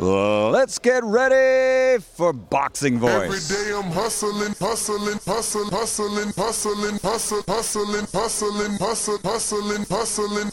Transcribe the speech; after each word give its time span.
Let's 0.00 0.78
get 0.78 1.04
ready 1.04 2.00
for 2.00 2.32
Boxing 2.32 2.98
Voice. 2.98 3.12
Every 3.12 3.36
day 3.52 3.76
I'm 3.76 3.92
hustling, 3.92 4.56
hustling, 4.56 5.20
hustling, 5.28 5.68
hustling, 5.68 6.32
hustling, 6.32 6.96
hustling, 7.04 7.44
hustling, 7.44 7.44
hustling, 7.44 8.76
hustling, 8.80 9.20
hustling, 9.20 9.84
hustling. 9.84 10.48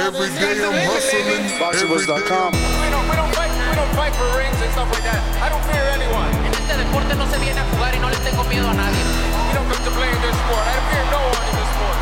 Every 0.00 0.32
day 0.40 0.64
I'm 0.64 0.80
hustling. 0.88 1.44
BoxingVoice.com. 1.60 2.56
We 2.56 2.88
don't, 2.88 3.04
we 3.04 3.16
don't 3.20 3.32
fight, 3.36 3.52
we 3.52 3.76
don't 3.76 3.92
fight 3.92 4.16
for 4.16 4.32
rings 4.32 4.56
and 4.64 4.72
stuff 4.72 4.88
like 4.88 5.04
that. 5.04 5.20
I 5.44 5.52
don't 5.52 5.64
fear 5.68 5.84
anyone. 5.92 6.32
En 6.48 6.56
este 6.56 6.80
deporte 6.80 7.12
no 7.20 7.28
se 7.28 7.36
viene 7.36 7.60
a 7.60 7.68
jugar 7.76 7.92
y 7.92 8.00
no 8.00 8.08
le 8.08 8.16
tengo 8.24 8.48
miedo 8.48 8.64
a 8.64 8.74
nadie. 8.80 9.04
We 9.44 9.60
don't 9.60 9.68
come 9.68 9.84
to 9.84 9.92
play 9.92 10.08
in 10.08 10.20
this 10.24 10.36
sport. 10.40 10.64
I 10.72 10.80
fear 10.88 11.04
no 11.12 11.20
one 11.20 11.44
in 11.44 11.54
this 11.60 11.68
sport. 11.76 12.00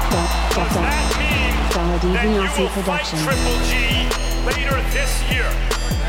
Does 0.62 0.79
that 0.79 1.03
mean 1.19 2.14
that 2.14 2.31
you 2.31 2.62
will 2.62 2.70
fight 2.86 3.03
Triple 3.19 3.58
G 3.67 4.06
later 4.47 4.79
this 4.95 5.11
year? 5.27 5.51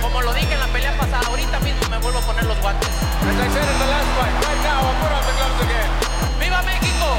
Como 0.05 0.21
lo 0.21 0.33
dije 0.33 0.53
en 0.53 0.59
la 0.59 0.67
pelea 0.67 0.95
pasada, 0.99 1.25
ahorita 1.25 1.59
mismo 1.61 1.89
me 1.89 1.97
vuelvo 1.97 2.19
a 2.19 2.21
poner 2.21 2.45
los 2.45 2.59
guantes. 2.61 2.89
As 3.25 3.37
I 3.41 3.49
said 3.49 3.65
in 3.65 3.79
the 3.81 3.89
last 3.89 4.09
fight, 4.13 4.35
right 4.45 4.61
now 4.61 4.85
I'll 4.85 5.01
put 5.01 5.11
on 5.17 5.23
the 5.25 5.33
gloves 5.33 5.59
again. 5.65 5.89
¡Viva 6.39 6.61
México! 6.61 7.17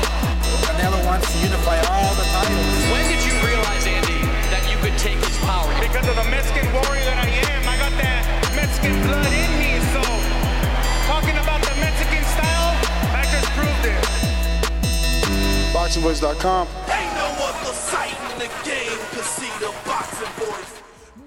Canelo 0.63 1.03
wants 1.05 1.27
to 1.33 1.39
unify 1.43 1.83
all 1.91 2.15
the 2.15 2.23
titles. 2.31 2.79
When 2.95 3.03
did 3.11 3.27
you 3.27 3.35
realize, 3.43 3.85
Andy, 3.91 4.23
that 4.55 4.63
you 4.71 4.79
could 4.79 4.97
take 5.03 5.19
his 5.19 5.37
power? 5.43 5.67
Because 5.83 6.07
of 6.07 6.15
the 6.15 6.31
Mexican 6.31 6.71
warrior 6.73 7.03
that 7.11 7.19
I 7.19 7.29
am, 7.51 7.67
I 7.67 7.75
got 7.75 7.91
that 7.99 8.23
Mexican 8.55 8.95
blood 9.03 9.35
in 9.35 9.51
me. 9.59 9.83
So, 9.91 10.03
talking 11.11 11.35
about 11.43 11.67
the 11.67 11.75
Mexican 11.83 12.23
style, 12.23 12.71
I 13.19 13.27
just 13.35 13.51
proved 13.59 13.83
it. 13.83 13.99
BoxingVoice.com. 15.75 16.71
Ain't 16.87 17.15
no 17.19 17.29
other 17.51 17.75
sight 17.75 18.15
in 18.31 18.47
the 18.47 18.51
game 18.63 18.86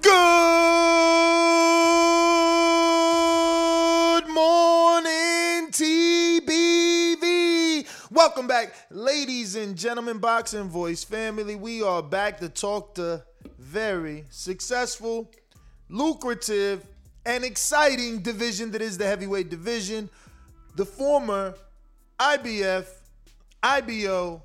Good 0.09 0.15
morning, 4.33 5.69
TBV. 5.69 7.21
Welcome 8.09 8.47
back, 8.47 8.73
ladies 8.89 9.55
and 9.55 9.77
gentlemen, 9.77 10.17
Boxing 10.17 10.67
Voice 10.67 11.03
family. 11.03 11.55
We 11.55 11.83
are 11.83 12.01
back 12.01 12.39
to 12.39 12.49
talk 12.49 12.95
to 12.95 13.23
very 13.59 14.25
successful, 14.31 15.29
lucrative, 15.89 16.87
and 17.27 17.45
exciting 17.45 18.23
division 18.23 18.71
that 18.71 18.81
is 18.81 18.97
the 18.97 19.05
heavyweight 19.05 19.51
division. 19.51 20.09
The 20.75 20.85
former 20.85 21.53
IBF, 22.19 22.87
IBO, 23.61 24.41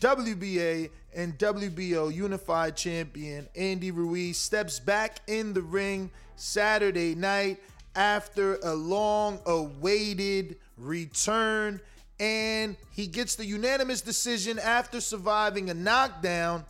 WBA, 0.00 0.90
and 1.14 1.36
WBO 1.38 2.12
unified 2.14 2.76
champion 2.76 3.48
Andy 3.56 3.90
Ruiz 3.90 4.38
steps 4.38 4.78
back 4.78 5.20
in 5.26 5.52
the 5.52 5.62
ring 5.62 6.10
Saturday 6.36 7.14
night 7.14 7.58
after 7.94 8.56
a 8.62 8.74
long 8.74 9.40
awaited 9.46 10.56
return. 10.76 11.80
And 12.20 12.76
he 12.92 13.06
gets 13.06 13.34
the 13.34 13.46
unanimous 13.46 14.00
decision 14.00 14.58
after 14.58 15.00
surviving 15.00 15.70
a 15.70 15.74
knockdown. 15.74 16.64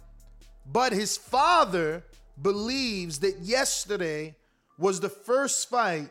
But 0.70 0.92
his 0.92 1.16
father 1.16 2.04
believes 2.40 3.20
that 3.20 3.38
yesterday 3.40 4.36
was 4.78 5.00
the 5.00 5.08
first 5.08 5.68
fight 5.68 6.10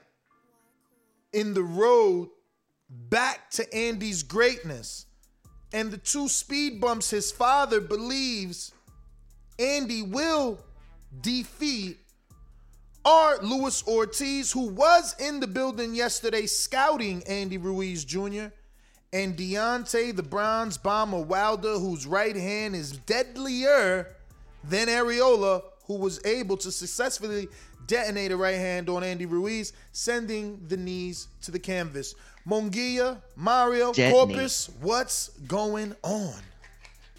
in 1.33 1.53
the 1.53 1.63
road 1.63 2.29
back 2.89 3.49
to 3.51 3.73
Andy's 3.75 4.23
greatness 4.23 5.06
and 5.73 5.91
the 5.91 5.97
two 5.97 6.27
speed 6.27 6.79
bumps 6.79 7.09
his 7.09 7.31
father 7.31 7.81
believes 7.81 8.71
Andy 9.59 10.01
will 10.01 10.59
defeat 11.21 11.97
are 13.07 13.37
Luis 13.41 13.87
Ortiz, 13.87 14.51
who 14.51 14.67
was 14.67 15.15
in 15.17 15.39
the 15.39 15.47
building 15.47 15.95
yesterday 15.95 16.45
scouting 16.45 17.23
Andy 17.25 17.57
Ruiz 17.57 18.03
Jr., 18.03 18.47
and 19.13 19.37
Deontay 19.37 20.13
the 20.13 20.23
Bronze 20.23 20.77
Bomber 20.77 21.21
Wilder, 21.21 21.79
whose 21.79 22.05
right 22.05 22.35
hand 22.35 22.75
is 22.75 22.91
deadlier 22.91 24.13
than 24.65 24.89
Arreola, 24.89 25.63
who 25.85 25.95
was 25.95 26.19
able 26.25 26.57
to 26.57 26.69
successfully 26.69 27.47
detonate 27.85 28.33
a 28.33 28.37
right 28.37 28.55
hand 28.55 28.89
on 28.89 29.05
Andy 29.05 29.25
Ruiz, 29.25 29.71
sending 29.93 30.61
the 30.67 30.75
knees 30.75 31.29
to 31.43 31.51
the 31.51 31.59
canvas. 31.59 32.13
Mongia, 32.47 33.21
Mario, 33.35 33.91
Detonate. 33.91 34.13
Corpus, 34.13 34.69
what's 34.79 35.29
going 35.47 35.93
on? 36.03 36.33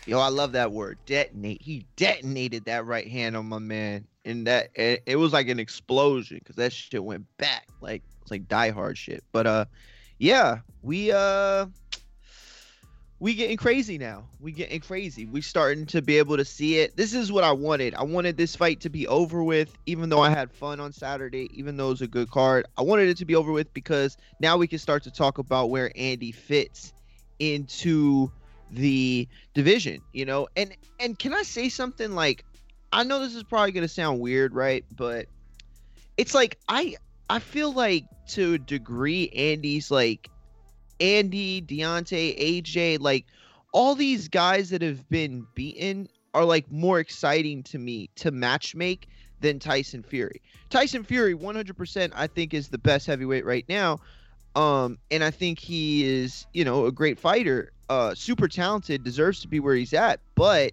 Yo, 0.06 0.19
I 0.19 0.28
love 0.28 0.53
that 0.53 0.72
word, 0.72 0.97
detonate. 1.05 1.61
He 1.61 1.84
detonated 1.97 2.65
that 2.65 2.87
right 2.87 3.06
hand 3.06 3.37
on 3.37 3.47
my 3.47 3.59
man, 3.59 4.06
and 4.25 4.47
that 4.47 4.71
it, 4.75 5.03
it 5.05 5.17
was 5.17 5.34
like 5.34 5.49
an 5.49 5.59
explosion 5.59 6.38
because 6.38 6.56
that 6.56 6.72
shit 6.72 7.05
went 7.05 7.27
back 7.37 7.69
like 7.83 8.03
it's 8.22 8.31
like 8.31 8.49
Die 8.49 8.71
Hard 8.71 8.97
shit. 8.97 9.22
But 9.33 9.47
uh, 9.47 9.65
yeah, 10.19 10.61
we 10.83 11.12
uh, 11.12 11.67
we 13.21 13.34
getting 13.34 13.56
crazy 13.56 13.99
now. 13.99 14.25
We 14.41 14.53
getting 14.53 14.81
crazy. 14.81 15.27
We 15.27 15.41
starting 15.41 15.87
to 15.87 16.03
be 16.03 16.19
able 16.19 16.37
to 16.37 16.45
see 16.45 16.79
it. 16.79 16.97
This 16.97 17.15
is 17.15 17.33
what 17.33 17.43
I 17.43 17.53
wanted. 17.53 17.95
I 17.95 18.05
wanted 18.05 18.37
this 18.37 18.55
fight 18.55 18.81
to 18.83 18.91
be 18.91 19.09
over 19.09 19.43
with, 19.43 19.77
even 19.87 20.09
though 20.09 20.21
I 20.21 20.31
had 20.31 20.53
fun 20.53 20.79
on 20.79 20.93
Saturday, 20.93 21.51
even 21.53 21.77
though 21.77 21.89
it 21.89 21.91
was 21.91 22.03
a 22.03 22.06
good 22.06 22.31
card. 22.31 22.67
I 22.77 22.83
wanted 22.83 23.09
it 23.09 23.17
to 23.19 23.25
be 23.25 23.34
over 23.34 23.51
with 23.51 23.73
because 23.75 24.17
now 24.39 24.56
we 24.56 24.69
can 24.69 24.79
start 24.79 25.03
to 25.05 25.11
talk 25.11 25.39
about 25.39 25.71
where 25.71 25.91
Andy 25.97 26.31
fits 26.31 26.93
into 27.41 28.31
the 28.71 29.27
division, 29.53 30.00
you 30.12 30.25
know. 30.25 30.47
And 30.56 30.77
and 31.00 31.19
can 31.19 31.35
I 31.35 31.43
say 31.43 31.69
something 31.71 32.15
like 32.15 32.45
I 32.93 33.03
know 33.03 33.19
this 33.19 33.35
is 33.35 33.43
probably 33.43 33.73
to 33.73 33.88
sound 33.88 34.20
weird, 34.20 34.55
right? 34.55 34.85
But 34.97 35.26
it's 36.17 36.35
like 36.35 36.59
I 36.69 36.97
I 37.29 37.41
feel 37.41 37.73
like 37.73 38.05
to 38.29 38.55
a 38.55 38.59
degree 38.59 39.29
Andy's 39.31 39.91
like 39.91 40.31
Andy, 41.00 41.62
Deontay, 41.62 42.62
AJ, 42.62 43.00
like 43.00 43.27
all 43.73 43.95
these 43.95 44.29
guys 44.29 44.71
that 44.71 44.83
have 44.83 45.09
been 45.09 45.47
beaten 45.55 46.09
are 46.35 46.45
like 46.45 46.71
more 46.71 46.99
exciting 46.99 47.62
to 47.65 47.79
me 47.79 48.11
to 48.17 48.31
match 48.31 48.75
make 48.75 49.09
than 49.41 49.59
Tyson 49.59 50.03
Fury. 50.03 50.41
Tyson 50.71 51.05
Fury 51.05 51.35
100% 51.35 52.12
I 52.15 52.27
think 52.27 52.55
is 52.55 52.69
the 52.69 52.79
best 52.79 53.06
heavyweight 53.06 53.45
right 53.45 53.65
now. 53.69 54.00
Um 54.55 54.99
and 55.11 55.23
I 55.23 55.31
think 55.31 55.59
he 55.59 56.05
is, 56.05 56.47
you 56.53 56.65
know, 56.65 56.87
a 56.87 56.93
great 56.93 57.19
fighter, 57.19 57.73
uh 57.89 58.15
super 58.15 58.49
talented, 58.49 59.05
deserves 59.05 59.41
to 59.41 59.49
be 59.49 59.61
where 59.61 59.75
he's 59.75 59.94
at, 59.94 60.21
but 60.35 60.73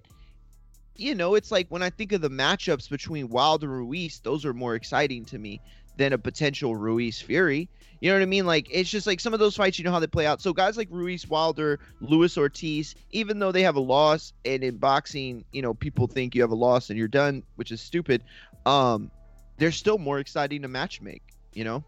you 0.98 1.13
know, 1.13 1.36
it's 1.36 1.51
like 1.51 1.68
when 1.69 1.83
I 1.83 1.89
think 1.89 2.13
of 2.13 2.21
the 2.21 2.30
matchups 2.30 2.89
between 2.89 3.28
Wilder 3.28 3.68
and 3.68 3.78
Ruiz, 3.78 4.21
those 4.24 4.45
are 4.45 4.54
more 4.54 4.75
exciting 4.75 5.25
to 5.25 5.38
me 5.38 5.60
than 5.97 6.13
a 6.13 6.18
potential 6.18 6.75
Ruiz 6.75 7.21
Fury. 7.21 7.69
You 8.01 8.09
know 8.09 8.18
what 8.18 8.24
I 8.24 8.27
mean? 8.27 8.45
Like 8.45 8.68
it's 8.71 8.89
just 8.89 9.07
like 9.07 9.19
some 9.19 9.33
of 9.33 9.39
those 9.39 9.56
fights, 9.56 9.80
you 9.80 9.86
know 9.86 9.92
how 9.92 10.00
they 10.00 10.07
play 10.07 10.25
out. 10.25 10.42
So 10.42 10.53
guys 10.53 10.77
like 10.77 10.89
Ruiz 10.92 11.27
Wilder, 11.27 11.80
Luis 12.01 12.38
Ortiz, 12.38 12.95
even 13.12 13.39
though 13.39 13.51
they 13.51 13.63
have 13.63 13.75
a 13.75 13.81
loss, 13.81 14.33
and 14.44 14.63
in 14.63 14.77
boxing, 14.77 15.44
you 15.51 15.62
know, 15.62 15.74
people 15.74 16.07
think 16.07 16.36
you 16.36 16.42
have 16.42 16.51
a 16.51 16.56
loss 16.56 16.89
and 16.89 17.00
you're 17.00 17.07
done, 17.07 17.44
which 17.56 17.71
is 17.71 17.81
stupid. 17.81 18.24
Um, 18.65 19.12
they're 19.57 19.71
still 19.71 19.97
more 19.97 20.19
exciting 20.19 20.62
to 20.63 20.68
match 20.68 21.01
make. 21.01 21.24
You 21.53 21.63
know. 21.63 21.83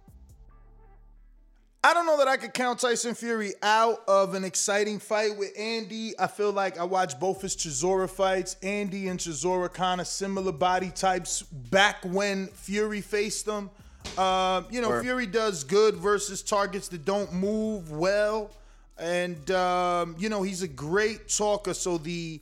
I 1.84 1.94
don't 1.94 2.06
know 2.06 2.18
that 2.18 2.28
I 2.28 2.36
could 2.36 2.54
count 2.54 2.80
Tyson 2.80 3.14
Fury 3.14 3.54
out 3.62 4.00
of 4.08 4.34
an 4.34 4.44
exciting 4.44 5.00
fight 5.00 5.38
with 5.38 5.58
Andy. 5.58 6.20
I 6.20 6.28
feel 6.28 6.52
like 6.52 6.78
I 6.78 6.84
watched 6.84 7.20
both 7.20 7.42
his 7.42 7.56
Chisora 7.56 8.10
fights. 8.10 8.58
Andy 8.62 9.08
and 9.08 9.20
Chisora 9.20 9.72
kind 9.72 10.02
of 10.02 10.08
similar 10.08 10.52
body 10.52 10.90
types 10.90 11.44
back 11.44 12.04
when 12.04 12.48
Fury 12.48 13.00
faced 13.00 13.46
them. 13.46 13.70
Uh, 14.18 14.64
you 14.72 14.82
know, 14.82 14.90
Sure. 14.90 15.04
Fury 15.04 15.28
does 15.28 15.64
good 15.64 15.96
versus 15.96 16.42
targets 16.42 16.88
that 16.90 17.06
don't 17.06 17.32
move 17.34 17.92
well. 17.92 18.50
And, 18.98 19.50
um, 19.52 20.16
you 20.18 20.30
know, 20.30 20.42
he's 20.42 20.64
a 20.64 20.68
great 20.68 21.30
talker. 21.30 21.74
So 21.74 21.98
the 21.98 22.42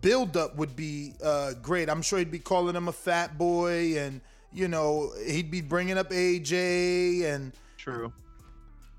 buildup 0.00 0.56
would 0.56 0.74
be 0.74 1.12
uh, 1.22 1.52
great. 1.62 1.90
I'm 1.90 2.02
sure 2.02 2.18
he'd 2.18 2.30
be 2.30 2.38
calling 2.38 2.74
him 2.74 2.88
a 2.88 2.92
fat 2.92 3.36
boy. 3.36 3.98
And, 3.98 4.20
you 4.52 4.68
know, 4.68 5.12
he'd 5.26 5.50
be 5.50 5.60
bringing 5.60 5.98
up 5.98 6.10
AJ. 6.10 7.24
And 7.24 7.52
True. 7.76 8.12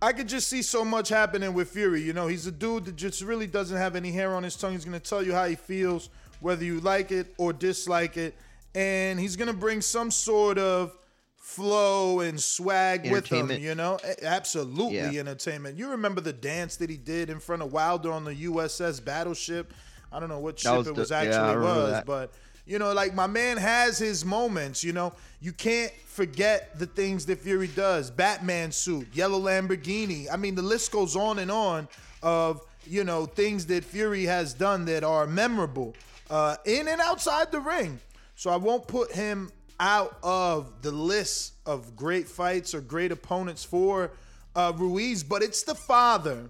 I 0.02 0.14
could 0.14 0.28
just 0.28 0.48
see 0.48 0.62
so 0.62 0.84
much 0.86 1.10
happening 1.10 1.54
with 1.54 1.70
Fury. 1.70 2.02
You 2.02 2.14
know, 2.14 2.28
he's 2.28 2.48
a 2.48 2.52
dude 2.52 2.86
that 2.86 2.96
just 2.96 3.22
really 3.22 3.48
doesn't 3.48 3.78
have 3.78 3.96
any 3.96 4.12
hair 4.12 4.36
on 4.36 4.44
his 4.44 4.56
tongue. 4.56 4.74
He's 4.74 4.86
going 4.86 5.00
to 5.00 5.10
tell 5.10 5.24
you 5.24 5.34
how 5.34 5.46
he 5.46 5.56
feels, 5.56 6.10
whether 6.40 6.64
you 6.64 6.80
like 6.82 7.12
it 7.12 7.34
or 7.38 7.54
dislike 7.54 8.18
it. 8.18 8.36
And 8.74 9.20
he's 9.20 9.36
going 9.36 9.48
to 9.48 9.58
bring 9.58 9.82
some 9.82 10.12
sort 10.12 10.58
of 10.58 10.96
flow 11.42 12.20
and 12.20 12.40
swag 12.40 13.12
with 13.12 13.26
him, 13.28 13.50
you 13.52 13.74
know? 13.76 13.98
Absolutely 14.22 14.98
Yeah. 14.98 15.20
entertainment. 15.20 15.76
You 15.78 15.90
remember 15.90 16.22
the 16.22 16.32
dance 16.34 16.76
that 16.78 16.90
he 16.90 16.98
did 16.98 17.30
in 17.30 17.40
front 17.40 17.62
of 17.64 17.74
Wilder 17.74 18.12
on 18.12 18.24
the 18.24 18.36
USS 18.36 19.00
Battleship? 19.00 19.74
I 20.12 20.20
don't 20.20 20.30
know 20.30 20.40
what 20.40 20.60
ship 20.60 20.72
was 20.78 20.88
it 20.88 20.96
was 20.96 21.10
yeah, 21.10 21.18
I 21.20 21.26
actually 21.26 21.56
remember 21.56 21.82
was, 21.82 21.92
that. 21.92 22.06
but 22.06 22.32
you 22.66 22.78
know, 22.78 22.94
like 22.94 23.16
my 23.16 23.26
man 23.28 23.58
has 23.58 23.98
his 23.98 24.24
moments, 24.24 24.84
you 24.84 24.94
know. 24.94 25.14
You 25.42 25.52
can't 25.52 25.92
forget 26.06 26.78
the 26.78 26.86
things 26.86 27.26
that 27.26 27.40
Fury 27.40 27.68
does. 27.68 28.12
Batman 28.12 28.72
suit, 28.72 29.08
yellow 29.12 29.40
Lamborghini. 29.40 30.28
I 30.32 30.38
mean, 30.38 30.54
the 30.54 30.62
list 30.62 30.92
goes 30.92 31.16
on 31.16 31.40
and 31.40 31.50
on 31.50 31.88
of, 32.22 32.62
you 32.86 33.04
know, 33.04 33.26
things 33.26 33.66
that 33.66 33.84
Fury 33.84 34.26
has 34.26 34.54
done 34.54 34.86
that 34.86 35.04
are 35.04 35.26
memorable 35.26 35.96
uh, 36.30 36.58
in 36.66 36.88
and 36.88 37.02
outside 37.02 37.52
the 37.52 37.60
ring. 37.60 38.00
So 38.36 38.52
I 38.52 38.58
won't 38.58 38.88
put 38.88 39.12
him 39.12 39.52
out 39.82 40.18
of 40.22 40.82
the 40.84 40.92
list 40.92 41.56
of 41.66 41.96
great 41.96 42.28
fights 42.28 42.74
or 42.74 42.80
great 42.80 43.12
opponents 43.12 43.64
for 43.64 44.12
uh, 44.56 44.72
Ruiz, 44.76 45.24
but 45.24 45.42
it's 45.42 45.64
the 45.64 45.74
father. 45.76 46.50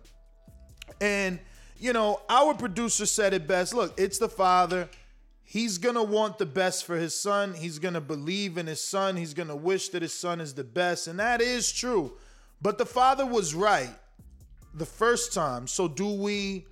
And, 1.00 1.40
you 1.80 1.94
know, 1.94 2.22
our 2.30 2.54
producer 2.54 3.06
said 3.06 3.34
it 3.34 3.48
best. 3.48 3.74
Look, 3.74 3.98
it's 3.98 4.18
the 4.18 4.28
father. 4.28 4.90
He's 5.44 5.78
going 5.78 5.96
to 5.96 6.04
want 6.04 6.38
the 6.38 6.46
best 6.46 6.86
for 6.86 6.98
his 6.98 7.18
son. 7.20 7.54
He's 7.54 7.80
going 7.80 7.94
to 7.94 8.02
believe 8.02 8.58
in 8.58 8.68
his 8.68 8.82
son. 8.82 9.16
He's 9.16 9.34
going 9.34 9.50
to 9.50 9.56
wish 9.56 9.90
that 9.90 10.02
his 10.02 10.14
son 10.14 10.42
is 10.42 10.54
the 10.54 10.64
best. 10.64 11.08
And 11.08 11.20
that 11.20 11.42
is 11.42 11.72
true. 11.72 12.14
But 12.62 12.78
the 12.78 12.86
father 12.86 13.26
was 13.26 13.56
right 13.56 13.90
the 14.74 14.86
first 14.86 15.34
time. 15.34 15.68
So 15.68 15.88
do 15.88 16.08
we 16.08 16.66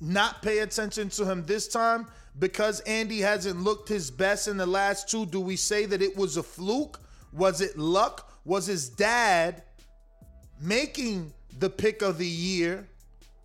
not 0.00 0.42
pay 0.42 0.58
attention 0.58 1.08
to 1.10 1.24
him 1.24 1.44
this 1.46 1.68
time? 1.68 2.08
Because 2.38 2.80
Andy 2.80 3.20
hasn't 3.20 3.60
looked 3.60 3.88
his 3.88 4.10
best 4.10 4.48
in 4.48 4.56
the 4.56 4.66
last 4.66 5.08
two, 5.08 5.26
do 5.26 5.40
we 5.40 5.56
say 5.56 5.84
that 5.86 6.00
it 6.00 6.16
was 6.16 6.36
a 6.36 6.42
fluke? 6.42 7.00
Was 7.32 7.60
it 7.60 7.76
luck? 7.76 8.32
Was 8.44 8.66
his 8.66 8.88
dad 8.88 9.62
making 10.60 11.32
the 11.58 11.68
pick 11.68 12.02
of 12.02 12.18
the 12.18 12.26
year, 12.26 12.88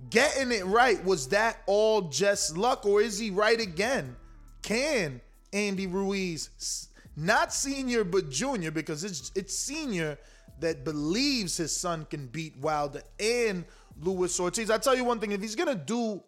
getting 0.09 0.51
it 0.51 0.65
right, 0.65 1.03
was 1.03 1.29
that 1.29 1.61
all 1.65 2.01
just 2.01 2.57
luck 2.57 2.85
or 2.85 3.01
is 3.01 3.19
he 3.19 3.29
right 3.29 3.59
again? 3.59 4.15
Can 4.61 5.21
Andy 5.53 5.87
Ruiz, 5.87 6.89
not 7.15 7.53
senior 7.53 8.03
but 8.03 8.29
junior, 8.29 8.71
because 8.71 9.03
it's 9.03 9.31
it's 9.35 9.55
senior 9.55 10.17
that 10.59 10.83
believes 10.83 11.57
his 11.57 11.75
son 11.75 12.05
can 12.09 12.27
beat 12.27 12.57
Wilder 12.57 13.03
and 13.19 13.63
Luis 14.01 14.39
Ortiz. 14.39 14.69
I 14.69 14.77
tell 14.77 14.95
you 14.95 15.03
one 15.03 15.19
thing, 15.19 15.31
if 15.31 15.41
he's 15.41 15.55
gonna 15.55 15.75
do 15.75 16.21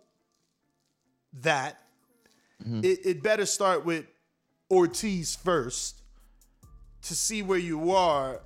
that, 1.41 1.79
it, 2.65 2.99
it 3.05 3.23
better 3.23 3.45
start 3.45 3.85
with 3.85 4.05
Ortiz 4.69 5.35
first 5.35 6.01
to 7.03 7.15
see 7.15 7.41
where 7.41 7.59
you 7.59 7.91
are 7.91 8.41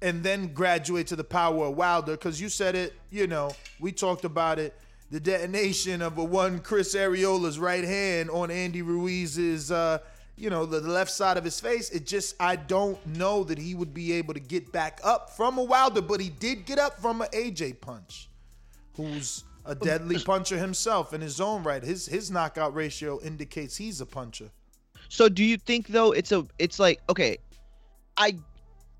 and 0.00 0.22
then 0.22 0.52
graduate 0.52 1.06
to 1.08 1.16
the 1.16 1.24
power 1.24 1.66
of 1.66 1.76
Wilder. 1.76 2.12
Because 2.12 2.40
you 2.40 2.48
said 2.48 2.74
it, 2.74 2.94
you 3.10 3.26
know, 3.26 3.50
we 3.80 3.92
talked 3.92 4.24
about 4.24 4.58
it. 4.58 4.76
The 5.10 5.18
detonation 5.18 6.02
of 6.02 6.18
a 6.18 6.24
one 6.24 6.58
Chris 6.60 6.94
Arreola's 6.94 7.58
right 7.58 7.84
hand 7.84 8.30
on 8.30 8.50
Andy 8.50 8.82
Ruiz's, 8.82 9.72
uh, 9.72 9.98
you 10.36 10.50
know, 10.50 10.66
the, 10.66 10.80
the 10.80 10.90
left 10.90 11.10
side 11.10 11.38
of 11.38 11.44
his 11.44 11.58
face. 11.58 11.90
It 11.90 12.06
just, 12.06 12.36
I 12.38 12.56
don't 12.56 13.04
know 13.06 13.42
that 13.44 13.58
he 13.58 13.74
would 13.74 13.94
be 13.94 14.12
able 14.12 14.34
to 14.34 14.40
get 14.40 14.70
back 14.70 15.00
up 15.02 15.30
from 15.30 15.56
a 15.56 15.64
Wilder, 15.64 16.02
but 16.02 16.20
he 16.20 16.28
did 16.28 16.66
get 16.66 16.78
up 16.78 17.00
from 17.00 17.22
an 17.22 17.28
AJ 17.32 17.80
punch, 17.80 18.28
who's 18.94 19.44
a 19.64 19.74
deadly 19.74 20.18
puncher 20.18 20.56
himself 20.56 21.12
in 21.12 21.20
his 21.20 21.40
own 21.40 21.62
right. 21.62 21.82
His 21.82 22.06
his 22.06 22.30
knockout 22.30 22.74
ratio 22.74 23.20
indicates 23.20 23.76
he's 23.76 24.00
a 24.00 24.06
puncher. 24.06 24.50
So 25.08 25.28
do 25.28 25.44
you 25.44 25.56
think 25.56 25.88
though 25.88 26.12
it's 26.12 26.32
a 26.32 26.46
it's 26.58 26.78
like 26.78 27.00
okay, 27.08 27.38
I 28.16 28.36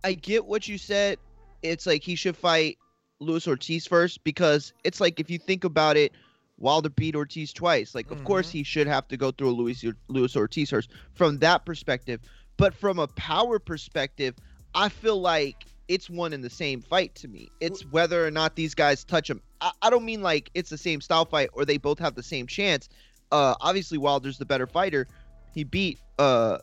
I 0.05 0.15
get 0.15 0.45
what 0.45 0.69
you 0.69 0.79
said. 0.79 1.19
It's 1.63 1.87
like 1.87 2.03
he 2.03 2.15
should 2.15 2.37
fight 2.37 2.79
Luis 3.21 3.49
Ortiz 3.49 3.87
first 3.87 4.23
because 4.25 4.73
it's 4.85 5.01
like 5.01 5.21
if 5.21 5.29
you 5.29 5.39
think 5.39 5.65
about 5.65 5.97
it, 5.97 6.13
Wilder 6.59 6.91
beat 6.91 7.17
Ortiz 7.17 7.53
twice. 7.53 7.95
Like 7.95 8.11
of 8.11 8.23
course 8.25 8.49
mm-hmm. 8.49 8.59
he 8.59 8.65
should 8.65 8.87
have 8.87 9.09
to 9.09 9.17
go 9.17 9.31
through 9.31 9.51
a 9.51 9.57
Luis 9.57 9.85
Luis 10.09 10.37
Ortiz 10.37 10.71
first 10.71 10.91
from 11.15 11.39
that 11.39 11.65
perspective. 11.65 12.21
But 12.57 12.75
from 12.75 12.99
a 12.99 13.07
power 13.09 13.59
perspective, 13.59 14.35
I 14.75 14.89
feel 14.89 15.21
like 15.21 15.67
it's 15.89 16.11
one 16.11 16.33
and 16.33 16.45
the 16.45 16.51
same 16.51 16.83
fight 16.83 17.15
to 17.17 17.29
me. 17.29 17.49
It's 17.61 17.83
whether 17.87 18.27
or 18.27 18.31
not 18.31 18.55
these 18.55 18.75
guys 18.75 19.05
touch 19.05 19.29
him. 19.29 19.41
I, 19.61 19.73
I 19.83 19.91
don't 19.91 20.05
mean 20.05 20.23
like 20.23 20.51
it's 20.55 20.71
the 20.71 20.79
same 20.79 21.01
style 21.01 21.25
fight 21.25 21.51
or 21.55 21.65
they 21.65 21.79
both 21.79 21.99
have 21.99 22.15
the 22.15 22.23
same 22.23 22.47
chance. 22.47 22.89
Uh, 23.33 23.55
obviously 23.61 23.99
Wilder's 23.99 24.39
the 24.39 24.47
better 24.47 24.67
fighter. 24.67 25.07
He 25.55 25.65
beat 25.65 25.99
uh 26.19 26.59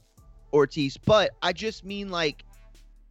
Ortiz, 0.53 0.95
but 0.95 1.31
I 1.41 1.51
just 1.51 1.83
mean 1.83 2.09
like 2.09 2.45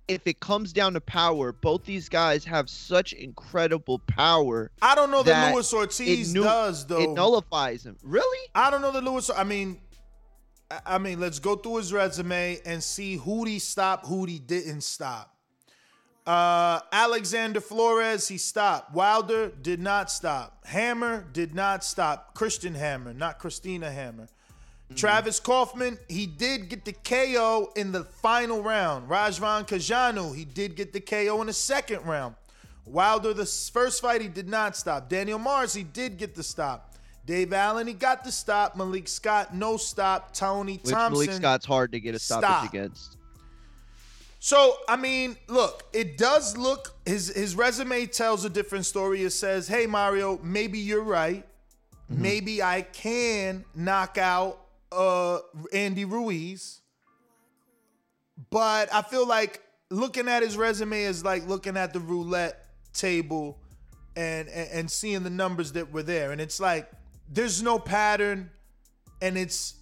if 0.08 0.26
it 0.26 0.40
comes 0.40 0.72
down 0.72 0.94
to 0.94 1.00
power, 1.00 1.52
both 1.52 1.84
these 1.84 2.08
guys 2.08 2.44
have 2.44 2.69
such 2.69 3.12
incredible 3.12 3.99
power. 4.00 4.70
I 4.82 4.94
don't 4.94 5.10
know 5.10 5.22
that, 5.22 5.32
that 5.32 5.55
Luis 5.55 5.72
Ortiz 5.72 6.32
nu- 6.32 6.43
does 6.43 6.87
though. 6.87 7.00
It 7.00 7.10
nullifies 7.10 7.84
him. 7.84 7.96
Really? 8.02 8.49
I 8.55 8.70
don't 8.70 8.82
know 8.82 8.93
that 8.93 9.02
Lewis. 9.02 9.31
I 9.34 9.44
mean, 9.44 9.81
I 10.87 10.99
mean, 10.99 11.20
let's 11.20 11.38
go 11.38 11.56
through 11.56 11.76
his 11.76 11.93
resume 11.93 12.60
and 12.65 12.82
see 12.82 13.17
who 13.17 13.44
he 13.44 13.58
stopped, 13.58 14.06
who 14.06 14.24
he 14.24 14.38
didn't 14.38 14.82
stop. 14.82 15.33
Uh, 16.26 16.81
Alexander 16.90 17.60
Flores, 17.60 18.28
he 18.28 18.38
stopped. 18.38 18.94
Wilder 18.94 19.48
did 19.48 19.81
not 19.81 20.10
stop. 20.10 20.64
Hammer 20.66 21.26
did 21.32 21.54
not 21.54 21.84
stop. 21.84 22.34
Christian 22.34 22.74
Hammer, 22.74 23.12
not 23.12 23.38
Christina 23.38 23.90
Hammer. 23.90 24.28
Travis 24.94 25.40
Kauffman, 25.40 25.98
he 26.08 26.26
did 26.26 26.69
get 26.69 26.84
the 26.84 26.93
KO 26.93 27.72
in 27.74 27.90
the 27.93 28.04
final 28.04 28.62
round. 28.62 29.08
Razvan 29.08 29.66
Cojanu, 29.66 30.34
he 30.34 30.44
did 30.44 30.76
get 30.76 30.93
the 30.93 31.00
KO 31.00 31.40
in 31.40 31.46
the 31.46 31.52
second 31.52 32.04
round. 32.04 32.36
Wilder, 32.86 33.32
the 33.32 33.46
first 33.46 34.02
fight, 34.02 34.20
he 34.20 34.28
did 34.28 34.48
not 34.48 34.76
stop. 34.76 35.08
Daniel 35.08 35.38
Martz, 35.38 35.74
he 35.74 35.82
did 35.82 36.16
get 36.16 36.34
the 36.34 36.43
stop. 36.43 36.94
Dave 37.26 37.52
Allen, 37.54 37.86
he 37.86 37.94
got 37.94 38.22
the 38.22 38.31
stop. 38.31 38.76
Malik 38.76 39.08
Scott, 39.08 39.54
no 39.54 39.76
stop. 39.78 40.34
Tony 40.34 40.78
Which 40.82 40.93
Thompson. 40.93 41.26
Malik 41.26 41.36
Scott's 41.36 41.66
hard 41.66 41.93
to 41.93 42.00
get 42.00 42.14
a 42.14 42.19
stoppage 42.19 42.48
Stop. 42.48 42.69
against. 42.69 43.16
So 44.44 44.77
I 44.86 44.96
mean, 44.96 45.39
look, 45.48 45.84
it 45.94 46.19
does 46.19 46.55
look 46.58 46.94
his 47.06 47.29
his 47.29 47.56
resume 47.56 48.05
tells 48.05 48.44
a 48.44 48.51
different 48.51 48.84
story. 48.84 49.22
It 49.22 49.31
says, 49.31 49.67
"Hey 49.67 49.86
Mario, 49.86 50.39
maybe 50.43 50.79
you're 50.79 51.03
right. 51.03 51.46
Maybe 52.10 52.63
I 52.63 52.82
can 52.82 53.65
knock 53.74 54.19
out 54.19 54.60
uh 54.93 55.39
Andy 55.72 56.05
Ruiz." 56.05 56.82
But 58.51 58.93
I 58.93 59.01
feel 59.01 59.27
like 59.27 59.63
looking 59.89 60.29
at 60.29 60.43
his 60.43 60.58
resume 60.58 61.05
is 61.05 61.24
like 61.24 61.48
looking 61.48 61.79
at 61.79 61.94
the 61.94 62.01
roulette 62.01 62.67
table 62.93 63.58
and 64.15 64.51
and, 64.51 64.69
and 64.72 64.91
seeing 64.91 65.22
the 65.22 65.31
numbers 65.31 65.72
that 65.72 65.91
were 65.91 66.03
there, 66.03 66.32
and 66.32 66.41
it's 66.43 66.60
like 66.60 66.91
there's 67.32 67.63
no 67.63 67.79
pattern, 67.79 68.51
and 69.22 69.39
it's 69.39 69.77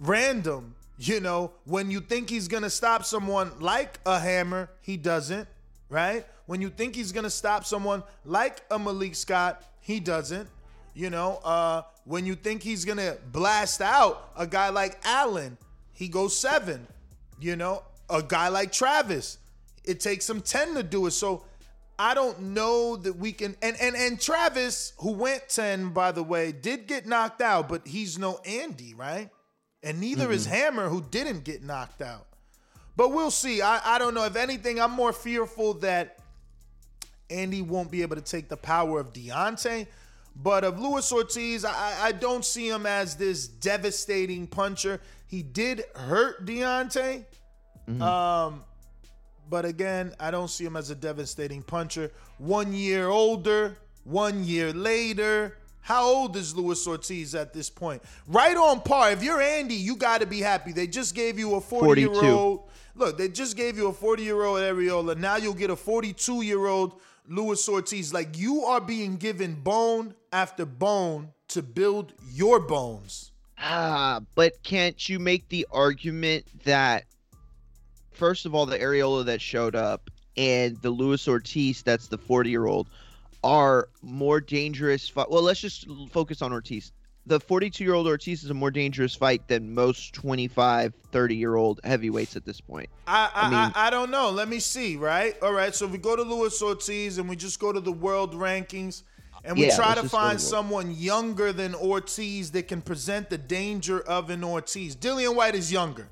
random. 0.00 0.74
You 0.96 1.20
know, 1.20 1.52
when 1.64 1.90
you 1.90 2.00
think 2.00 2.30
he's 2.30 2.46
gonna 2.46 2.70
stop 2.70 3.04
someone 3.04 3.50
like 3.60 3.98
a 4.06 4.18
hammer, 4.18 4.70
he 4.80 4.96
doesn't, 4.96 5.48
right? 5.88 6.24
When 6.46 6.60
you 6.60 6.70
think 6.70 6.94
he's 6.94 7.10
gonna 7.10 7.30
stop 7.30 7.64
someone 7.64 8.04
like 8.24 8.62
a 8.70 8.78
Malik 8.78 9.14
Scott, 9.14 9.62
he 9.80 9.98
doesn't. 9.98 10.48
You 10.94 11.10
know, 11.10 11.40
uh, 11.44 11.82
when 12.04 12.26
you 12.26 12.36
think 12.36 12.62
he's 12.62 12.84
gonna 12.84 13.16
blast 13.32 13.80
out 13.80 14.30
a 14.36 14.46
guy 14.46 14.68
like 14.68 15.00
Allen, 15.04 15.58
he 15.92 16.06
goes 16.06 16.36
seven. 16.38 16.86
You 17.40 17.56
know, 17.56 17.82
a 18.08 18.22
guy 18.22 18.48
like 18.48 18.70
Travis, 18.70 19.38
it 19.84 19.98
takes 19.98 20.30
him 20.30 20.40
10 20.40 20.74
to 20.74 20.82
do 20.84 21.06
it. 21.06 21.10
So 21.10 21.44
I 21.98 22.14
don't 22.14 22.40
know 22.40 22.96
that 22.96 23.16
we 23.16 23.32
can 23.32 23.56
and 23.62 23.76
and 23.80 23.96
and 23.96 24.20
Travis, 24.20 24.92
who 24.98 25.12
went 25.12 25.48
10, 25.48 25.90
by 25.90 26.12
the 26.12 26.22
way, 26.22 26.52
did 26.52 26.86
get 26.86 27.06
knocked 27.06 27.40
out, 27.40 27.68
but 27.68 27.86
he's 27.86 28.18
no 28.18 28.38
Andy, 28.44 28.94
right? 28.94 29.30
And 29.84 30.00
neither 30.00 30.32
is 30.32 30.46
Hammer, 30.46 30.88
who 30.88 31.02
didn't 31.02 31.44
get 31.44 31.62
knocked 31.62 32.00
out. 32.00 32.26
But 32.96 33.10
we'll 33.10 33.30
see. 33.30 33.60
I, 33.60 33.96
I 33.96 33.98
don't 33.98 34.14
know. 34.14 34.24
If 34.24 34.34
anything, 34.34 34.80
I'm 34.80 34.92
more 34.92 35.12
fearful 35.12 35.74
that 35.74 36.18
Andy 37.28 37.60
won't 37.60 37.90
be 37.90 38.02
able 38.02 38.16
to 38.16 38.22
take 38.22 38.48
the 38.48 38.56
power 38.56 38.98
of 38.98 39.12
Deontay. 39.12 39.86
But 40.36 40.64
of 40.64 40.80
Luis 40.80 41.12
Ortiz, 41.12 41.64
I, 41.64 41.96
I 42.00 42.12
don't 42.12 42.44
see 42.44 42.68
him 42.68 42.86
as 42.86 43.16
this 43.16 43.46
devastating 43.46 44.46
puncher. 44.46 45.00
He 45.26 45.42
did 45.42 45.84
hurt 45.94 46.46
Deontay. 46.46 47.24
Um, 48.00 48.64
but 49.50 49.64
again, 49.64 50.14
I 50.18 50.30
don't 50.30 50.48
see 50.48 50.64
him 50.64 50.76
as 50.76 50.90
a 50.90 50.94
devastating 50.94 51.62
puncher. 51.62 52.10
One 52.38 52.72
year 52.72 53.08
older, 53.08 53.76
one 54.04 54.44
year 54.44 54.72
later. 54.72 55.58
How 55.84 56.06
old 56.06 56.34
is 56.34 56.56
Luis 56.56 56.86
Ortiz 56.86 57.34
at 57.34 57.52
this 57.52 57.68
point? 57.68 58.02
Right 58.26 58.56
on 58.56 58.80
par. 58.80 59.12
If 59.12 59.22
you're 59.22 59.42
Andy, 59.42 59.74
you 59.74 59.96
got 59.96 60.22
to 60.22 60.26
be 60.26 60.40
happy. 60.40 60.72
They 60.72 60.86
just 60.86 61.14
gave 61.14 61.38
you 61.38 61.56
a 61.56 61.60
forty-year-old. 61.60 62.70
Look, 62.94 63.18
they 63.18 63.28
just 63.28 63.54
gave 63.54 63.76
you 63.76 63.88
a 63.88 63.92
40 63.92 64.22
year 64.22 64.44
old 64.44 64.60
Arreola. 64.60 65.16
Now 65.16 65.36
you'll 65.36 65.52
get 65.52 65.68
a 65.68 65.76
42 65.76 66.40
year 66.40 66.66
old 66.66 67.00
Luis 67.28 67.68
Ortiz. 67.68 68.14
Like 68.14 68.38
you 68.38 68.64
are 68.64 68.80
being 68.80 69.16
given 69.16 69.56
bone 69.56 70.14
after 70.32 70.64
bone 70.64 71.32
to 71.48 71.62
build 71.62 72.14
your 72.32 72.60
bones. 72.60 73.32
Ah, 73.58 74.20
but 74.34 74.62
can't 74.62 75.06
you 75.08 75.18
make 75.18 75.48
the 75.50 75.66
argument 75.70 76.46
that 76.64 77.04
first 78.12 78.46
of 78.46 78.54
all, 78.54 78.64
the 78.64 78.78
Arreola 78.78 79.26
that 79.26 79.42
showed 79.42 79.74
up 79.74 80.08
and 80.36 80.80
the 80.80 80.90
Luis 80.90 81.28
Ortiz, 81.28 81.82
that's 81.82 82.08
the 82.08 82.18
40 82.18 82.48
year 82.48 82.66
old, 82.66 82.88
are 83.44 83.88
more 84.02 84.40
dangerous. 84.40 85.08
Fi- 85.08 85.26
well, 85.28 85.42
let's 85.42 85.60
just 85.60 85.86
focus 86.10 86.42
on 86.42 86.52
Ortiz. 86.52 86.92
The 87.26 87.38
42 87.38 87.84
year 87.84 87.94
old 87.94 88.06
Ortiz 88.06 88.42
is 88.42 88.50
a 88.50 88.54
more 88.54 88.70
dangerous 88.70 89.14
fight 89.14 89.46
than 89.48 89.72
most 89.74 90.12
25, 90.14 90.92
30 91.12 91.36
year 91.36 91.54
old 91.54 91.80
heavyweights 91.84 92.36
at 92.36 92.44
this 92.44 92.60
point. 92.60 92.88
I 93.06 93.30
I, 93.34 93.46
I, 93.46 93.50
mean- 93.50 93.72
I 93.76 93.90
don't 93.90 94.10
know. 94.10 94.30
Let 94.30 94.48
me 94.48 94.58
see. 94.58 94.96
Right. 94.96 95.36
All 95.42 95.52
right. 95.52 95.74
So 95.74 95.86
we 95.86 95.98
go 95.98 96.16
to 96.16 96.22
Luis 96.22 96.60
Ortiz 96.62 97.18
and 97.18 97.28
we 97.28 97.36
just 97.36 97.60
go 97.60 97.72
to 97.72 97.80
the 97.80 97.92
world 97.92 98.34
rankings 98.34 99.02
and 99.44 99.58
we 99.58 99.66
Yeah, 99.66 99.76
try 99.76 99.94
to 99.94 100.08
find 100.08 100.40
someone 100.40 100.94
younger 100.94 101.52
than 101.52 101.74
Ortiz 101.74 102.50
that 102.52 102.66
can 102.68 102.80
present 102.80 103.28
the 103.28 103.36
danger 103.38 104.00
of 104.00 104.30
an 104.30 104.42
Ortiz. 104.42 104.96
Dillian 104.96 105.34
Whyte 105.34 105.54
is 105.54 105.70
younger, 105.70 106.08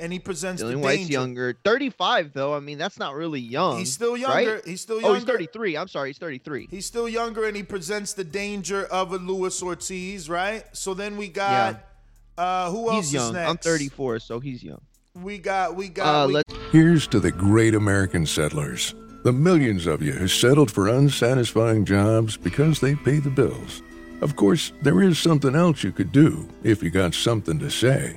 and 0.00 0.12
he 0.12 0.18
presents 0.18 0.62
the 0.62 0.68
Dillian 0.72 0.80
Whyte's 0.80 0.98
danger. 1.02 1.12
younger. 1.12 1.56
35, 1.64 2.32
though. 2.32 2.54
I 2.54 2.60
mean, 2.60 2.78
that's 2.78 2.98
not 2.98 3.14
really 3.14 3.40
young. 3.40 3.78
He's 3.78 3.92
still 3.92 4.12
right? 4.14 4.46
younger. 4.46 4.62
He's 4.64 4.80
still 4.80 4.96
younger. 5.00 5.10
Oh, 5.10 5.14
he's 5.14 5.24
33. 5.24 5.76
I'm 5.76 5.88
sorry. 5.88 6.08
He's 6.10 6.18
33. 6.18 6.68
He's 6.70 6.86
still 6.86 7.08
younger, 7.08 7.44
and 7.46 7.56
he 7.56 7.62
presents 7.62 8.12
the 8.14 8.24
danger 8.24 8.86
of 8.86 9.12
a 9.12 9.16
Luis 9.18 9.62
Ortiz. 9.62 10.28
Right. 10.28 10.64
So 10.72 10.94
then 10.94 11.16
we 11.16 11.28
got. 11.28 11.84
Uh, 12.38 12.70
who 12.70 12.88
else 12.90 13.06
He's 13.06 13.12
young. 13.14 13.26
is 13.28 13.32
next? 13.34 13.50
I'm 13.50 13.56
34, 13.58 14.18
so 14.20 14.40
he's 14.40 14.62
young. 14.62 14.80
We 15.14 15.38
got. 15.38 15.76
We 15.76 15.88
got. 15.88 16.24
Uh, 16.24 16.26
we- 16.28 16.34
let's 16.34 16.54
Here's 16.72 17.06
to 17.08 17.20
the 17.20 17.32
great 17.32 17.74
American 17.74 18.24
settlers, 18.24 18.94
the 19.24 19.32
millions 19.32 19.86
of 19.86 20.00
you 20.02 20.12
who 20.12 20.26
settled 20.28 20.70
for 20.70 20.88
unsatisfying 20.88 21.84
jobs 21.84 22.36
because 22.36 22.80
they 22.80 22.94
pay 22.94 23.18
the 23.18 23.28
bills. 23.30 23.82
Of 24.22 24.36
course, 24.36 24.72
there 24.82 25.02
is 25.02 25.18
something 25.18 25.54
else 25.54 25.82
you 25.82 25.92
could 25.92 26.12
do 26.12 26.48
if 26.62 26.82
you 26.82 26.90
got 26.90 27.12
something 27.14 27.58
to 27.58 27.70
say. 27.70 28.16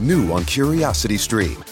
New 0.00 0.32
on 0.32 0.46
Curiosity 0.46 1.18
Stream. 1.18 1.62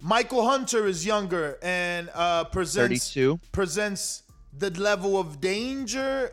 Michael 0.00 0.46
Hunter 0.48 0.86
is 0.86 1.04
younger 1.04 1.58
and 1.62 2.10
uh, 2.14 2.44
presents 2.44 3.12
32. 3.12 3.40
presents 3.52 4.22
the 4.56 4.70
level 4.70 5.18
of 5.18 5.40
danger 5.40 6.32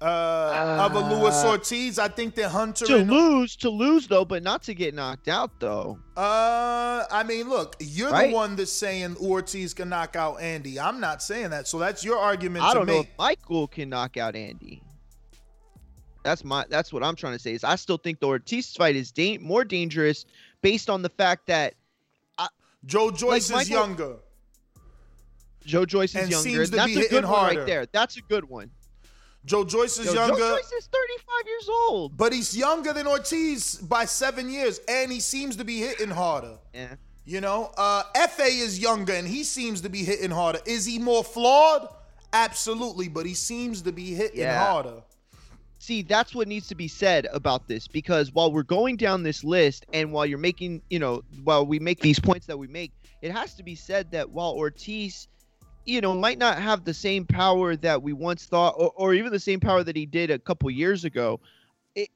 uh, 0.00 0.78
of 0.84 0.94
a 0.94 1.14
Luis 1.14 1.44
Ortiz. 1.44 1.98
I 1.98 2.08
think 2.08 2.34
that 2.36 2.50
Hunter 2.50 2.86
to 2.86 2.96
and, 2.98 3.10
lose, 3.10 3.56
to 3.56 3.70
lose 3.70 4.06
though, 4.08 4.24
but 4.24 4.42
not 4.42 4.62
to 4.64 4.74
get 4.74 4.94
knocked 4.94 5.28
out 5.28 5.58
though. 5.60 5.98
uh, 6.16 7.04
I 7.10 7.24
mean, 7.26 7.48
look, 7.48 7.76
you're 7.80 8.10
Right? 8.10 8.28
the 8.30 8.34
one 8.34 8.56
that's 8.56 8.72
saying 8.72 9.16
Ortiz 9.20 9.74
can 9.74 9.88
knock 9.88 10.14
out 10.16 10.40
Andy. 10.40 10.78
I'm 10.78 11.00
not 11.00 11.22
saying 11.22 11.50
that, 11.50 11.66
so 11.68 11.78
that's 11.78 12.04
your 12.04 12.18
argument. 12.18 12.64
I 12.64 12.68
to 12.72 12.78
don't 12.78 12.86
know 12.86 12.98
make. 12.98 13.08
if 13.08 13.18
Michael 13.18 13.66
can 13.68 13.88
knock 13.90 14.16
out 14.16 14.34
Andy. 14.36 14.82
That's 16.24 16.44
my 16.44 16.64
that's 16.68 16.92
what 16.92 17.02
I'm 17.02 17.16
trying 17.16 17.32
to 17.32 17.38
say. 17.40 17.52
Is 17.52 17.64
I 17.64 17.74
still 17.74 17.96
think 17.98 18.20
the 18.20 18.26
Ortiz 18.28 18.72
fight 18.76 18.94
is 18.94 19.10
da- 19.10 19.38
more 19.38 19.64
dangerous 19.64 20.24
based 20.62 20.88
on 20.88 21.02
the 21.02 21.08
fact 21.08 21.48
that 21.48 21.74
Joe 22.84 23.10
Joyce 23.10 23.50
Like 23.50 23.62
is 23.62 23.70
Michael- 23.70 23.86
younger. 23.86 24.16
Joe 25.64 25.84
Joyce 25.86 26.10
is 26.14 26.22
And 26.22 26.30
younger. 26.30 26.48
seems 26.50 26.70
to 26.70 26.76
That's 26.76 26.86
be 26.88 26.92
a 26.94 26.98
hitting 26.98 27.10
good 27.20 27.24
one 27.24 27.34
harder. 27.34 27.58
right 27.60 27.66
there. 27.66 27.86
That's 27.92 28.16
a 28.16 28.20
good 28.22 28.48
one. 28.48 28.70
Joe 29.44 29.64
Joyce 29.64 29.98
is 29.98 30.06
Yo, 30.06 30.14
younger. 30.14 30.36
Joe 30.38 30.56
Joyce 30.56 30.72
is 30.72 30.86
35 30.86 31.46
years 31.46 31.68
old. 31.68 32.16
But 32.16 32.32
he's 32.32 32.56
younger 32.56 32.92
than 32.92 33.06
Ortiz 33.06 33.76
by 33.76 34.04
seven 34.04 34.48
years, 34.50 34.80
and 34.88 35.10
he 35.12 35.20
seems 35.20 35.56
to 35.56 35.64
be 35.64 35.78
hitting 35.78 36.10
harder. 36.10 36.58
Yeah. 36.74 36.94
You 37.24 37.40
know, 37.40 37.72
uh, 37.76 38.02
Fa 38.28 38.44
is 38.44 38.78
younger, 38.80 39.12
and 39.12 39.26
he 39.28 39.44
seems 39.44 39.80
to 39.82 39.88
be 39.88 40.02
hitting 40.04 40.30
harder. 40.32 40.60
Is 40.66 40.84
he 40.84 40.98
more 40.98 41.22
flawed? 41.22 41.88
Absolutely, 42.32 43.08
but 43.08 43.26
he 43.26 43.34
seems 43.34 43.82
to 43.82 43.92
be 43.92 44.14
hitting 44.14 44.40
Yeah. 44.40 44.64
harder. 44.64 45.02
See, 45.82 46.02
that's 46.02 46.32
what 46.32 46.46
needs 46.46 46.68
to 46.68 46.76
be 46.76 46.86
said 46.86 47.26
about 47.32 47.66
this 47.66 47.88
because 47.88 48.32
while 48.32 48.52
we're 48.52 48.62
going 48.62 48.94
down 48.94 49.24
this 49.24 49.42
list 49.42 49.84
and 49.92 50.12
while 50.12 50.24
you're 50.24 50.38
making, 50.38 50.80
you 50.90 51.00
know, 51.00 51.24
while 51.42 51.66
we 51.66 51.80
make 51.80 51.98
these 51.98 52.20
points 52.20 52.46
that 52.46 52.56
we 52.56 52.68
make, 52.68 52.92
it 53.20 53.32
has 53.32 53.54
to 53.54 53.64
be 53.64 53.74
said 53.74 54.12
that 54.12 54.30
while 54.30 54.52
Ortiz, 54.52 55.26
you 55.84 56.00
know, 56.00 56.14
might 56.14 56.38
not 56.38 56.62
have 56.62 56.84
the 56.84 56.94
same 56.94 57.26
power 57.26 57.74
that 57.74 58.00
we 58.00 58.12
once 58.12 58.46
thought 58.46 58.76
or, 58.78 58.92
or 58.94 59.12
even 59.12 59.32
the 59.32 59.40
same 59.40 59.58
power 59.58 59.82
that 59.82 59.96
he 59.96 60.06
did 60.06 60.30
a 60.30 60.38
couple 60.38 60.70
years 60.70 61.04
ago, 61.04 61.40
it 61.96 62.10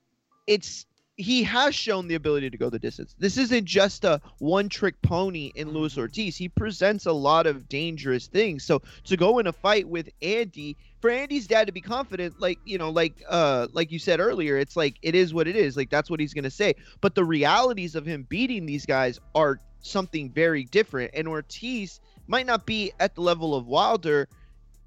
it's 0.47 0.87
he 1.17 1.43
has 1.43 1.75
shown 1.75 2.09
the 2.09 2.15
ability 2.15 2.51
to 2.51 2.59
go 2.59 2.69
the 2.69 2.79
distance. 2.79 3.15
This 3.19 3.39
isn't 3.39 3.65
just 3.65 4.05
a 4.05 4.21
one 4.39 4.69
trick 4.69 5.01
pony 5.01 5.51
in 5.55 5.71
Luis 5.71 5.97
Ortiz. 5.97 6.37
He 6.37 6.49
presents 6.49 7.07
a 7.07 7.13
lot 7.13 7.47
of 7.47 7.69
dangerous 7.69 8.27
things. 8.27 8.65
So 8.65 8.83
to 9.05 9.17
go 9.17 9.39
in 9.39 9.47
a 9.47 9.53
fight 9.53 9.89
with 9.89 10.11
Andy, 10.21 10.77
for 11.01 11.09
Andy's 11.09 11.47
dad 11.47 11.67
to 11.69 11.73
be 11.73 11.81
confident, 11.81 12.39
like, 12.39 12.59
you 12.65 12.77
know, 12.77 12.91
like 12.91 13.23
uh 13.29 13.69
like 13.73 13.91
you 13.91 13.99
said 13.99 14.21
earlier, 14.21 14.59
it's 14.59 14.77
like 14.77 14.97
it 15.01 15.15
is 15.15 15.33
what 15.33 15.49
it 15.49 15.57
is. 15.57 15.75
Like 15.77 15.89
that's 15.89 16.11
what 16.11 16.21
he's 16.21 16.35
gonna 16.35 16.51
say. 16.51 16.75
But 17.01 17.15
the 17.15 17.25
realities 17.25 17.95
of 17.95 18.05
him 18.05 18.27
beating 18.29 18.67
these 18.67 18.85
guys 18.85 19.19
are 19.35 19.59
something 19.81 20.31
very 20.31 20.65
different. 20.65 21.13
And 21.15 21.27
Ortiz 21.27 21.99
might 22.27 22.45
not 22.45 22.67
be 22.67 22.93
at 23.01 23.15
the 23.15 23.23
level 23.23 23.55
of 23.55 23.67
Wilder 23.67 24.29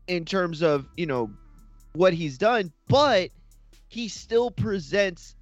in 0.08 0.26
terms 0.26 0.62
of, 0.62 0.88
you 0.96 1.08
know, 1.08 1.32
what 1.94 2.14
he's 2.14 2.38
done, 2.38 2.72
but 2.88 3.32
he 3.88 4.08
still 4.08 4.52
presents 4.52 5.36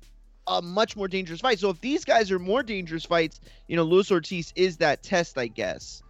a 0.48 0.62
much 0.62 0.96
more 0.96 1.08
dangerous 1.08 1.42
fight. 1.42 1.60
So 1.60 1.70
if 1.70 1.80
these 1.82 2.06
guys 2.06 2.32
are 2.32 2.40
more 2.40 2.64
dangerous 2.64 3.06
fights, 3.06 3.40
you 3.68 3.76
know, 3.76 3.84
Luis 3.84 4.12
Ortiz 4.12 4.54
is 4.56 4.78
that 4.78 5.04
test, 5.04 5.38
I 5.38 5.48
guess. 5.48 6.02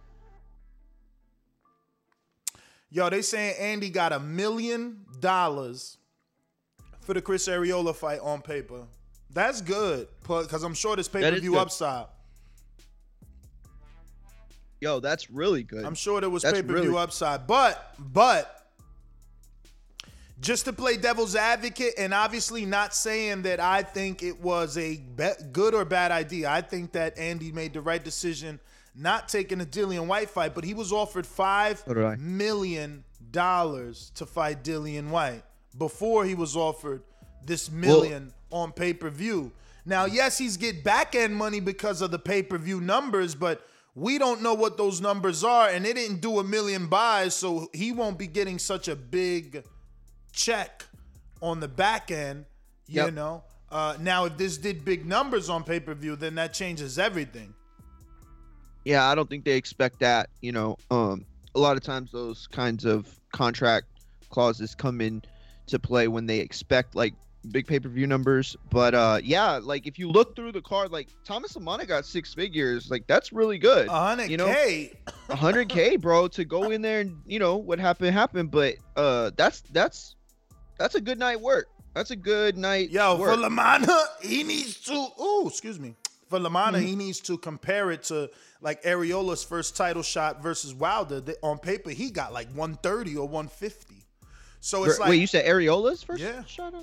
Yo, 2.90 3.10
they 3.10 3.20
saying 3.20 3.54
Andy 3.58 3.90
got 3.90 4.12
a 4.12 4.20
million 4.20 5.04
dollars 5.20 5.98
for 7.00 7.12
the 7.14 7.20
Chris 7.20 7.46
Arreola 7.48 7.94
fight 7.94 8.20
on 8.20 8.40
paper. 8.40 8.84
That's 9.30 9.60
good, 9.60 10.08
because 10.22 10.62
I'm 10.62 10.72
sure 10.74 10.96
this 10.96 11.08
pay 11.08 11.20
per 11.20 11.38
view 11.38 11.58
upside. 11.58 12.06
Yo, 14.80 15.00
that's 15.00 15.30
really 15.30 15.64
good. 15.64 15.84
I'm 15.84 15.94
sure 15.94 16.20
there 16.20 16.30
was 16.30 16.44
pay 16.44 16.62
per 16.62 16.62
view 16.62 16.74
really- 16.74 16.96
upside, 16.96 17.46
but 17.46 17.94
but 17.98 18.57
just 20.40 20.64
to 20.66 20.72
play 20.72 20.96
devil's 20.96 21.34
advocate, 21.34 21.94
and 21.98 22.14
obviously 22.14 22.64
not 22.64 22.94
saying 22.94 23.42
that 23.42 23.60
I 23.60 23.82
think 23.82 24.22
it 24.22 24.40
was 24.40 24.78
a 24.78 24.96
be- 24.96 25.30
good 25.52 25.74
or 25.74 25.84
bad 25.84 26.12
idea. 26.12 26.48
I 26.50 26.60
think 26.60 26.92
that 26.92 27.18
Andy 27.18 27.50
made 27.52 27.72
the 27.72 27.80
right 27.80 28.02
decision 28.02 28.60
not 28.94 29.28
taking 29.28 29.58
the 29.58 29.66
Dillian 29.66 30.06
Whyte 30.06 30.30
fight, 30.30 30.54
but 30.54 30.64
he 30.64 30.74
was 30.74 30.92
offered 30.92 31.26
five 31.26 31.82
So 31.86 31.94
did 31.94 32.04
I. 32.04 32.16
million 32.16 33.04
dollars 33.30 34.10
to 34.16 34.26
fight 34.26 34.64
Dillian 34.64 35.10
Whyte 35.10 35.42
before 35.76 36.24
he 36.24 36.34
was 36.34 36.56
offered 36.56 37.02
this 37.44 37.70
million 37.70 38.32
on 38.50 38.72
pay 38.72 38.92
per 38.92 39.10
view. 39.10 39.52
Now, 39.84 40.04
yes, 40.06 40.36
he's 40.38 40.56
get 40.56 40.84
back 40.84 41.14
end 41.14 41.34
money 41.34 41.60
because 41.60 42.02
of 42.02 42.10
the 42.10 42.18
pay 42.18 42.42
per 42.42 42.58
view 42.58 42.80
numbers, 42.80 43.34
but 43.34 43.66
we 43.94 44.18
don't 44.18 44.42
know 44.42 44.54
what 44.54 44.76
those 44.76 45.00
numbers 45.00 45.42
are, 45.42 45.68
and 45.68 45.84
they 45.84 45.92
didn't 45.92 46.20
do 46.20 46.38
a 46.38 46.44
million 46.44 46.86
buys, 46.86 47.34
so 47.34 47.68
he 47.72 47.90
won't 47.92 48.18
be 48.18 48.26
getting 48.26 48.58
such 48.58 48.86
a 48.88 48.94
big 48.96 49.64
check 50.38 50.86
on 51.42 51.60
the 51.60 51.68
back 51.68 52.10
end. 52.10 52.46
You 52.86 53.02
Yep. 53.04 53.12
know. 53.14 53.42
Uh, 53.70 53.96
now, 54.00 54.24
if 54.24 54.38
this 54.38 54.56
did 54.56 54.82
big 54.84 55.04
numbers 55.04 55.50
on 55.50 55.62
pay 55.62 55.80
per 55.80 55.92
view, 55.94 56.16
then 56.16 56.36
that 56.36 56.54
changes 56.54 56.98
everything. 56.98 57.52
Yeah, 58.84 59.06
I 59.06 59.14
don't 59.14 59.28
think 59.28 59.44
they 59.44 59.56
expect 59.56 59.98
that. 60.00 60.30
You 60.40 60.52
know, 60.52 60.76
um, 60.90 61.26
a 61.54 61.58
lot 61.58 61.76
of 61.76 61.82
times 61.82 62.10
those 62.10 62.46
kinds 62.46 62.86
of 62.86 63.06
contract 63.32 63.86
clauses 64.30 64.74
come 64.74 65.00
in 65.02 65.22
to 65.66 65.78
play 65.78 66.08
when 66.08 66.24
they 66.24 66.38
expect 66.38 66.94
like 66.94 67.12
big 67.50 67.66
pay 67.66 67.78
per 67.78 67.90
view 67.90 68.06
numbers. 68.06 68.56
But 68.70 68.94
uh, 68.94 69.20
yeah, 69.22 69.60
like 69.62 69.86
if 69.86 69.98
you 69.98 70.08
look 70.08 70.34
through 70.34 70.52
the 70.52 70.62
card, 70.62 70.90
like 70.90 71.08
Thomas 71.26 71.54
Amana 71.56 71.84
got 71.84 72.06
six 72.06 72.32
figures. 72.32 72.90
Like 72.90 73.06
that's 73.06 73.32
really 73.34 73.58
good. 73.58 73.88
A 73.88 73.90
hundred 73.90 74.30
You 74.30 74.38
know, 74.38 74.46
K. 74.46 74.92
a 75.28 75.36
hundred 75.36 75.68
k, 75.68 75.96
bro, 75.96 76.28
to 76.28 76.44
go 76.46 76.70
in 76.70 76.80
there 76.80 77.00
and 77.00 77.20
you 77.26 77.38
know 77.38 77.56
what 77.58 77.78
happened 77.78 78.14
happened. 78.14 78.50
But 78.50 78.76
uh, 78.96 79.32
that's 79.36 79.60
that's 79.72 80.14
that's 80.78 80.94
a 80.94 81.00
good 81.00 81.18
night 81.18 81.40
work. 81.40 81.68
That's 81.94 82.10
a 82.10 82.16
good 82.16 82.56
night. 82.56 82.90
Yo, 82.90 83.16
work. 83.16 83.34
for 83.34 83.40
LaManna, 83.40 83.96
he 84.22 84.42
needs 84.44 84.80
to. 84.86 84.92
Oh, 85.18 85.48
excuse 85.48 85.78
me. 85.78 85.94
For 86.28 86.38
LaManna, 86.38 86.74
Mm-hmm. 86.74 86.86
he 86.86 86.96
needs 86.96 87.20
to 87.20 87.38
compare 87.38 87.90
it 87.90 88.02
to 88.04 88.30
like 88.60 88.82
Arreola's 88.82 89.42
first 89.42 89.76
title 89.76 90.02
shot 90.02 90.42
versus 90.42 90.74
Wilder. 90.74 91.22
On 91.42 91.58
paper, 91.58 91.90
he 91.90 92.10
got 92.10 92.32
like 92.32 92.48
130 92.48 93.16
or 93.16 93.26
150. 93.26 94.04
So 94.60 94.84
it's 94.84 94.94
Wait, 94.94 95.00
like 95.00 95.10
Wait, 95.10 95.20
you 95.20 95.26
said 95.26 95.46
Arreola's 95.46 96.02
first 96.02 96.22
Yeah. 96.22 96.44
shot? 96.44 96.74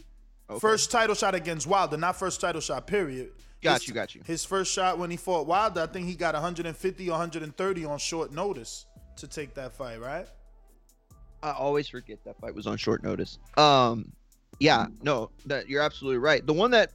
Okay. 0.50 0.60
first 0.60 0.92
title 0.92 1.16
shot 1.16 1.34
against 1.36 1.66
Wilder, 1.68 1.98
not 1.98 2.16
first 2.16 2.40
title 2.42 2.62
shot. 2.62 2.88
Period. 2.88 3.32
Got 3.62 3.82
His- 3.82 3.88
you, 3.88 3.94
got 3.94 4.14
you. 4.16 4.22
His 4.26 4.44
first 4.46 4.72
shot 4.72 4.98
when 5.00 5.10
he 5.12 5.18
fought 5.18 5.46
Wilder, 5.48 5.82
I 5.82 5.88
think 5.88 6.08
he 6.08 6.16
got 6.16 6.34
150 6.34 7.08
or 7.10 7.12
130 7.12 7.86
on 7.86 7.98
short 8.00 8.32
notice 8.32 8.86
to 9.18 9.28
take 9.28 9.54
that 9.56 9.74
fight. 9.74 10.00
Right? 10.02 10.28
I 11.44 11.52
always 11.52 11.88
forget 11.88 12.24
that 12.26 12.40
fight 12.40 12.56
was 12.56 12.68
on 12.68 12.78
short 12.78 13.04
notice. 13.04 13.40
Um, 13.58 14.12
yeah, 14.60 14.88
no, 15.02 15.30
that 15.46 15.70
you're 15.70 15.82
absolutely 15.82 16.20
right. 16.20 16.46
The 16.46 16.54
one 16.54 16.72
that 16.72 16.92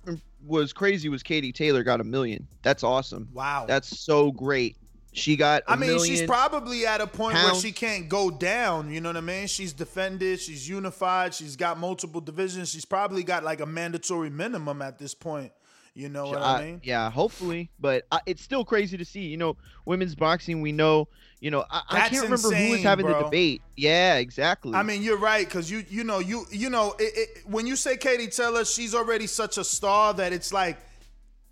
was 0.46 0.72
crazy 0.72 1.08
was 1.08 1.22
Katie 1.22 1.52
Taylor 1.52 1.82
got 1.82 2.00
a 2.00 2.04
million. 2.04 2.46
That's 2.62 2.82
awesome. 2.82 3.28
Wow. 3.32 3.66
That's 3.66 3.98
so 3.98 4.32
great. 4.32 4.76
She 5.12 5.36
got. 5.36 5.64
I 5.66 5.72
I 5.72 5.76
mean, 5.76 6.02
she's 6.04 6.22
probably 6.22 6.86
at 6.86 7.00
a 7.00 7.06
point 7.06 7.34
where 7.34 7.54
she 7.56 7.72
can't 7.72 8.08
go 8.08 8.30
down. 8.30 8.92
You 8.92 9.00
know 9.00 9.08
what 9.08 9.16
I 9.16 9.22
mean? 9.22 9.48
She's 9.48 9.72
defended. 9.72 10.38
She's 10.38 10.68
unified. 10.68 11.34
She's 11.34 11.56
got 11.56 11.78
multiple 11.78 12.20
divisions. 12.20 12.70
She's 12.70 12.84
probably 12.84 13.24
got 13.24 13.42
like 13.42 13.60
a 13.60 13.66
mandatory 13.66 14.30
minimum 14.30 14.82
at 14.82 14.98
this 14.98 15.14
point. 15.14 15.52
You 15.94 16.08
know 16.08 16.26
what 16.26 16.40
I, 16.40 16.64
mean? 16.64 16.80
Yeah, 16.84 17.10
hopefully, 17.10 17.70
but 17.80 18.06
I, 18.12 18.20
it's 18.24 18.42
still 18.42 18.64
crazy 18.64 18.96
to 18.96 19.04
see. 19.04 19.22
You 19.22 19.36
know, 19.36 19.56
women's 19.84 20.14
boxing. 20.14 20.60
We 20.60 20.70
know. 20.70 21.08
You 21.40 21.50
know, 21.50 21.64
I, 21.70 21.82
I 21.88 22.08
can't 22.08 22.24
remember 22.24 22.54
who 22.54 22.70
was 22.70 22.82
having 22.82 23.06
the 23.06 23.18
debate. 23.18 23.62
Yeah, 23.74 24.16
exactly. 24.16 24.74
I 24.74 24.82
mean, 24.82 25.02
you're 25.02 25.18
right 25.18 25.46
because 25.46 25.70
you 25.70 25.84
you 25.88 26.04
know 26.04 26.18
you 26.18 26.44
you 26.50 26.68
know 26.68 26.94
it, 26.98 27.12
it, 27.16 27.46
when 27.46 27.66
you 27.66 27.76
say 27.76 27.96
Katie 27.96 28.28
Taylor, 28.28 28.64
she's 28.66 28.94
already 28.94 29.26
such 29.26 29.56
a 29.56 29.64
star 29.64 30.12
that 30.14 30.34
it's 30.34 30.52
like 30.52 30.78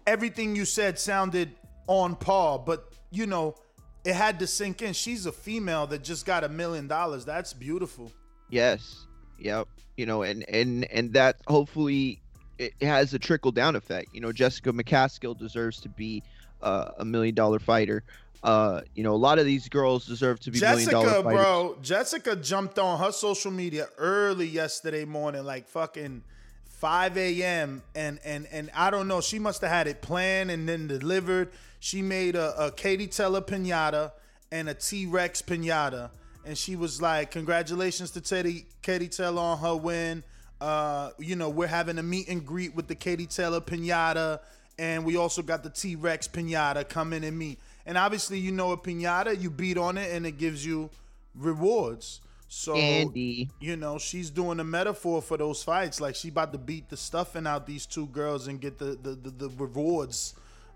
everything 0.07 0.55
you 0.55 0.67
said 0.67 0.99
sounded 0.99 1.55
on 1.87 2.17
par. 2.17 2.59
But 2.59 2.93
you 3.11 3.25
know, 3.27 3.55
it 4.05 4.15
had 4.15 4.39
to 4.41 4.47
sink 4.47 4.83
in. 4.83 4.93
She's 4.93 5.25
a 5.25 5.33
female 5.33 5.87
that 5.87 6.05
just 6.05 6.27
got 6.27 6.45
a 6.45 6.51
million 6.51 6.87
dollars. 6.87 7.25
That's 7.25 7.55
beautiful. 7.55 8.13
Yes. 8.51 9.07
Yep. 9.39 9.69
You 9.97 10.05
know, 10.05 10.23
and 10.23 10.47
and 10.51 10.85
and 10.87 11.15
that 11.15 11.37
hopefully 11.47 12.21
it 12.59 12.75
has 12.83 13.15
a 13.15 13.19
trickle 13.19 13.53
down 13.53 13.75
effect. 13.75 14.09
You 14.13 14.21
know, 14.21 14.33
Jessica 14.33 14.73
McCaskill 14.73 15.39
deserves 15.39 15.81
to 15.81 15.89
be 15.89 16.23
uh, 16.63 16.91
a 16.99 17.05
million 17.05 17.35
dollar 17.35 17.59
fighter. 17.59 18.03
Uh, 18.43 18.83
you 18.95 19.03
know, 19.03 19.15
a 19.15 19.17
lot 19.17 19.39
of 19.39 19.47
these 19.47 19.69
girls 19.69 20.07
deserve 20.07 20.39
to 20.41 20.51
be 20.51 20.61
million 20.61 20.89
dollar 20.89 21.07
Jessica, 21.07 21.23
fighters. 21.25 21.43
bro, 21.43 21.77
Jessica 21.83 22.37
jumped 22.37 22.79
on 22.79 22.99
her 23.01 23.11
social 23.11 23.51
media 23.51 23.89
early 23.99 24.47
yesterday 24.47 25.05
morning, 25.05 25.45
like 25.45 25.67
fucking 25.69 26.23
5 26.79 27.17
a.m. 27.19 27.83
and 27.97 28.21
and 28.25 28.47
and 28.53 28.71
I 28.75 28.91
don't 28.91 29.09
know, 29.09 29.21
she 29.21 29.41
must 29.41 29.61
have 29.63 29.71
had 29.71 29.89
it 29.89 30.01
planned 30.01 30.53
and 30.53 30.69
then 30.69 30.87
delivered. 30.87 31.51
She 31.81 32.03
made 32.03 32.37
a, 32.37 32.67
a 32.67 32.71
Katie 32.71 33.09
Taylor 33.09 33.41
pinata 33.41 34.13
and 34.53 34.69
a 34.69 34.75
T-Rex 34.75 35.43
pinata, 35.43 36.11
and 36.45 36.57
she 36.57 36.77
was 36.77 37.03
like, 37.03 37.33
"Congratulations 37.33 38.13
to 38.13 38.21
Teddy 38.21 38.67
Katie 38.83 39.09
Taylor 39.09 39.43
on 39.43 39.59
her 39.59 39.75
win. 39.75 40.23
Uh, 40.61 41.11
you 41.19 41.35
know, 41.35 41.49
we're 41.51 41.67
having 41.67 41.99
a 41.99 42.03
meet 42.03 42.29
and 42.29 42.47
greet 42.47 42.75
with 42.77 42.87
the 42.87 42.95
Katie 42.95 43.27
Taylor 43.27 43.61
pinata, 43.61 44.39
and 44.79 45.05
we 45.05 45.17
also 45.17 45.43
got 45.43 45.65
the 45.65 45.71
T-Rex 45.71 46.29
pinata 46.29 46.89
coming 46.89 47.19
in 47.19 47.31
and 47.31 47.39
meet." 47.39 47.59
And 47.89 47.99
obviously, 47.99 48.39
you 48.39 48.53
know 48.53 48.71
a 48.71 48.77
pinata, 48.77 49.41
you 49.41 49.51
beat 49.51 49.79
on 49.79 49.99
it, 49.99 50.13
and 50.13 50.25
it 50.27 50.39
gives 50.39 50.65
you 50.65 50.91
rewards. 51.35 52.21
So 52.49 52.77
Andy. 52.77 53.51
you 53.61 53.77
know, 53.77 53.99
she's 53.99 54.31
doing 54.31 54.61
a 54.61 54.65
metaphor 54.65 55.21
for 55.21 55.37
those 55.37 55.63
fights. 55.63 56.01
Like 56.01 56.15
she 56.15 56.29
about 56.29 56.53
to 56.53 56.59
beat 56.59 56.89
the 56.89 56.97
stuffing 56.97 57.47
out 57.47 57.67
these 57.67 57.85
two 57.87 58.07
girls 58.07 58.47
and 58.47 58.61
get 58.61 58.79
the 58.79 58.97
the, 59.03 59.11
the, 59.11 59.31
the 59.31 59.49
rewards. 59.57 60.35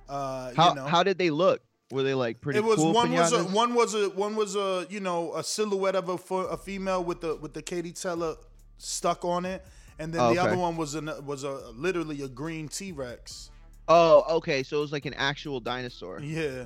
Uh, 0.08 0.52
How 0.54 0.70
you 0.70 0.74
know, 0.74 0.84
how 0.86 1.02
did 1.02 1.18
they 1.18 1.30
look? 1.30 1.62
Were 1.90 2.02
they 2.02 2.14
like 2.14 2.40
pretty? 2.40 2.58
it 2.58 2.64
was 2.64 2.76
cool 2.76 2.92
one 2.92 3.12
was 3.12 3.32
a 3.32 3.44
one 3.44 3.74
was 3.74 3.94
a 3.94 4.08
one 4.10 4.34
was 4.34 4.56
a 4.56 4.86
you 4.90 5.00
know 5.00 5.34
a 5.34 5.44
silhouette 5.44 5.94
of 5.94 6.08
a 6.08 6.34
a 6.34 6.56
female 6.56 7.04
with 7.04 7.20
the 7.20 7.36
with 7.36 7.52
the 7.52 7.62
Katie 7.62 7.92
Taylor 7.92 8.36
stuck 8.78 9.24
on 9.24 9.44
it, 9.44 9.64
and 9.98 10.12
then 10.12 10.20
Oh, 10.20 10.34
the 10.34 10.40
okay. 10.40 10.48
other 10.48 10.58
one 10.58 10.76
was 10.76 10.94
a 10.94 11.00
was 11.22 11.44
a 11.44 11.70
literally 11.74 12.22
a 12.22 12.28
green 12.28 12.68
T 12.68 12.92
Rex. 12.92 13.50
Oh, 13.88 14.24
okay. 14.36 14.62
So 14.62 14.78
it 14.78 14.80
was 14.80 14.92
like 14.92 15.06
an 15.06 15.14
actual 15.14 15.60
dinosaur. 15.60 16.20
Yeah, 16.20 16.64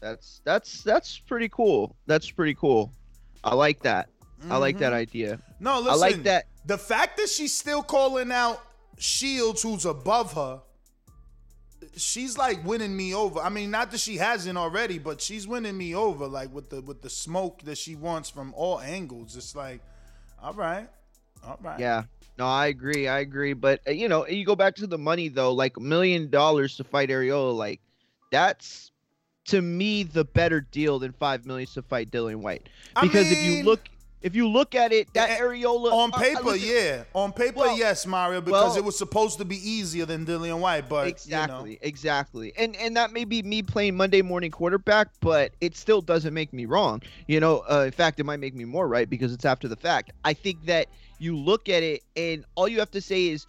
That's 0.00 0.40
that's 0.44 0.82
that's 0.82 1.18
pretty 1.18 1.48
cool. 1.48 1.96
That's 2.06 2.30
pretty 2.30 2.54
cool. 2.54 2.92
I 3.44 3.54
like 3.54 3.80
that. 3.82 4.08
I 4.50 4.58
like 4.58 4.78
that 4.78 4.92
Mhm. 4.92 4.96
idea. 4.96 5.40
No, 5.60 5.78
listen. 5.80 5.92
I 5.92 5.94
like 5.96 6.22
that. 6.24 6.46
The 6.66 6.76
fact 6.78 7.16
that 7.16 7.28
she's 7.28 7.54
still 7.54 7.82
calling 7.82 8.30
out 8.30 8.60
Shields, 8.98 9.62
who's 9.62 9.84
above 9.84 10.32
her, 10.34 10.60
she's 11.96 12.36
like 12.38 12.64
winning 12.64 12.96
me 12.96 13.14
over. 13.14 13.40
I 13.40 13.48
mean, 13.48 13.70
not 13.70 13.90
that 13.92 14.00
she 14.00 14.16
hasn't 14.16 14.58
already, 14.58 14.98
but 14.98 15.20
she's 15.20 15.46
winning 15.46 15.76
me 15.76 15.94
over. 15.94 16.26
Like 16.26 16.52
with 16.52 16.70
the 16.70 16.80
with 16.82 17.02
the 17.02 17.10
smoke 17.10 17.62
that 17.62 17.78
she 17.78 17.94
wants 17.96 18.30
from 18.30 18.52
all 18.54 18.80
angles. 18.80 19.36
It's 19.36 19.54
like, 19.56 19.80
all 20.42 20.54
right, 20.54 20.88
all 21.46 21.58
right. 21.62 21.78
Yeah. 21.80 22.04
No, 22.38 22.46
I 22.46 22.66
agree. 22.66 23.08
I 23.08 23.20
agree. 23.20 23.54
But 23.54 23.80
uh, 23.88 23.92
you 23.92 24.08
know, 24.08 24.26
you 24.26 24.44
go 24.44 24.56
back 24.56 24.74
to 24.76 24.86
the 24.86 24.98
money 24.98 25.28
though, 25.28 25.52
like 25.52 25.76
a 25.76 25.80
million 25.80 26.28
dollars 26.28 26.76
to 26.76 26.84
fight 26.84 27.08
Arreola, 27.08 27.56
like 27.56 27.80
that's 28.30 28.90
to 29.46 29.62
me 29.62 30.02
the 30.02 30.24
better 30.24 30.60
deal 30.60 30.98
than 30.98 31.12
five 31.12 31.46
million 31.46 31.68
to 31.68 31.82
fight 31.82 32.10
Dillian 32.10 32.36
Whyte. 32.36 32.68
I 32.94 33.02
Because 33.02 33.30
if 33.30 33.38
you 33.38 33.64
look 33.64 33.88
if 34.22 34.34
you 34.34 34.48
look 34.48 34.74
at 34.74 34.92
it, 34.92 35.12
that 35.14 35.38
Arreola 35.38 35.92
On 35.92 36.10
uh, 36.12 36.16
uh, 36.16 36.18
paper, 36.18 36.42
listen, 36.42 36.68
yeah. 36.68 37.04
On 37.12 37.32
paper, 37.32 37.58
Well- 37.60 37.78
yes, 37.78 38.06
Mario, 38.06 38.40
because 38.40 38.70
well- 38.70 38.76
it 38.76 38.84
was 38.84 38.98
supposed 38.98 39.38
to 39.38 39.44
be 39.44 39.56
easier 39.56 40.04
than 40.04 40.26
Dillian 40.26 40.58
Whyte, 40.58 40.88
but 40.88 41.06
exactly, 41.06 41.70
You 41.70 41.76
know, 41.76 41.80
exactly. 41.82 42.52
And 42.56 42.74
and 42.76 42.96
that 42.96 43.12
may 43.12 43.24
be 43.24 43.42
me 43.42 43.62
playing 43.62 43.96
Monday 43.96 44.22
morning 44.22 44.50
quarterback, 44.50 45.08
but 45.20 45.52
it 45.60 45.76
still 45.76 46.00
doesn't 46.00 46.34
make 46.34 46.52
me 46.52 46.66
wrong. 46.66 47.02
You 47.28 47.38
know, 47.40 47.62
uh, 47.70 47.84
in 47.86 47.92
fact, 47.92 48.18
it 48.18 48.24
might 48.24 48.40
make 48.40 48.54
me 48.54 48.64
more 48.64 48.88
right 48.88 49.08
because 49.08 49.32
it's 49.32 49.44
after 49.44 49.68
the 49.68 49.76
fact. 49.76 50.10
I 50.24 50.32
think 50.32 50.64
that 50.66 50.88
you 51.18 51.36
look 51.36 51.68
at 51.68 51.82
it 51.82 52.02
and 52.16 52.44
all 52.56 52.68
you 52.68 52.78
have 52.80 52.90
to 52.90 53.00
say 53.00 53.28
is 53.28 53.46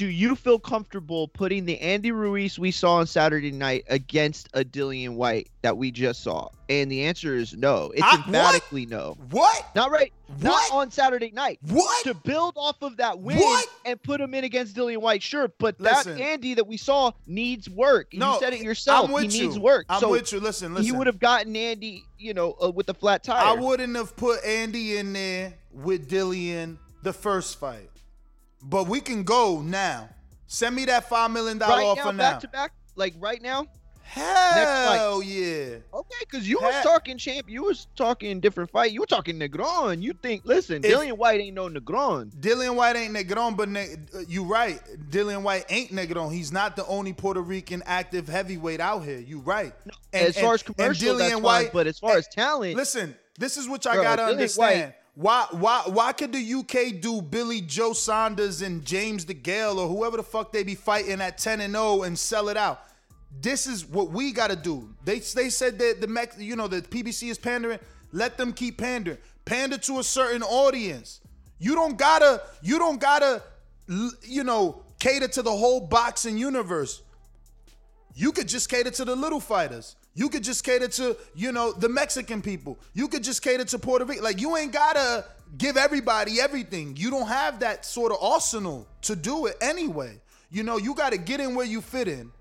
do 0.00 0.08
you 0.08 0.34
feel 0.34 0.58
comfortable 0.58 1.28
putting 1.28 1.66
the 1.66 1.78
Andy 1.78 2.10
Ruiz 2.10 2.58
we 2.58 2.70
saw 2.70 2.94
on 2.94 3.06
Saturday 3.06 3.50
night 3.50 3.84
against 3.90 4.48
a 4.54 4.64
Dillian 4.64 5.10
Whyte 5.16 5.50
that 5.60 5.76
we 5.76 5.90
just 5.90 6.22
saw? 6.22 6.48
And 6.70 6.90
the 6.90 7.04
answer 7.04 7.36
is 7.36 7.54
no. 7.54 7.92
It's 7.94 8.02
I- 8.02 8.14
emphatically 8.16 8.86
no. 8.86 9.18
What? 9.28 9.66
Not 9.74 9.90
right. 9.90 10.10
Not 10.40 10.72
on 10.72 10.90
Saturday 10.90 11.32
night. 11.32 11.58
What? 11.68 12.04
To 12.04 12.14
build 12.14 12.54
off 12.56 12.80
of 12.80 12.96
that 12.96 13.18
win 13.18 13.36
What? 13.40 13.68
and 13.84 14.02
put 14.02 14.22
him 14.22 14.32
in 14.32 14.44
against 14.44 14.74
Dillian 14.74 15.02
Whyte, 15.02 15.22
sure. 15.22 15.52
But 15.58 15.78
Listen. 15.78 16.16
that 16.16 16.22
Andy 16.22 16.54
that 16.54 16.66
we 16.66 16.78
saw 16.78 17.12
needs 17.26 17.68
work. 17.68 18.14
No, 18.14 18.32
you 18.32 18.40
said 18.40 18.54
it 18.54 18.62
yourself. 18.62 19.04
I'm 19.04 19.12
with 19.12 19.30
he 19.30 19.42
needs 19.42 19.58
work. 19.58 19.84
I'm 19.90 20.00
so 20.00 20.12
with 20.12 20.32
you. 20.32 20.40
Listen, 20.40 20.72
listen. 20.72 20.86
He 20.86 20.92
would 20.92 21.08
have 21.08 21.20
gotten 21.20 21.54
Andy, 21.54 22.06
you 22.16 22.32
know, 22.32 22.56
uh, 22.64 22.70
with 22.70 22.88
a 22.88 22.94
flat 22.94 23.22
tire. 23.22 23.44
I 23.44 23.60
wouldn't 23.60 23.94
have 23.96 24.16
put 24.16 24.42
Andy 24.46 24.96
in 24.96 25.12
there 25.12 25.52
with 25.74 26.08
Dillian 26.08 26.78
the 27.02 27.12
first 27.12 27.60
fight. 27.60 27.89
But 28.62 28.88
we 28.88 29.00
can 29.00 29.22
go 29.22 29.60
now. 29.60 30.08
Send 30.46 30.74
me 30.74 30.84
that 30.86 31.08
five 31.08 31.30
million 31.30 31.58
dollar 31.58 31.76
right 31.76 31.84
offer 31.84 32.04
now, 32.04 32.10
now. 32.10 32.16
back 32.16 32.40
to 32.40 32.48
back, 32.48 32.72
like 32.96 33.14
right 33.18 33.40
now. 33.40 33.66
Hell 34.02 35.22
yeah. 35.22 35.76
Okay, 35.94 36.14
because 36.20 36.48
you 36.48 36.58
was 36.60 36.82
talking 36.82 37.16
champ, 37.16 37.48
you 37.48 37.62
was 37.62 37.86
talking 37.94 38.40
different 38.40 38.68
fight. 38.68 38.90
You 38.90 38.98
were 39.00 39.06
talking 39.06 39.38
Negron. 39.38 40.02
You 40.02 40.14
think, 40.14 40.44
listen, 40.44 40.84
If- 40.84 40.90
Dillian 40.90 41.16
Whyte 41.16 41.40
ain't 41.40 41.54
no 41.54 41.68
Negron. 41.68 42.32
Dillian 42.34 42.74
Whyte 42.74 42.96
ain't 42.96 43.14
Negron, 43.14 43.56
but 43.56 43.68
ne- 43.68 43.94
uh, 44.12 44.20
you 44.26 44.42
right. 44.42 44.80
Dillian 45.10 45.42
Whyte 45.42 45.64
ain't 45.70 45.92
Negron. 45.92 46.32
He's 46.32 46.50
not 46.50 46.74
the 46.74 46.84
only 46.86 47.12
Puerto 47.12 47.40
Rican 47.40 47.84
active 47.86 48.26
heavyweight 48.26 48.80
out 48.80 49.04
here. 49.04 49.20
You 49.20 49.38
right. 49.38 49.72
as 50.12 50.36
far 50.36 50.54
as 50.54 50.64
commercial, 50.64 51.16
that's 51.16 51.38
fine, 51.38 51.68
but 51.72 51.86
as 51.86 52.00
far 52.00 52.16
as 52.16 52.26
talent, 52.26 52.74
listen, 52.74 53.14
this 53.38 53.56
is 53.56 53.68
what 53.68 53.86
I 53.86 53.94
gotta 53.94 54.22
Dillian 54.22 54.30
understand. 54.32 54.94
Why, 55.14 55.46
why, 55.50 55.82
why 55.86 56.12
could 56.12 56.32
the 56.32 56.54
UK 56.54 57.00
do 57.00 57.20
Billy 57.20 57.60
Joe 57.60 57.92
Saunders 57.92 58.62
and 58.62 58.84
James 58.84 59.24
DeGale 59.24 59.76
or 59.76 59.88
whoever 59.88 60.16
the 60.16 60.22
fuck 60.22 60.52
they 60.52 60.62
be 60.62 60.74
fighting 60.74 61.20
at 61.20 61.36
10 61.36 61.60
and 61.60 61.74
0 61.74 62.02
and 62.02 62.18
sell 62.18 62.48
it 62.48 62.56
out? 62.56 62.82
This 63.40 63.66
is 63.66 63.86
what 63.86 64.10
we 64.10 64.32
gotta 64.32 64.56
do. 64.56 64.88
They 65.04 65.20
they 65.20 65.50
said 65.50 65.78
that 65.78 66.00
the 66.00 66.06
Mex, 66.06 66.38
you 66.38 66.56
know, 66.56 66.66
the 66.66 66.82
PBC 66.82 67.30
is 67.30 67.38
pandering. 67.38 67.78
Let 68.12 68.36
them 68.36 68.52
keep 68.52 68.78
pandering. 68.78 69.18
Pander 69.44 69.78
to 69.78 70.00
a 70.00 70.02
certain 70.02 70.42
audience. 70.42 71.20
You 71.58 71.74
don't 71.74 71.96
gotta, 71.96 72.42
you 72.62 72.78
don't 72.78 73.00
gotta, 73.00 73.42
you 74.22 74.42
know, 74.42 74.82
cater 74.98 75.28
to 75.28 75.42
the 75.42 75.52
whole 75.52 75.80
boxing 75.80 76.38
universe. 76.38 77.02
You 78.14 78.32
could 78.32 78.48
just 78.48 78.68
cater 78.68 78.90
to 78.90 79.04
the 79.04 79.14
little 79.14 79.40
fighters. 79.40 79.96
You 80.14 80.28
could 80.28 80.42
just 80.42 80.64
cater 80.64 80.88
to, 80.88 81.16
you 81.34 81.52
know, 81.52 81.72
the 81.72 81.88
Mexican 81.88 82.42
people. 82.42 82.78
You 82.94 83.08
could 83.08 83.22
just 83.22 83.42
cater 83.42 83.64
to 83.64 83.78
Puerto 83.78 84.04
Rico. 84.04 84.22
Like 84.22 84.40
you 84.40 84.56
ain't 84.56 84.72
gotta 84.72 85.24
give 85.56 85.76
everybody 85.76 86.40
everything. 86.40 86.96
You 86.96 87.10
don't 87.10 87.28
have 87.28 87.60
that 87.60 87.84
sort 87.84 88.12
of 88.12 88.18
arsenal 88.22 88.88
to 89.02 89.16
do 89.16 89.46
it 89.46 89.56
anyway. 89.60 90.20
You 90.50 90.64
know, 90.64 90.78
you 90.78 90.94
gotta 90.94 91.18
get 91.18 91.40
in 91.40 91.54
where 91.54 91.66
you 91.66 91.80
fit 91.80 92.08
in 92.08 92.32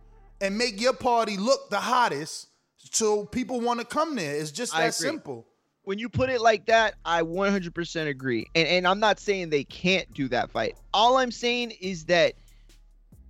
and 0.41 0.57
make 0.57 0.81
your 0.81 0.93
party 0.93 1.37
look 1.37 1.69
the 1.69 1.79
hottest 1.79 2.47
so 2.91 3.25
people 3.25 3.61
want 3.61 3.79
to 3.79 3.85
come 3.85 4.15
there. 4.15 4.35
It's 4.35 4.51
just 4.51 4.73
that 4.75 4.93
simple. 4.93 5.45
when 5.83 5.99
you 5.99 6.09
put 6.09 6.29
it 6.29 6.41
like 6.41 6.65
that, 6.67 6.95
I 7.05 7.21
100% 7.21 8.07
agree. 8.07 8.47
And 8.55 8.67
and 8.67 8.87
I'm 8.87 8.99
not 8.99 9.19
saying 9.19 9.49
they 9.49 9.63
can't 9.63 10.11
do 10.13 10.27
that 10.29 10.49
fight. 10.51 10.75
All 10.93 11.17
I'm 11.17 11.31
saying 11.31 11.71
is 11.81 12.05
that 12.05 12.33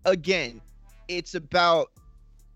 again, 0.05 0.61
it's 1.07 1.35
about 1.35 1.91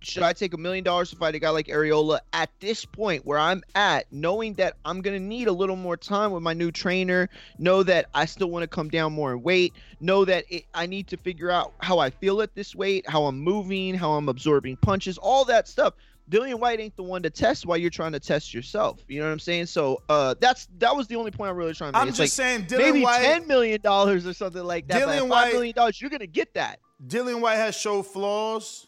should 0.06 0.24
I 0.24 0.34
take 0.34 0.54
a 0.54 0.58
million 0.58 0.84
dollars 0.84 1.10
to 1.12 1.16
fight 1.16 1.36
a 1.36 1.40
guy 1.40 1.50
like 1.50 1.68
Arreola 1.68 2.20
at 2.34 2.50
this 2.60 2.86
point 2.86 3.26
where 3.26 3.38
I'm 3.40 3.64
at, 3.76 4.06
knowing 4.12 4.54
that 4.56 4.76
I'm 4.86 5.02
gonna 5.02 5.20
need 5.20 5.48
a 5.48 5.52
little 5.52 5.76
more 5.76 5.98
time 5.98 6.32
with 6.32 6.44
my 6.44 6.54
new 6.54 6.72
trainer, 6.72 7.30
know 7.58 7.84
that 7.84 8.08
I 8.14 8.26
still 8.26 8.50
want 8.50 8.64
to 8.64 8.68
come 8.68 8.90
down 8.90 9.14
more 9.14 9.32
in 9.32 9.42
weight, 9.42 9.74
know 10.00 10.26
that 10.26 10.46
it, 10.50 10.66
I 10.74 10.86
need 10.86 11.08
to 11.08 11.18
figure 11.18 11.50
out 11.50 11.74
how 11.80 12.00
I 12.00 12.10
feel 12.10 12.42
at 12.42 12.54
this 12.56 12.76
weight, 12.76 13.10
how 13.10 13.26
I'm 13.26 13.40
moving, 13.40 13.96
how 13.96 14.12
I'm 14.14 14.30
absorbing 14.30 14.78
punches, 14.78 15.18
all 15.18 15.46
that 15.46 15.68
stuff. 15.68 15.94
Dillian 16.30 16.56
Whyte 16.60 16.80
ain't 16.80 16.96
the 16.96 17.04
one 17.04 17.22
to 17.24 17.30
test 17.30 17.66
while 17.66 17.78
you're 17.78 17.90
trying 17.90 18.14
to 18.14 18.20
test 18.20 18.54
yourself. 18.54 19.02
You 19.10 19.20
know 19.20 19.26
what 19.26 19.34
I'm 19.34 19.40
saying? 19.40 19.66
So 19.66 20.02
uh, 20.08 20.36
that's 20.40 20.70
that 20.80 20.96
was 20.96 21.08
the 21.08 21.18
only 21.18 21.32
point 21.32 21.50
I'm 21.52 21.58
really 21.58 21.74
trying 21.74 21.92
to 21.92 21.98
make. 21.98 22.02
I'm 22.02 22.08
It's 22.08 22.18
just 22.18 22.40
like, 22.40 22.46
saying, 22.48 22.66
Dillian 22.68 22.78
maybe 22.94 23.02
Whyte- 23.04 23.22
ten 23.22 23.46
million 23.48 23.82
dollars 23.82 24.26
or 24.26 24.34
something 24.34 24.64
like 24.64 24.88
that. 24.88 25.02
but 25.06 25.10
at 25.10 25.16
Dillian 25.22 25.30
five 25.30 25.30
Whyte- 25.30 25.54
million 25.54 25.76
dollars, 25.76 26.00
you're 26.02 26.10
gonna 26.10 26.26
get 26.26 26.54
that. 26.54 26.80
Dillian 27.08 27.42
Whyte 27.42 27.56
has 27.58 27.76
showed 27.76 28.04
flaws. 28.04 28.88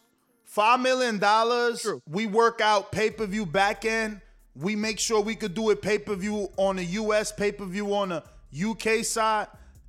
Five 0.56 0.80
million 0.80 1.18
dollars. 1.18 1.86
We 2.08 2.26
work 2.26 2.62
out 2.62 2.90
pay 2.90 3.10
per 3.10 3.26
view 3.26 3.44
back 3.44 3.84
end. 3.84 4.22
We 4.54 4.74
make 4.74 4.98
sure 4.98 5.20
we 5.20 5.34
could 5.34 5.52
do 5.52 5.68
it 5.68 5.82
pay 5.82 5.98
per 5.98 6.14
view 6.14 6.48
on 6.56 6.76
the 6.76 6.84
US, 6.84 7.30
pay 7.30 7.52
per 7.52 7.66
view 7.66 7.94
on 7.94 8.08
the 8.08 8.22
UK 8.64 9.04
side. 9.04 9.48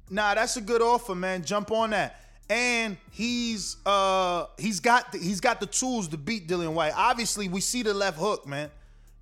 Nah, 0.10 0.34
that's 0.34 0.58
a 0.58 0.62
good 0.62 0.82
offer, 0.82 1.15
man. 1.15 1.45
Jump 1.45 1.71
on 1.71 1.91
that. 1.91 2.19
And 2.49 2.97
he's 3.12 3.77
uh 3.86 4.47
he's 4.58 4.82
got 4.82 5.13
the, 5.13 5.19
he's 5.19 5.39
got 5.39 5.62
the 5.62 5.67
tools 5.67 6.10
to 6.10 6.17
beat 6.17 6.49
Dillian 6.49 6.73
Whyte. 6.73 6.91
Obviously, 6.97 7.47
we 7.47 7.62
see 7.62 7.82
the 7.82 7.93
left 7.93 8.17
hook, 8.17 8.45
man. 8.45 8.69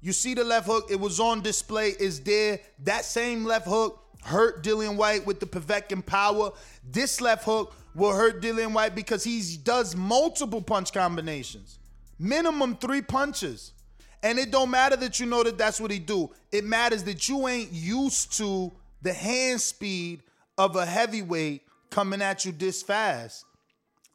You 0.01 0.13
see 0.13 0.33
the 0.33 0.43
left 0.43 0.65
hook. 0.65 0.87
It 0.89 0.99
was 0.99 1.19
on 1.19 1.41
display. 1.41 1.89
Is 1.89 2.21
there 2.21 2.59
that 2.85 3.05
same 3.05 3.45
left 3.45 3.67
hook 3.67 4.03
hurt 4.25 4.63
Dillian 4.63 4.95
Whyte 4.95 5.25
with 5.25 5.39
the 5.39 5.45
Povetkin 5.45 6.05
power? 6.05 6.51
This 6.89 7.21
left 7.21 7.45
hook 7.45 7.75
will 7.93 8.13
hurt 8.13 8.41
Dillian 8.41 8.73
Whyte 8.73 8.95
because 8.95 9.23
he 9.23 9.57
does 9.63 9.95
multiple 9.95 10.61
punch 10.61 10.91
combinations, 10.91 11.79
minimum 12.19 12.75
three 12.77 13.01
punches. 13.01 13.71
And 14.23 14.39
it 14.39 14.49
don't 14.49 14.71
matter 14.71 14.95
that 14.95 15.19
you 15.19 15.27
know 15.27 15.43
that 15.43 15.57
that's 15.57 15.79
what 15.79 15.91
he 15.91 15.99
do. 15.99 16.31
It 16.51 16.65
matters 16.65 17.03
that 17.03 17.29
you 17.29 17.47
ain't 17.47 17.71
used 17.71 18.35
to 18.37 18.71
the 19.03 19.13
hand 19.13 19.61
speed 19.61 20.23
of 20.57 20.75
a 20.75 20.85
heavyweight 20.85 21.61
coming 21.91 22.21
at 22.21 22.43
you 22.43 22.51
this 22.51 22.81
fast. 22.81 23.45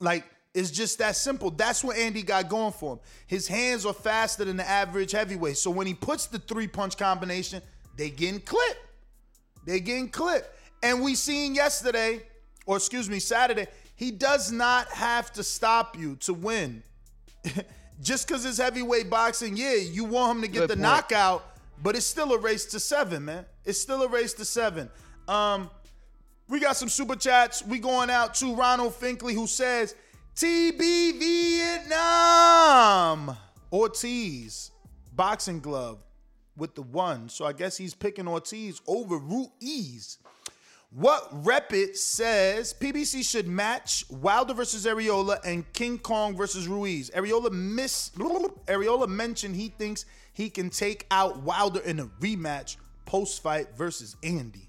Like 0.01 0.25
it's 0.53 0.71
just 0.71 0.99
that 0.99 1.15
simple. 1.15 1.51
That's 1.51 1.85
what 1.85 1.97
Andy 1.97 2.23
got 2.23 2.49
going 2.49 2.73
for 2.73 2.95
him. 2.95 3.01
His 3.27 3.47
hands 3.47 3.87
are 3.87 3.93
faster 3.93 4.45
than 4.45 4.57
the 4.57 4.69
average 4.69 5.13
heavyweight. 5.13 5.59
So 5.59 5.71
when 5.71 5.87
he 5.87 5.95
puts 5.95 6.27
the 6.27 6.41
three 6.41 6.67
punch 6.67 6.97
combination, 6.97 7.63
they 7.97 8.11
getting 8.11 8.41
clipped. 8.41 8.90
They 9.65 9.81
getting 9.81 10.09
clipped. 10.09 10.49
And 10.83 11.03
we 11.03 11.15
seen 11.15 11.55
yesterday, 11.55 12.23
or 12.67 12.77
excuse 12.77 13.09
me, 13.11 13.19
Saturday, 13.19 13.67
he 13.97 14.11
does 14.11 14.51
not 14.51 14.89
have 14.89 15.33
to 15.35 15.43
stop 15.43 15.99
you 15.99 16.17
to 16.17 16.33
win. 16.33 16.83
Just 18.03 18.27
because 18.27 18.47
it's 18.47 18.57
heavyweight 18.59 19.11
boxing, 19.11 19.57
yeah, 19.57 19.75
you 19.75 20.05
want 20.05 20.37
him 20.37 20.43
to 20.43 20.49
get 20.49 20.61
Good 20.61 20.71
the 20.71 20.75
point. 20.75 20.83
knockout, 20.83 21.45
but 21.83 21.95
it's 21.97 22.07
still 22.07 22.33
a 22.33 22.39
race 22.39 22.65
to 22.67 22.81
seven, 22.81 23.27
man. 23.27 23.45
It's 23.67 23.79
still 23.79 24.03
a 24.03 24.09
race 24.09 24.33
to 24.35 24.45
seven. 24.47 24.89
Um, 25.29 25.69
we 26.49 26.61
got 26.61 26.77
some 26.77 26.89
super 26.89 27.15
chats. 27.15 27.63
We 27.65 27.79
going 27.79 28.09
out 28.09 28.35
to 28.37 28.55
Ronald 28.55 28.95
Finkley 28.95 29.35
who 29.35 29.47
says, 29.47 29.95
TB 30.35 31.19
Vietnam. 31.91 33.37
Ortiz, 33.73 34.71
boxing 35.15 35.61
glove 35.61 35.99
with 36.61 36.75
the 36.75 36.83
one. 36.83 37.29
So 37.29 37.45
I 37.45 37.53
guess 37.53 37.77
he's 37.77 37.95
picking 37.95 38.29
Ortiz 38.29 38.81
over 38.87 39.19
Ruiz. 39.19 40.19
What 40.93 41.45
Repit 41.45 41.97
says 41.97 42.75
PBC 42.79 43.29
should 43.29 43.47
match 43.47 44.05
Wilder 44.11 44.55
versus 44.55 44.87
Arreola 44.87 45.39
and 45.45 45.71
King 45.73 45.99
Kong 45.99 46.37
versus 46.37 46.67
Ruiz. 46.67 47.11
Arreola 47.11 47.51
miss 47.53 48.11
Arreola 48.11 49.09
mentioned 49.09 49.55
he 49.55 49.69
thinks 49.69 50.05
he 50.33 50.51
can 50.51 50.69
take 50.69 51.07
out 51.11 51.43
Wilder 51.43 51.81
in 51.81 52.01
a 52.01 52.07
rematch 52.21 52.77
post 53.07 53.41
fight 53.43 53.69
versus 53.77 54.17
Andy. 54.23 54.69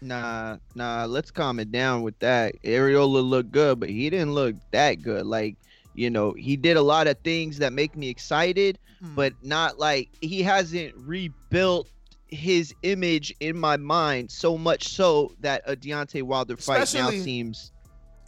Nah, 0.00 0.56
nah, 0.74 1.04
let's 1.04 1.30
calm 1.30 1.60
it 1.60 1.70
down 1.70 2.02
with 2.02 2.18
that. 2.20 2.60
Arreola 2.62 3.22
looked 3.22 3.52
good, 3.52 3.80
but 3.80 3.90
he 3.90 4.08
didn't 4.10 4.32
look 4.32 4.56
that 4.70 5.02
good. 5.02 5.26
Like, 5.26 5.56
you 5.94 6.10
know, 6.10 6.32
he 6.32 6.56
did 6.56 6.76
a 6.76 6.82
lot 6.82 7.06
of 7.06 7.18
things 7.18 7.58
that 7.58 7.72
make 7.72 7.96
me 7.96 8.08
excited, 8.08 8.78
hmm. 9.00 9.14
but 9.14 9.34
not 9.42 9.78
like 9.78 10.08
he 10.20 10.42
hasn't 10.42 10.94
rebuilt 10.96 11.88
his 12.28 12.74
image 12.82 13.34
in 13.40 13.58
my 13.58 13.76
mind 13.76 14.30
so 14.30 14.56
much 14.56 14.88
so 14.88 15.34
that 15.40 15.62
a 15.66 15.74
Deontay 15.74 16.22
Wilder 16.22 16.56
fight 16.56 16.76
now 16.76 16.82
Especially- 16.82 17.20
seems 17.20 17.72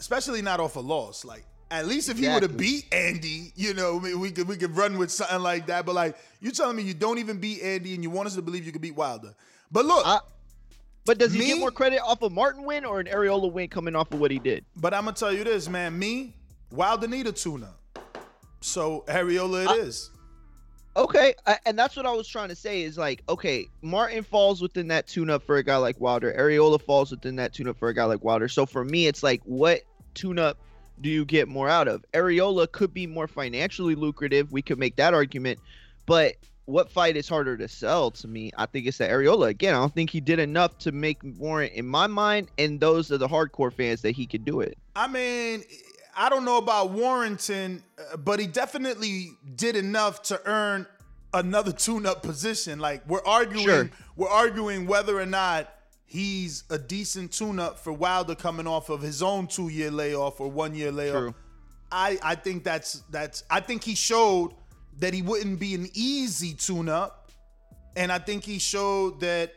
especially 0.03 0.43
not 0.43 0.59
off 0.59 0.75
a 0.77 0.81
loss. 0.81 1.25
Like 1.25 1.45
at 1.71 1.87
least 1.87 2.09
if 2.09 2.19
he 2.19 2.29
would 2.29 2.43
have 2.43 2.57
beat 2.57 2.93
Andy, 2.93 3.53
you 3.55 3.73
know, 3.73 3.97
we, 3.97 4.15
we 4.15 4.31
could 4.31 4.49
we 4.49 4.57
could 4.57 4.77
run 4.77 4.99
with 4.99 5.11
something 5.11 5.41
like 5.41 5.67
that. 5.67 5.87
But 5.87 5.95
like 5.95 6.17
you 6.41 6.51
telling 6.51 6.77
me 6.77 6.83
you 6.83 6.95
don't 6.95 7.19
even 7.19 7.39
beat 7.39 7.63
Andy 7.63 7.95
and 7.95 8.03
you 8.03 8.11
want 8.11 8.27
us 8.27 8.35
to 8.35 8.43
believe 8.43 8.67
you 8.67 8.73
could 8.73 8.83
beat 8.83 8.97
Wilder. 8.97 9.35
But 9.71 9.87
look, 9.87 10.05
But 11.05 11.19
does 11.19 11.33
he 11.33 11.41
Me? 11.41 11.47
get 11.49 11.59
more 11.59 11.71
credit 11.71 12.01
off 12.01 12.23
a 12.23 12.31
Martin 12.31 12.65
win 12.65 12.85
or 12.85 13.01
an 13.01 13.07
Arreola 13.07 13.51
win 13.51 13.69
coming 13.69 13.97
off 13.97 14.13
of 14.13 14.21
what 14.21 14.31
he 14.31 14.39
did? 14.39 14.65
but 14.77 14.95
I'm 14.95 15.05
gonna 15.05 15.17
tell 15.17 15.33
you 15.33 15.45
this, 15.45 15.69
man. 15.69 15.99
Me, 15.99 16.35
Wilder 16.71 17.09
need 17.09 17.27
a 17.27 17.33
tuna. 17.33 17.75
So 18.61 19.05
Arreola 19.09 19.65
it 19.65 19.85
is. 19.85 20.11
Okay, 20.95 21.35
I, 21.47 21.59
and 21.65 21.79
that's 21.79 21.97
what 21.97 22.05
I 22.05 22.13
was 22.13 22.29
trying 22.29 22.51
to 22.51 22.55
say 22.55 22.83
is 22.83 22.99
like, 22.99 23.23
okay, 23.29 23.67
Martin 23.81 24.23
falls 24.23 24.61
within 24.61 24.89
that 24.89 25.07
tune-up 25.07 25.43
for 25.43 25.57
a 25.57 25.63
guy 25.65 25.77
like 25.79 25.99
Wilder. 25.99 26.35
Arreola 26.39 26.81
falls 26.81 27.11
within 27.11 27.37
that 27.37 27.55
tune-up 27.55 27.79
for 27.79 27.89
a 27.89 27.95
guy 27.95 28.05
like 28.05 28.23
Wilder. 28.23 28.47
So 28.47 28.67
for 28.67 28.85
me, 28.85 29.07
it's 29.07 29.23
like, 29.23 29.41
what 29.45 29.81
tune-up 30.13 30.59
do 31.01 31.09
you 31.09 31.25
get 31.25 31.49
more 31.49 31.67
out 31.67 31.89
of? 31.89 32.05
Arreola 32.13 32.71
could 32.71 32.93
be 32.93 33.07
more 33.07 33.27
financially 33.27 33.95
lucrative. 33.95 34.53
We 34.53 34.61
could 34.61 34.79
make 34.79 34.97
that 34.97 35.15
argument, 35.15 35.61
but 36.05 36.35
what 36.67 36.91
fight 36.91 37.17
is 37.17 37.29
harder 37.29 37.57
to 37.57 37.69
sell 37.69 38.11
to 38.13 38.29
me? 38.29 38.51
I 38.57 38.67
think 38.67 38.87
it's 38.87 38.99
the 38.99 39.05
Arreola. 39.05 39.49
Again, 39.49 39.75
I 39.75 39.79
don't 39.79 39.95
think 39.95 40.11
he 40.11 40.21
did 40.21 40.39
enough 40.39 40.79
to 40.79 40.93
make 40.93 41.19
warrant 41.39 41.73
in 41.75 41.87
my 41.87 42.07
mind, 42.07 42.49
and 42.59 42.81
those 42.81 43.11
are 43.11 43.19
the 43.19 43.29
hardcore 43.29 43.73
fans 43.73 44.03
that 44.03 44.13
he 44.13 44.27
could 44.27 44.45
do 44.45 44.61
it. 44.61 44.79
I 44.95 45.09
mean, 45.09 45.63
I 46.17 46.29
don't 46.29 46.45
know 46.45 46.59
about 46.59 46.91
Warrington, 46.91 47.83
uh, 47.99 48.17
but 48.17 48.39
he 48.39 48.47
definitely 48.47 49.31
did 49.57 49.77
enough 49.77 50.23
to 50.25 50.41
earn 50.45 50.87
another 51.35 51.73
tune-up 51.73 52.23
position. 52.23 52.79
Like 52.79 53.09
we're 53.09 53.25
arguing, 53.25 53.65
Sure. 53.67 53.91
we're 54.17 54.29
arguing 54.29 54.87
whether 54.87 55.19
or 55.19 55.27
not 55.27 55.73
he's 56.05 56.65
a 56.71 56.79
decent 56.79 57.33
tune-up 57.33 57.79
for 57.79 57.93
Wilder 57.93 58.35
coming 58.35 58.67
off 58.67 58.91
of 58.91 59.01
his 59.01 59.23
own 59.23 59.47
two-year 59.47 59.91
layoff 59.91 60.41
or 60.41 60.51
one-year 60.51 60.93
layoff. 60.93 61.17
True. 61.17 61.35
I 61.91 62.19
I 62.23 62.35
think 62.37 62.65
that's 62.65 63.03
that's 63.11 63.45
I 63.51 63.61
think 63.61 63.83
he 63.85 63.95
showed 63.95 64.53
that 64.99 65.15
he 65.15 65.23
wouldn't 65.23 65.59
be 65.59 65.75
an 65.75 65.89
easy 65.95 66.55
tune-up, 66.55 67.31
and 67.97 68.13
I 68.13 68.19
think 68.19 68.45
he 68.45 68.59
showed 68.59 69.21
that 69.21 69.53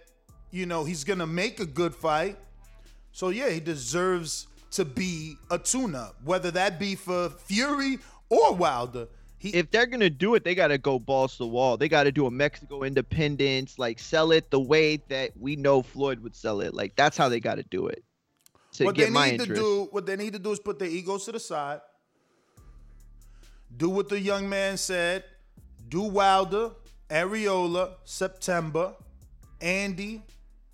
you 0.52 0.66
know 0.66 0.84
he's 0.84 1.04
gonna 1.04 1.28
make 1.28 1.60
a 1.60 1.66
good 1.66 1.94
fight. 1.94 2.38
So 3.12 3.30
yeah, 3.30 3.50
he 3.50 3.60
deserves 3.60 4.48
to 4.72 4.86
be 4.86 5.38
a 5.52 5.58
tune-up, 5.58 6.16
whether 6.24 6.52
that 6.52 6.80
be 6.80 6.96
for 6.96 7.30
Fury 7.30 8.00
or 8.30 8.54
Wilder. 8.54 9.08
He, 9.38 9.50
if 9.50 9.70
they're 9.70 9.86
gonna 9.86 10.10
do 10.10 10.36
it, 10.36 10.44
they 10.44 10.56
gotta 10.56 10.78
go 10.78 10.98
balls 10.98 11.34
to 11.34 11.40
the 11.40 11.48
wall. 11.48 11.78
They 11.78 11.88
gotta 11.88 12.12
do 12.12 12.26
a 12.26 12.32
Mexico 12.32 12.84
independence, 12.84 13.78
like 13.78 14.00
sell 14.00 14.32
it 14.32 14.50
the 14.50 14.60
way 14.60 14.98
that 15.10 15.32
we 15.38 15.56
know 15.56 15.82
Floyd 15.82 16.20
would 16.20 16.36
sell 16.36 16.62
it. 16.62 16.74
Like 16.74 16.96
that's 16.96 17.16
how 17.16 17.30
they 17.30 17.40
gotta 17.40 17.64
do 17.64 17.88
it. 17.88 18.04
To 18.74 18.86
what 18.86 18.96
get 18.96 19.06
they 19.06 19.12
my 19.12 19.32
need 19.32 19.42
interest. 19.42 19.62
to 19.62 19.68
do, 19.86 19.88
what 19.92 20.06
they 20.06 20.16
need 20.16 20.34
to 20.34 20.40
do 20.40 20.52
is 20.52 20.60
put 20.60 20.80
their 20.80 20.90
egos 20.90 21.26
to 21.26 21.32
the 21.32 21.40
side. 21.40 21.82
Do 23.76 23.90
what 23.90 24.10
the 24.10 24.20
young 24.20 24.48
man 24.50 24.78
said. 24.78 25.24
Do 25.90 26.02
Wilder, 26.02 26.72
Arreola, 27.10 27.92
September, 28.06 28.94
Andy, 29.62 30.24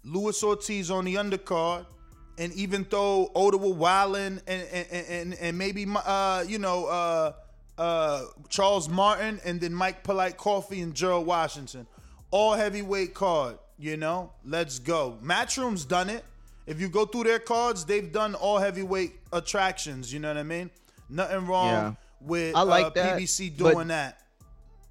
Luis 0.03 0.43
Ortiz 0.43 0.89
on 0.89 1.05
the 1.05 1.15
undercard, 1.15 1.85
and 2.37 2.53
even 2.53 2.85
though 2.89 3.29
Odawa 3.35 3.75
Wildin 3.75 4.41
and 4.47 4.67
and, 4.71 5.05
and 5.07 5.33
and 5.35 5.57
maybe 5.57 5.85
uh 6.05 6.43
you 6.47 6.59
know 6.59 6.85
uh 6.85 7.33
uh 7.77 8.25
Charles 8.49 8.89
Martin 8.89 9.39
and 9.45 9.59
then 9.59 9.73
Mike 9.73 10.03
Polite 10.03 10.37
Coffie 10.37 10.81
and 10.81 10.93
Gerald 10.93 11.25
Washington, 11.25 11.85
all 12.31 12.53
heavyweight 12.53 13.13
card. 13.13 13.57
You 13.77 13.97
know, 13.97 14.31
let's 14.45 14.77
go. 14.79 15.17
Matchroom's 15.23 15.85
done 15.85 16.09
it. 16.09 16.23
If 16.67 16.79
you 16.79 16.87
go 16.87 17.05
through 17.05 17.23
their 17.23 17.39
cards, 17.39 17.83
they've 17.83 18.11
done 18.11 18.35
all 18.35 18.59
heavyweight 18.59 19.13
attractions. 19.33 20.13
You 20.13 20.19
know 20.19 20.27
what 20.27 20.37
I 20.37 20.43
mean? 20.43 20.69
Nothing 21.09 21.47
wrong 21.47 21.67
Yeah. 21.67 21.93
With 22.21 22.55
I 22.55 22.61
like 22.61 22.85
uh, 22.87 22.89
that, 22.91 23.19
PBC 23.19 23.57
but- 23.57 23.73
doing 23.73 23.87
that. 23.89 24.17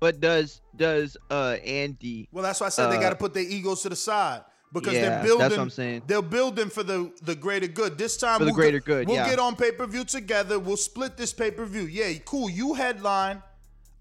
But 0.01 0.19
does 0.21 0.63
does 0.75 1.17
uh 1.31 1.57
Andy? 1.65 2.27
Well, 2.33 2.43
that's 2.43 2.59
why 2.61 2.69
I 2.69 2.71
said 2.71 2.91
they 2.91 2.97
uh, 2.97 3.01
got 3.01 3.11
to 3.11 3.17
put 3.17 3.35
their 3.35 3.43
egos 3.43 3.83
to 3.83 3.91
the 3.91 3.97
side 3.97 4.43
because 4.73 4.95
Yeah, 4.95 5.01
they're 5.03 5.23
building. 5.25 5.39
that's 5.41 5.57
what 5.57 5.63
I'm 5.63 5.69
saying. 5.71 6.03
They're 6.07 6.23
building 6.23 6.71
for 6.71 6.83
the 6.83 7.13
the 7.23 7.35
greater 7.35 7.67
good. 7.67 7.99
This 7.99 8.17
time, 8.17 8.39
For 8.39 8.45
the 8.47 8.51
we'll 8.53 8.55
greater 8.57 8.79
get, 8.79 8.87
good, 8.87 9.07
We'll 9.09 9.17
yeah. 9.17 9.29
get 9.29 9.39
on 9.39 9.57
pay 9.57 9.73
per 9.73 9.85
view 9.87 10.05
together. 10.05 10.59
We'll 10.59 10.79
split 10.79 11.19
this 11.19 11.35
pay 11.35 11.51
per 11.51 11.67
view. 11.67 11.83
Yeah, 11.83 12.13
cool. 12.25 12.49
You 12.49 12.73
headline. 12.75 13.43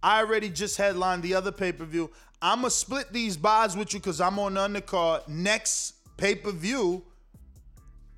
I 0.01 0.19
already 0.19 0.49
just 0.49 0.77
headlined 0.77 1.21
the 1.23 1.33
other 1.35 1.51
pay 1.51 1.73
per 1.73 1.83
view. 1.83 2.09
I'm 2.41 2.59
gonna 2.59 2.69
split 2.69 3.11
these 3.11 3.35
buys 3.35 3.75
with 3.75 3.93
you 3.93 3.99
because 3.99 4.21
I'm 4.21 4.39
on 4.39 4.53
the 4.53 4.61
undercard. 4.61 5.27
Next 5.27 5.95
pay 6.15 6.35
per 6.35 6.51
view, 6.51 7.03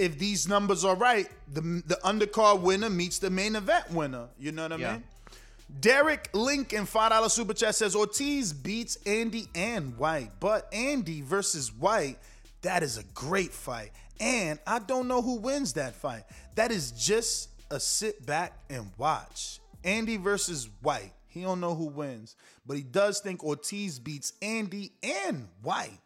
if 0.02 0.18
these 0.18 0.48
numbers 0.48 0.84
are 0.84 0.96
right, 0.96 1.30
the 1.54 1.62
the 1.62 2.00
undercard 2.04 2.62
winner 2.62 2.90
meets 2.90 3.20
the 3.20 3.30
main 3.30 3.56
event 3.56 3.92
winner. 3.92 4.28
You 4.40 4.52
know 4.52 4.64
what 4.64 4.74
I 4.74 4.76
Yeah. 4.78 4.92
mean? 4.94 5.04
Derek 5.80 6.30
Lincoln, 6.34 6.86
$5 6.86 7.32
super 7.32 7.54
chat 7.54 7.76
says 7.76 7.96
Ortiz 7.96 8.52
beats 8.52 8.98
Andy 9.06 9.48
and 9.56 9.98
Whyte, 9.98 10.32
but 10.42 10.68
Andy 10.74 11.22
versus 11.22 11.72
Whyte, 11.72 12.20
that 12.62 12.84
is 12.84 12.98
a 12.98 13.04
great 13.14 13.54
fight. 13.54 13.92
And 14.20 14.60
I 14.68 14.80
don't 14.80 15.08
know 15.08 15.22
who 15.22 15.36
wins 15.36 15.74
that 15.74 15.96
fight. 15.96 16.24
That 16.56 16.72
is 16.72 16.92
just 16.92 17.50
a 17.70 17.80
sit 17.80 18.26
back 18.26 18.52
and 18.70 18.92
watch. 18.98 19.60
Andy 19.84 20.18
versus 20.18 20.68
Whyte. 20.82 21.14
He 21.28 21.42
don't 21.42 21.62
know 21.62 21.74
who 21.74 21.86
wins, 21.86 22.36
but 22.66 22.76
he 22.76 22.84
does 22.84 23.22
think 23.22 23.42
Ortiz 23.42 23.98
beats 23.98 24.34
Andy 24.42 24.92
and 25.02 25.48
Whyte. 25.64 26.00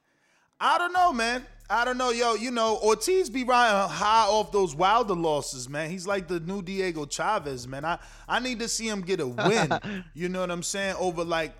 I 0.59 0.77
don't 0.77 0.93
know, 0.93 1.11
man. 1.11 1.43
I 1.69 1.83
don't 1.83 1.97
know, 1.97 2.11
yo. 2.11 2.35
You 2.35 2.51
know, 2.51 2.77
Ortiz 2.77 3.29
be 3.29 3.43
riding 3.43 3.89
high 3.89 4.27
off 4.27 4.51
those 4.51 4.75
Wilder 4.75 5.15
losses, 5.15 5.67
man. 5.67 5.89
He's 5.89 6.05
like 6.05 6.27
the 6.27 6.39
new 6.39 6.61
Diego 6.61 7.05
Chavez, 7.05 7.67
man. 7.67 7.83
I 7.83 7.97
I 8.27 8.39
need 8.39 8.59
to 8.59 8.67
see 8.67 8.87
him 8.87 9.01
get 9.01 9.19
a 9.19 9.27
win. 9.27 10.05
you 10.13 10.29
know 10.29 10.41
what 10.41 10.51
I'm 10.51 10.63
saying? 10.63 10.95
Over 10.99 11.23
like 11.23 11.53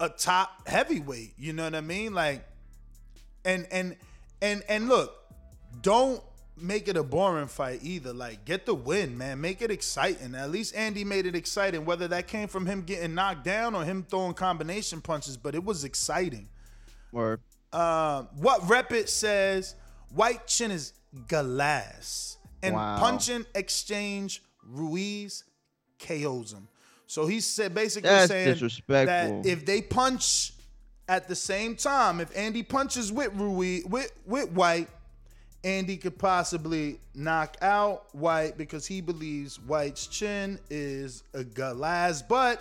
a 0.00 0.08
top 0.08 0.66
heavyweight. 0.66 1.34
You 1.38 1.52
know 1.52 1.64
what 1.64 1.74
I 1.74 1.82
mean? 1.82 2.14
Like, 2.14 2.46
and 3.44 3.66
and 3.70 3.96
and 4.40 4.62
and 4.68 4.88
look, 4.88 5.14
don't 5.82 6.22
make 6.56 6.88
it 6.88 6.96
a 6.96 7.02
boring 7.02 7.48
fight 7.48 7.80
either. 7.82 8.12
Like, 8.12 8.44
get 8.44 8.64
the 8.64 8.74
win, 8.74 9.18
man. 9.18 9.40
Make 9.40 9.60
it 9.60 9.70
exciting. 9.70 10.34
At 10.34 10.50
least 10.50 10.74
Andy 10.74 11.04
made 11.04 11.26
it 11.26 11.34
exciting, 11.34 11.84
whether 11.84 12.08
that 12.08 12.28
came 12.28 12.48
from 12.48 12.66
him 12.66 12.82
getting 12.82 13.14
knocked 13.14 13.44
down 13.44 13.74
or 13.74 13.84
him 13.84 14.06
throwing 14.08 14.34
combination 14.34 15.00
punches. 15.00 15.36
But 15.36 15.54
it 15.54 15.64
was 15.64 15.84
exciting. 15.84 16.48
Or 17.12 17.40
Um, 17.72 18.28
what 18.36 18.62
Repit 18.62 19.08
says, 19.08 19.74
Whyte 20.14 20.46
Chin 20.46 20.70
is 20.70 20.92
glass. 21.26 22.36
And 22.62 22.74
Wow. 22.74 22.98
punching 22.98 23.46
exchange 23.54 24.42
Ruiz 24.64 25.44
KOs 25.98 26.52
him. 26.52 26.68
So 27.06 27.26
he 27.26 27.40
said 27.40 27.74
basically 27.74 28.10
That's 28.10 28.28
saying 28.28 28.48
that 29.06 29.46
if 29.46 29.64
they 29.64 29.80
punch 29.80 30.52
at 31.08 31.28
the 31.28 31.34
same 31.34 31.74
time, 31.76 32.20
if 32.20 32.36
Andy 32.36 32.62
punches 32.62 33.10
with 33.12 33.32
Ruiz 33.34 33.84
with, 33.86 34.12
with 34.26 34.50
Whyte, 34.52 34.88
Andy 35.64 35.96
could 35.96 36.18
possibly 36.18 37.00
knock 37.14 37.56
out 37.62 38.14
Whyte 38.14 38.58
because 38.58 38.86
he 38.86 39.00
believes 39.00 39.58
Whyte's 39.58 40.06
chin 40.06 40.58
is 40.68 41.22
a 41.32 41.44
glass. 41.44 42.22
But 42.22 42.60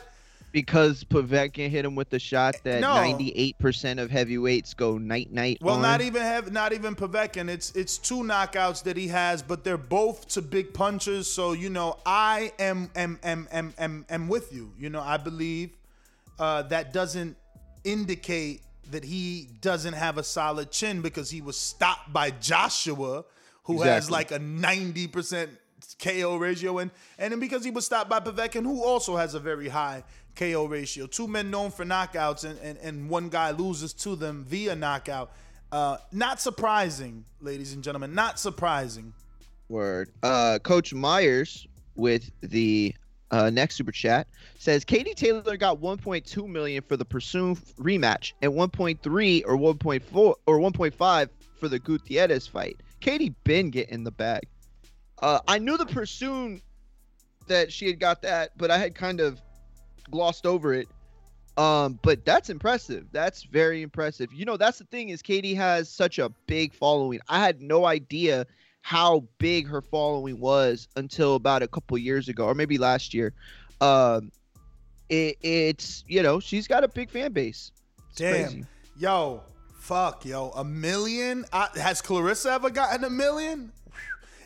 because 0.58 1.04
Povetkin 1.04 1.70
hit 1.70 1.86
him 1.86 1.94
with 1.94 2.10
the 2.10 2.18
shot 2.18 2.56
that 2.64 2.82
No. 2.82 2.88
98% 2.88 4.02
of 4.02 4.10
heavyweights 4.10 4.74
go 4.74 4.98
night 4.98 5.32
night. 5.32 5.60
Well, 5.62 5.76
on. 5.76 5.84
not 5.84 6.02
even 6.02 6.24
have 6.24 6.52
not 6.52 6.74
even 6.74 6.96
Povetkin. 6.96 7.48
It's 7.48 7.76
it's 7.76 8.00
two 8.00 8.24
knockouts 8.24 8.82
that 8.86 8.98
he 8.98 9.08
has, 9.10 9.44
but 9.44 9.64
they're 9.64 9.78
both 9.78 10.28
to 10.30 10.42
big 10.42 10.74
punches. 10.74 11.32
So 11.32 11.52
you 11.52 11.70
know, 11.70 12.00
I 12.08 12.54
am 12.58 12.90
am 12.96 13.20
am 13.22 13.48
am 13.52 13.76
am, 13.78 14.06
am 14.10 14.28
with 14.28 14.52
you. 14.52 14.74
You 14.80 14.90
know, 14.90 15.00
I 15.00 15.18
believe 15.18 15.78
uh, 16.40 16.64
that 16.64 16.92
doesn't 16.92 17.38
indicate 17.84 18.64
that 18.90 19.04
he 19.04 19.50
doesn't 19.62 19.94
have 19.94 20.18
a 20.18 20.24
solid 20.24 20.72
chin 20.72 21.04
because 21.04 21.30
he 21.30 21.42
was 21.42 21.56
stopped 21.56 22.12
by 22.12 22.32
Joshua, 22.32 23.26
who 23.66 23.84
has 23.84 24.10
like 24.10 24.32
a 24.32 24.40
90% 24.40 25.50
KO 26.00 26.38
ratio, 26.38 26.78
and, 26.80 26.92
and 27.18 27.32
then 27.32 27.40
because 27.40 27.64
he 27.64 27.72
was 27.72 27.86
stopped 27.86 28.10
by 28.10 28.20
Povetkin, 28.20 28.64
who 28.64 28.84
also 28.84 29.16
has 29.16 29.34
a 29.34 29.40
very 29.40 29.68
high 29.68 30.04
KO 30.36 30.66
ratio. 30.66 31.08
Two 31.08 31.28
men 31.28 31.50
known 31.50 31.72
for 31.72 31.86
knockouts, 31.86 32.44
and, 32.44 32.60
and, 32.60 32.78
and 32.80 33.10
one 33.10 33.30
guy 33.30 33.52
loses 33.52 33.94
to 33.94 34.16
them 34.16 34.46
via 34.48 34.76
knockout. 34.76 35.32
Uh, 35.72 35.98
not 36.12 36.40
surprising, 36.40 37.26
ladies 37.42 37.74
and 37.74 37.84
gentlemen. 37.84 38.14
Not 38.14 38.40
surprising. 38.40 39.14
Word. 39.70 40.12
Uh, 40.24 40.60
Coach 40.64 40.94
Myers 40.94 41.68
with 41.96 42.32
the 42.42 42.96
uh, 43.32 43.50
next 43.50 43.76
super 43.76 43.92
chat 43.92 44.28
says 44.58 44.86
Katie 44.86 45.14
Taylor 45.14 45.58
got 45.58 45.82
1.2 45.82 46.48
million 46.48 46.82
for 46.88 46.96
the 46.96 47.04
Persoon 47.04 47.56
rematch 47.78 48.34
and 48.42 48.54
1.3 48.54 49.44
or 49.46 49.58
1.4 49.58 50.36
or 50.46 50.60
1.5 50.60 51.30
for 51.60 51.68
the 51.68 51.80
Gutierrez 51.80 52.48
fight. 52.48 52.78
Katie 53.00 53.36
been 53.44 53.70
getting 53.70 54.04
the 54.04 54.12
bag. 54.12 54.48
Uh, 55.22 55.40
I 55.48 55.60
knew 55.60 55.78
the 55.78 55.86
Persoon 55.86 56.62
that 57.48 57.72
she 57.72 57.88
had 57.88 58.00
got 58.00 58.22
that, 58.22 58.52
but 58.58 58.72
I 58.72 58.78
had 58.78 58.96
kind 58.96 59.20
of 59.20 59.42
glossed 60.12 60.46
over 60.46 60.74
it. 60.74 60.88
Um, 61.58 62.00
but 62.04 62.24
that's 62.24 62.50
impressive. 62.50 63.08
That's 63.12 63.44
very 63.44 63.82
impressive. 63.82 64.32
You 64.32 64.46
know, 64.46 64.58
that's 64.58 64.78
the 64.78 64.86
thing 64.86 65.10
is 65.10 65.24
Katie 65.24 65.56
has 65.56 65.90
such 65.90 66.20
a 66.20 66.30
big 66.46 66.74
following. 66.74 67.20
I 67.30 67.40
had 67.40 67.62
no 67.62 67.86
idea 67.86 68.46
how 68.82 69.24
big 69.40 69.68
her 69.68 69.82
following 69.82 70.40
was 70.40 70.88
until 70.96 71.36
about 71.36 71.64
a 71.64 71.68
couple 71.68 71.98
years 71.98 72.30
ago, 72.30 72.46
or 72.46 72.54
maybe 72.54 72.78
last 72.78 73.14
year. 73.14 73.34
Um, 73.82 74.32
it, 75.10 75.38
it's 75.42 76.04
you 76.08 76.22
know 76.22 76.40
she's 76.40 76.68
got 76.68 76.84
a 76.84 76.88
big 76.88 77.10
fan 77.10 77.32
base. 77.32 77.72
It's 78.12 78.20
Damn. 78.20 78.44
crazy. 78.44 78.66
Yo, 79.00 79.42
fuck, 79.80 80.26
yo. 80.26 80.52
A 80.52 80.64
million? 80.64 81.44
I, 81.52 81.70
has 81.76 82.02
Claressa 82.02 82.54
ever 82.56 82.70
gotten 82.70 83.04
a 83.04 83.10
million? 83.10 83.72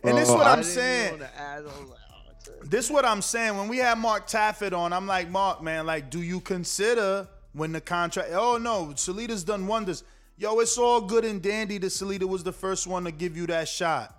And 0.03 0.17
this 0.17 0.27
is 0.29 0.33
Oh, 0.33 0.37
what 0.37 0.47
I 0.47 0.53
I'm 0.53 0.63
saying. 0.63 1.11
know 1.13 1.17
the 1.19 1.37
ads. 1.39 1.65
I 1.65 1.79
was 1.79 1.89
like, 1.89 1.99
oh, 2.11 2.31
it's 2.37 2.47
a- 2.47 2.67
This 2.67 2.89
what 2.89 3.05
I'm 3.05 3.21
saying. 3.21 3.57
When 3.57 3.67
we 3.67 3.77
had 3.77 3.97
Mark 3.97 4.27
Taffet 4.27 4.73
on, 4.73 4.93
I'm 4.93 5.05
like, 5.07 5.29
Mark, 5.29 5.61
man, 5.61 5.85
like, 5.85 6.09
do 6.09 6.21
you 6.21 6.39
consider 6.39 7.27
when 7.53 7.71
the 7.71 7.81
contract? 7.81 8.29
Oh 8.33 8.57
no, 8.57 8.87
Salita's 8.95 9.43
done 9.43 9.67
wonders. 9.67 10.03
Yo, 10.37 10.57
it's 10.59 10.77
all 10.77 11.01
good 11.01 11.23
and 11.23 11.41
dandy 11.41 11.77
that 11.77 11.87
Salita 11.87 12.23
was 12.27 12.43
the 12.43 12.51
first 12.53 12.87
one 12.87 13.03
to 13.03 13.11
give 13.11 13.37
you 13.37 13.45
that 13.47 13.67
shot, 13.67 14.15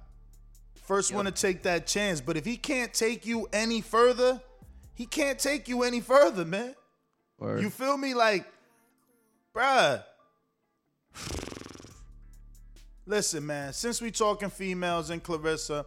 first 0.84 1.12
one 1.12 1.24
to 1.24 1.32
take 1.32 1.62
that 1.64 1.86
chance. 1.88 2.20
But 2.20 2.36
if 2.36 2.44
he 2.44 2.56
can't 2.56 2.94
take 2.94 3.26
you 3.26 3.48
any 3.52 3.80
further, 3.80 4.40
he 4.94 5.04
can't 5.06 5.38
take 5.38 5.66
you 5.66 5.82
any 5.82 6.00
further, 6.00 6.44
man. 6.44 6.76
Word. 7.38 7.60
You 7.60 7.70
feel 7.70 7.96
me? 7.96 8.14
Like, 8.14 8.46
bruh. 9.52 10.04
Listen, 13.06 13.44
man, 13.46 13.72
since 13.72 14.00
we 14.00 14.10
talking 14.10 14.48
females 14.50 15.10
and 15.10 15.22
Claressa, 15.22 15.84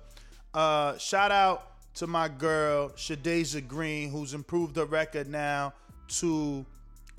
uh, 0.53 0.97
shout 0.97 1.31
out 1.31 1.71
to 1.95 2.07
my 2.07 2.27
girl, 2.27 2.89
Shadasia 2.89 3.65
Green, 3.65 4.09
who's 4.09 4.33
improved 4.33 4.75
her 4.75 4.85
record 4.85 5.27
now 5.29 5.73
to 6.19 6.65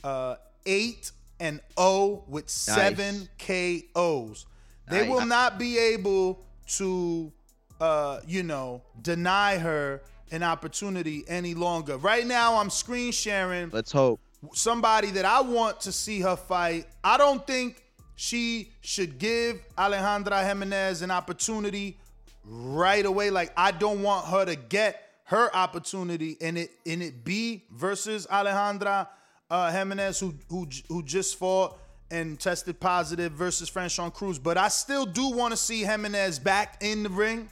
uh, 0.04 0.36
8 0.66 1.10
and 1.40 1.60
0 1.78 2.24
with 2.28 2.48
seven 2.50 3.28
KOs. 3.38 4.46
They 4.88 5.00
Nice. 5.00 5.10
will 5.10 5.26
not 5.26 5.58
be 5.58 5.78
able 5.78 6.44
to, 6.76 7.32
uh, 7.80 8.20
you 8.26 8.42
know, 8.42 8.82
deny 9.00 9.56
her 9.58 10.02
an 10.30 10.42
opportunity 10.42 11.24
any 11.26 11.54
longer. 11.54 11.96
Right 11.96 12.26
now, 12.26 12.56
I'm 12.56 12.68
screen 12.70 13.12
sharing 13.12 13.70
Let's 13.70 13.92
hope. 13.92 14.20
somebody 14.52 15.10
that 15.12 15.24
I 15.24 15.40
want 15.40 15.80
to 15.82 15.92
see 15.92 16.20
her 16.20 16.36
fight. 16.36 16.86
I 17.02 17.16
don't 17.16 17.46
think 17.46 17.82
she 18.16 18.72
should 18.80 19.18
give 19.18 19.60
Alejandra 19.76 20.44
Jimenez 20.46 21.02
an 21.02 21.10
opportunity 21.10 21.98
right 22.44 23.04
away. 23.04 23.30
Like 23.30 23.52
I 23.56 23.70
don't 23.70 24.02
want 24.02 24.26
her 24.26 24.44
to 24.46 24.56
get 24.56 25.02
her 25.24 25.54
opportunity 25.54 26.36
and 26.40 26.56
it 26.58 26.70
and 26.86 27.02
it 27.02 27.24
be 27.24 27.64
versus 27.70 28.26
Alejandra 28.26 29.08
uh, 29.50 29.70
Jimenez 29.70 30.18
who 30.18 30.34
who 30.48 30.66
who 30.88 31.02
just 31.02 31.36
fought 31.38 31.78
and 32.10 32.38
tested 32.38 32.78
positive 32.80 33.32
versus 33.32 33.70
Franchon 33.70 34.12
Crews. 34.12 34.38
But 34.38 34.56
I 34.56 34.68
still 34.68 35.06
do 35.06 35.30
want 35.30 35.52
to 35.52 35.56
see 35.56 35.82
Jimenez 35.82 36.38
back 36.38 36.78
in 36.80 37.02
the 37.02 37.08
ring. 37.10 37.48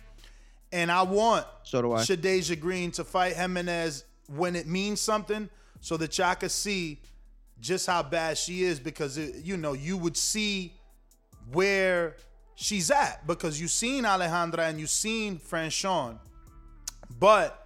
And 0.73 0.91
I 0.91 1.03
want 1.03 1.47
So 1.63 1.83
do 1.83 1.93
I. 1.93 2.01
Shadasia 2.01 2.59
Green 2.59 2.91
to 2.93 3.05
fight 3.05 3.37
Jimenez 3.37 4.05
when 4.27 4.57
it 4.57 4.67
means 4.67 5.01
something 5.01 5.49
so 5.81 5.97
that 5.99 6.17
y'all 6.19 6.35
can 6.35 6.49
see 6.49 7.01
just 7.65 7.87
how 7.87 8.03
bad 8.03 8.37
she 8.37 8.63
is 8.63 8.79
because, 8.79 9.17
it, 9.17 9.37
you 9.43 9.57
know, 9.57 9.73
you 9.73 9.97
would 9.97 10.19
see 10.19 10.75
where 11.51 12.15
she's 12.55 12.91
at 12.91 13.27
because 13.27 13.59
you've 13.59 13.71
seen 13.71 14.05
Alejandra 14.05 14.69
and 14.69 14.79
you've 14.79 14.91
seen 14.91 15.39
Franchon. 15.39 16.19
But 17.19 17.61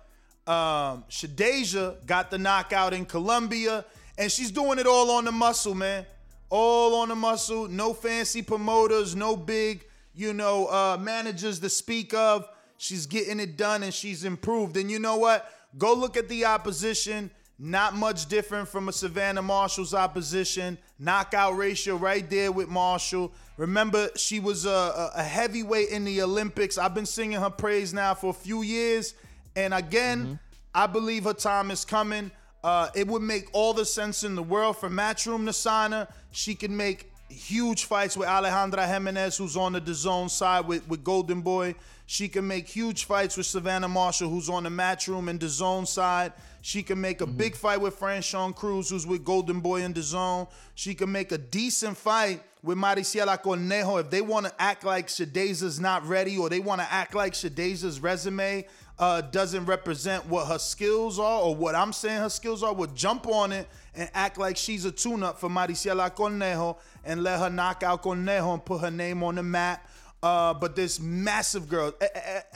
um 0.46 1.04
Shadasia 1.10 2.06
got 2.06 2.30
the 2.30 2.38
knockout 2.38 2.94
in 2.94 3.04
Colombia 3.04 3.84
and 4.16 4.30
she's 4.30 4.50
doing 4.50 4.78
it 4.78 4.86
all 4.86 5.10
on 5.10 5.24
the 5.24 5.32
muscle, 5.32 5.74
man. 5.74 6.06
All 6.48 6.94
on 6.94 7.08
the 7.08 7.14
muscle, 7.14 7.68
no 7.68 7.92
fancy 7.92 8.40
promoters, 8.40 9.14
no 9.14 9.36
big, 9.36 9.84
you 10.14 10.32
know, 10.32 10.66
uh 10.66 10.96
managers 10.98 11.58
to 11.60 11.68
speak 11.68 12.14
of. 12.14 12.48
She's 12.78 13.06
getting 13.06 13.40
it 13.40 13.56
done 13.56 13.82
and 13.82 13.92
she's 13.92 14.22
improved. 14.24 14.76
And 14.76 14.90
you 14.90 15.00
know 15.00 15.16
what? 15.16 15.50
Go 15.76 15.92
look 15.92 16.16
at 16.16 16.28
the 16.28 16.44
opposition. 16.44 17.30
Not 17.58 17.94
much 17.94 18.26
different 18.26 18.68
from 18.68 18.88
a 18.88 18.92
Savannah 18.92 19.42
Marshall's 19.42 19.92
opposition. 19.92 20.78
Knockout 20.98 21.56
ratio 21.56 21.96
right 21.96 22.28
there 22.30 22.52
with 22.52 22.68
Marshall. 22.68 23.32
Remember, 23.56 24.10
she 24.16 24.38
was 24.38 24.64
a, 24.64 25.10
a, 25.16 25.22
heavyweight 25.24 25.88
in 25.88 26.04
the 26.04 26.22
Olympics. 26.22 26.78
I've 26.78 26.94
been 26.94 27.06
singing 27.06 27.40
her 27.40 27.50
praise 27.50 27.92
now 27.92 28.14
for 28.14 28.30
a 28.30 28.34
few 28.34 28.62
years. 28.62 29.14
And 29.56 29.74
again, 29.74 30.38
I 30.72 30.86
believe 30.86 31.24
her 31.24 31.34
time 31.34 31.72
is 31.72 31.84
coming. 31.84 32.30
Uh, 32.62 32.88
it 32.94 33.08
would 33.08 33.22
make 33.22 33.48
all 33.52 33.72
the 33.72 33.84
sense 33.84 34.22
in 34.22 34.36
the 34.36 34.42
world 34.42 34.76
for 34.76 34.88
Matchroom 34.88 35.44
to 35.46 35.52
sign 35.52 35.90
her. 35.90 36.06
She 36.30 36.54
can 36.54 36.76
make 36.76 37.10
huge 37.28 37.84
fights 37.84 38.16
with 38.16 38.28
Alejandra 38.28 38.86
Jimenez, 38.86 39.36
who's 39.36 39.56
on 39.56 39.72
the 39.72 39.80
DAZN 39.80 40.30
side 40.30 40.66
with, 40.66 40.86
with 40.88 41.02
Golden 41.02 41.40
Boy. 41.40 41.74
She 42.06 42.28
can 42.28 42.46
make 42.46 42.68
huge 42.68 43.04
fights 43.04 43.36
with 43.36 43.46
Savannah 43.46 43.88
Marshall, 43.88 44.30
who's 44.30 44.48
on 44.48 44.62
the 44.62 44.70
Matchroom 44.70 45.28
and 45.28 45.38
DAZN 45.38 45.86
side. 45.86 46.32
She 46.60 46.82
can 46.82 47.00
make 47.00 47.20
a 47.20 47.26
big 47.26 47.54
fight 47.54 47.80
with 47.80 47.98
Franchon 47.98 48.54
Crews, 48.54 48.90
who's 48.90 49.06
with 49.06 49.24
Golden 49.24 49.60
Boy 49.60 49.82
in 49.82 49.92
the 49.92 50.02
zone. 50.02 50.46
She 50.74 50.94
can 50.94 51.10
make 51.10 51.32
a 51.32 51.38
decent 51.38 51.96
fight 51.96 52.42
with 52.62 52.76
Mariciela 52.76 53.40
Cornejo 53.40 54.00
if 54.00 54.10
they 54.10 54.20
want 54.20 54.46
to 54.46 54.52
act 54.60 54.84
like 54.84 55.06
Shadasia's 55.06 55.78
not 55.78 56.04
ready 56.06 56.36
or 56.36 56.48
they 56.48 56.60
want 56.60 56.80
to 56.80 56.92
act 56.92 57.14
like 57.14 57.32
Shadasia's 57.32 58.00
resume 58.00 58.66
uh, 58.98 59.20
doesn't 59.20 59.64
represent 59.66 60.26
what 60.26 60.48
her 60.48 60.58
skills 60.58 61.18
are 61.18 61.40
or 61.42 61.54
what 61.54 61.74
I'm 61.74 61.92
saying 61.92 62.20
her 62.20 62.28
skills 62.28 62.62
are, 62.62 62.74
would 62.74 62.96
jump 62.96 63.28
on 63.28 63.52
it 63.52 63.68
and 63.94 64.10
act 64.12 64.38
like 64.38 64.56
she's 64.56 64.84
a 64.84 64.90
tune-up 64.90 65.38
for 65.38 65.48
Mariciela 65.48 66.10
Cornejo 66.14 66.76
and 67.04 67.22
let 67.22 67.38
her 67.38 67.50
knock 67.50 67.82
out 67.82 68.02
Cornejo 68.02 68.54
and 68.54 68.64
put 68.64 68.80
her 68.80 68.90
name 68.90 69.22
on 69.22 69.36
the 69.36 69.42
map. 69.42 69.88
Uh, 70.20 70.52
but 70.52 70.74
this 70.74 70.98
massive 70.98 71.68
girl, 71.68 71.94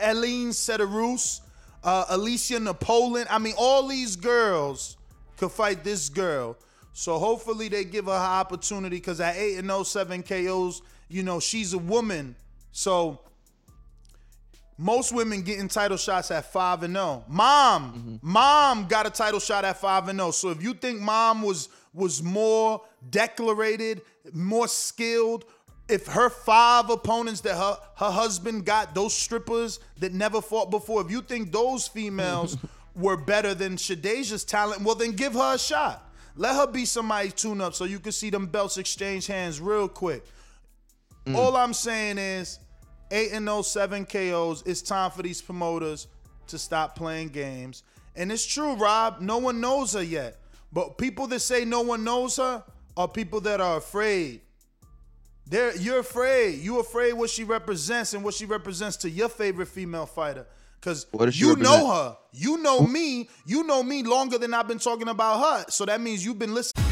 Eileen 0.03 0.53
Sedarus, 0.53 1.43
uh, 1.85 2.05
Alicia 2.09 2.61
Napoleon. 2.61 3.27
I 3.31 3.39
mean, 3.39 3.55
all 3.57 3.87
these 3.87 4.17
girls 4.17 4.97
could 5.37 5.53
fight 5.53 5.85
this 5.85 6.09
girl. 6.09 6.57
So 6.93 7.19
hopefully 7.19 7.69
they 7.69 7.85
give 7.85 8.07
her 8.07 8.13
her 8.13 8.19
opportunity 8.19 8.97
because 8.97 9.21
at 9.21 9.37
8 9.37 9.59
and 9.59 9.87
07 9.87 10.23
KOs, 10.23 10.83
you 11.09 11.23
know, 11.23 11.41
she's 11.41 11.73
a 11.73 11.79
woman. 11.79 12.37
So 12.71 13.21
most 14.79 15.13
women 15.13 15.43
getting 15.43 15.69
title 15.69 15.97
shots 15.97 16.31
at 16.31 16.53
5 16.53 16.83
and 16.83 16.95
0. 16.95 17.25
Mom, 17.29 18.19
mom 18.23 18.87
got 18.87 19.07
a 19.07 19.11
title 19.11 19.41
shot 19.41 19.65
at 19.65 19.79
5 19.79 20.09
and 20.09 20.19
0. 20.19 20.31
So 20.33 20.51
if 20.51 20.63
you 20.63 20.75
think 20.75 21.01
mom 21.01 21.43
was 21.43 21.69
was 21.95 22.23
more 22.23 22.81
declarated, 23.11 24.03
more 24.33 24.67
skilled, 24.67 25.45
if 25.89 26.07
her 26.07 26.31
five 26.31 26.91
opponents 26.91 27.41
that 27.43 27.57
her 27.57 27.77
her 27.97 28.11
husband 28.11 28.65
got, 28.65 28.95
those 28.95 29.15
strippers 29.15 29.81
that 29.99 30.13
never 30.13 30.41
fought 30.41 30.71
before, 30.71 31.03
if 31.03 31.11
you 31.11 31.23
think 31.23 31.53
those 31.53 31.87
females 31.89 32.57
were 32.95 33.17
better 33.17 33.55
than 33.55 33.77
Shadasia's 33.77 34.45
talent, 34.45 34.83
well 34.83 34.95
then 34.95 35.13
give 35.13 35.35
her 35.35 35.55
a 35.55 35.59
shot. 35.59 36.09
Let 36.35 36.57
her 36.57 36.67
be 36.67 36.85
somebody's 36.85 37.35
tune 37.35 37.61
up 37.61 37.75
so 37.75 37.85
you 37.85 37.99
can 37.99 38.13
see 38.13 38.31
them 38.31 38.47
belts 38.47 38.79
exchange 38.79 39.27
hands 39.27 39.61
real 39.61 39.89
quick. 39.89 40.25
Mm. 41.27 41.37
All 41.37 41.57
I'm 41.57 41.75
saying 41.75 42.19
is 42.19 42.59
8 43.11 43.33
and 43.33 43.47
0, 43.47 43.63
7 43.63 44.07
KOs. 44.07 44.63
It's 44.65 44.83
time 44.83 45.11
for 45.11 45.23
these 45.23 45.43
promoters 45.43 46.09
to 46.49 46.59
stop 46.59 46.97
playing 46.97 47.29
games. 47.29 47.83
And 48.17 48.33
it's 48.33 48.47
true, 48.47 48.75
Rob. 48.75 49.21
No 49.21 49.39
one 49.39 49.61
knows 49.61 49.93
her 49.93 50.03
yet. 50.03 50.39
But 50.73 50.97
people 50.97 51.27
that 51.29 51.41
say 51.41 51.65
no 51.65 51.83
one 51.83 52.03
knows 52.03 52.37
her 52.37 52.65
are 52.97 53.09
people 53.09 53.41
that 53.43 53.61
are 53.61 53.77
afraid. 53.77 54.41
They're, 55.47 55.77
you're 55.77 55.99
afraid. 55.99 56.61
You're 56.61 56.81
afraid 56.81 57.13
what 57.15 57.31
she 57.31 57.45
represents 57.45 58.15
and 58.15 58.25
what 58.25 58.35
she 58.35 58.47
represents 58.47 58.97
to 58.99 59.11
your 59.11 59.29
favorite 59.29 59.67
female 59.67 60.07
fighter. 60.07 60.47
Because 60.81 61.07
What 61.11 61.27
does 61.27 61.35
she 61.35 61.45
you 61.45 61.57
know 61.57 61.93
her. 61.93 62.17
You 62.33 62.59
know 62.59 62.81
me. 62.81 63.29
You 63.47 63.63
know 63.65 63.83
me 63.83 64.03
longer 64.03 64.39
than 64.39 64.53
I've 64.55 64.69
been 64.69 64.79
talking 64.79 65.09
about 65.09 65.41
her. 65.41 65.71
So 65.71 65.85
that 65.85 66.01
means 66.01 66.25
you've 66.25 66.39
been 66.39 66.55
listening. 66.55 66.92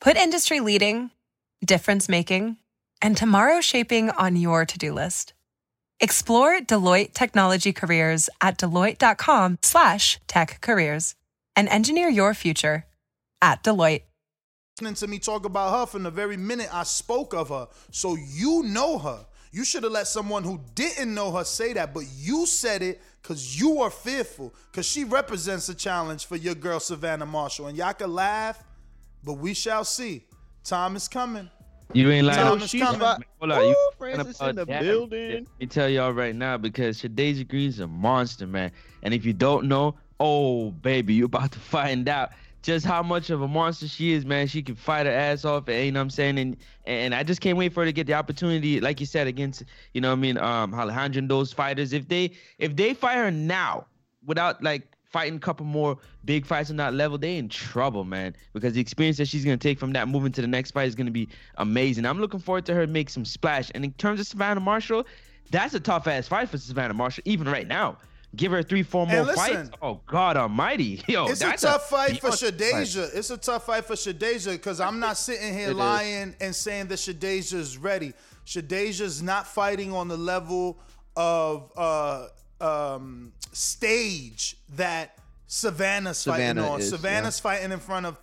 Put 0.00 0.16
industry 0.16 0.60
leading, 0.60 1.10
difference 1.62 2.08
making, 2.08 2.56
and 3.02 3.14
tomorrow 3.14 3.60
shaping 3.60 4.08
on 4.08 4.34
your 4.34 4.64
to-do 4.64 4.94
list. 4.94 5.34
Explore 6.00 6.60
Deloitte 6.60 7.12
technology 7.12 7.74
careers 7.74 8.30
at 8.40 8.56
deloitte.com 8.56 9.58
slash 9.60 10.18
tech 10.26 10.62
careers 10.62 11.16
and 11.54 11.68
engineer 11.68 12.08
your 12.08 12.32
future 12.32 12.86
at 13.42 13.62
Deloitte. 13.62 14.04
Listening 14.80 14.94
to 14.94 15.06
me 15.06 15.18
talk 15.18 15.44
about 15.44 15.78
her 15.78 15.84
from 15.84 16.04
the 16.04 16.10
very 16.10 16.38
minute 16.38 16.74
I 16.74 16.84
spoke 16.84 17.34
of 17.34 17.50
her. 17.50 17.68
So 17.90 18.16
you 18.16 18.62
know 18.62 18.96
her. 18.96 19.26
You 19.52 19.66
should 19.66 19.82
have 19.82 19.92
let 19.92 20.06
someone 20.06 20.44
who 20.44 20.62
didn't 20.74 21.12
know 21.12 21.30
her 21.32 21.44
say 21.44 21.74
that, 21.74 21.92
but 21.92 22.04
you 22.16 22.46
said 22.46 22.80
it 22.80 23.02
because 23.20 23.60
you 23.60 23.82
are 23.82 23.90
fearful, 23.90 24.54
because 24.70 24.86
she 24.86 25.04
represents 25.04 25.68
a 25.68 25.74
challenge 25.74 26.24
for 26.24 26.36
your 26.36 26.54
girl 26.54 26.80
Savannah 26.80 27.26
Marshall. 27.26 27.66
And 27.66 27.76
y'all 27.76 27.92
can 27.92 28.14
laugh, 28.14 28.64
but 29.24 29.34
we 29.34 29.54
shall 29.54 29.84
see. 29.84 30.26
Time 30.64 30.96
is 30.96 31.08
coming. 31.08 31.50
You 31.92 32.10
ain't 32.10 32.26
like 32.26 32.36
Time 32.36 32.60
is 32.60 32.72
coming. 32.72 33.00
Hold 33.00 33.52
on, 33.52 33.64
you 33.64 33.70
Ooh, 33.70 33.90
forgot 33.98 34.14
Francis 34.14 34.40
in 34.40 34.56
the 34.56 34.64
that. 34.66 34.82
building. 34.82 35.32
Let 35.32 35.60
me 35.60 35.66
tell 35.66 35.88
y'all 35.88 36.12
right 36.12 36.34
now 36.34 36.56
because 36.56 37.00
Shadasia 37.00 37.48
Green's 37.48 37.80
a 37.80 37.88
monster, 37.88 38.46
man. 38.46 38.70
And 39.02 39.12
if 39.12 39.24
you 39.24 39.32
don't 39.32 39.66
know, 39.66 39.96
oh 40.20 40.70
baby, 40.70 41.14
you're 41.14 41.26
about 41.26 41.52
to 41.52 41.58
find 41.58 42.08
out 42.08 42.30
just 42.62 42.84
how 42.84 43.02
much 43.02 43.30
of 43.30 43.40
a 43.42 43.48
monster 43.48 43.88
she 43.88 44.12
is, 44.12 44.24
man. 44.24 44.46
She 44.46 44.62
can 44.62 44.74
fight 44.76 45.06
her 45.06 45.12
ass 45.12 45.44
off, 45.44 45.68
and 45.68 45.84
you 45.86 45.92
know 45.92 46.00
what 46.00 46.04
I'm 46.04 46.10
saying? 46.10 46.38
And 46.38 46.56
and 46.84 47.14
I 47.14 47.22
just 47.22 47.40
can't 47.40 47.56
wait 47.58 47.72
for 47.72 47.80
her 47.80 47.86
to 47.86 47.92
get 47.92 48.06
the 48.06 48.14
opportunity, 48.14 48.80
like 48.80 49.00
you 49.00 49.06
said, 49.06 49.26
against 49.26 49.64
you 49.94 50.00
know 50.00 50.10
what 50.10 50.18
I 50.18 50.20
mean, 50.20 50.38
um 50.38 50.74
Alejandro 50.74 51.18
and 51.18 51.30
those 51.30 51.52
fighters. 51.52 51.92
If 51.92 52.08
they 52.08 52.32
if 52.58 52.76
they 52.76 52.94
fight 52.94 53.16
her 53.16 53.30
now 53.30 53.86
without 54.24 54.62
like 54.62 54.96
fighting 55.10 55.36
a 55.36 55.40
couple 55.40 55.66
more 55.66 55.98
big 56.24 56.46
fights 56.46 56.70
on 56.70 56.76
that 56.76 56.94
level, 56.94 57.18
they 57.18 57.36
in 57.36 57.48
trouble, 57.48 58.04
man. 58.04 58.34
Because 58.52 58.74
the 58.74 58.80
experience 58.80 59.16
that 59.18 59.28
she's 59.28 59.44
gonna 59.44 59.56
take 59.56 59.78
from 59.78 59.92
that 59.92 60.08
moving 60.08 60.32
to 60.32 60.40
the 60.40 60.46
next 60.46 60.70
fight 60.70 60.88
is 60.88 60.94
gonna 60.94 61.10
be 61.10 61.28
amazing. 61.56 62.06
I'm 62.06 62.20
looking 62.20 62.40
forward 62.40 62.64
to 62.66 62.74
her 62.74 62.86
make 62.86 63.10
some 63.10 63.24
splash. 63.24 63.70
And 63.74 63.84
in 63.84 63.92
terms 63.94 64.20
of 64.20 64.26
Savannah 64.26 64.60
Marshall, 64.60 65.04
that's 65.50 65.74
a 65.74 65.80
tough 65.80 66.06
ass 66.06 66.28
fight 66.28 66.48
for 66.48 66.58
Savannah 66.58 66.94
Marshall, 66.94 67.22
even 67.26 67.48
right 67.48 67.66
now. 67.66 67.98
Give 68.36 68.52
her 68.52 68.62
three, 68.62 68.84
four 68.84 69.08
more 69.08 69.28
And 69.28 69.30
fights. 69.30 69.70
Oh 69.82 70.00
God 70.06 70.36
Almighty, 70.36 71.02
yo, 71.08 71.26
it's 71.26 71.40
a 71.40 71.56
tough 71.56 71.90
fight 71.90 72.20
for 72.20 72.30
fight. 72.30 72.54
Shadasia. 72.54 73.10
It's 73.16 73.30
a 73.30 73.36
tough 73.36 73.66
fight 73.66 73.84
for 73.84 73.94
Shadasia 73.94 74.52
because 74.52 74.78
I'm 74.80 75.00
not 75.00 75.16
sitting 75.16 75.52
here 75.52 75.68
It 75.68 75.72
is. 75.72 75.76
lying 75.76 76.36
and 76.40 76.54
saying 76.54 76.86
that 76.88 77.00
Shadasia 77.00 77.54
is 77.54 77.76
ready. 77.76 78.12
Shadasia's 78.46 79.20
not 79.20 79.48
fighting 79.48 79.92
on 79.92 80.06
the 80.06 80.16
level 80.16 80.78
of 81.16 81.72
uh, 81.76 82.26
um, 82.60 83.32
stage 83.52 84.56
that 84.76 85.18
Savannah's 85.46 86.22
fighting 86.24 86.58
on. 86.58 86.80
is, 86.80 86.88
Savannah's 86.90 87.40
fighting 87.40 87.72
in 87.72 87.80
front 87.80 88.06
of 88.06 88.16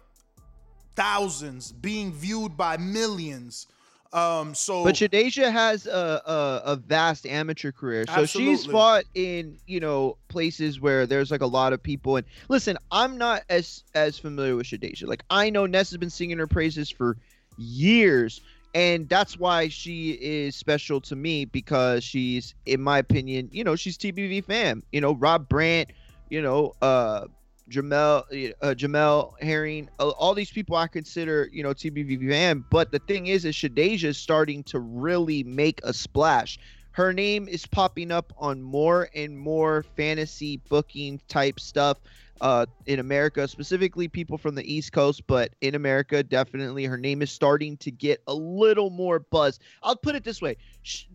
thousands, 0.96 1.72
being 1.72 2.14
viewed 2.14 2.58
by 2.58 2.78
millions. 2.78 3.68
Um, 4.14 4.56
so 4.56 4.86
But 4.86 4.96
Shadasia 4.96 5.52
has 5.52 5.86
a, 5.86 6.22
a 6.26 6.62
a 6.72 6.76
vast 6.78 7.26
amateur 7.26 7.74
career, 7.74 8.06
so 8.08 8.26
she's 8.26 8.66
fought 8.66 9.04
in 9.14 9.58
you 9.68 9.82
know 9.82 10.18
places 10.30 10.80
where 10.80 11.06
there's 11.06 11.30
like 11.30 11.42
a 11.42 11.48
lot 11.48 11.74
of 11.74 11.84
people. 11.84 12.16
And 12.16 12.26
listen, 12.48 12.78
I'm 12.90 13.18
not 13.18 13.44
as 13.50 13.84
as 13.94 14.18
familiar 14.18 14.56
with 14.56 14.68
Shadasia. 14.68 15.08
Like 15.08 15.24
I 15.30 15.50
know 15.50 15.66
Ness 15.66 15.90
has 15.90 15.98
been 15.98 16.10
singing 16.10 16.38
her 16.38 16.48
praises 16.48 16.90
for 16.90 17.18
years, 17.58 18.40
and 18.74 19.09
that's 19.09 19.38
why 19.38 19.68
she 19.70 20.11
is 20.11 20.55
special 20.55 21.01
to 21.01 21.15
me 21.15 21.45
because 21.45 22.03
she's, 22.03 22.53
in 22.65 22.82
my 22.82 22.99
opinion, 22.99 23.49
you 23.51 23.63
know, 23.63 23.76
she's 23.76 23.97
TBV 23.97 24.41
fam. 24.41 24.84
You 24.91 25.01
know, 25.01 25.13
Rob 25.15 25.47
Brandt, 25.49 25.91
you 26.30 26.41
know, 26.41 26.74
uh, 26.82 27.26
Jamel, 27.70 28.24
uh, 28.61 28.74
Jamel 28.78 29.32
Herring, 29.41 29.89
uh, 29.99 30.09
all 30.09 30.34
these 30.34 30.51
people 30.51 30.76
I 30.76 30.88
consider, 30.88 31.49
you 31.51 31.63
know, 31.63 31.74
TBV 31.74 32.30
fan. 32.30 32.65
But 32.70 32.91
the 32.91 32.99
thing 32.99 33.28
is, 33.28 33.45
is 33.45 33.55
Shadasia 33.55 34.05
is 34.05 34.18
starting 34.18 34.63
to 34.65 34.80
really 34.80 35.43
make 35.43 35.80
a 35.84 35.93
splash. 35.93 36.57
Her 36.91 37.13
name 37.13 37.47
is 37.47 37.65
popping 37.65 38.11
up 38.11 38.34
on 38.38 38.61
more 38.61 39.09
and 39.13 39.38
more 39.38 39.84
fantasy 39.95 40.61
booking 40.70 41.22
type 41.28 41.59
stuff 41.59 41.99
uh, 42.42 42.66
in 42.86 43.00
America, 43.00 43.48
specifically 43.48 44.08
people 44.08 44.38
from 44.38 44.56
the 44.56 44.74
East 44.74 44.92
Coast, 44.92 45.24
but 45.28 45.54
in 45.62 45.76
America, 45.76 46.24
definitely 46.24 46.86
her 46.86 46.98
name 46.98 47.22
is 47.22 47.32
starting 47.32 47.78
to 47.78 47.92
get 47.92 48.22
a 48.28 48.34
little 48.34 48.90
more 48.90 49.20
buzz. 49.20 49.60
I'll 49.84 49.96
put 49.96 50.16
it 50.16 50.24
this 50.24 50.42
way: 50.42 50.58
Sh- 50.84 51.06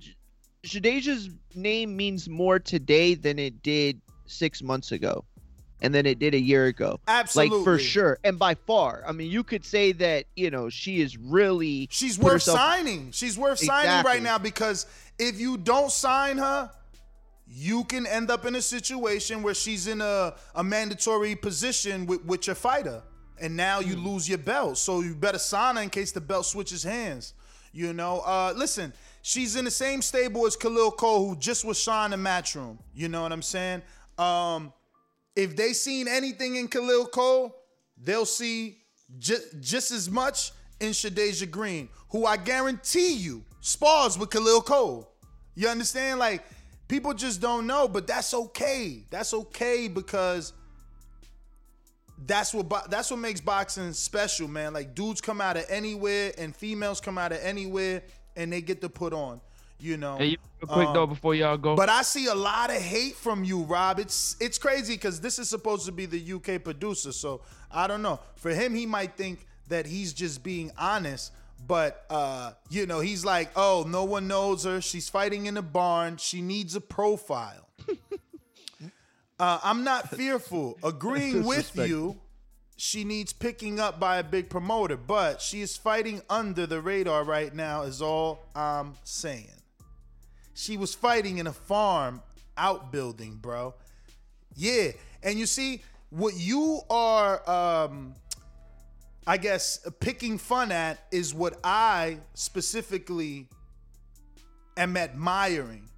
Shadasia's 0.64 1.30
name 1.54 1.96
means 1.96 2.28
more 2.28 2.58
today 2.58 3.14
than 3.14 3.38
it 3.38 3.62
did 3.62 4.00
six 4.26 4.62
months 4.62 4.92
ago, 4.92 5.24
and 5.80 5.94
then 5.94 6.06
it 6.06 6.18
did 6.18 6.34
a 6.34 6.40
year 6.40 6.66
ago. 6.66 7.00
like 7.36 7.50
for 7.64 7.78
sure, 7.78 8.18
and 8.24 8.38
by 8.38 8.54
far. 8.54 9.04
I 9.06 9.12
mean, 9.12 9.30
you 9.30 9.42
could 9.42 9.64
say 9.64 9.92
that 9.92 10.26
you 10.36 10.50
know 10.50 10.68
she 10.68 11.00
is 11.00 11.16
really 11.18 11.88
She's 11.90 12.18
worth 12.18 12.32
herself- 12.34 12.58
signing. 12.58 13.10
She's 13.12 13.36
worth 13.38 13.58
signing 13.58 14.04
right 14.04 14.22
now 14.22 14.38
because 14.38 14.86
if 15.18 15.38
you 15.40 15.58
don't 15.58 15.90
sign 15.90 16.38
her, 16.38 16.70
you 17.54 17.84
can 17.84 18.06
end 18.06 18.30
up 18.30 18.46
in 18.46 18.54
a 18.54 18.62
situation 18.62 19.42
where 19.42 19.52
she's 19.54 19.86
in 19.86 20.00
a, 20.00 20.34
a 20.54 20.64
mandatory 20.64 21.36
position 21.36 22.06
with, 22.06 22.24
with 22.24 22.46
your 22.46 22.56
fighter. 22.56 23.02
And 23.40 23.56
now 23.56 23.80
you 23.80 23.94
Hmm. 23.96 24.06
lose 24.06 24.28
your 24.28 24.38
belt. 24.38 24.78
So 24.78 25.00
you 25.00 25.14
better 25.14 25.38
sign 25.38 25.76
her 25.76 25.82
in 25.82 25.90
case 25.90 26.12
the 26.12 26.20
belt 26.20 26.46
switches 26.46 26.82
hands. 26.82 27.34
You 27.72 27.92
know, 27.92 28.20
uh, 28.20 28.52
listen, 28.56 28.92
she's 29.22 29.56
in 29.56 29.64
the 29.64 29.70
same 29.70 30.00
stable 30.02 30.46
as 30.46 30.56
Khalil 30.56 30.92
Cole, 30.92 31.28
who 31.28 31.36
just 31.36 31.64
was 31.64 31.82
signed 31.82 32.14
in 32.14 32.22
the 32.22 32.28
Matchroom. 32.28 32.78
You 32.94 33.08
know 33.08 33.22
what 33.22 33.32
I'm 33.32 33.42
saying? 33.42 33.82
Um, 34.18 34.72
if 35.34 35.56
they 35.56 35.72
seen 35.72 36.06
anything 36.08 36.56
in 36.56 36.68
Khalil 36.68 37.06
Cole, 37.06 37.54
they'll 38.02 38.26
see 38.26 38.78
ju- 39.18 39.40
just 39.60 39.90
as 39.90 40.08
much 40.10 40.52
in 40.80 40.90
Shadasia 40.90 41.50
Green, 41.50 41.88
who 42.10 42.24
I 42.26 42.36
guarantee 42.36 43.14
you 43.14 43.44
spars 43.60 44.18
with 44.18 44.30
Khalil 44.30 44.60
Cole. 44.62 45.10
You 45.54 45.68
understand? 45.68 46.18
Like 46.18 46.44
people 46.92 47.14
just 47.14 47.40
don't 47.40 47.66
know, 47.66 47.88
but 47.88 48.06
that's 48.06 48.34
okay. 48.34 49.02
That's 49.08 49.32
okay 49.32 49.88
because 49.88 50.52
that's 52.26 52.52
what 52.52 52.90
that's 52.90 53.10
what 53.10 53.18
makes 53.18 53.40
boxing 53.40 53.94
special, 53.94 54.46
man. 54.46 54.74
Like 54.74 54.94
dudes 54.94 55.22
come 55.22 55.40
out 55.40 55.56
of 55.56 55.64
anywhere 55.70 56.32
and 56.36 56.54
females 56.54 57.00
come 57.00 57.16
out 57.16 57.32
of 57.32 57.38
anywhere 57.42 58.02
and 58.36 58.52
they 58.52 58.60
get 58.60 58.82
to 58.82 58.90
put 58.90 59.14
on. 59.14 59.40
You 59.80 59.96
know. 59.96 60.16
Hey, 60.16 60.36
real 60.60 60.68
quick 60.68 60.88
Um, 60.88 60.94
though, 60.94 61.06
before 61.06 61.34
y'all 61.34 61.56
go. 61.56 61.74
But 61.74 61.88
I 61.88 62.02
see 62.02 62.26
a 62.26 62.34
lot 62.34 62.68
of 62.68 62.76
hate 62.76 63.16
from 63.16 63.42
you, 63.42 63.62
Rob. 63.62 63.98
It's 63.98 64.36
it's 64.38 64.58
crazy 64.58 64.94
because 64.94 65.18
this 65.18 65.38
is 65.38 65.48
supposed 65.48 65.86
to 65.86 65.92
be 65.92 66.04
the 66.04 66.34
UK 66.34 66.62
producer. 66.62 67.12
So 67.12 67.40
I 67.70 67.86
don't 67.86 68.02
know. 68.02 68.20
For 68.36 68.50
him, 68.50 68.74
he 68.74 68.84
might 68.84 69.16
think 69.16 69.46
that 69.68 69.86
he's 69.86 70.12
just 70.12 70.42
being 70.42 70.70
honest. 70.76 71.32
But 71.66 72.04
uh, 72.10 72.52
you 72.70 72.86
know, 72.86 73.00
he's 73.00 73.24
like, 73.24 73.50
oh, 73.56 73.84
no 73.88 74.04
one 74.04 74.28
knows 74.28 74.64
her. 74.64 74.80
She's 74.80 75.08
fighting 75.08 75.46
in 75.46 75.56
a 75.56 75.62
barn. 75.62 76.16
She 76.16 76.40
needs 76.40 76.74
a 76.74 76.80
profile. 76.80 77.68
uh, 79.38 79.60
I'm 79.62 79.84
not 79.84 80.10
fearful. 80.10 80.78
Agreeing 80.84 81.44
with 81.44 81.76
you, 81.76 82.18
she 82.76 83.04
needs 83.04 83.32
picking 83.32 83.78
up 83.78 84.00
by 84.00 84.18
a 84.18 84.24
big 84.24 84.48
promoter, 84.48 84.96
but 84.96 85.40
she 85.40 85.60
is 85.60 85.76
fighting 85.76 86.22
under 86.28 86.66
the 86.66 86.80
radar 86.80 87.22
right 87.22 87.54
now, 87.54 87.82
is 87.82 88.02
all 88.02 88.44
I'm 88.54 88.94
saying. 89.04 89.50
She 90.54 90.76
was 90.76 90.94
fighting 90.94 91.38
in 91.38 91.46
a 91.46 91.52
farm 91.52 92.22
outbuilding, 92.56 93.36
bro. 93.36 93.74
Yeah. 94.54 94.90
And 95.22 95.38
you 95.38 95.46
see, 95.46 95.82
what 96.10 96.34
you 96.36 96.80
are 96.90 97.48
um 97.48 98.14
I 99.26 99.36
guess, 99.36 99.86
picking 100.00 100.36
fun 100.36 100.72
at 100.72 100.98
is 101.12 101.32
what 101.32 101.58
I 101.62 102.18
specifically 102.34 103.48
am 104.76 104.96
admiring. 104.96 105.88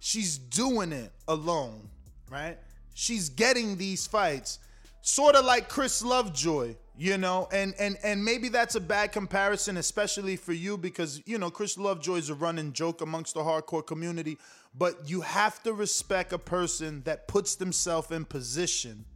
She's 0.00 0.36
doing 0.36 0.92
it 0.92 1.10
alone, 1.26 1.88
right? 2.30 2.58
She's 2.92 3.30
getting 3.30 3.76
these 3.76 4.06
fights, 4.06 4.58
sort 5.00 5.34
of 5.34 5.46
like 5.46 5.70
Chris 5.70 6.04
Lovejoy, 6.04 6.76
you 6.96 7.16
know, 7.16 7.48
and 7.50 7.74
and 7.78 7.96
and 8.04 8.22
maybe 8.22 8.50
that's 8.50 8.74
a 8.74 8.80
bad 8.80 9.12
comparison, 9.12 9.78
especially 9.78 10.36
for 10.36 10.52
you, 10.52 10.76
because 10.76 11.22
you 11.24 11.38
know 11.38 11.50
Chris 11.50 11.78
Lovejoy 11.78 12.16
is 12.16 12.28
a 12.28 12.34
running 12.34 12.74
joke 12.74 13.00
amongst 13.00 13.32
the 13.32 13.40
hardcore 13.40 13.84
community. 13.84 14.36
But 14.76 15.08
you 15.08 15.22
have 15.22 15.62
to 15.62 15.72
respect 15.72 16.34
a 16.34 16.38
person 16.38 17.02
that 17.04 17.28
puts 17.28 17.54
themselves 17.54 18.10
in 18.10 18.26
position, 18.26 19.06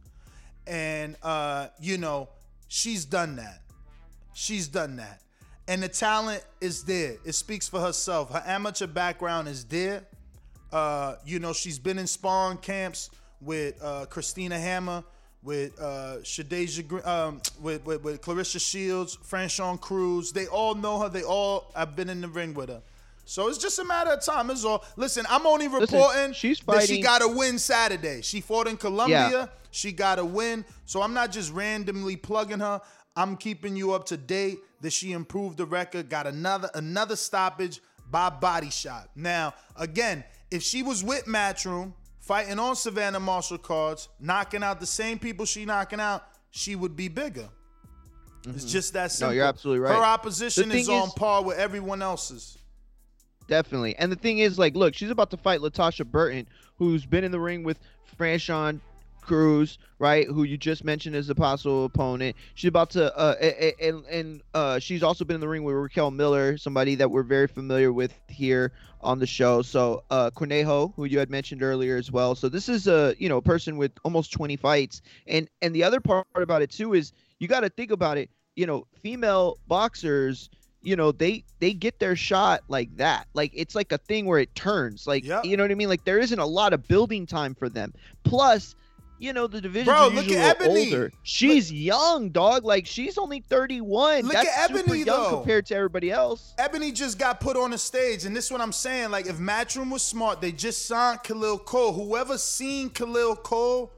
and 0.65 1.17
uh, 1.21 1.67
you 1.79 1.99
know 1.99 2.29
she's 2.69 3.03
done 3.03 3.35
that. 3.35 3.61
She's 4.33 4.69
done 4.69 4.95
that, 4.95 5.21
and 5.67 5.83
the 5.83 5.89
talent 5.89 6.45
is 6.61 6.83
there. 6.85 7.17
It 7.25 7.33
speaks 7.33 7.67
for 7.67 7.81
herself. 7.81 8.31
Her 8.31 8.43
amateur 8.45 8.87
background 8.87 9.49
is 9.49 9.65
there. 9.65 10.05
Uh, 10.71 11.15
you 11.25 11.39
know 11.39 11.51
she's 11.51 11.79
been 11.79 11.99
in 11.99 12.07
sparring 12.07 12.59
camps 12.59 13.09
with 13.41 13.75
uh, 13.83 14.05
Christina 14.05 14.57
Hammer 14.57 15.03
with 15.41 15.79
uh 15.79 16.17
Shadasia, 16.21 17.05
um, 17.05 17.41
with, 17.61 17.85
with 17.85 18.03
with 18.03 18.21
Claressa 18.21 18.59
Shields, 18.59 19.17
Franchon 19.17 19.79
Crews. 19.79 20.31
They 20.31 20.47
all 20.47 20.75
know 20.75 20.99
her. 20.99 21.09
They 21.09 21.23
all 21.23 21.71
have 21.75 21.95
been 21.95 22.09
in 22.09 22.21
the 22.21 22.27
ring 22.27 22.53
with 22.53 22.69
her. 22.69 22.81
So 23.29 23.47
it's 23.47 23.59
just 23.59 23.77
a 23.77 23.83
matter 23.83 24.09
of 24.09 24.25
time. 24.25 24.49
Is 24.49 24.65
all. 24.65 24.83
Listen, 24.95 25.23
I'm 25.29 25.45
only 25.45 25.67
reporting 25.67 25.89
Listen, 25.91 26.33
she's 26.33 26.59
that 26.61 26.87
she 26.87 26.99
got 26.99 27.21
a 27.21 27.27
win 27.27 27.59
Saturday. 27.59 28.23
She 28.23 28.41
fought 28.41 28.67
in 28.67 28.75
Colombia. 28.75 29.29
Yeah. 29.31 29.47
She 29.69 29.91
got 29.91 30.17
a 30.17 30.25
win. 30.25 30.65
So 30.85 31.03
I'm 31.03 31.13
not 31.13 31.31
just 31.31 31.53
randomly 31.53 32.15
plugging 32.15 32.59
her. 32.59 32.81
I'm 33.15 33.37
keeping 33.37 33.75
you 33.75 33.93
up 33.93 34.05
to 34.07 34.17
date 34.17 34.57
that 34.81 34.93
she 34.93 35.11
improved 35.11 35.57
the 35.57 35.65
record, 35.65 36.09
got 36.09 36.25
another 36.25 36.71
another 36.73 37.15
stoppage 37.15 37.81
by 38.09 38.31
body 38.31 38.71
shot. 38.71 39.11
Now, 39.15 39.53
again, 39.75 40.23
if 40.49 40.63
she 40.63 40.81
was 40.81 41.03
with 41.03 41.25
Matchroom, 41.25 41.93
fighting 42.17 42.57
on 42.57 42.75
Savannah 42.75 43.19
Marshall 43.19 43.59
cards, 43.59 44.09
knocking 44.19 44.63
out 44.63 44.79
the 44.79 44.87
same 44.87 45.19
people 45.19 45.45
she 45.45 45.65
knocking 45.65 45.99
out, 45.99 46.23
she 46.49 46.75
would 46.75 46.95
be 46.95 47.09
bigger. 47.09 47.47
It's 48.47 48.63
mm-hmm. 48.63 48.67
just 48.69 48.93
that 48.93 49.11
simple. 49.11 49.33
No, 49.33 49.35
you're 49.35 49.45
absolutely 49.45 49.81
right. 49.81 49.95
Her 49.95 50.03
opposition 50.03 50.71
is 50.71 50.87
thing 50.87 50.95
on 50.95 51.11
par 51.11 51.43
with 51.43 51.59
everyone 51.59 52.01
else's. 52.01 52.55
Definitely. 53.49 53.95
And 53.97 54.11
the 54.11 54.15
thing 54.15 54.39
is, 54.39 54.59
like, 54.59 54.75
look, 54.75 54.95
she's 54.95 55.09
about 55.11 55.31
to 55.31 55.37
fight 55.37 55.59
Latasha 55.61 56.05
Burton, 56.05 56.47
who's 56.77 57.05
been 57.05 57.25
in 57.25 57.31
the 57.31 57.39
ring 57.39 57.63
with 57.63 57.79
Franchon 58.17 58.81
Crews, 59.21 59.79
right? 59.99 60.27
Who 60.27 60.43
you 60.43 60.57
just 60.57 60.85
mentioned 60.85 61.15
as 61.15 61.29
a 61.29 61.35
possible 61.35 61.85
opponent. 61.85 62.37
She's 62.55 62.69
about 62.69 62.91
to, 62.91 63.15
uh, 63.17 63.35
and 63.81 64.05
and 64.05 64.41
uh, 64.53 64.79
she's 64.79 65.03
also 65.03 65.25
been 65.25 65.35
in 65.35 65.41
the 65.41 65.47
ring 65.47 65.63
with 65.63 65.75
Raquel 65.75 66.11
Miller, 66.11 66.57
somebody 66.57 66.95
that 66.95 67.11
we're 67.11 67.23
very 67.23 67.47
familiar 67.47 67.91
with 67.91 68.13
here 68.29 68.71
on 69.01 69.19
the 69.19 69.27
show. 69.27 69.63
So, 69.63 70.03
uh, 70.11 70.31
Cornejo, 70.31 70.93
who 70.95 71.05
you 71.05 71.19
had 71.19 71.29
mentioned 71.31 71.63
earlier 71.63 71.97
as 71.97 72.11
well. 72.11 72.35
So 72.35 72.49
this 72.49 72.69
is 72.69 72.87
a 72.87 73.15
you 73.19 73.29
know 73.29 73.41
person 73.41 73.77
with 73.77 73.91
almost 74.03 74.31
20 74.31 74.57
fights, 74.57 75.01
and 75.27 75.49
and 75.61 75.75
the 75.75 75.83
other 75.83 75.99
part 75.99 76.27
about 76.35 76.61
it 76.61 76.71
too 76.71 76.93
is 76.93 77.13
you 77.39 77.47
got 77.47 77.61
to 77.61 77.69
think 77.69 77.91
about 77.91 78.17
it. 78.17 78.29
You 78.55 78.67
know, 78.67 78.87
female 79.01 79.57
boxers 79.67 80.49
you 80.81 80.95
know 80.95 81.11
they 81.11 81.43
they 81.59 81.73
get 81.73 81.99
their 81.99 82.15
shot 82.15 82.61
like 82.69 82.95
that 82.97 83.27
like 83.33 83.51
it's 83.53 83.75
like 83.75 83.91
a 83.91 83.97
thing 83.97 84.25
where 84.25 84.39
it 84.39 84.53
turns 84.55 85.05
like 85.05 85.23
you 85.43 85.57
know 85.57 85.63
what 85.63 85.71
i 85.71 85.75
mean 85.75 85.89
like 85.89 86.03
there 86.05 86.19
isn't 86.19 86.39
a 86.39 86.45
lot 86.45 86.71
of 86.73 86.87
building 86.87 87.25
time 87.25 87.53
for 87.53 87.67
them 87.69 87.93
plus 88.23 88.75
you 89.21 89.33
know 89.33 89.45
the 89.47 89.59
division 89.59 89.93
Bro, 89.93 90.07
look 90.13 90.29
at 90.29 90.61
Ebony. 90.61 90.85
older 90.93 91.11
she's 91.23 91.69
young 91.69 92.29
dog 92.29 92.63
like 92.63 92.85
she's 92.85 93.17
only 93.17 93.41
31 93.41 94.21
Look 94.23 94.31
that's 94.31 94.47
at 94.47 94.67
super 94.67 94.79
Ebony, 94.79 94.99
young 94.99 95.05
though. 95.23 95.29
compared 95.39 95.65
to 95.65 95.75
everybody 95.75 96.09
else 96.11 96.53
Ebony 96.57 96.93
just 96.93 97.19
got 97.19 97.41
put 97.41 97.57
on 97.57 97.71
the 97.71 97.77
stage, 97.77 98.23
and 98.23 98.33
this 98.33 98.45
is 98.45 98.51
what 98.51 98.61
I'm 98.61 98.71
saying. 98.71 99.11
Like, 99.11 99.27
if 99.27 99.37
Matchroom 99.37 99.91
was 99.91 100.01
smart, 100.01 100.39
they 100.41 100.51
just 100.53 100.85
signed 100.87 101.23
Khalil 101.23 101.57
Cole. 101.59 101.91
Whoever 101.93 102.37
seen 102.37 102.89
Khalil 102.89 103.35
Cole 103.35 103.91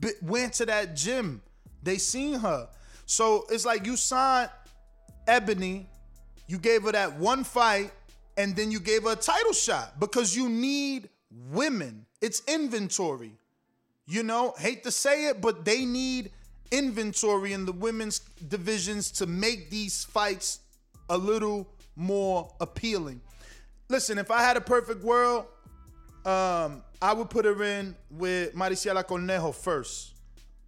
bi- 0.00 0.10
went 0.22 0.54
to 0.54 0.66
that 0.66 0.94
gym. 0.96 1.42
They 1.82 1.98
seen 1.98 2.38
her. 2.40 2.68
So 3.06 3.44
it's 3.50 3.64
like 3.66 3.84
you 3.86 3.96
signed 3.96 4.50
Ebony, 5.26 5.88
you 6.52 6.58
gave 6.58 6.82
her 6.82 6.92
that 6.92 7.18
one 7.18 7.44
fight, 7.44 7.90
and 8.36 8.54
then 8.54 8.70
you 8.70 8.78
gave 8.78 9.04
her 9.04 9.12
a 9.12 9.16
title 9.16 9.54
shot 9.54 9.98
because 9.98 10.36
you 10.36 10.50
need 10.50 11.08
women. 11.50 12.04
It's 12.20 12.42
inventory. 12.46 13.32
You 14.06 14.22
know, 14.22 14.52
hate 14.58 14.84
to 14.84 14.90
say 14.90 15.28
it, 15.28 15.40
but 15.40 15.64
they 15.64 15.86
need 15.86 16.30
inventory 16.70 17.54
in 17.54 17.64
the 17.64 17.72
women's 17.72 18.18
divisions 18.48 19.10
to 19.12 19.24
make 19.24 19.70
these 19.70 20.04
fights 20.04 20.60
a 21.08 21.16
little 21.16 21.66
more 21.96 22.52
appealing. 22.60 23.22
Listen, 23.88 24.18
if 24.18 24.30
I 24.30 24.42
had 24.42 24.58
a 24.58 24.60
perfect 24.60 25.02
world, 25.02 25.46
um, 26.26 26.82
I 27.00 27.14
would 27.14 27.30
put 27.30 27.46
her 27.46 27.62
in 27.64 27.96
with 28.10 28.54
Mariciela 28.54 29.02
Cornejo 29.04 29.54
first. 29.54 30.12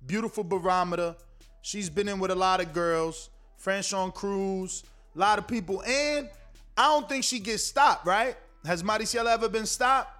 Beautiful 0.07 0.45
barometer. 0.45 1.14
She's 1.61 1.91
been 1.91 2.09
in 2.09 2.18
with 2.20 2.30
a 2.30 2.35
lot 2.35 2.62
of 2.62 2.72
girls. 2.72 3.28
Franchon 3.62 4.14
Crews, 4.14 4.82
a 5.15 5.19
lot 5.19 5.39
of 5.39 5.47
people. 5.47 5.83
And 5.87 6.29
I 6.77 6.85
don't 6.89 7.09
think 7.09 7.25
she 7.25 7.39
gets 7.39 7.62
stopped, 7.62 8.07
right? 8.07 8.37
Has 8.65 8.83
Mariciela 8.83 9.33
ever 9.33 9.49
been 9.49 9.67
stopped? 9.67 10.11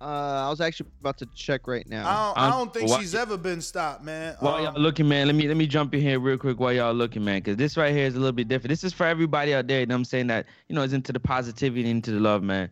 uh 0.00 0.46
i 0.46 0.50
was 0.50 0.60
actually 0.60 0.88
about 0.98 1.16
to 1.16 1.26
check 1.26 1.68
right 1.68 1.88
now 1.88 2.02
I 2.04 2.26
don't, 2.34 2.38
I 2.46 2.50
don't 2.50 2.74
think 2.74 2.90
why- 2.90 2.98
she's 2.98 3.14
ever 3.14 3.36
been 3.36 3.60
stopped, 3.60 4.02
man. 4.02 4.34
While 4.40 4.56
Um, 4.56 4.64
y'all 4.64 4.82
looking, 4.82 5.06
man, 5.06 5.28
let 5.28 5.36
me 5.36 5.46
let 5.46 5.56
me 5.56 5.64
jump 5.68 5.94
in 5.94 6.00
here 6.00 6.18
real 6.18 6.36
quick 6.36 6.58
while 6.58 6.72
y'all 6.72 6.92
looking, 6.92 7.22
man, 7.24 7.38
because 7.38 7.56
this 7.56 7.76
right 7.76 7.94
here 7.94 8.06
is 8.06 8.16
a 8.16 8.18
little 8.18 8.32
bit 8.32 8.48
different. 8.48 8.70
This 8.70 8.82
is 8.82 8.92
for 8.92 9.06
everybody 9.06 9.54
out 9.54 9.68
there, 9.68 9.78
you 9.78 9.86
know 9.86 9.94
what 9.94 9.98
I'm 9.98 10.04
saying, 10.06 10.26
that, 10.26 10.46
you 10.68 10.74
know, 10.74 10.82
is 10.82 10.92
into 10.92 11.12
the 11.12 11.20
positivity 11.20 11.82
and 11.82 11.90
into 11.90 12.10
the 12.10 12.18
love, 12.18 12.42
man. 12.42 12.68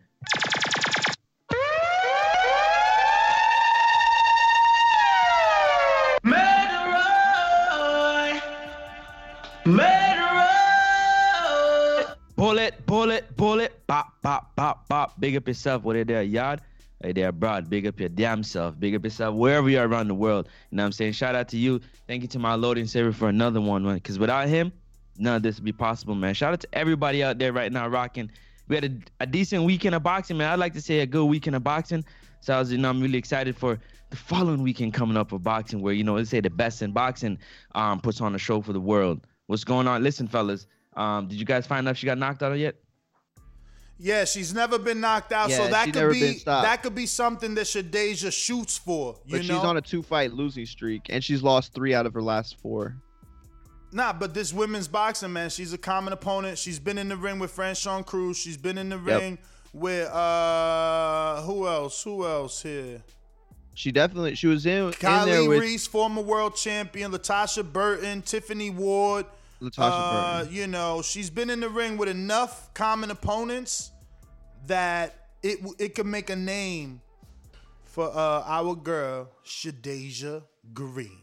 Big 15.21 15.37
up 15.37 15.47
yourself, 15.47 15.83
whether 15.85 16.03
there, 16.03 16.23
yard, 16.23 16.63
hey 17.03 17.13
there, 17.13 17.31
broad. 17.31 17.71
Big 17.71 17.87
up 17.87 18.01
your 18.01 18.09
damn 18.09 18.43
self. 18.43 18.79
Big 18.81 18.95
up 18.95 19.05
yourself 19.05 19.35
wherever 19.35 19.69
you 19.69 19.79
are 19.79 19.87
around 19.87 20.09
the 20.09 20.15
world. 20.15 20.49
You 20.71 20.77
know 20.77 20.83
what 20.83 20.87
I'm 20.87 20.93
saying? 20.93 21.13
Shout 21.13 21.35
out 21.35 21.49
to 21.51 21.57
you. 21.57 21.81
Thank 22.07 22.23
you 22.23 22.29
to 22.29 22.39
my 22.39 22.55
Lord 22.55 22.79
and 22.79 22.89
Savior 22.89 23.13
for 23.13 23.29
another 23.29 23.61
one, 23.61 23.85
man. 23.85 23.95
Because 23.95 24.19
without 24.19 24.49
him, 24.49 24.73
none 25.19 25.37
of 25.37 25.43
this 25.43 25.57
would 25.57 25.65
be 25.65 25.73
possible, 25.73 26.15
man. 26.15 26.35
Shout 26.35 26.53
out 26.53 26.61
to 26.61 26.69
everybody 26.73 27.23
out 27.23 27.39
there 27.39 27.53
right 27.53 27.71
now 27.71 27.87
rocking. 27.87 28.31
We 28.69 28.77
had 28.77 28.85
a, 28.85 29.25
a 29.25 29.27
decent 29.27 29.65
weekend 29.65 29.95
of 29.95 30.03
boxing, 30.03 30.39
man. 30.39 30.51
I'd 30.51 30.59
like 30.59 30.73
to 30.75 30.81
say 30.81 31.01
a 31.01 31.07
good 31.07 31.27
weekend 31.27 31.57
of 31.57 31.63
boxing. 31.63 32.05
So 32.41 32.55
I 32.55 32.59
was, 32.59 32.73
you 32.73 32.79
know, 32.79 32.89
I'm 32.89 33.01
really 33.01 33.19
excited 33.19 33.57
for 33.57 33.79
the 34.09 34.17
following 34.17 34.63
weekend 34.63 34.95
coming 34.95 35.17
up 35.17 35.33
of 35.33 35.43
boxing, 35.43 35.83
where 35.83 35.93
you 35.93 36.05
know, 36.05 36.15
let's 36.15 36.31
say 36.31 36.41
the 36.41 36.51
best 36.51 36.83
in 36.83 36.93
boxing 36.93 37.39
um, 37.75 38.01
puts 38.01 38.21
on 38.21 38.35
a 38.35 38.39
show 38.39 38.61
for 38.61 38.73
the 38.73 38.81
world. 38.81 39.27
What's 39.47 39.65
going 39.65 39.87
on? 39.87 40.03
Listen, 40.03 40.27
fellas, 40.27 40.67
um, 40.97 41.29
did 41.29 41.39
you 41.39 41.45
guys 41.45 41.67
find 41.67 41.87
out 41.89 41.97
she 41.97 42.07
got 42.07 42.19
knocked 42.19 42.43
out 42.43 42.57
yet? 42.59 42.77
Yeah, 44.03 44.25
she's 44.25 44.55
never 44.55 44.79
been 44.79 44.99
knocked 44.99 45.31
out, 45.31 45.51
so 45.51 45.69
that 45.69 45.93
could 45.93 46.13
be 46.13 46.43
that 46.47 46.83
could 46.83 46.95
be 46.95 47.05
something 47.05 47.55
that 47.57 47.67
Shadasia 47.67 48.33
shoots 48.33 48.79
for. 48.79 49.17
But 49.29 49.39
know, 49.39 49.43
she's 49.43 49.51
on 49.51 49.77
a 49.77 49.83
two 49.83 50.03
fight 50.03 50.33
losing 50.33 50.65
streak 50.65 51.03
and 51.11 51.23
she's 51.23 51.43
lost 51.43 51.75
three 51.75 51.95
out 51.95 52.07
of 52.07 52.15
her 52.15 52.23
last 52.23 52.59
four 52.61 52.97
Nah, 53.93 54.13
but 54.13 54.35
this 54.35 54.53
women's 54.53 54.87
boxing, 54.87 55.33
man, 55.33 55.51
she's 55.51 55.73
a 55.73 55.79
common 55.79 56.13
opponent. 56.13 56.59
She's 56.59 56.79
been 56.79 56.97
in 56.97 57.09
the 57.09 57.17
ring 57.17 57.39
with 57.41 57.55
Franchon 57.55 58.07
Crews. 58.07 58.37
She's 58.37 58.57
been 58.57 58.79
in 58.79 58.89
the 58.89 58.99
ring 58.99 59.39
with 59.73 60.09
uh 60.09 61.43
who 61.43 61.67
else? 61.67 62.03
Who 62.03 62.27
else 62.27 62.63
here? 62.63 63.03
she 63.75 63.91
definitely 63.91 64.35
she 64.35 64.47
was 64.47 64.67
in, 64.67 64.73
in 64.73 64.91
there 64.91 64.93
Kylie 64.93 65.49
with 65.49 65.61
Reis, 65.61 65.87
former 65.87 66.23
world 66.23 66.55
champion, 66.55 67.13
Latasha 67.13 67.71
Burton, 67.71 68.23
Tiffany 68.23 68.71
Ward. 68.71 69.27
Latasha 69.61 69.99
uh, 70.01 70.41
Burton. 70.41 70.55
You 70.55 70.67
know, 70.67 71.03
she's 71.03 71.31
been 71.31 71.51
in 71.51 71.61
the 71.61 71.69
ring 71.69 71.97
with 71.97 72.09
enough 72.09 72.73
common 72.75 73.11
opponents 73.11 73.91
that 74.67 75.29
it 75.43 75.59
it 75.79 75.95
could 75.95 76.07
make 76.07 76.31
a 76.31 76.37
name 76.37 77.01
for 77.85 78.09
uh, 78.09 78.43
our 78.47 78.75
girl 78.75 79.29
Shadasia 79.45 80.43
Green. 80.73 81.19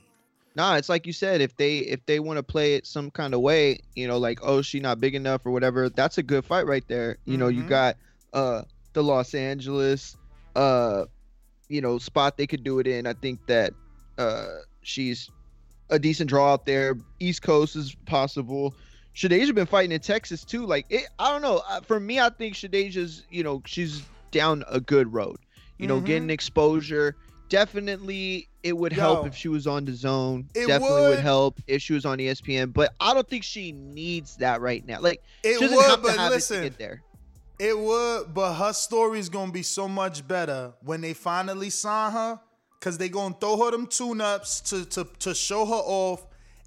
Nah, 0.55 0.75
it's 0.75 0.89
like 0.89 1.05
you 1.05 1.13
said. 1.13 1.39
If 1.41 1.55
they 1.55 1.79
if 1.79 2.03
they 2.07 2.19
want 2.19 2.37
to 2.37 2.43
play 2.43 2.73
it 2.73 2.87
some 2.87 3.11
kind 3.11 3.33
of 3.35 3.41
way, 3.41 3.79
you 3.95 4.07
know, 4.07 4.17
like 4.17 4.39
oh 4.41 4.61
she 4.63 4.79
not 4.79 4.99
big 4.99 5.13
enough 5.13 5.45
or 5.45 5.51
whatever, 5.51 5.89
that's 5.89 6.17
a 6.17 6.23
good 6.23 6.45
fight 6.45 6.65
right 6.65 6.83
there. 6.87 7.17
You 7.25 7.37
know, 7.37 7.47
you 7.47 7.63
Mhm. 7.63 7.67
got 7.67 7.95
uh 8.33 8.63
the 8.93 9.03
Los 9.03 9.35
Angeles 9.35 10.17
uh 10.55 11.05
you 11.69 11.81
know 11.81 11.99
spot 11.99 12.37
they 12.37 12.47
could 12.47 12.63
do 12.63 12.79
it 12.79 12.87
in. 12.87 13.05
I 13.05 13.13
think 13.13 13.39
that 13.47 13.73
uh 14.17 14.47
she's 14.81 15.29
a 15.89 15.97
decent 15.99 16.29
draw 16.29 16.53
out 16.53 16.65
there. 16.65 16.97
East 17.19 17.41
Coast 17.41 17.75
is 17.75 17.95
possible. 18.05 18.73
Shadasia 19.15 19.55
been 19.55 19.65
fighting 19.65 19.91
in 19.91 19.99
Texas 19.99 20.43
too. 20.43 20.65
Like 20.65 20.85
it, 20.89 21.07
I 21.17 21.31
don't 21.31 21.41
know. 21.41 21.61
Uh, 21.67 21.81
For 21.81 21.99
me, 21.99 22.19
I 22.19 22.29
think 22.29 22.53
Shadasia's 22.55 23.23
you 23.29 23.43
know 23.43 23.61
she's 23.65 24.03
down 24.31 24.63
a 24.69 24.79
good 24.79 25.11
road. 25.11 25.37
You 25.79 25.87
know, 25.87 25.99
Mhm. 26.01 26.05
getting 26.05 26.29
exposure, 26.29 27.15
definitely 27.49 28.47
it 28.63 28.75
would 28.77 28.91
Yo. 28.93 28.99
help 28.99 29.27
if 29.27 29.35
she 29.35 29.47
was 29.47 29.67
on 29.67 29.85
the 29.85 29.93
zone. 29.93 30.47
It 30.55 30.67
definitely 30.67 31.01
would. 31.01 31.09
would. 31.11 31.19
help 31.19 31.59
if 31.67 31.81
she 31.81 31.93
was 31.93 32.05
on 32.05 32.17
ESPN, 32.19 32.73
but 32.73 32.93
I 32.99 33.13
don't 33.13 33.27
think 33.27 33.43
she 33.43 33.71
needs 33.71 34.35
that 34.37 34.61
right 34.61 34.85
now. 34.85 34.99
Like 35.01 35.21
It 35.43 35.59
would, 35.59 36.01
but 36.01 36.17
listen. 36.31 36.63
it 36.63 36.77
there. 36.77 37.01
It 37.59 37.77
would, 37.77 38.33
but 38.33 38.53
her 38.55 38.73
story's 38.73 39.29
gonna 39.29 39.51
be 39.51 39.63
so 39.63 39.87
much 39.87 40.27
better 40.27 40.73
when 40.81 41.01
they 41.01 41.13
finally 41.13 41.69
sign 41.71 42.11
her, 42.11 42.39
cause 42.79 42.97
they 42.97 43.09
gonna 43.09 43.35
throw 43.39 43.57
her 43.65 43.71
them 43.71 43.87
tune-ups 43.87 44.61
to 44.61 44.85
to 44.85 45.07
to 45.19 45.33
show 45.33 45.65
her 45.65 45.73
off, 45.73 46.25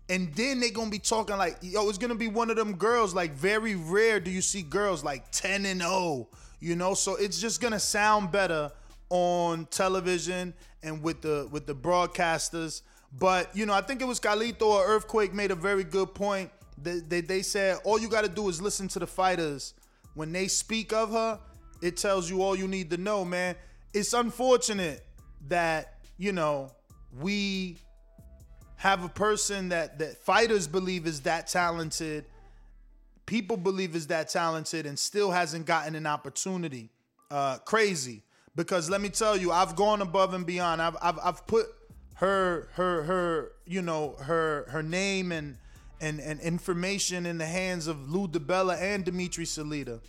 and 0.09 0.35
then 0.35 0.61
they 0.61 0.71
gonna 0.71 0.91
be 0.91 0.99
talking 0.99 1.37
like, 1.37 1.59
yo, 1.63 1.89
it's 1.89 1.99
gonna 1.99 2.15
be 2.15 2.29
one 2.29 2.51
of 2.51 2.57
them 2.57 2.75
girls. 2.75 3.15
Like 3.15 3.33
very 3.33 3.75
rare 3.75 4.21
do 4.21 4.31
you 4.31 4.43
see 4.43 4.63
girls 4.63 5.05
like 5.05 5.31
10 5.33 5.67
and 5.67 5.81
0, 5.81 6.29
you 6.61 6.77
know. 6.77 6.95
So 6.95 7.17
it's 7.17 7.41
just 7.41 7.61
gonna 7.61 7.81
sound 7.81 8.33
better 8.33 8.73
on 9.09 9.67
television 9.67 10.55
and 10.83 11.03
with 11.03 11.21
the 11.21 11.49
with 11.51 11.67
the 11.67 11.75
broadcasters. 11.75 12.83
But 13.19 13.55
you 13.57 13.67
know, 13.67 13.75
I 13.75 13.81
think 13.81 14.01
it 14.01 14.07
was 14.07 14.21
Calito 14.21 14.63
or 14.63 14.87
Earthquake 14.87 15.35
made 15.35 15.51
a 15.51 15.57
very 15.57 15.85
good 15.85 16.15
point. 16.15 16.51
They, 16.83 17.01
they, 17.01 17.21
they 17.21 17.43
said 17.43 17.79
all 17.85 17.99
you 17.99 18.09
got 18.09 18.23
to 18.23 18.31
do 18.31 18.49
is 18.49 18.63
listen 18.63 18.89
to 18.89 18.99
the 18.99 19.07
fighters 19.07 19.75
when 20.15 20.33
they 20.33 20.49
speak 20.49 20.93
of 20.93 21.11
her. 21.13 21.39
It 21.83 21.97
tells 21.97 22.31
you 22.31 22.43
all 22.43 22.57
you 22.57 22.69
need 22.69 22.91
to 22.91 22.97
know, 22.97 23.25
man. 23.25 23.57
It's 23.93 24.13
unfortunate 24.13 25.05
that 25.49 25.99
you 26.21 26.33
know 26.33 26.71
we 27.18 27.79
have 28.77 29.03
a 29.03 29.09
person 29.09 29.71
that 29.71 29.99
that 29.99 30.18
fighters 30.18 30.68
believe 30.68 31.07
is 31.07 31.23
that 31.23 31.47
talented, 31.47 32.27
people 33.25 33.57
believe 33.57 33.97
is 33.97 34.09
that 34.09 34.29
talented, 34.29 34.85
and 34.85 34.99
still 34.99 35.31
hasn't 35.31 35.64
gotten 35.64 35.95
an 35.95 36.07
opportunity. 36.07 36.91
Uh, 37.31 37.57
crazy 37.59 38.23
because 38.55 38.91
let 38.91 39.01
me 39.01 39.09
tell 39.09 39.37
you, 39.37 39.51
I've 39.51 39.77
gone 39.77 40.03
above 40.03 40.35
and 40.35 40.45
beyond. 40.45 40.83
I've 40.83 40.97
I've, 41.01 41.18
I've 41.25 41.47
put 41.47 41.66
her 42.16 42.68
her 42.75 43.03
her 43.05 43.53
you 43.64 43.81
know 43.81 44.16
her 44.21 44.66
her 44.68 44.83
name 44.83 45.33
and 45.33 45.57
and 46.03 46.21
and 46.21 46.39
information 46.41 47.25
in 47.25 47.39
the 47.39 47.47
hands 47.47 47.87
of 47.87 48.11
Lou 48.11 48.29
DiBella 48.29 48.79
and 48.79 49.07
Dimitri 49.07 49.47
Salita 49.47 50.01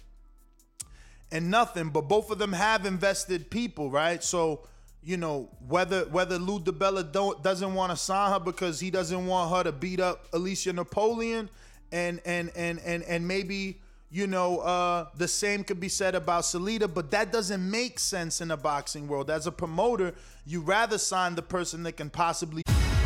and 1.32 1.50
nothing. 1.50 1.90
But 1.90 2.10
both 2.10 2.32
of 2.32 2.38
them 2.38 2.52
have 2.52 2.86
invested 2.86 3.50
people, 3.50 3.90
right? 3.90 4.22
So 4.22 4.68
you 5.04 5.18
know 5.18 5.50
whether 5.68 6.06
whether 6.06 6.38
Lou 6.38 6.60
DiBella 6.60 7.12
don't 7.12 7.42
doesn't 7.44 7.74
want 7.74 7.92
to 7.92 7.98
sign 7.98 8.32
her 8.32 8.40
because 8.40 8.80
he 8.80 8.92
doesn't 8.92 9.26
want 9.26 9.56
her 9.56 9.64
to 9.64 9.72
beat 9.72 10.00
up 10.00 10.28
Alicia 10.34 10.74
Napoleon, 10.74 11.50
and 11.92 12.22
and 12.26 12.52
and 12.56 12.80
and 12.86 13.04
and 13.04 13.28
maybe 13.28 13.82
you 14.12 14.28
know 14.28 14.60
uh, 14.60 15.08
the 15.18 15.28
same 15.28 15.64
could 15.64 15.80
be 15.80 15.90
said 15.90 16.14
about 16.14 16.44
Salita, 16.44 16.92
but 16.94 17.10
that 17.12 17.32
doesn't 17.32 17.70
make 17.70 18.00
sense 18.00 18.42
in 18.42 18.50
the 18.50 18.58
boxing 18.58 19.08
world. 19.08 19.30
As 19.32 19.48
a 19.48 19.52
promoter, 19.52 20.14
you 20.46 20.62
rather 20.62 20.98
sign 20.98 21.36
the 21.36 21.42
person 21.42 21.84
that 21.84 21.94
can 21.94 22.10
possibly. 22.10 22.64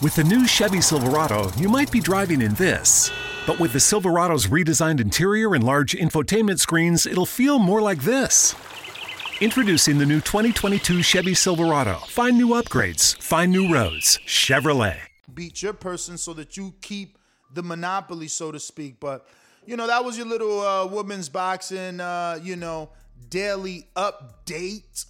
With 0.00 0.14
the 0.14 0.24
new 0.24 0.46
Chevy 0.46 0.80
Silverado, 0.80 1.50
you 1.56 1.68
might 1.68 1.90
be 1.90 2.00
driving 2.00 2.40
in 2.40 2.54
this. 2.54 3.10
But 3.46 3.58
with 3.58 3.72
the 3.72 3.80
Silverado's 3.80 4.46
redesigned 4.46 5.00
interior 5.00 5.54
and 5.54 5.64
large 5.64 5.92
infotainment 5.94 6.60
screens, 6.60 7.06
it'll 7.06 7.26
feel 7.26 7.58
more 7.58 7.80
like 7.80 8.02
this. 8.02 8.54
Introducing 9.40 9.98
the 9.98 10.06
new 10.06 10.20
2022 10.20 11.02
Chevy 11.02 11.34
Silverado. 11.34 11.94
Find 12.08 12.36
new 12.36 12.48
upgrades, 12.48 13.16
find 13.22 13.50
new 13.50 13.72
roads. 13.72 14.18
Chevrolet. 14.26 14.98
beat 15.32 15.62
your 15.62 15.72
person 15.72 16.18
so 16.18 16.32
that 16.34 16.56
you 16.56 16.74
keep 16.80 17.18
the 17.54 17.62
monopoly, 17.62 18.28
so 18.28 18.52
to 18.52 18.60
speak. 18.60 19.00
But 19.00 19.26
you 19.64 19.76
know, 19.76 19.86
that 19.86 20.04
was 20.04 20.16
your 20.16 20.26
little 20.26 20.60
uh, 20.60 20.86
women's 20.86 21.28
boxing, 21.28 22.00
uh, 22.00 22.38
you 22.42 22.56
know, 22.56 22.90
daily 23.30 23.88
update. 23.96 25.04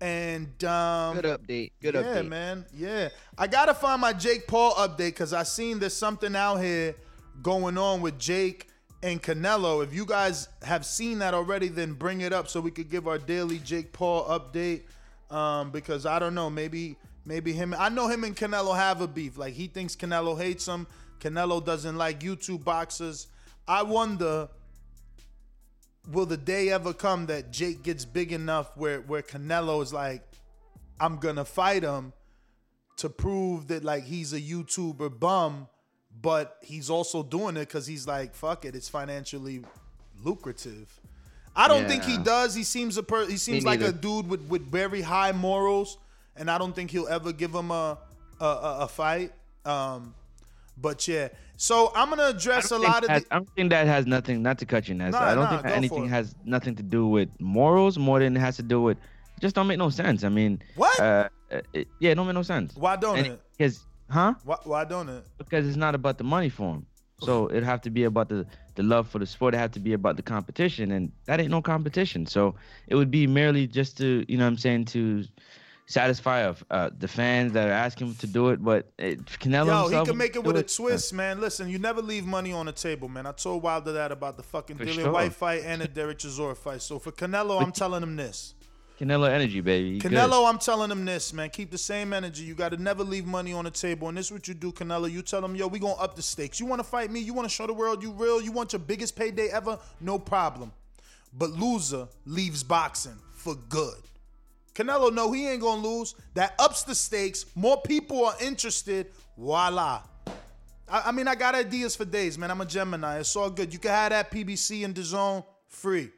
And 0.00 0.64
um, 0.64 1.16
Good 1.16 1.24
update. 1.24 1.72
Good 1.82 1.94
yeah, 1.94 2.02
update. 2.02 2.28
man. 2.28 2.64
Yeah, 2.74 3.08
I 3.36 3.46
gotta 3.46 3.74
find 3.74 4.00
my 4.00 4.12
Jake 4.12 4.46
Paul 4.46 4.72
update 4.74 5.08
because 5.08 5.32
I 5.32 5.42
seen 5.42 5.78
there's 5.78 5.94
something 5.94 6.34
out 6.34 6.56
here 6.56 6.94
going 7.42 7.76
on 7.76 8.00
with 8.00 8.18
Jake 8.18 8.68
and 9.02 9.22
Canelo. 9.22 9.84
If 9.84 9.94
you 9.94 10.06
guys 10.06 10.48
have 10.62 10.86
seen 10.86 11.18
that 11.18 11.34
already, 11.34 11.68
then 11.68 11.92
bring 11.92 12.22
it 12.22 12.32
up 12.32 12.48
so 12.48 12.60
we 12.60 12.70
could 12.70 12.90
give 12.90 13.06
our 13.08 13.18
daily 13.18 13.58
Jake 13.58 13.92
Paul 13.92 14.24
update. 14.26 14.82
Um, 15.30 15.70
because 15.70 16.06
I 16.06 16.18
don't 16.18 16.34
know, 16.34 16.50
maybe 16.50 16.96
maybe 17.24 17.52
him. 17.52 17.74
I 17.78 17.88
know 17.88 18.08
him 18.08 18.24
and 18.24 18.36
Canelo 18.36 18.74
have 18.74 19.00
a 19.00 19.06
beef. 19.06 19.38
Like 19.38 19.54
he 19.54 19.66
thinks 19.68 19.94
Canelo 19.94 20.36
hates 20.40 20.66
him. 20.66 20.86
Canelo 21.20 21.64
doesn't 21.64 21.96
like 21.96 22.20
YouTube 22.20 22.64
boxers. 22.64 23.28
I 23.68 23.82
wonder 23.82 24.48
will 26.12 26.26
the 26.26 26.36
day 26.36 26.70
ever 26.70 26.92
come 26.92 27.26
that 27.26 27.50
Jake 27.50 27.82
gets 27.82 28.04
big 28.04 28.32
enough 28.32 28.76
where 28.76 29.00
where 29.00 29.22
Canelo 29.22 29.82
is 29.82 29.92
like, 29.92 30.22
I'm 30.98 31.16
gonna 31.16 31.44
fight 31.44 31.82
him 31.82 32.12
to 32.98 33.08
prove 33.08 33.68
that 33.68 33.84
like 33.84 34.04
he's 34.04 34.32
a 34.32 34.40
YouTuber 34.40 35.18
bum, 35.18 35.68
but 36.20 36.58
he's 36.62 36.90
also 36.90 37.22
doing 37.22 37.56
it 37.56 37.60
because 37.60 37.86
he's 37.86 38.06
like, 38.06 38.34
fuck 38.34 38.64
it, 38.64 38.74
it's 38.74 38.88
financially 38.88 39.62
lucrative. 40.22 41.00
I 41.56 41.66
don't 41.68 41.88
think 41.88 42.04
he 42.04 42.16
does. 42.18 42.54
He 42.54 42.62
seems 42.62 42.96
a 42.96 43.02
per- 43.02 43.26
he 43.26 43.36
seems 43.36 43.64
like 43.64 43.80
a 43.80 43.92
dude 43.92 44.28
with 44.28 44.42
with 44.48 44.70
very 44.70 45.02
high 45.02 45.32
morals, 45.32 45.98
and 46.36 46.50
I 46.50 46.58
don't 46.58 46.74
think 46.74 46.90
he'll 46.90 47.08
ever 47.08 47.32
give 47.32 47.54
him 47.54 47.70
a 47.70 47.98
a, 48.40 48.44
a, 48.44 48.78
a 48.80 48.88
fight. 48.88 49.32
Um, 49.64 50.14
but 50.76 51.06
yeah, 51.08 51.28
so 51.60 51.92
I'm 51.94 52.08
gonna 52.08 52.28
address 52.28 52.70
a 52.70 52.78
lot 52.78 53.04
of 53.04 53.10
has- 53.10 53.24
the, 53.24 53.34
I 53.34 53.36
don't 53.36 53.48
think 53.54 53.70
that 53.70 53.86
has 53.86 54.06
nothing. 54.06 54.42
Not 54.42 54.58
to 54.60 54.66
cut 54.66 54.88
you, 54.88 54.94
Ness. 54.94 55.12
Nah, 55.12 55.20
I 55.20 55.34
don't 55.34 55.44
nah, 55.44 55.50
think 55.50 55.62
that 55.64 55.72
anything 55.72 56.08
has 56.08 56.34
nothing 56.44 56.74
to 56.76 56.82
do 56.82 57.06
with 57.06 57.28
morals 57.38 57.98
more 57.98 58.18
than 58.18 58.34
it 58.34 58.40
has 58.40 58.56
to 58.56 58.62
do 58.62 58.80
with. 58.80 58.96
Just 59.40 59.54
don't 59.54 59.66
make 59.66 59.78
no 59.78 59.90
sense. 59.90 60.24
I 60.24 60.30
mean, 60.30 60.62
What? 60.76 60.98
Uh, 60.98 61.28
uh, 61.52 61.60
it, 61.74 61.86
yeah, 61.98 62.12
it 62.12 62.14
don't 62.14 62.26
make 62.26 62.34
no 62.34 62.42
sense. 62.42 62.74
Why 62.76 62.96
don't 62.96 63.18
And 63.18 63.26
it? 63.26 63.40
Because, 63.58 63.84
huh? 64.08 64.34
why, 64.44 64.56
why 64.64 64.84
don't 64.84 65.08
it? 65.10 65.24
Because 65.36 65.66
it's 65.66 65.76
not 65.76 65.94
about 65.94 66.16
the 66.16 66.24
money 66.24 66.48
for 66.48 66.74
him. 66.74 66.86
So 67.18 67.48
it 67.48 67.62
have 67.62 67.82
to 67.82 67.90
be 67.90 68.04
about 68.04 68.30
the 68.30 68.46
the 68.76 68.82
love 68.82 69.06
for 69.06 69.18
the 69.18 69.26
sport. 69.26 69.54
It 69.54 69.58
have 69.58 69.72
to 69.72 69.80
be 69.80 69.92
about 69.92 70.16
the 70.16 70.22
competition, 70.22 70.92
and 70.92 71.12
that 71.26 71.40
ain't 71.40 71.50
no 71.50 71.60
competition. 71.60 72.24
So 72.24 72.54
it 72.88 72.94
would 72.94 73.10
be 73.10 73.26
merely 73.26 73.66
just 73.66 73.98
to, 73.98 74.24
you 74.26 74.38
know, 74.38 74.44
what 74.44 74.52
I'm 74.52 74.56
saying 74.56 74.86
to 74.86 75.24
satisfy 75.90 76.42
of 76.42 76.64
uh, 76.70 76.90
the 76.96 77.08
fans 77.08 77.52
that 77.52 77.68
are 77.68 77.72
asking 77.72 78.08
him 78.08 78.14
to 78.14 78.26
do 78.26 78.50
it. 78.50 78.62
But 78.62 78.90
it, 78.96 79.24
Canelo 79.24 79.90
Yo, 79.90 80.00
he 80.00 80.06
can 80.06 80.16
make 80.16 80.36
it 80.36 80.44
with 80.44 80.56
a 80.56 80.62
twist, 80.62 81.12
man. 81.12 81.40
Listen, 81.40 81.68
you 81.68 81.78
never 81.78 82.00
leave 82.00 82.24
money 82.24 82.52
on 82.52 82.66
the 82.66 82.72
table, 82.72 83.08
man. 83.08 83.26
I 83.26 83.32
told 83.32 83.62
Wilder 83.62 83.92
that 83.92 84.12
about 84.12 84.36
the 84.36 84.42
fucking 84.42 84.76
For 84.76 84.84
Dillian 84.84 84.94
sure. 84.94 85.12
Whyte 85.12 85.32
fight 85.32 85.62
and 85.64 85.82
the 85.82 85.88
Derek 86.00 86.18
Chisora 86.18 86.56
fight. 86.56 86.82
So 86.82 86.98
for 86.98 87.10
Canelo, 87.10 87.60
I'm 87.60 87.72
telling 87.72 88.02
him 88.02 88.14
this. 88.16 88.54
Canelo 89.00 89.28
energy, 89.28 89.60
baby. 89.60 89.94
He 89.94 89.98
good. 89.98 90.12
Canelo, 90.12 90.48
I'm 90.48 90.58
telling 90.58 90.90
him 90.90 91.04
this, 91.04 91.32
man. 91.32 91.50
Keep 91.50 91.70
the 91.70 91.78
same 91.78 92.12
energy. 92.12 92.44
You 92.44 92.54
got 92.54 92.68
to 92.68 92.76
never 92.76 93.02
leave 93.02 93.26
money 93.26 93.52
on 93.52 93.64
the 93.64 93.70
table. 93.70 94.08
And 94.08 94.16
this 94.16 94.26
is 94.26 94.32
what 94.32 94.46
you 94.46 94.54
do, 94.54 94.72
Canelo. 94.72 95.10
You 95.10 95.22
tell 95.22 95.44
him, 95.44 95.56
yo, 95.56 95.66
we 95.66 95.78
going 95.78 95.96
to 95.96 96.00
up 96.00 96.14
the 96.14 96.22
stakes. 96.22 96.60
You 96.60 96.66
want 96.66 96.80
to 96.80 96.84
fight 96.84 97.10
me? 97.10 97.20
You 97.20 97.34
want 97.34 97.48
to 97.48 97.54
show 97.54 97.66
the 97.66 97.72
world 97.72 98.02
you 98.02 98.12
real? 98.12 98.40
You 98.40 98.52
want 98.52 98.74
your 98.74 98.80
biggest 98.80 99.16
payday 99.16 99.48
ever? 99.48 99.78
No 100.00 100.18
problem. 100.18 100.70
But 101.32 101.50
loser 101.50 102.08
leaves 102.26 102.62
boxing 102.62 103.16
for 103.32 103.54
good. 103.54 103.96
Canelo, 104.74 105.12
no, 105.12 105.32
he 105.32 105.48
ain't 105.48 105.62
to 105.62 105.68
lose. 105.70 106.14
That 106.34 106.54
ups 106.58 106.84
the 106.84 106.94
stakes. 106.94 107.44
More 107.54 107.80
people 107.82 108.24
are 108.26 108.34
interested. 108.40 109.08
Voila. 109.36 110.02
I, 110.88 111.02
I 111.06 111.12
mean, 111.12 111.28
I 111.28 111.34
got 111.34 111.54
ideas 111.54 111.96
for 111.96 112.04
days, 112.04 112.38
man. 112.38 112.50
I'm 112.50 112.60
a 112.60 112.66
Gemini. 112.66 113.18
It's 113.18 113.34
all 113.36 113.50
good. 113.50 113.72
You 113.72 113.78
can 113.78 113.90
have 113.90 114.10
that 114.10 114.30
PBC 114.30 114.84
and 114.84 114.94
DAZN 114.94 115.44
free. 115.66 116.10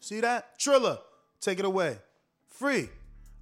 See 0.00 0.20
that? 0.20 0.58
Triller, 0.58 0.98
take 1.40 1.58
it 1.58 1.64
away. 1.64 1.98
Free. 2.48 2.88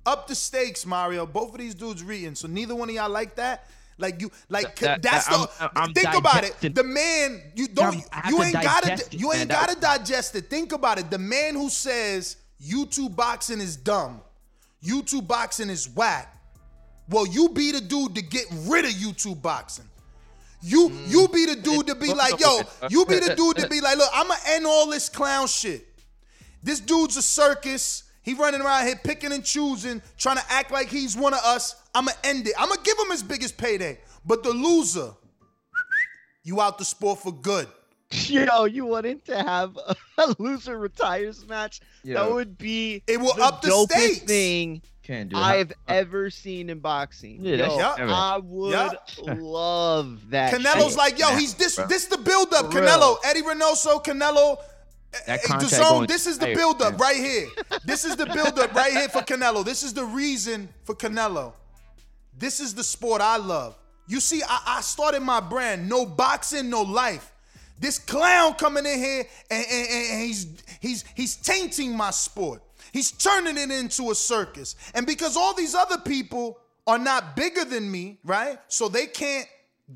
up 0.07 0.27
the 0.27 0.35
stakes, 0.35 0.87
Mario. 0.87 1.27
Both 1.27 1.53
of 1.53 1.59
these 1.59 1.75
dudes 1.75 2.03
reading, 2.03 2.35
so 2.35 2.49
neither 2.49 2.75
one 2.75 2.89
of 2.89 2.95
y'all 2.95 3.11
like 3.11 3.37
that. 3.37 3.69
Like 3.99 4.23
you, 4.23 4.31
like 4.49 4.77
That- 4.79 5.03
that's 5.03 5.27
that- 5.27 5.51
the. 5.59 5.63
I'm- 5.65 5.71
I'm 5.77 5.93
think 5.93 6.15
about 6.15 6.45
it. 6.45 6.75
The 6.75 6.85
man, 6.85 7.43
you 7.55 7.69
don't, 7.69 7.97
I'm- 7.97 8.03
I 8.13 8.17
have 8.21 8.31
you 8.31 8.43
ain't 8.43 8.53
gotta, 8.55 8.93
it, 8.95 9.13
you 9.13 9.33
ain't 9.35 9.51
gotta 9.51 9.79
digest 9.79 10.35
it. 10.37 10.49
Think 10.49 10.73
about 10.73 10.99
it. 10.99 11.11
The 11.11 11.19
man 11.19 11.55
who 11.57 11.69
says 11.69 12.37
YouTube 12.65 13.15
boxing 13.15 13.61
is 13.61 13.77
dumb, 13.77 14.21
YouTube 14.85 15.27
boxing 15.27 15.71
is 15.71 15.89
whack. 15.89 16.35
Well, 17.09 17.27
you 17.27 17.49
be 17.51 17.73
the 17.73 17.81
dude 17.81 18.15
to 18.17 18.23
get 18.23 18.45
rid 18.67 18.85
of 18.85 18.91
YouTube 18.91 19.41
boxing. 19.41 19.89
You 20.61 20.89
Mm. 20.91 21.09
you 21.09 21.29
be 21.29 21.47
the 21.47 21.57
dude 21.57 21.87
to 21.87 21.95
be 21.95 22.13
like, 22.13 22.39
yo, 22.41 22.61
you 22.91 23.07
be 23.07 23.19
the 23.21 23.35
dude 23.35 23.57
to 23.59 23.69
be 23.69 23.81
like, 23.81 23.97
look, 23.97 24.11
I'ma 24.13 24.35
end 24.47 24.67
all 24.67 24.87
this 24.89 25.09
clown 25.09 25.47
shit. 25.47 25.87
This 26.63 26.81
dude's 26.81 27.17
a 27.17 27.23
circus. 27.23 28.03
He 28.23 28.35
running 28.35 28.61
around 28.61 28.87
here 28.87 28.97
picking 29.03 29.33
and 29.33 29.43
choosing, 29.45 30.03
trying 30.19 30.37
to 30.37 30.45
act 30.51 30.71
like 30.71 30.89
he's 30.89 31.17
one 31.17 31.33
of 31.33 31.41
us. 31.45 31.77
I'ma 31.95 32.11
end 32.25 32.47
it. 32.47 32.55
I'ma 32.59 32.75
give 32.83 32.99
him 32.99 33.11
his 33.11 33.23
biggest 33.23 33.57
payday. 33.57 33.99
But 34.27 34.43
the 34.43 34.51
loser, 34.51 35.13
you 36.43 36.61
out 36.61 36.77
the 36.77 36.85
sport 36.85 37.21
for 37.21 37.33
good. 37.33 37.69
Yo, 38.11 38.65
you 38.67 38.87
wanted 38.87 39.25
to 39.27 39.37
have 39.37 39.79
a 40.19 40.35
loser 40.39 40.79
retires 40.79 41.47
match? 41.47 41.81
That 42.05 42.31
would 42.31 42.59
be 42.59 43.03
it 43.07 43.21
will 43.21 43.35
the 43.35 43.43
up 43.43 43.63
the 43.63 43.69
dopest 43.69 43.87
stakes. 43.93 44.19
thing 44.21 44.83
Can't 45.03 45.31
do. 45.31 45.37
I've 45.37 45.73
ever 45.87 46.31
seen 46.31 46.71
in 46.71 46.79
boxing. 46.81 47.39
Yeah, 47.41 47.57
Yo, 47.57 47.79
Yup. 47.79 47.99
I 47.99 48.39
would 48.43 48.73
Yup. 48.73 49.11
love 49.39 50.31
that. 50.31 50.53
Canelo's 50.55 50.89
shit. 50.91 50.97
like, 50.97 51.19
yo, 51.19 51.29
he's 51.37 51.55
this 51.55 51.77
this 51.89 52.07
the 52.07 52.19
build 52.19 52.53
up. 52.55 52.67
Canelo, 52.67 53.17
Eddie 53.25 53.43
Reynoso, 53.43 54.03
Canelo. 54.05 54.59
That 55.27 55.41
Hey, 55.41 55.47
contract 55.47 55.71
the 55.71 55.77
zone, 55.77 55.89
going 55.91 56.07
this 56.09 56.27
is 56.27 56.39
the 56.39 56.47
higher, 56.47 56.55
build 56.55 56.83
up 56.83 56.99
right 57.01 57.17
here. 57.17 57.49
This 57.87 58.05
is 58.05 58.17
the 58.17 58.27
build 58.27 58.59
up 58.59 58.75
right 58.75 58.93
here 58.93 59.09
for 59.09 59.23
Canelo. 59.23 59.65
This 59.65 59.83
is 59.83 59.95
the 59.95 60.05
reason 60.05 60.69
for 60.85 60.95
Canelo. 60.95 61.55
This 62.37 62.61
is 62.61 62.75
the 62.75 62.85
sport 62.85 63.23
I 63.23 63.39
love. 63.39 63.77
You 64.07 64.21
see, 64.21 64.43
I, 64.47 64.61
I 64.67 64.81
started 64.83 65.21
my 65.21 65.41
brand, 65.41 65.89
no 65.89 66.05
boxing, 66.05 66.69
no 66.69 66.83
life. 66.83 67.33
This 67.79 67.99
clown 67.99 68.55
coming 68.55 68.85
in 68.87 68.99
here 68.99 69.25
and, 69.51 69.65
and- 69.71 69.89
and- 69.89 70.21
he's 70.23 70.47
he's 70.81 71.05
he's 71.15 71.37
tainting 71.37 71.97
my 71.97 72.11
sport. 72.11 72.63
He's 72.93 73.13
turning 73.13 73.57
it 73.59 73.71
into 73.71 74.11
a 74.11 74.15
circus. 74.15 74.75
And 74.95 75.07
because 75.07 75.37
all 75.37 75.55
these 75.55 75.75
other 75.75 75.99
people 75.99 76.59
are 76.87 76.99
not 76.99 77.37
bigger 77.37 77.65
than 77.65 77.91
me, 77.91 78.19
right? 78.25 78.59
So 78.69 78.89
they 78.89 79.07
can't 79.07 79.47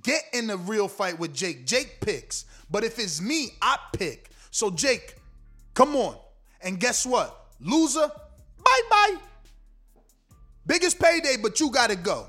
get 0.02 0.22
in 0.32 0.50
a 0.50 0.56
real 0.56 0.88
fight 0.88 1.18
with 1.18 1.34
Jake. 1.34 1.66
Jake 1.66 1.98
picks. 2.00 2.44
But 2.70 2.84
if 2.84 2.98
it's 2.98 3.20
me, 3.20 3.50
I 3.62 3.78
pick. 3.94 4.30
So 4.50 4.70
Jake, 4.70 5.16
come 5.74 5.96
on. 5.96 6.16
And 6.60 6.78
guess 6.78 7.04
what? 7.06 7.46
Loser, 7.60 8.08
bye-bye. 8.58 9.16
Biggest 10.66 10.98
payday, 11.00 11.36
but 11.42 11.58
you 11.60 11.70
gotta 11.70 11.96
go. 11.96 12.28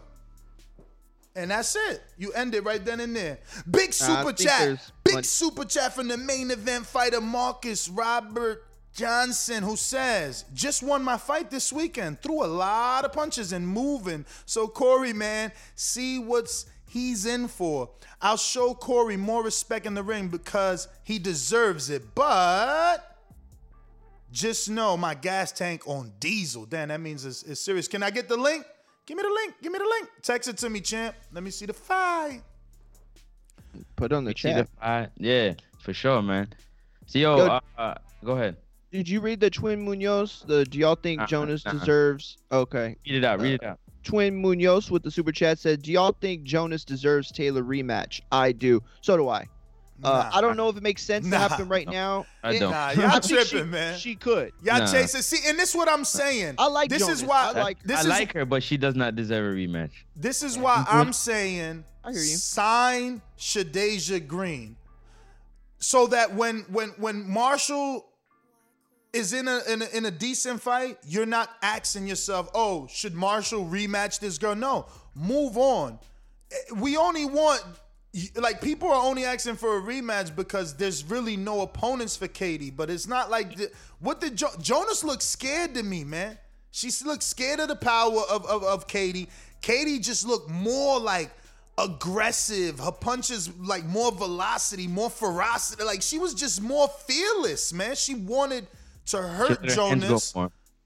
And 1.35 1.49
that's 1.49 1.75
it. 1.75 2.03
You 2.17 2.31
end 2.33 2.53
it 2.53 2.63
right 2.63 2.83
then 2.83 2.99
and 2.99 3.15
there. 3.15 3.39
Big 3.69 3.91
super 3.93 4.33
think 4.33 4.49
chat. 4.49 4.91
Big 5.03 5.15
one- 5.15 5.23
super 5.23 5.65
chat 5.65 5.93
from 5.95 6.07
the 6.07 6.17
main 6.17 6.51
event 6.51 6.85
fighter 6.85 7.21
Marcus 7.21 7.89
Robert 7.89 8.63
Johnson, 8.93 9.63
who 9.63 9.75
says, 9.75 10.45
just 10.53 10.83
won 10.83 11.03
my 11.03 11.17
fight 11.17 11.49
this 11.49 11.73
weekend. 11.73 12.21
Threw 12.21 12.43
a 12.43 12.45
lot 12.45 13.05
of 13.05 13.13
punches 13.13 13.51
and 13.51 13.67
moving. 13.67 14.25
So 14.45 14.67
Corey, 14.67 15.13
man, 15.13 15.51
see 15.75 16.19
what's 16.19 16.67
he's 16.87 17.25
in 17.25 17.47
for. 17.47 17.89
I'll 18.21 18.37
show 18.37 18.75
Corey 18.75 19.17
more 19.17 19.43
respect 19.43 19.87
in 19.87 19.95
the 19.95 20.03
ring 20.03 20.27
because 20.27 20.87
he 21.03 21.17
deserves 21.17 21.89
it. 21.89 22.13
But 22.13 23.17
just 24.31 24.69
know 24.69 24.95
my 24.95 25.15
gas 25.15 25.51
tank 25.51 25.87
on 25.87 26.13
diesel. 26.19 26.65
Damn, 26.65 26.89
that 26.89 27.01
means 27.01 27.25
it's, 27.25 27.41
it's 27.43 27.61
serious. 27.61 27.87
Can 27.87 28.03
I 28.03 28.11
get 28.11 28.29
the 28.29 28.37
link? 28.37 28.63
Give 29.05 29.17
me 29.17 29.23
the 29.23 29.29
link. 29.29 29.55
Give 29.61 29.71
me 29.71 29.79
the 29.79 29.85
link. 29.85 30.09
Text 30.21 30.47
it 30.49 30.57
to 30.57 30.69
me, 30.69 30.79
champ. 30.79 31.15
Let 31.33 31.43
me 31.43 31.51
see 31.51 31.65
the 31.65 31.73
fight. 31.73 32.41
Put 33.95 34.13
on 34.13 34.23
the 34.23 34.33
See 34.37 34.53
the 34.53 34.67
fight? 34.79 35.09
Yeah, 35.17 35.53
for 35.79 35.93
sure, 35.93 36.21
man. 36.21 36.47
So 37.07 37.19
yo, 37.19 37.37
Yo- 37.37 37.45
uh, 37.47 37.59
uh, 37.77 37.93
go 38.23 38.33
ahead. 38.33 38.55
Did 38.91 39.09
you 39.09 39.19
read 39.21 39.39
the 39.39 39.49
Twin 39.49 39.83
Munoz? 39.83 40.43
The 40.47 40.65
Do 40.65 40.77
y'all 40.77 40.95
think 40.95 41.21
Uh-uh, 41.21 41.27
Jonas 41.27 41.65
uh-uh. 41.65 41.73
deserves? 41.73 42.37
Okay. 42.51 42.95
Read 43.05 43.15
it 43.15 43.25
out. 43.25 43.41
Read 43.41 43.55
it 43.55 43.63
out. 43.63 43.79
Twin 44.03 44.35
Munoz 44.39 44.91
with 44.91 45.01
the 45.01 45.09
super 45.09 45.31
chat 45.31 45.57
said, 45.57 45.81
"Do 45.81 45.91
y'all 45.91 46.15
think 46.21 46.43
Jonas 46.43 46.85
deserves 46.85 47.31
Taylor 47.31 47.63
rematch? 47.63 48.21
I 48.31 48.51
do. 48.51 48.83
So 49.01 49.17
do 49.17 49.29
I. 49.29 49.47
Uh, 50.03 50.09
Nah. 50.31 50.37
I 50.37 50.41
don't 50.41 50.57
know 50.57 50.69
if 50.69 50.77
it 50.77 50.83
makes 50.83 51.03
sense 51.03 51.25
Nah. 51.25 51.37
to 51.37 51.49
happen 51.49 51.67
right 51.69 51.87
now. 51.87 52.25
I 52.43 52.57
don't. 52.59 52.71
Nah, 52.71 52.77
I 52.77 52.91
y'all 52.93 53.11
think 53.19 53.23
she- 53.23 53.49
tripping, 53.49 53.71
man. 53.71 53.97
She 53.99 54.15
could. 54.15 54.51
Y'all 54.63 54.79
Nah. 54.79 54.91
chasing. 54.91 55.21
See, 55.21 55.47
and 55.49 55.57
this 55.57 55.69
is 55.69 55.75
what 55.75 55.87
I'm 55.89 56.03
saying. 56.05 56.55
I 56.57 56.67
like 56.67 56.89
this 56.89 57.07
is 57.07 57.23
why 57.23 57.51
I 57.55 57.59
like- 57.61 57.83
this 57.83 57.97
I 57.99 58.01
is 58.01 58.07
like 58.07 58.33
her, 58.33 58.45
but 58.45 58.63
she 58.63 58.77
does 58.77 58.95
not 58.95 59.15
deserve 59.15 59.53
a 59.53 59.55
rematch. 59.55 59.91
this 60.15 60.43
is 60.43 60.57
why. 60.57 60.85
I'm 60.87 61.13
saying 61.13 61.85
I 62.03 62.11
hear 62.11 62.19
you. 62.21 62.25
sign 62.37 63.21
Shadasia 63.37 64.25
Green. 64.27 64.75
So 65.79 66.07
that 66.07 66.33
when 66.33 66.61
when 66.69 66.89
when 66.97 67.29
Marshall 67.29 68.05
is 69.11 69.31
in 69.33 69.47
a, 69.47 69.59
in 69.69 69.81
a 69.81 69.85
in 69.97 70.05
a 70.05 70.11
decent 70.11 70.61
fight, 70.61 70.97
you're 71.05 71.25
not 71.25 71.49
asking 71.61 72.07
yourself, 72.07 72.49
"Oh, 72.53 72.87
should 72.87 73.13
Marshall 73.13 73.65
rematch 73.65 74.19
this 74.19 74.37
girl?" 74.37 74.55
No, 74.55 74.87
move 75.13 75.57
on. 75.57 75.99
We 76.75 76.97
only 76.97 77.25
want 77.25 77.63
like 78.35 78.61
people 78.61 78.89
are 78.89 79.03
only 79.03 79.25
asking 79.25 79.55
for 79.55 79.77
a 79.77 79.81
rematch 79.81 80.35
because 80.35 80.75
there's 80.75 81.03
really 81.03 81.35
no 81.35 81.61
opponents 81.61 82.15
for 82.15 82.27
Katie. 82.27 82.69
But 82.69 82.89
it's 82.89 83.07
not 83.07 83.31
like 83.31 83.55
the, 83.55 83.71
what 83.99 84.21
did 84.21 84.35
jo- 84.35 84.53
Jonas 84.61 85.03
look 85.03 85.21
scared 85.21 85.73
to 85.75 85.83
me, 85.83 86.03
man. 86.03 86.37
She 86.71 86.89
looked 87.05 87.23
scared 87.23 87.59
of 87.59 87.67
the 87.67 87.75
power 87.75 88.21
of, 88.29 88.45
of 88.45 88.63
of 88.63 88.87
Katie. 88.87 89.29
Katie 89.61 89.99
just 89.99 90.27
looked 90.27 90.49
more 90.49 90.99
like 90.99 91.31
aggressive. 91.77 92.79
Her 92.79 92.91
punches 92.91 93.49
like 93.57 93.85
more 93.85 94.11
velocity, 94.11 94.87
more 94.87 95.09
ferocity. 95.09 95.83
Like 95.83 96.01
she 96.01 96.19
was 96.19 96.33
just 96.33 96.61
more 96.61 96.87
fearless, 96.87 97.73
man. 97.73 97.95
She 97.95 98.15
wanted 98.15 98.67
to 99.07 99.17
hurt 99.17 99.49
let 99.63 99.75
her 99.75 99.87
hands 99.87 100.03
go 100.03 100.07
Jonas. 100.09 100.35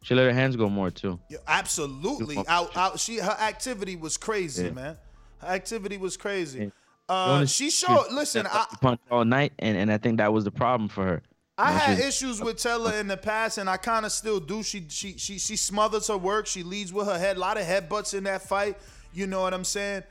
She 0.04 0.16
let 0.16 0.26
her 0.26 0.34
hands 0.34 0.56
go 0.56 0.70
more 0.70 0.92
too. 0.92 1.20
Yeah, 1.30 1.40
absolutely. 1.48 2.38
Out, 2.48 2.76
out. 2.78 3.00
She 3.00 3.18
her 3.18 3.38
activity 3.40 3.96
was 3.96 4.16
crazy, 4.16 4.66
Yeah. 4.66 4.72
man. 4.72 4.98
Her 5.40 5.48
activity 5.48 5.98
was 5.98 6.16
crazy. 6.18 6.60
Yeah. 6.60 6.70
Uh, 7.10 7.46
she 7.46 7.70
showed. 7.70 8.08
Listen, 8.12 8.48
I, 8.48 8.66
punch 8.82 9.00
all 9.10 9.24
night, 9.26 9.54
and, 9.60 9.78
and 9.78 9.92
I 9.92 9.98
think 9.98 10.18
that 10.18 10.32
was 10.34 10.44
the 10.44 10.52
problem 10.52 10.90
for 10.90 11.06
her. 11.06 11.22
I 11.58 11.70
You 11.70 11.74
know, 11.74 11.80
had 11.80 11.98
she's- 11.98 12.08
issues 12.08 12.42
with 12.42 12.58
Taylor 12.58 12.94
in 12.96 13.08
the 13.08 13.18
past, 13.18 13.58
and 13.58 13.70
I 13.70 13.78
kind 13.78 14.06
of 14.06 14.12
still 14.12 14.40
do. 14.40 14.62
She 14.64 14.86
she 14.90 15.18
she 15.18 15.40
she 15.40 15.56
smothers 15.56 16.08
her 16.08 16.18
work. 16.18 16.46
She 16.48 16.64
leads 16.64 16.92
with 16.94 17.08
her 17.08 17.18
head. 17.18 17.38
A 17.38 17.40
lot 17.40 17.58
of 17.58 17.64
headbutts 17.66 18.14
in 18.14 18.26
that 18.26 18.42
fight. 18.44 18.78
You 19.14 19.26
know 19.26 19.42
what 19.42 19.54
I'm 19.54 19.64
saying? 19.64 20.04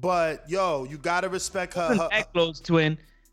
But 0.00 0.48
yo, 0.48 0.84
you 0.84 0.98
gotta 0.98 1.28
respect 1.28 1.74
her. 1.74 1.88
It 1.92 1.96
her. 1.96 1.96
wasn't 1.96 2.12
her 2.12 2.18
that 2.20 2.32
close, 2.32 2.60
twin. 2.60 2.92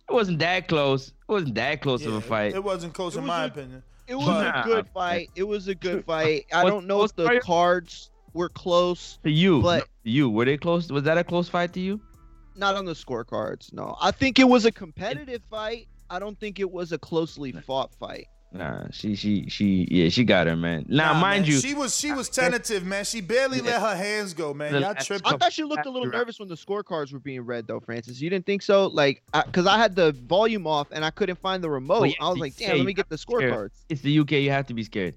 It 0.10 0.14
wasn't 0.14 0.40
that 0.40 0.68
close. 0.68 1.10
It 1.10 1.14
wasn't 1.32 1.56
that 1.56 1.82
close 1.82 2.06
of 2.06 2.14
a 2.16 2.22
fight. 2.22 2.56
It 2.56 2.64
wasn't 2.64 2.94
close 2.94 3.16
It 3.16 3.20
in 3.20 3.24
was 3.26 3.28
my 3.28 3.44
a- 3.44 3.48
opinion. 3.48 3.84
It 4.08 4.16
was 4.16 4.26
Nah, 4.26 4.62
a 4.62 4.66
good 4.66 4.88
fight. 4.92 5.30
It 5.36 5.44
was 5.44 5.68
a 5.68 5.76
good 5.76 6.04
fight. 6.08 6.48
I 6.52 6.64
don't 6.66 6.88
know 6.88 7.04
if 7.04 7.16
the 7.16 7.40
cards 7.44 8.10
were 8.34 8.50
close, 8.50 9.20
to 9.24 9.30
you, 9.30 9.62
but- 9.62 9.80
no, 9.82 9.84
to 10.06 10.10
you, 10.10 10.30
were 10.32 10.46
they 10.46 10.58
close? 10.58 10.92
Was 10.92 11.04
that 11.04 11.20
a 11.20 11.24
close 11.24 11.48
fight 11.48 11.74
to 11.74 11.80
you? 11.80 12.02
Not 12.60 12.76
on 12.76 12.86
the 12.86 12.94
scorecards. 12.94 13.74
No, 13.74 13.96
I 14.02 14.12
think 14.12 14.40
it 14.40 14.48
was 14.48 14.66
a 14.66 14.72
competitive 14.72 15.42
fight. 15.50 15.88
I 16.10 16.20
don't 16.20 16.40
think 16.40 16.60
it 16.60 16.70
was 16.70 16.92
a 16.92 16.98
closely 16.98 17.52
fought 17.52 17.94
fight. 17.96 18.28
Nah, 18.52 18.86
she, 18.90 19.16
she, 19.16 19.48
she, 19.48 19.88
yeah, 19.92 20.10
she 20.10 20.24
got 20.24 20.48
her, 20.48 20.56
man. 20.56 20.84
Now, 20.88 21.14
Nah, 21.14 21.20
mind 21.20 21.44
man, 21.44 21.52
you, 21.52 21.60
she 21.60 21.76
was 21.76 21.96
she 21.96 22.12
was 22.12 22.30
tentative, 22.30 22.84
man. 22.84 23.06
She 23.06 23.22
barely 23.22 23.62
let 23.62 23.80
her 23.80 23.96
hands 23.96 24.34
go, 24.34 24.56
man. 24.56 24.72
The 24.72 24.80
Y'all 24.80 24.94
last 24.94 25.06
tripping. 25.06 25.32
I 25.32 25.38
thought 25.38 25.54
she 25.54 25.64
looked 25.64 25.86
a 25.86 25.90
little 25.90 26.10
nervous 26.10 26.40
when 26.40 26.50
the 26.50 26.56
scorecards 26.56 27.14
were 27.14 27.20
being 27.20 27.42
read, 27.42 27.68
though, 27.68 27.80
Francis. 27.80 28.20
You 28.20 28.30
didn't 28.32 28.48
think 28.48 28.64
so? 28.64 28.88
Like, 28.88 29.22
because 29.46 29.68
I, 29.68 29.78
had 29.78 29.96
the 29.96 30.14
volume 30.14 30.66
off 30.66 30.88
and 30.92 31.06
I 31.06 31.12
couldn't 31.12 31.38
find 31.38 31.64
the 31.64 31.70
remote. 31.70 32.02
Well, 32.02 32.10
yeah, 32.10 32.16
I 32.22 32.30
was 32.30 32.40
like, 32.40 32.56
damn, 32.56 32.78
let 32.78 32.86
me 32.88 32.94
get 32.94 33.08
the 33.08 33.18
scorecards. 33.18 33.84
it's 33.88 34.02
the 34.02 34.18
UK. 34.18 34.32
You 34.32 34.50
have 34.50 34.66
to 34.68 34.74
be 34.74 34.84
scared. 34.84 35.14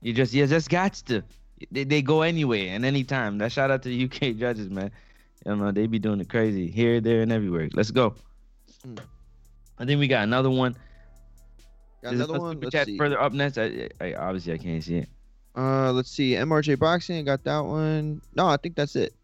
You 0.00 0.14
just, 0.14 0.32
you 0.32 0.46
just 0.46 0.70
got 0.70 0.94
to. 0.94 1.22
They, 1.70 1.84
they 1.84 2.00
go 2.00 2.22
anyway 2.22 2.68
and 2.68 2.86
anytime. 2.86 3.36
That 3.38 3.52
shout 3.52 3.70
out 3.70 3.82
to 3.82 3.90
the 3.90 4.04
UK 4.04 4.36
judges, 4.38 4.70
man. 4.70 4.90
You 5.46 5.56
know, 5.56 5.72
they 5.72 5.86
be 5.86 5.98
doing 5.98 6.20
it 6.20 6.28
crazy 6.28 6.68
here, 6.68 7.00
there, 7.00 7.22
and 7.22 7.32
everywhere. 7.32 7.68
Let's 7.72 7.90
go. 7.90 8.14
Hmm. 8.84 8.96
I 9.78 9.86
think 9.86 9.98
we 9.98 10.08
got 10.08 10.24
another 10.24 10.50
one. 10.50 10.76
Got 12.02 12.14
another 12.14 12.38
one. 12.38 12.60
Let's 12.60 12.72
chat 12.72 12.86
see. 12.86 12.98
further 12.98 13.20
up 13.20 13.32
next. 13.32 13.58
I, 13.58 13.88
I, 14.00 14.14
obviously 14.14 14.52
I 14.52 14.58
can't 14.58 14.82
see 14.82 14.98
it. 14.98 15.08
Uh, 15.56 15.92
let's 15.92 16.10
see. 16.10 16.32
MRJ 16.32 16.78
Boxing 16.78 17.16
I 17.16 17.22
got 17.22 17.44
that 17.44 17.60
one. 17.60 18.20
No, 18.34 18.46
I 18.46 18.56
think 18.56 18.76
that's 18.76 18.96
it. 18.96 19.14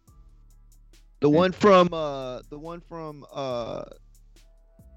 The 1.19 1.29
one 1.29 1.51
from 1.51 1.89
uh, 1.91 2.41
the 2.49 2.59
one 2.59 2.79
from 2.79 3.25
uh, 3.33 3.83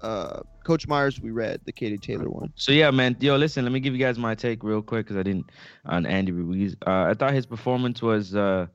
uh, 0.01 0.41
Coach 0.63 0.87
Myers 0.87 1.19
we 1.19 1.31
read 1.31 1.61
the 1.65 1.71
Katie 1.71 1.97
Taylor 1.97 2.29
one. 2.29 2.53
So 2.55 2.71
yeah, 2.71 2.91
man. 2.91 3.17
Yo, 3.19 3.35
listen. 3.37 3.63
Let 3.63 3.71
me 3.71 3.79
give 3.79 3.93
you 3.93 3.99
guys 3.99 4.19
my 4.19 4.35
take 4.35 4.63
real 4.63 4.83
quick 4.83 5.07
because 5.07 5.17
I 5.17 5.23
didn't 5.23 5.49
on 5.85 6.05
Andy 6.05 6.31
Ruiz. 6.31 6.75
Uh, 6.85 7.05
I 7.09 7.13
thought 7.15 7.33
his 7.33 7.47
performance 7.47 8.01
was 8.01 8.35
uh, 8.35 8.67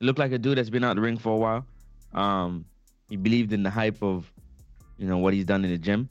looked 0.00 0.18
like 0.18 0.32
a 0.32 0.38
dude 0.38 0.56
that's 0.56 0.70
been 0.70 0.84
out 0.84 0.96
the 0.96 1.02
ring 1.02 1.18
for 1.18 1.34
a 1.34 1.36
while. 1.36 1.66
Um, 2.14 2.64
he 3.08 3.16
believed 3.16 3.52
in 3.52 3.62
the 3.62 3.70
hype 3.70 4.02
of, 4.02 4.30
you 4.98 5.06
know, 5.06 5.18
what 5.18 5.34
he's 5.34 5.44
done 5.44 5.64
in 5.64 5.70
the 5.70 5.78
gym. 5.78 6.08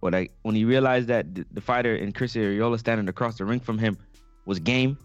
But 0.00 0.14
I, 0.14 0.28
when 0.42 0.54
he 0.54 0.64
realized 0.64 1.08
that 1.08 1.34
the, 1.34 1.44
the 1.52 1.60
fighter 1.60 1.96
in 1.96 2.12
Chris 2.12 2.34
Arreola 2.34 2.78
standing 2.78 3.08
across 3.08 3.38
the 3.38 3.44
ring 3.44 3.60
from 3.60 3.78
him 3.78 3.98
was 4.46 4.60
game, 4.60 4.96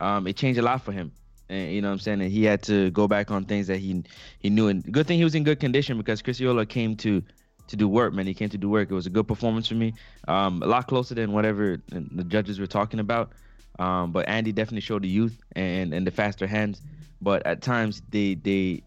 um, 0.00 0.26
it 0.26 0.36
changed 0.36 0.58
a 0.58 0.62
lot 0.62 0.82
for 0.82 0.92
him. 0.92 1.12
and 1.50 1.72
you 1.72 1.82
know 1.82 1.88
what 1.88 1.94
I'm 1.94 1.98
saying, 1.98 2.22
and 2.22 2.30
he 2.30 2.44
had 2.44 2.62
to 2.62 2.90
go 2.92 3.06
back 3.08 3.30
on 3.30 3.44
things 3.44 3.66
that 3.66 3.78
he 3.78 4.02
he 4.38 4.48
knew. 4.48 4.68
And 4.68 4.90
good 4.90 5.06
thing 5.06 5.18
he 5.18 5.24
was 5.24 5.34
in 5.34 5.44
good 5.44 5.60
condition 5.60 5.98
because 5.98 6.22
Chris 6.22 6.40
Arreola 6.40 6.66
came 6.66 6.96
to 6.96 7.22
to 7.66 7.76
do 7.76 7.88
work, 7.88 8.12
man. 8.14 8.26
He 8.26 8.34
came 8.34 8.48
to 8.48 8.58
do 8.58 8.68
work. 8.68 8.90
It 8.90 8.94
was 8.94 9.06
a 9.06 9.10
good 9.10 9.28
performance 9.28 9.68
for 9.68 9.74
me. 9.74 9.92
Um, 10.28 10.62
a 10.62 10.66
lot 10.66 10.88
closer 10.88 11.14
than 11.14 11.32
whatever 11.32 11.82
the 11.90 12.24
judges 12.24 12.58
were 12.58 12.66
talking 12.66 13.00
about. 13.00 13.32
Um, 13.78 14.12
but 14.12 14.28
Andy 14.28 14.52
definitely 14.52 14.80
showed 14.80 15.02
the 15.02 15.08
youth 15.08 15.38
and 15.54 15.92
and 15.92 16.06
the 16.06 16.10
faster 16.10 16.46
hands. 16.46 16.80
But 17.20 17.46
at 17.46 17.60
times 17.62 18.02
they 18.10 18.34
they 18.34 18.82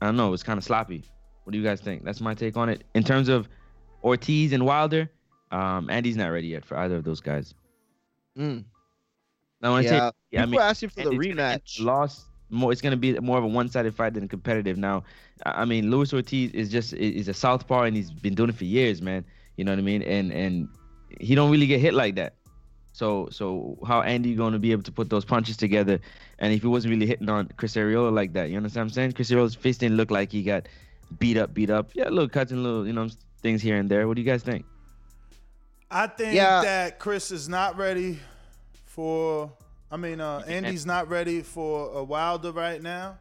I 0.00 0.06
don't 0.06 0.16
know, 0.16 0.28
it 0.28 0.32
was 0.32 0.42
kind 0.42 0.58
of 0.58 0.64
sloppy. 0.64 1.04
What 1.44 1.52
do 1.52 1.58
you 1.58 1.64
guys 1.64 1.80
think? 1.80 2.04
That's 2.04 2.20
my 2.20 2.34
take 2.34 2.56
on 2.56 2.68
it. 2.68 2.84
In 2.94 3.02
terms 3.02 3.28
of 3.28 3.48
Ortiz 4.04 4.52
and 4.52 4.64
Wilder, 4.66 5.10
um, 5.50 5.88
Andy's 5.90 6.16
not 6.16 6.28
ready 6.28 6.48
yet 6.48 6.64
for 6.64 6.76
either 6.76 6.96
of 6.96 7.04
those 7.04 7.20
guys. 7.20 7.54
Mm. 8.36 8.64
Now, 9.60 9.72
when 9.72 9.80
I 9.80 9.82
Yeah, 9.82 10.10
say, 10.10 10.16
yeah, 10.30 10.42
I 10.42 10.44
people 10.44 10.50
mean, 10.50 10.60
are 10.60 10.68
asking 10.70 10.88
for 10.90 11.02
the 11.02 11.10
Andy's 11.10 11.34
rematch. 11.34 11.80
Lost 11.80 12.26
more. 12.50 12.70
It's 12.72 12.80
gonna 12.80 12.96
be 12.96 13.18
more 13.18 13.38
of 13.38 13.44
a 13.44 13.48
one-sided 13.48 13.94
fight 13.94 14.14
than 14.14 14.28
competitive. 14.28 14.76
Now, 14.76 15.04
I 15.44 15.62
I 15.62 15.64
mean, 15.64 15.90
Luis 15.90 16.12
Ortiz 16.12 16.52
is 16.52 16.70
just 16.70 16.92
is 16.94 17.28
a 17.28 17.34
southpaw 17.34 17.82
and 17.82 17.96
he's 17.96 18.10
been 18.10 18.34
doing 18.34 18.50
it 18.50 18.56
for 18.56 18.64
years, 18.64 19.02
man. 19.02 19.24
You 19.56 19.64
know 19.64 19.72
what 19.72 19.78
I 19.78 19.82
mean? 19.82 20.02
And 20.02 20.32
and 20.32 20.68
he 21.20 21.34
don't 21.34 21.50
really 21.50 21.66
get 21.66 21.80
hit 21.80 21.94
like 21.94 22.14
that. 22.16 22.37
So 22.98 23.28
so 23.30 23.78
how 23.86 24.02
Andy 24.02 24.34
going 24.34 24.54
to 24.54 24.58
be 24.58 24.72
able 24.72 24.82
to 24.82 24.90
put 24.90 25.08
those 25.08 25.24
punches 25.24 25.56
together? 25.56 26.00
And 26.40 26.52
if 26.52 26.62
he 26.62 26.66
wasn't 26.66 26.90
really 26.94 27.06
hitting 27.06 27.28
on 27.28 27.48
Chris 27.56 27.76
Arreola 27.76 28.12
like 28.12 28.32
that, 28.32 28.50
you 28.50 28.56
understand 28.56 28.86
what 28.86 28.90
I'm 28.90 28.94
saying? 28.94 29.12
Chris 29.12 29.30
Arreola's 29.30 29.54
face 29.54 29.78
didn't 29.78 29.96
look 29.96 30.10
like 30.10 30.32
he 30.32 30.42
got 30.42 30.66
beat 31.20 31.36
up, 31.36 31.54
beat 31.54 31.70
up. 31.70 31.90
Yeah, 31.94 32.08
little 32.08 32.28
cuts 32.28 32.50
and 32.50 32.64
little 32.64 32.84
you 32.88 32.92
know 32.92 33.08
things 33.40 33.62
here 33.62 33.76
and 33.76 33.88
there. 33.88 34.08
What 34.08 34.16
do 34.16 34.20
you 34.22 34.26
guys 34.26 34.42
think? 34.42 34.64
I 35.88 36.08
think 36.08 36.34
Yeah. 36.34 36.60
that 36.62 36.98
Chris 36.98 37.30
is 37.30 37.48
not 37.48 37.78
ready 37.78 38.18
for. 38.84 39.52
I 39.92 39.96
mean, 39.96 40.20
uh, 40.20 40.42
Andy's 40.48 40.84
not 40.84 41.08
ready 41.08 41.42
for 41.42 41.92
a 41.92 42.02
Wilder 42.02 42.50
right 42.50 42.82
now. 42.82 43.16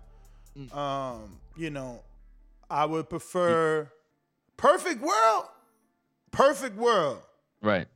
Mm. 0.58 0.76
Um, 0.76 1.38
you 1.56 1.70
know, 1.70 2.02
I 2.68 2.86
would 2.86 3.12
prefer 3.12 3.92
perfect 4.58 5.04
world. 5.04 5.46
Perfect 6.32 6.78
world. 6.78 7.20
Right. 7.62 7.88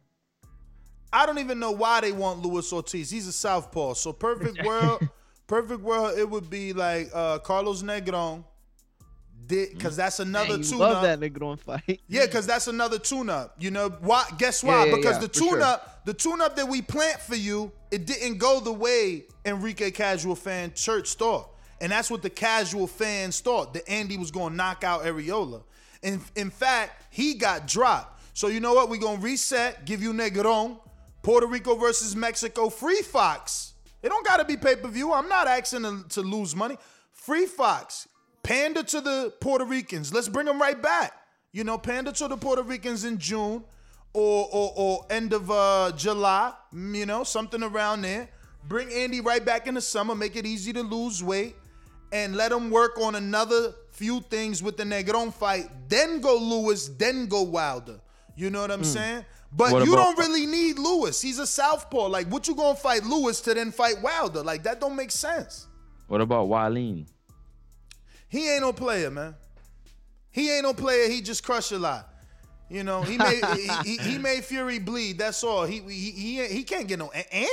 I 1.14 1.26
don't 1.26 1.40
even 1.40 1.60
know 1.60 1.72
why 1.72 2.02
they 2.02 2.12
want 2.12 2.42
Luis 2.42 2.72
Ortiz. 2.72 3.10
He's 3.10 3.28
a 3.28 3.34
southpaw. 3.34 3.94
So 3.94 4.14
perfect 4.14 4.64
world, 4.66 5.08
perfect 5.48 5.82
world. 5.82 6.18
It 6.18 6.30
would 6.30 6.50
be 6.50 6.74
like 6.74 7.10
uh, 7.14 7.40
Carlos 7.40 7.84
Negron 7.84 8.44
did 9.48 9.74
because 9.74 9.96
that's 9.96 10.20
another 10.20 10.58
Man, 10.58 10.62
tune 10.64 10.80
love 10.80 11.04
that 11.04 11.20
Negron 11.20 11.60
fight. 11.60 12.02
Yeah, 12.08 12.26
because 12.26 12.48
that's 12.48 12.68
another 12.68 13.00
tune-up. 13.00 13.56
You 13.60 13.72
know 13.72 13.90
why? 13.90 14.26
Guess 14.38 14.64
why? 14.64 14.86
yeah, 14.86 14.96
because 14.96 15.16
yeah, 15.16 15.20
the 15.20 15.28
for 15.28 15.34
tune-up, 15.34 16.06
the 16.06 16.14
tune-up 16.14 16.56
that 16.56 16.68
we 16.68 16.82
plant 16.82 17.20
for 17.20 17.36
you, 17.36 17.72
it 17.92 18.06
didn't 18.06 18.38
go 18.38 18.60
the 18.60 18.72
way 18.72 19.26
Enrique 19.46 19.92
Casual 19.92 20.36
Fan 20.36 20.74
Church 20.74 21.14
thought, 21.16 21.50
and 21.82 21.92
that's 21.92 22.10
what 22.10 22.22
the 22.22 22.30
casual 22.30 22.88
fans 22.88 23.40
thought 23.40 23.74
that 23.74 23.90
Andy 23.90 24.18
was 24.18 24.32
going 24.32 24.52
to 24.52 24.56
knock 24.56 24.84
out 24.84 25.04
Arreola. 25.04 25.64
And 26.04 26.22
in 26.36 26.50
fact, 26.50 27.04
he 27.12 27.34
got 27.36 27.68
dropped. 27.68 28.22
So 28.34 28.48
you 28.48 28.60
know 28.60 28.74
what? 28.74 28.90
We're 28.90 28.98
gonna 28.98 29.22
reset, 29.22 29.86
give 29.86 30.02
you 30.02 30.14
Negron, 30.14 30.80
Puerto 31.22 31.48
Rico 31.48 31.76
versus 31.76 32.16
Mexico, 32.16 32.70
free 32.70 33.02
Fox. 33.02 33.74
It 34.02 34.10
don't 34.10 34.26
gotta 34.26 34.44
be 34.46 34.58
pay-per-view. 34.58 35.14
I'm 35.14 35.30
not 35.30 35.48
asking 35.48 35.84
to, 35.84 36.04
to 36.10 36.22
lose 36.22 36.56
money. 36.56 36.78
Free 37.12 37.46
Fox. 37.46 38.08
Pander 38.44 38.82
to 38.82 39.02
the 39.02 39.34
Puerto 39.40 39.64
Ricans. 39.66 40.12
Let's 40.14 40.28
bring 40.28 40.48
them 40.48 40.60
right 40.60 40.82
back. 40.82 41.14
You 41.52 41.64
know, 41.64 41.78
pander 41.78 42.12
to 42.14 42.28
the 42.28 42.38
Puerto 42.38 42.64
Ricans 42.64 43.06
in 43.06 43.20
June 43.20 43.64
or 44.14 44.50
or, 44.52 44.74
or 44.76 45.06
end 45.12 45.34
of 45.34 45.52
uh, 45.52 45.92
July. 45.96 46.54
mm, 46.74 46.96
You 46.96 47.06
know, 47.06 47.24
something 47.24 47.62
around 47.62 48.02
there. 48.02 48.28
Bring 48.68 48.92
Andy 48.92 49.22
right 49.22 49.44
back 49.46 49.68
in 49.68 49.76
the 49.76 49.82
summer. 49.82 50.16
Make 50.16 50.36
it 50.36 50.46
easy 50.48 50.74
to 50.74 50.82
lose 50.82 51.24
weight, 51.24 51.56
and 52.12 52.36
let 52.36 52.52
him 52.52 52.72
work 52.72 53.00
on 53.00 53.16
another 53.16 53.74
few 53.92 54.22
things 54.22 54.64
with 54.64 54.78
the 54.78 54.84
Negron 54.84 55.32
fight. 55.32 55.70
Then 55.88 56.22
go 56.22 56.38
Luis. 56.38 56.88
Then 56.88 57.28
go 57.28 57.44
Wilder. 57.44 58.00
You 58.36 58.50
know 58.50 58.62
what 58.62 58.72
I'm 58.72 58.84
saying? 58.84 59.26
But. 59.52 59.72
What 59.72 59.86
you 59.86 59.94
about- 59.94 60.16
don't 60.16 60.20
really 60.20 60.46
need 60.46 60.80
Luis. 60.80 61.22
He's 61.22 61.40
a 61.40 61.48
southpaw. 61.48 62.08
Like, 62.08 62.28
what 62.28 62.48
you 62.48 62.56
gonna 62.56 62.76
fight 62.76 63.04
Luis 63.04 63.42
to 63.42 63.54
then 63.54 63.72
fight 63.72 64.02
Wilder? 64.02 64.44
Like, 64.44 64.64
that 64.64 64.80
don't 64.80 64.96
make 64.96 65.12
sense. 65.12 65.68
What 66.08 66.22
about 66.22 66.48
Wallin? 66.48 67.08
He 68.28 68.50
ain't 68.50 68.62
no 68.62 68.74
player, 68.74 69.10
man. 69.12 69.36
He 70.32 70.52
ain't 70.52 70.64
no 70.64 70.74
player. 70.74 71.10
He 71.10 71.22
just 71.22 71.44
crush 71.44 71.72
a 71.72 71.80
lot. 71.80 72.08
You 72.70 72.84
know, 72.84 73.02
he 73.02 73.18
made 73.18 73.44
he, 73.58 73.68
he, 73.84 73.98
he 73.98 74.18
made 74.18 74.46
Fury 74.46 74.80
bleed. 74.80 75.18
That's 75.18 75.44
all. 75.44 75.66
He 75.66 75.80
he 75.80 76.12
he, 76.12 76.48
he 76.48 76.64
can't 76.64 76.88
get 76.88 77.00
no 77.00 77.12
Andy. 77.12 77.50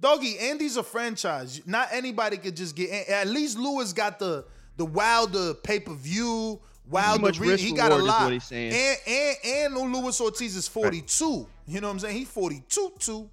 Doggy, 0.00 0.38
Andy's 0.38 0.76
a 0.76 0.84
franchise. 0.84 1.60
Not 1.66 1.88
anybody 1.90 2.36
could 2.36 2.54
just 2.56 2.76
get. 2.76 3.08
At 3.08 3.26
least 3.26 3.58
Luis 3.58 3.92
got 3.92 4.20
the 4.20 4.44
the 4.76 4.84
Wilder 4.84 5.54
pay 5.54 5.80
per 5.80 5.94
view. 5.94 6.60
Wilder, 6.90 7.20
much 7.20 7.38
re- 7.38 7.56
he 7.56 7.72
got 7.72 7.92
a 7.92 7.96
lot. 7.96 8.24
what 8.24 8.32
he's 8.32 8.44
saying. 8.44 8.72
And 8.72 8.98
and 9.06 9.74
and 9.76 9.92
Luis 9.92 10.20
Ortiz 10.20 10.56
is 10.56 10.68
forty 10.68 11.02
two. 11.02 11.46
You 11.66 11.80
know 11.80 11.88
what 11.88 11.92
I'm 11.92 11.98
saying? 11.98 12.16
He's 12.16 12.28
forty 12.28 12.62
two 12.68 12.92
too. 12.98 13.28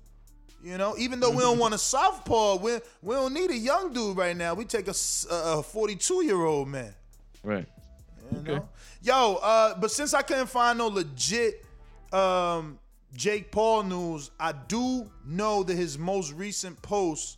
You 0.65 0.79
know, 0.79 0.95
even 0.97 1.19
though 1.19 1.29
we 1.29 1.43
don't 1.43 1.59
want 1.59 1.75
a 1.75 1.77
southpaw, 1.77 2.57
we 2.57 2.79
we 3.03 3.13
don't 3.13 3.33
need 3.33 3.51
a 3.51 3.57
young 3.57 3.93
dude 3.93 4.17
right 4.17 4.35
now. 4.35 4.55
We 4.55 4.65
take 4.65 4.87
a 4.87 4.93
42 4.93 6.25
year 6.25 6.43
old 6.43 6.67
man. 6.67 6.93
Right. 7.43 7.67
You 8.31 8.41
know? 8.41 8.69
Yo, 9.03 9.35
uh, 9.43 9.75
but 9.79 9.91
since 9.91 10.15
I 10.15 10.23
couldn't 10.23 10.47
find 10.47 10.79
no 10.79 10.87
legit 10.87 11.63
um, 12.11 12.79
Jake 13.13 13.51
Paul 13.51 13.83
news, 13.83 14.31
I 14.39 14.53
do 14.53 15.11
know 15.23 15.61
that 15.61 15.75
his 15.75 15.99
most 15.99 16.33
recent 16.33 16.81
post 16.81 17.37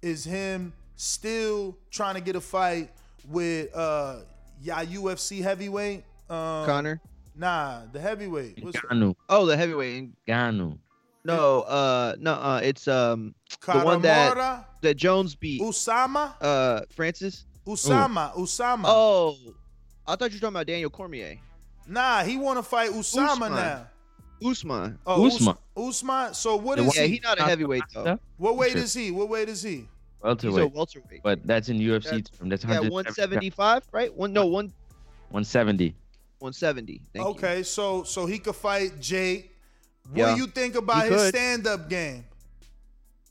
is 0.00 0.24
him 0.24 0.72
still 0.94 1.76
trying 1.90 2.14
to 2.14 2.20
get 2.20 2.36
a 2.36 2.40
fight 2.40 2.90
with 3.28 3.74
uh, 3.74 4.18
yeah 4.60 4.84
UFC 4.84 5.42
heavyweight 5.42 6.04
um, 6.30 6.66
Connor. 6.66 7.00
Nah, 7.34 7.82
the 7.92 8.00
heavyweight. 8.00 8.62
What's 8.64 8.78
Ngannou. 8.80 9.14
Oh, 9.28 9.46
the 9.46 9.56
heavyweight. 9.56 10.10
Ngannou. 10.26 10.78
No, 11.24 11.60
uh, 11.62 12.16
no, 12.18 12.32
uh, 12.32 12.60
it's 12.62 12.88
um 12.88 13.34
the 13.66 13.80
one 13.80 14.02
that 14.02 14.66
that 14.82 14.94
Jones 14.96 15.34
beat. 15.34 15.60
Usama? 15.60 16.32
Uh, 16.40 16.80
Francis. 16.90 17.44
Usama, 17.66 18.34
Usama. 18.34 18.84
Oh, 18.86 19.36
I 20.06 20.16
thought 20.16 20.30
you 20.30 20.36
were 20.36 20.40
talking 20.40 20.48
about 20.48 20.66
Daniel 20.66 20.88
Cormier. 20.90 21.36
Nah, 21.86 22.22
he 22.24 22.36
want 22.36 22.58
to 22.58 22.62
fight 22.62 22.90
Usama 22.90 23.32
Usman. 23.32 23.52
now. 23.52 23.86
Usman. 24.44 24.98
Oh, 25.06 25.26
Usman. 25.26 25.56
Usman. 25.76 26.34
So 26.34 26.56
what 26.56 26.78
is? 26.78 26.84
The 26.86 26.90
is 26.90 26.96
Yeah, 26.96 27.02
he? 27.04 27.08
he's 27.14 27.22
not 27.22 27.38
a 27.38 27.42
heavyweight 27.42 27.82
though. 27.92 28.18
What 28.36 28.56
weight 28.56 28.72
Sure. 28.72 28.82
is 28.82 28.94
he? 28.94 29.10
What 29.10 29.28
weight 29.28 29.48
is 29.48 29.62
he? 29.62 29.86
Welterweight. 30.22 30.64
He's 30.64 30.72
a 30.72 30.76
welterweight. 30.76 31.22
But 31.22 31.46
that's 31.46 31.68
in 31.68 31.78
UFC 31.78 32.02
That's- 32.04 32.30
term. 32.38 32.48
That's 32.48 32.64
Yeah, 32.64 32.80
one 32.88 33.10
seventy 33.12 33.50
five, 33.50 33.84
right? 33.92 34.12
One 34.14 34.32
no 34.32 34.46
one 34.46 34.72
170. 35.30 35.94
one 36.40 36.52
seventy. 36.52 37.00
Thank 37.12 37.24
you. 37.24 37.30
Okay, 37.32 37.62
so 37.62 38.02
so 38.04 38.26
he 38.26 38.38
could 38.38 38.56
fight 38.56 38.98
Jake. 39.00 39.54
What 40.10 40.16
Yeah, 40.18 40.34
do 40.34 40.40
you 40.40 40.46
think 40.46 40.74
about 40.74 41.04
he 41.04 41.12
his 41.12 41.22
could. 41.22 41.34
stand-up 41.34 41.88
game? 41.90 42.24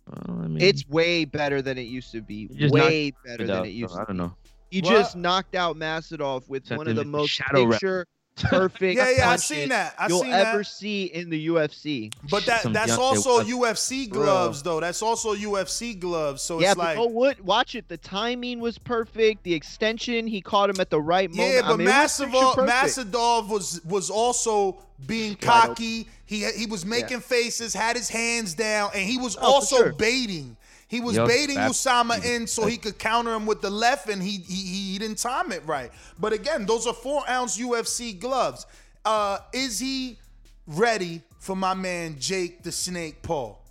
Well, 0.08 0.42
I 0.44 0.48
mean, 0.48 0.62
It's 0.62 0.88
way 0.88 1.26
better 1.26 1.62
than 1.62 1.78
it 1.78 1.88
used 1.88 2.12
to 2.12 2.22
be. 2.22 2.48
Way 2.70 3.12
better 3.26 3.46
than 3.48 3.66
it 3.66 3.70
used 3.70 3.92
so 3.92 3.98
to 3.98 4.02
I 4.04 4.06
don't 4.06 4.18
know. 4.18 4.36
He 4.70 4.82
What? 4.82 4.92
just 4.92 5.16
knocked 5.16 5.56
out 5.56 5.76
Masvidal 5.78 6.48
with 6.48 6.68
Sent 6.68 6.78
one 6.78 6.88
of 6.88 6.96
the 6.96 7.04
most 7.06 7.30
shadow 7.32 7.64
rap. 7.64 7.72
picture 7.82 8.06
perfect 8.44 8.98
Yeah, 8.98 9.10
yeah, 9.10 9.24
I 9.24 9.26
punches 9.32 9.44
seen 9.46 9.70
that. 9.70 9.96
I've 9.98 10.10
you'll 10.10 10.22
seen 10.22 10.34
ever 10.34 10.58
that. 10.60 10.64
see 10.68 11.06
in 11.06 11.30
the 11.30 11.48
UFC. 11.48 12.14
But 12.30 12.46
that 12.46 12.62
Some 12.62 12.74
that's 12.74 12.92
Deontay 12.94 12.98
also 13.00 13.30
Wilder. 13.38 13.52
UFC 13.52 14.10
Bro. 14.10 14.24
gloves 14.24 14.64
though. 14.64 14.80
That's 14.80 15.02
also 15.02 15.36
UFC 15.36 16.00
gloves. 16.00 16.42
So 16.42 16.60
yeah, 16.60 16.68
it's 16.72 16.76
but 16.76 16.84
like 16.84 16.98
go 16.98 17.06
what? 17.06 17.40
Watch 17.42 17.76
it. 17.76 17.88
The 17.88 17.98
timing 17.98 18.60
was 18.60 18.78
perfect. 18.78 19.44
The 19.44 19.54
extension, 19.54 20.28
he 20.28 20.42
caught 20.42 20.70
him 20.70 20.80
at 20.80 20.90
the 20.90 21.02
right 21.02 21.30
moment. 21.30 21.54
Yeah, 21.56 21.62
I 21.64 21.68
but 21.70 21.78
mean, 21.78 21.88
was 21.88 21.94
Masvidal. 22.20 22.56
Masvidal 22.68 23.48
was 23.50 23.82
was 23.86 24.10
also 24.10 24.78
being 25.06 25.32
Wide 25.32 25.42
cocky. 25.42 26.08
He 26.26 26.44
he 26.52 26.66
was 26.66 26.86
making 26.86 27.18
Yeah. 27.18 27.20
faces, 27.20 27.74
had 27.74 27.96
his 27.96 28.10
hands 28.10 28.54
down, 28.54 28.92
and 28.94 29.04
he 29.04 29.18
was 29.18 29.38
Oh, 29.40 29.54
also 29.54 29.78
sure. 29.78 29.94
baiting. 29.94 30.58
He 30.90 31.02
was 31.02 31.18
Yup, 31.18 31.28
baiting 31.28 31.56
that- 31.56 31.72
Usama 31.72 32.24
in 32.24 32.48
so 32.48 32.66
he 32.66 32.78
could 32.78 32.98
counter 32.98 33.34
him 33.34 33.46
with 33.46 33.62
the 33.62 33.70
left, 33.70 34.08
and 34.10 34.22
he, 34.24 34.38
he 34.38 34.92
he 34.94 34.98
didn't 34.98 35.18
time 35.18 35.52
it 35.52 35.64
right. 35.66 35.92
But 36.20 36.32
again, 36.34 36.66
those 36.66 36.88
are 36.88 36.94
four 36.94 37.30
ounce 37.30 37.58
UFC 37.60 38.18
gloves. 38.18 38.66
Uh, 39.04 39.40
is 39.54 39.80
he 39.80 40.18
ready 40.66 41.22
for 41.40 41.56
my 41.56 41.74
man 41.74 42.16
Jake 42.20 42.64
the 42.64 42.72
Snake 42.72 43.22
Paul? 43.22 43.62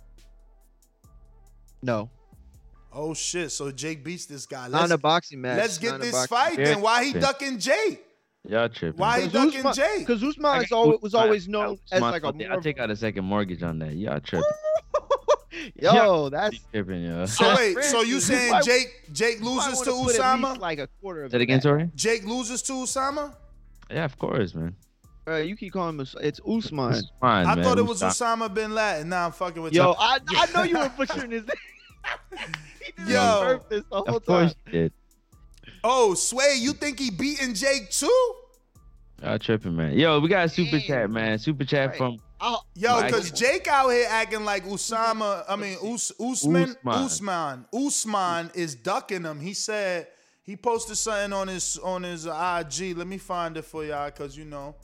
No, 1.81 2.09
Oh 2.93 3.13
shit! 3.13 3.51
So 3.51 3.71
Jake 3.71 4.03
beats 4.03 4.25
this 4.25 4.45
guy. 4.45 4.61
not 4.61 4.67
in 4.67 4.71
Let's, 4.73 4.91
a 4.93 4.97
boxing 4.97 5.41
match. 5.41 5.57
let's 5.57 5.77
get 5.77 5.99
this 5.99 6.25
fight. 6.25 6.57
Yeah. 6.57 6.65
Then 6.65 6.81
why 6.81 7.03
he 7.03 7.11
Yeah. 7.11 7.19
ducking 7.19 7.59
Jake? 7.59 8.03
Y'all 8.47 8.69
tripping. 8.69 8.97
Why 8.99 9.21
he 9.21 9.27
ducking 9.27 9.59
Usman, 9.59 9.73
Jake? 9.73 9.99
Because 9.99 10.23
Usman 10.23 10.45
I 10.45 10.61
is 10.61 10.71
always, 10.71 11.01
was 11.01 11.13
always 11.13 11.47
known 11.47 11.77
as 11.91 12.01
like 12.01 12.23
a 12.23 12.31
more. 12.33 12.51
I'll 12.51 12.61
take 12.61 12.79
out 12.79 12.89
a 12.89 12.95
second 12.95 13.25
mortgage 13.25 13.61
on 13.61 13.77
that. 13.79 13.93
Y'all 13.93 14.19
tripping. 14.21 14.49
Yo, 15.81 16.29
that's. 16.29 16.59
tripping, 16.71 17.03
yo. 17.03 17.25
So 17.25 17.55
wait, 17.55 17.83
so 17.83 18.01
you 18.01 18.19
saying 18.19 18.51
why- 18.51 18.61
Jake 18.61 19.03
Jake 19.13 19.41
loses 19.41 19.81
to 19.81 19.91
wanna 19.91 20.03
put 20.05 20.15
at 20.15 20.19
least, 20.19 20.19
Usama? 20.19 20.59
Like 20.59 20.79
a 20.79 20.87
quarter 21.01 21.23
of 21.25 21.31
Say 21.31 21.37
it 21.37 21.41
again, 21.41 21.57
that. 21.57 21.63
sorry? 21.63 21.89
Jake 21.95 22.25
loses 22.25 22.61
to 22.63 22.73
Usama? 22.73 23.33
Yeah, 23.89 24.05
of 24.05 24.17
course, 24.17 24.53
man. 24.55 24.75
Bro, 25.25 25.37
you 25.39 25.55
keep 25.55 25.73
calling 25.73 25.95
him. 25.95 25.99
Us- 26.01 26.15
It's 26.21 26.39
Usman. 26.47 26.93
It's 26.93 27.11
fine, 27.19 27.45
I 27.45 27.55
man. 27.55 27.63
thought 27.63 27.77
it 27.77 27.85
was 27.85 28.01
Usman. 28.03 28.27
Osama 28.39 28.53
bin 28.53 28.73
Laden. 28.73 29.09
Nah, 29.09 29.25
I'm 29.25 29.31
fucking 29.31 29.61
with 29.61 29.73
Yo, 29.73 29.89
you. 29.89 29.95
I, 29.97 30.19
I 30.35 30.51
know 30.53 30.63
you 30.63 30.77
were 30.77 30.91
butchering 30.97 31.31
his 31.31 31.43
name. 31.47 33.07
Yo. 33.07 33.41
Purpose 33.43 33.83
the 33.89 33.95
whole 33.95 34.15
Of 34.17 34.25
course 34.25 34.53
time. 34.53 34.61
he 34.65 34.71
did. 34.71 34.93
Oh, 35.83 36.13
Sway, 36.13 36.55
you 36.59 36.73
think 36.73 36.99
he 36.99 37.11
beating 37.11 37.53
Jake 37.53 37.89
too? 37.91 38.33
Y'all 39.21 39.39
tripping, 39.39 39.75
man. 39.75 39.97
Yo, 39.97 40.19
we 40.19 40.27
got 40.29 40.45
a 40.45 40.49
super 40.49 40.79
chat, 40.79 41.09
man. 41.09 41.37
Super 41.39 41.65
chat 41.65 41.95
from 41.97 42.17
Yo, 42.75 43.03
because 43.03 43.31
Jake 43.31 43.67
out 43.67 43.89
here 43.89 44.07
acting 44.09 44.45
like 44.45 44.65
Usama, 44.65 45.43
I 45.49 45.55
mean, 45.55 45.77
Us, 45.83 46.11
Usman, 46.19 46.75
Usman. 46.85 46.93
Usman, 46.93 47.65
Usman 47.73 48.51
is 48.53 48.75
ducking 48.75 49.23
him. 49.23 49.39
He 49.39 49.53
said 49.53 50.07
he 50.43 50.55
posted 50.55 50.97
something 50.97 51.33
on 51.33 51.47
his 51.47 51.77
on 51.79 52.03
his 52.03 52.25
IG. 52.25 52.95
Let 52.97 53.07
me 53.07 53.17
find 53.17 53.57
it 53.57 53.65
for 53.65 53.83
y'all, 53.83 54.11
cause 54.11 54.37
you 54.37 54.45
know, 54.45 54.75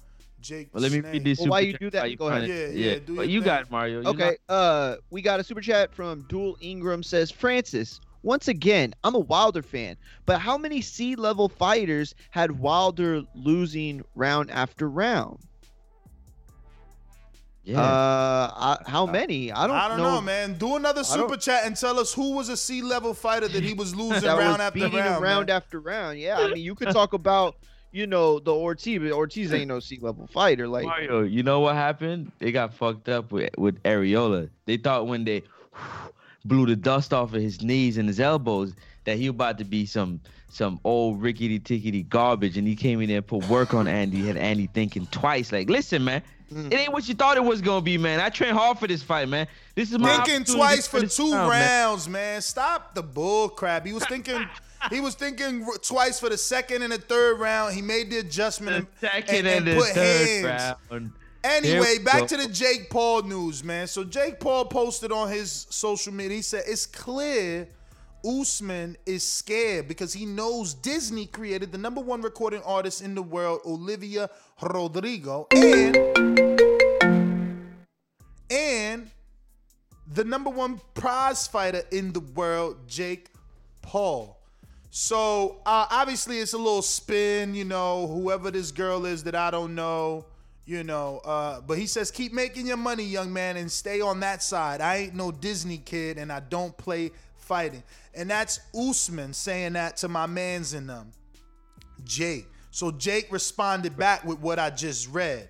Jake. 0.42 0.70
Well, 0.74 0.82
let 0.82 0.92
me 0.92 1.00
Snake. 1.02 1.14
read 1.14 1.24
this 1.24 1.38
Well, 1.38 1.44
super 1.46 1.52
why 1.52 1.60
you 1.62 1.78
do 1.78 1.90
that? 1.92 2.10
you 2.10 2.18
Go 2.18 2.28
ahead. 2.30 2.50
it. 2.50 2.76
Yeah, 2.76 2.92
yeah, 2.94 3.00
do 3.00 3.16
But 3.16 3.30
you 3.30 3.40
thing. 3.42 3.46
got 3.46 3.62
it, 3.62 3.72
Mario. 3.72 4.02
You 4.02 4.08
Okay, 4.10 4.38
uh, 4.50 4.96
we 5.12 5.22
got 5.22 5.40
a 5.40 5.44
super 5.44 5.62
chat 5.62 5.94
from 5.94 6.26
Dual 6.28 6.58
Ingram 6.62 7.04
says 7.04 7.30
Francis. 7.32 8.00
Once 8.24 8.48
again, 8.48 8.94
I'm 9.04 9.16
a 9.16 9.20
Wilder 9.20 9.62
fan, 9.62 9.98
but 10.26 10.40
how 10.40 10.58
many 10.58 10.82
C 10.82 11.16
level 11.16 11.50
fighters 11.50 12.16
had 12.32 12.52
Wilder 12.52 13.22
losing 13.36 14.02
round 14.16 14.50
after 14.50 14.90
round? 14.90 15.40
Yeah. 17.64 17.82
Uh, 17.82 18.52
I, 18.54 18.90
how 18.90 19.06
many? 19.06 19.52
I 19.52 19.68
don't. 19.68 19.76
I 19.76 19.88
don't 19.88 20.00
know, 20.00 20.20
man. 20.20 20.56
Do 20.58 20.76
another 20.76 21.04
super 21.04 21.38
chat 21.38 21.66
and 21.66 21.78
tell 21.78 21.98
us 21.98 22.14
who 22.14 22.34
was 22.34 22.50
a 22.50 22.58
C 22.58 22.82
level 22.82 23.14
fighter 23.14 23.48
that 23.48 23.64
he 23.64 23.74
was 23.74 23.96
losing 23.96 24.22
that 24.22 24.38
round 24.38 24.58
was 24.58 24.62
after 24.62 24.80
beating 24.80 25.00
round. 25.00 25.24
round 25.24 25.48
man. 25.48 25.56
after 25.56 25.80
round. 25.80 26.20
Yeah, 26.20 26.40
I 26.40 26.48
mean, 26.50 26.58
you 26.58 26.76
could 26.76 26.90
talk 26.90 27.14
about 27.14 27.56
you 27.94 28.06
know 28.06 28.40
the 28.40 28.54
Ortiz, 28.54 29.00
but 29.00 29.12
Ortiz 29.14 29.54
ain't 29.54 29.70
no 29.70 29.80
C 29.80 29.98
level 30.02 30.28
fighter. 30.28 30.68
Like, 30.68 30.86
Mario, 30.86 31.22
you 31.22 31.42
know 31.42 31.62
what 31.62 31.76
happened? 31.76 32.34
They 32.40 32.52
got 32.52 32.74
fucked 32.74 33.08
up 33.08 33.32
with 33.32 33.58
with 33.58 33.82
Arreola. 33.84 34.50
They 34.66 34.76
thought 34.76 35.08
when 35.08 35.24
they 35.24 35.44
blew 36.46 36.66
the 36.66 36.76
dust 36.76 37.14
off 37.14 37.34
of 37.34 37.42
his 37.42 37.62
knees 37.62 37.98
and 37.98 38.10
his 38.10 38.20
elbows 38.20 38.74
that 39.06 39.18
he 39.18 39.28
about 39.28 39.58
to 39.60 39.64
be 39.64 39.86
some 39.86 40.20
some 40.50 40.80
old 40.84 41.22
rickety 41.22 41.60
tickety 41.60 42.08
garbage, 42.08 42.58
and 42.58 42.68
he 42.68 42.76
came 42.76 43.00
in 43.00 43.08
there 43.08 43.18
and 43.18 43.28
put 43.28 43.48
work 43.48 43.74
on 43.74 43.88
Andy. 43.88 44.28
Had 44.28 44.38
Andy 44.38 44.68
thinking 44.68 45.06
twice, 45.08 45.52
like, 45.52 45.70
listen, 45.70 46.04
man. 46.04 46.22
Mm. 46.54 46.72
It 46.72 46.76
ain't 46.76 46.94
what 46.94 47.08
you 47.08 47.16
thought 47.16 47.38
it 47.38 47.44
was 47.44 47.62
gonna 47.62 47.82
be, 47.82 47.98
man. 47.98 48.20
I 48.20 48.30
trained 48.30 48.56
hard 48.56 48.78
for 48.80 48.88
this 48.88 49.02
fight, 49.04 49.28
man. 49.28 49.48
This 49.76 49.92
is 49.92 50.00
my 50.00 50.18
thinking 50.24 50.44
twice 50.44 50.88
for 50.88 51.02
for 51.02 51.08
two 51.08 51.32
man. 51.32 51.50
rounds, 51.50 52.08
man. 52.08 52.42
Stop 52.42 52.94
the 52.94 53.04
bull 53.04 53.50
crap. 53.50 53.86
He 53.86 53.94
was 53.94 54.06
thinking. 54.06 54.48
He 54.90 55.00
was 55.00 55.16
thinking 55.16 55.66
twice 55.82 56.20
for 56.20 56.28
the 56.28 56.38
second 56.38 56.82
and 56.84 56.92
the 56.92 56.98
third 56.98 57.40
round. 57.40 57.74
He 57.74 57.82
made 57.82 58.12
the 58.12 58.18
adjustment 58.18 58.76
and, 58.76 58.88
Second 59.00 59.36
and, 59.36 59.48
and, 59.48 59.58
and 59.58 59.68
the 59.68 59.82
put 59.82 59.90
third 59.94 60.28
hands. 60.28 60.76
round. 60.92 61.12
Anyway, 61.44 62.00
back 62.00 62.28
to 62.28 62.38
the 62.38 62.48
Jake 62.48 62.90
Paul 62.90 63.24
news, 63.24 63.64
man. 63.64 63.88
So 63.88 64.04
Jake 64.04 64.40
Paul 64.40 64.66
posted 64.66 65.12
on 65.12 65.30
his 65.30 65.68
social 65.70 66.14
media. 66.14 66.38
He 66.38 66.42
said 66.42 66.64
it's 66.68 66.86
clear 66.86 67.68
Usman 68.26 68.96
is 69.06 69.24
scared 69.24 69.88
because 69.88 70.14
he 70.14 70.26
knows 70.26 70.74
Disney 70.74 71.26
created 71.26 71.72
the 71.74 71.78
number 71.78 72.00
one 72.00 72.22
recording 72.22 72.62
artist 72.64 73.02
in 73.02 73.16
the 73.16 73.22
world, 73.22 73.60
Olivia 73.66 74.30
Rodrigo, 74.62 75.48
and 75.52 75.96
and 78.54 79.10
the 80.14 80.24
number 80.24 80.50
one 80.50 80.80
prize 80.94 81.48
fighter 81.48 81.82
in 81.92 82.14
the 82.14 82.20
world, 82.20 82.88
Jake 82.88 83.30
Paul. 83.82 84.40
So 84.92 85.62
uh, 85.66 85.88
obviously 85.90 86.38
it's 86.38 86.54
a 86.54 86.58
little 86.58 86.84
spin, 86.84 87.56
you 87.56 87.66
know, 87.66 88.08
whoever 88.08 88.52
this 88.52 88.72
girl 88.72 89.06
is 89.06 89.24
that 89.24 89.34
I 89.34 89.50
don't 89.50 89.74
know, 89.74 90.26
you 90.66 90.84
know. 90.84 91.20
Uh, 91.26 91.62
but 91.62 91.80
he 91.80 91.88
says, 91.88 92.12
keep 92.12 92.32
making 92.32 92.68
your 92.68 92.78
money, 92.78 93.04
young 93.04 93.34
man, 93.34 93.58
and 93.58 93.72
stay 93.72 94.02
on 94.02 94.20
that 94.20 94.44
side. 94.44 94.82
I 94.82 94.98
ain't 94.98 95.16
no 95.16 95.32
Disney 95.32 95.80
kid 95.80 96.20
and 96.20 96.32
I 96.32 96.42
don't 96.42 96.78
play 96.78 97.12
fighting. 97.38 97.82
And 98.14 98.30
that's 98.30 98.60
Usman 98.76 99.34
saying 99.34 99.74
that 99.74 99.98
to 99.98 100.08
my 100.08 100.28
mans 100.28 100.76
in 100.76 100.86
them. 100.86 101.12
Jake. 102.04 102.46
So 102.70 102.92
Jake 102.92 103.32
responded 103.32 103.98
back 103.98 104.24
with 104.26 104.40
what 104.40 104.60
I 104.60 104.70
just 104.70 105.10
read. 105.10 105.50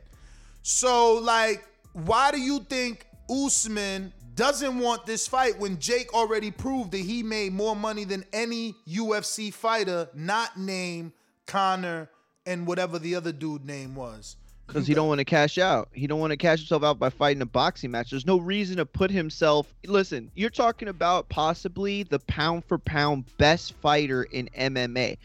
So, 0.62 1.16
like, 1.16 1.66
why 1.94 2.32
do 2.32 2.40
you 2.40 2.60
think 2.60 3.08
Usman 3.30 4.14
doesn't 4.36 4.80
want 4.80 5.06
this 5.06 5.28
fight 5.28 5.60
when 5.60 5.80
Jake 5.80 6.14
already 6.14 6.52
proved 6.52 6.92
that 6.92 6.98
he 6.98 7.24
made 7.24 7.54
more 7.54 7.76
money 7.76 8.04
than 8.04 8.26
any 8.34 8.76
UFC 8.88 9.54
fighter 9.54 10.10
not 10.14 10.58
named 10.58 11.12
Conor 11.46 12.10
and 12.46 12.66
whatever 12.68 13.00
the 13.00 13.16
other 13.16 13.32
dude 13.32 13.66
name 13.66 13.96
was? 13.96 14.36
because 14.68 14.88
he 14.88 14.94
don't 14.94 15.08
want 15.08 15.20
to 15.20 15.26
cash 15.26 15.58
out. 15.58 15.90
He 15.94 16.08
don't 16.08 16.20
want 16.20 16.32
to 16.32 16.38
cash 16.38 16.60
himself 16.60 16.84
out 16.84 17.00
by 17.00 17.10
fighting 17.10 17.42
a 17.42 17.46
boxing 17.46 17.92
match. 17.92 18.10
There's 18.10 18.26
no 18.26 18.40
reason 18.40 18.78
to 18.78 18.86
put 18.86 19.12
himself. 19.12 19.74
Listen, 19.86 20.32
you're 20.36 20.50
talking 20.50 20.88
about 20.88 21.30
possibly 21.30 22.04
the 22.04 22.20
pound 22.20 22.66
for 22.66 22.78
pound 22.78 23.26
best 23.38 23.74
fighter 23.74 24.24
in 24.24 24.50
MMA. 24.58 25.18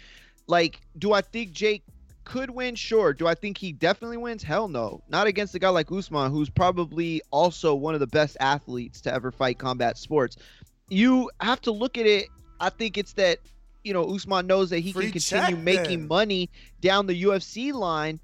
Like, 0.47 0.81
do 0.99 1.13
I 1.13 1.21
think 1.21 1.53
Jake 1.53 1.83
could 2.29 2.51
win? 2.51 2.75
Sure. 2.75 3.13
Do 3.13 3.27
I 3.27 3.35
think 3.35 3.59
he 3.59 3.73
definitely 3.73 4.19
wins? 4.19 4.43
Hell 4.43 4.69
no. 4.69 5.03
Not 5.09 5.27
against 5.27 5.55
a 5.55 5.59
guy 5.59 5.71
like 5.71 5.91
Usman, 5.91 6.31
who's 6.31 6.51
probably 6.51 7.23
also 7.31 7.75
one 7.75 7.95
of 7.95 8.01
the 8.01 8.07
best 8.07 8.37
athletes 8.39 9.01
to 9.03 9.13
ever 9.13 9.33
fight 9.33 9.59
combat 9.59 9.99
sports. 9.99 10.37
You 10.89 11.31
have 11.41 11.61
to 11.63 11.73
look 11.73 11.99
at 11.99 12.07
it. 12.07 12.29
I 12.61 12.71
think 12.71 12.99
it's 12.99 13.13
that 13.15 13.39
you 13.85 13.93
know 13.93 14.05
Usman 14.15 14.47
knows 14.47 14.71
that 14.71 14.81
he 14.81 14.93
Free 14.93 15.11
can 15.11 15.21
continue 15.21 15.57
check, 15.57 15.65
making 15.65 16.07
money 16.09 16.51
down 16.81 17.07
the 17.07 17.23
UFC 17.25 17.73
line. 17.73 18.21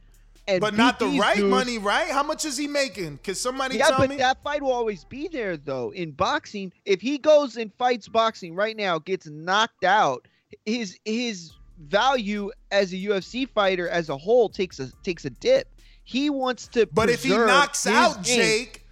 And 0.46 0.60
but 0.60 0.74
not 0.74 0.98
the 0.98 1.06
right 1.06 1.36
dudes. 1.38 1.48
money, 1.50 1.78
right? 1.78 2.10
How 2.10 2.22
much 2.22 2.44
is 2.44 2.58
he 2.58 2.66
making? 2.68 3.18
Can 3.22 3.34
somebody 3.34 3.78
Yeah, 3.78 3.86
tell 3.88 3.98
but 4.00 4.10
me? 4.10 4.16
that 4.16 4.42
fight 4.42 4.60
will 4.62 4.72
always 4.72 5.04
be 5.04 5.26
there 5.28 5.56
though. 5.56 5.90
In 5.90 6.10
boxing, 6.10 6.70
if 6.84 7.00
he 7.00 7.16
goes 7.16 7.56
and 7.56 7.72
fights 7.78 8.08
boxing 8.08 8.54
right 8.54 8.76
now, 8.76 8.98
gets 8.98 9.26
knocked 9.26 9.84
out, 9.84 10.28
his 10.66 10.98
his 11.06 11.52
value 11.78 12.50
as 12.70 12.92
a 12.92 12.96
UFC 12.96 13.48
fighter 13.48 13.88
as 13.88 14.08
a 14.08 14.16
whole 14.16 14.48
takes 14.48 14.80
a 14.80 14.90
takes 15.02 15.24
a 15.24 15.30
dip. 15.30 15.68
He 16.04 16.30
wants 16.30 16.68
to 16.68 16.86
But 16.86 17.08
if 17.08 17.22
he 17.22 17.30
knocks 17.30 17.86
out 17.86 18.22
game. 18.22 18.38
Jake, 18.38 18.86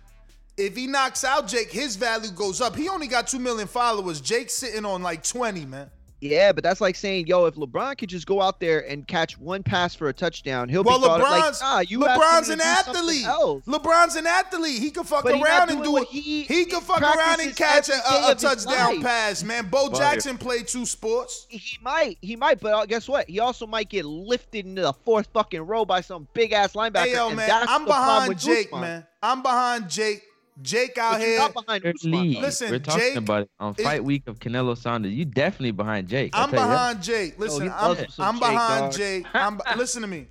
if 0.56 0.76
he 0.76 0.86
knocks 0.86 1.24
out 1.24 1.48
Jake, 1.48 1.70
his 1.70 1.96
value 1.96 2.30
goes 2.30 2.60
up. 2.60 2.76
He 2.76 2.88
only 2.88 3.06
got 3.06 3.26
two 3.28 3.38
million 3.38 3.68
followers. 3.68 4.20
Jake's 4.20 4.54
sitting 4.54 4.84
on 4.84 5.02
like 5.02 5.22
twenty, 5.22 5.66
man. 5.66 5.90
Yeah, 6.22 6.52
but 6.52 6.62
that's 6.62 6.80
like 6.80 6.94
saying, 6.94 7.26
yo, 7.26 7.46
if 7.46 7.56
LeBron 7.56 7.98
could 7.98 8.08
just 8.08 8.26
go 8.28 8.40
out 8.40 8.60
there 8.60 8.88
and 8.88 9.04
catch 9.08 9.36
one 9.38 9.64
pass 9.64 9.92
for 9.92 10.08
a 10.08 10.12
touchdown, 10.12 10.68
he'll 10.68 10.84
Well, 10.84 11.00
be 11.00 11.06
thought 11.06 11.20
of 11.20 11.26
like, 11.28 11.42
LeBron's 11.42 11.60
ah, 11.62 11.80
you 11.80 11.98
LeBron's 11.98 12.48
an 12.48 12.58
to 12.58 12.64
do 12.64 12.70
something 12.70 12.94
athlete. 13.02 13.26
else. 13.26 13.64
LeBron's 13.64 14.14
an 14.14 14.26
athlete. 14.28 14.78
He 14.80 14.90
can 14.92 15.02
fuck 15.02 15.24
But 15.24 15.42
around 15.42 15.70
and 15.70 15.82
do 15.82 15.96
it. 15.96 16.06
he- 16.08 16.42
He, 16.44 16.64
can 16.66 16.80
fuck 16.80 17.02
around 17.02 17.40
and 17.40 17.56
catch 17.56 17.88
a, 17.88 17.94
a, 17.94 18.30
a 18.30 18.34
touchdown 18.36 18.94
life. 18.96 19.02
pass, 19.02 19.42
man. 19.42 19.68
Bo 19.68 19.88
But- 19.90 19.98
Jackson 19.98 20.38
played 20.38 20.68
two 20.68 20.86
sports. 20.86 21.46
He 21.50 21.76
might, 21.82 22.18
he 22.22 22.36
might, 22.36 22.60
but 22.60 22.72
uh, 22.72 22.86
guess 22.86 23.08
what? 23.08 23.28
He 23.28 23.40
also 23.40 23.66
might 23.66 23.88
get 23.88 24.04
lifted 24.04 24.64
into 24.64 24.82
the 24.82 24.92
fourth 24.92 25.26
fucking 25.34 25.62
row 25.62 25.84
by 25.84 26.02
some 26.02 26.28
big 26.34 26.52
ass 26.52 26.74
linebacker. 26.74 27.06
Hey 27.06 27.14
yo, 27.14 27.26
and 27.28 27.36
man, 27.36 27.48
that's 27.48 27.68
I'm 27.68 27.84
behind 27.84 28.38
Jake, 28.38 28.68
Usman. 28.68 28.80
man. 28.80 29.06
I'm 29.24 29.42
behind 29.42 29.90
Jake. 29.90 30.22
Jake 30.60 30.98
out 30.98 31.12
But 31.12 31.20
here. 31.22 31.38
not 31.38 31.54
behind 31.54 31.82
Third 31.82 31.94
Usman. 31.96 32.32
Listen, 32.34 32.70
We're 32.70 32.78
talking 32.78 33.00
Jake 33.00 33.16
about 33.16 33.42
it 33.42 33.50
on 33.58 33.74
is- 33.78 33.84
fight 33.84 34.04
week 34.04 34.24
of 34.26 34.38
Canelo 34.38 34.76
Saunders. 34.76 35.12
You 35.12 35.24
definitely 35.24 35.70
behind 35.70 36.08
Jake. 36.08 36.30
I'll 36.34 36.44
I'm 36.44 36.50
tell 36.50 36.60
you 36.62 36.66
that. 36.68 36.72
behind 36.74 37.02
Jake. 37.02 37.38
Listen, 37.38 37.62
he 37.62 37.68
I'm, 37.70 37.96
I'm 38.18 38.34
Jake, 38.34 38.40
behind 38.40 38.80
dog. 38.84 38.92
Jake. 38.92 39.26
I'm, 39.34 39.60
listen 39.76 40.02
to 40.02 40.08
me. 40.08 40.26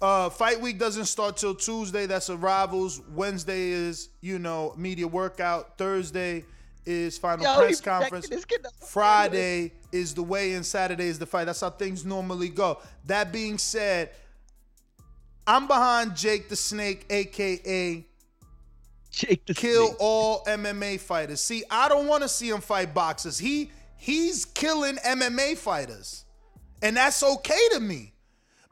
Uh, 0.00 0.30
fight 0.30 0.60
week 0.60 0.78
doesn't 0.78 1.04
start 1.06 1.36
till 1.36 1.54
Tuesday. 1.54 2.06
That's 2.06 2.30
arrivals. 2.30 3.02
Wednesday 3.14 3.68
is 3.70 4.08
you 4.20 4.38
know 4.38 4.72
media 4.76 5.06
workout. 5.08 5.76
Thursday 5.76 6.44
is 6.86 7.18
final 7.18 7.44
Yo, 7.44 7.56
press 7.58 7.80
conference. 7.80 8.26
protected 8.28 8.32
his 8.36 8.44
kid. 8.46 8.66
Friday 8.86 9.72
is 9.92 10.14
the 10.14 10.22
weigh-in. 10.22 10.62
Saturday 10.64 11.04
is 11.08 11.18
the 11.18 11.26
fight. 11.26 11.44
That's 11.44 11.60
how 11.60 11.68
things 11.70 12.04
normally 12.06 12.48
go. 12.48 12.78
That 13.04 13.30
being 13.32 13.58
said, 13.58 14.10
I'm 15.46 15.66
behind 15.66 16.16
Jake 16.16 16.48
the 16.48 16.56
Snake, 16.56 17.04
aka 17.10 18.06
Jake 19.10 19.46
the 19.46 19.54
kill 19.54 19.88
Snake. 19.88 19.96
all 20.00 20.44
MMA 20.44 21.00
fighters. 21.00 21.40
See, 21.40 21.64
I 21.70 21.88
don't 21.88 22.06
want 22.06 22.22
to 22.22 22.28
see 22.28 22.48
him 22.48 22.60
fight 22.60 22.94
boxers. 22.94 23.38
He 23.38 23.70
he's 23.96 24.44
killing 24.44 24.96
MMA 24.96 25.56
fighters. 25.56 26.24
And 26.82 26.96
that's 26.96 27.22
okay 27.22 27.58
to 27.72 27.80
me. 27.80 28.14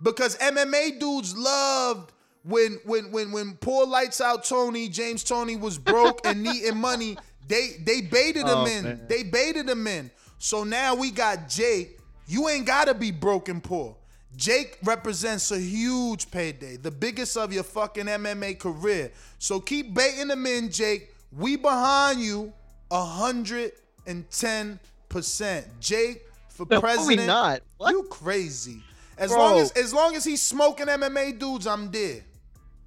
Because 0.02 0.36
MMA 0.38 0.98
dudes 1.00 1.36
loved 1.36 2.12
when 2.44 2.78
when 2.84 3.10
when 3.10 3.32
when 3.32 3.54
poor 3.56 3.86
lights 3.86 4.20
out 4.20 4.44
Toney, 4.44 4.88
James 4.88 5.24
Toney 5.24 5.56
was 5.56 5.76
broke 5.78 6.20
and 6.24 6.42
needing 6.44 6.78
money, 6.78 7.16
they 7.48 7.72
they 7.84 8.00
baited 8.00 8.42
him 8.42 8.48
Oh, 8.58 8.64
in. 8.66 8.84
man. 8.84 9.00
They 9.08 9.24
baited 9.24 9.68
him 9.68 9.86
in. 9.86 10.10
So 10.38 10.62
now 10.64 10.94
we 10.94 11.10
got 11.10 11.48
Jake. 11.48 11.98
You 12.28 12.48
ain't 12.48 12.64
gotta 12.66 12.94
be 12.94 13.10
broken 13.10 13.60
poor. 13.60 13.96
Jake 14.38 14.78
represents 14.84 15.50
a 15.50 15.58
huge 15.58 16.30
payday, 16.30 16.76
the 16.76 16.92
biggest 16.92 17.36
of 17.36 17.52
your 17.52 17.64
fucking 17.64 18.06
MMA 18.06 18.56
career. 18.56 19.10
So 19.40 19.58
keep 19.58 19.92
baiting 19.92 20.30
him 20.30 20.46
in, 20.46 20.70
Jake. 20.70 21.12
We 21.32 21.56
behind 21.56 22.20
you 22.20 22.52
a 22.92 23.04
hundred 23.04 23.72
and 24.06 24.30
ten 24.30 24.78
percent. 25.08 25.66
Jake 25.80 26.22
for 26.48 26.64
No, 26.70 26.80
president. 26.80 27.26
not. 27.26 27.62
What? 27.78 27.90
You 27.90 28.04
crazy. 28.04 28.80
As 29.18 29.32
Bro. 29.32 29.38
long 29.40 29.58
as 29.58 29.72
as 29.72 29.92
long 29.92 30.14
as 30.14 30.24
he's 30.24 30.40
smoking 30.40 30.86
MMA 30.86 31.36
dudes, 31.36 31.66
I'm 31.66 31.90
dead. 31.90 32.22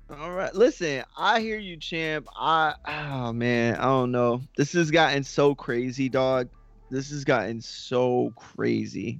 All 0.10 0.32
right, 0.32 0.54
listen, 0.56 1.04
I 1.18 1.42
hear 1.42 1.58
you, 1.58 1.76
champ. 1.76 2.28
I 2.34 2.76
oh 2.88 3.34
man, 3.34 3.76
I 3.76 3.84
don't 3.84 4.12
know. 4.14 4.42
This 4.56 4.72
has 4.72 4.90
gotten 4.90 5.26
so 5.26 5.54
crazy, 5.54 6.08
dog. 6.08 6.48
This 6.90 7.10
has 7.12 7.26
gotten 7.26 7.60
so 7.62 8.32
crazy. 8.38 9.20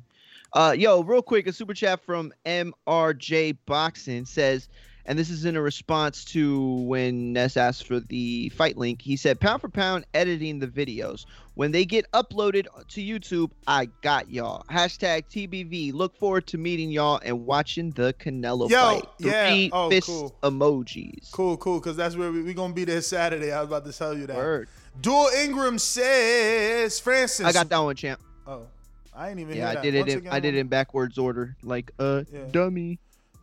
Uh, 0.54 0.76
yo, 0.78 1.02
real 1.02 1.22
quick, 1.22 1.48
a 1.48 1.54
super 1.54 1.74
chat 1.74 2.02
from 2.02 2.34
MRJ 2.46 3.58
Boxing 3.66 4.26
says, 4.26 4.68
and 5.06 5.18
this 5.18 5.30
is 5.32 5.46
in 5.46 5.56
a 5.56 5.62
response 5.62 6.24
to 6.26 6.62
when 6.84 7.34
Ness 7.34 7.58
asked 7.58 7.88
for 7.88 8.00
the 8.00 8.50
fight 8.50 8.78
link. 8.78 9.02
He 9.02 9.16
said, 9.16 9.40
"Pound 9.40 9.62
for 9.62 9.70
pound, 9.70 10.06
editing 10.14 10.60
the 10.60 10.68
videos 10.68 11.26
when 11.56 11.72
they 11.72 11.86
get 11.86 12.10
uploaded 12.12 12.68
to 12.90 13.02
YouTube. 13.02 13.50
I 13.66 13.86
got 14.04 14.30
y'all. 14.30 14.64
Hashtag 14.70 15.24
TBV. 15.28 15.92
Look 15.94 16.16
forward 16.18 16.46
to 16.48 16.58
meeting 16.60 16.92
y'all 16.92 17.20
and 17.26 17.48
watching 17.48 17.92
the 17.92 18.14
Canelo 18.20 18.70
Yo, 18.70 18.78
fight. 18.80 19.06
yeah. 19.20 19.50
Three 19.50 19.70
Oh, 19.74 19.90
fist 19.90 20.08
cool. 20.08 20.36
emojis. 20.44 21.32
Cool, 21.32 21.58
cool, 21.58 21.80
because 21.80 21.96
that's 21.98 22.16
where 22.16 22.32
we, 22.32 22.44
we 22.44 22.54
going 22.54 22.72
to 22.72 22.76
be 22.76 22.84
there 22.86 23.02
Saturday. 23.02 23.52
I 23.52 23.60
was 23.62 23.70
about 23.70 23.86
to 23.86 23.94
tell 23.98 24.16
you 24.16 24.28
that. 24.28 24.36
Word. 24.36 24.70
Dual 25.02 25.30
Ingram 25.44 25.80
says, 25.80 27.00
Francis. 27.00 27.46
I 27.46 27.52
got 27.52 27.70
that 27.70 27.80
one, 27.80 27.96
champ. 27.96 28.20
Oh, 28.46 28.68
I 29.14 29.30
ain't 29.30 29.40
even 29.40 29.58
Yeah, 29.58 29.70
I 29.70 29.74
that. 29.76 29.84
did 29.84 29.96
it. 29.96 30.08
In, 30.08 30.18
again, 30.20 30.34
I 30.34 30.40
did 30.40 30.56
it 30.56 30.60
in 30.60 30.68
backwards 30.68 31.18
order, 31.18 31.56
like 31.64 31.92
uh, 32.00 32.24
Yeah. 32.32 32.46
dummy. 32.52 33.00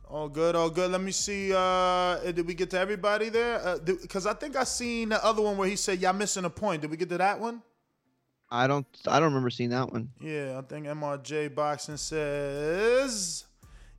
All 0.09 0.29
good, 0.29 0.57
all 0.57 0.71
good. 0.71 0.91
Let 0.91 1.03
me 1.03 1.13
see. 1.13 1.53
Uh, 1.55 2.17
did 2.33 2.47
we 2.47 2.55
get 2.55 2.71
to 2.71 2.79
everybody 2.79 3.29
there? 3.29 3.79
Because 3.85 4.27
I 4.27 4.33
think 4.33 4.57
I 4.57 4.65
seen 4.65 5.11
the 5.11 5.23
other 5.23 5.43
one 5.43 5.59
where 5.59 5.69
he 5.69 5.77
said, 5.77 6.01
"Y'all 6.01 6.15
missing 6.15 6.47
a 6.47 6.51
point." 6.51 6.81
Did 6.81 6.91
we 6.91 6.97
get 6.97 7.11
to 7.11 7.19
that 7.19 7.39
one? 7.39 7.63
I 8.51 8.67
don't. 8.67 8.87
I 9.07 9.21
don't 9.21 9.29
remember 9.29 9.51
seeing 9.51 9.69
that 9.71 9.93
one. 9.93 10.09
Yeah, 10.21 10.59
I 10.59 10.63
think 10.63 10.87
MRJ 10.87 11.55
Boxing 11.55 11.99
says, 11.99 13.45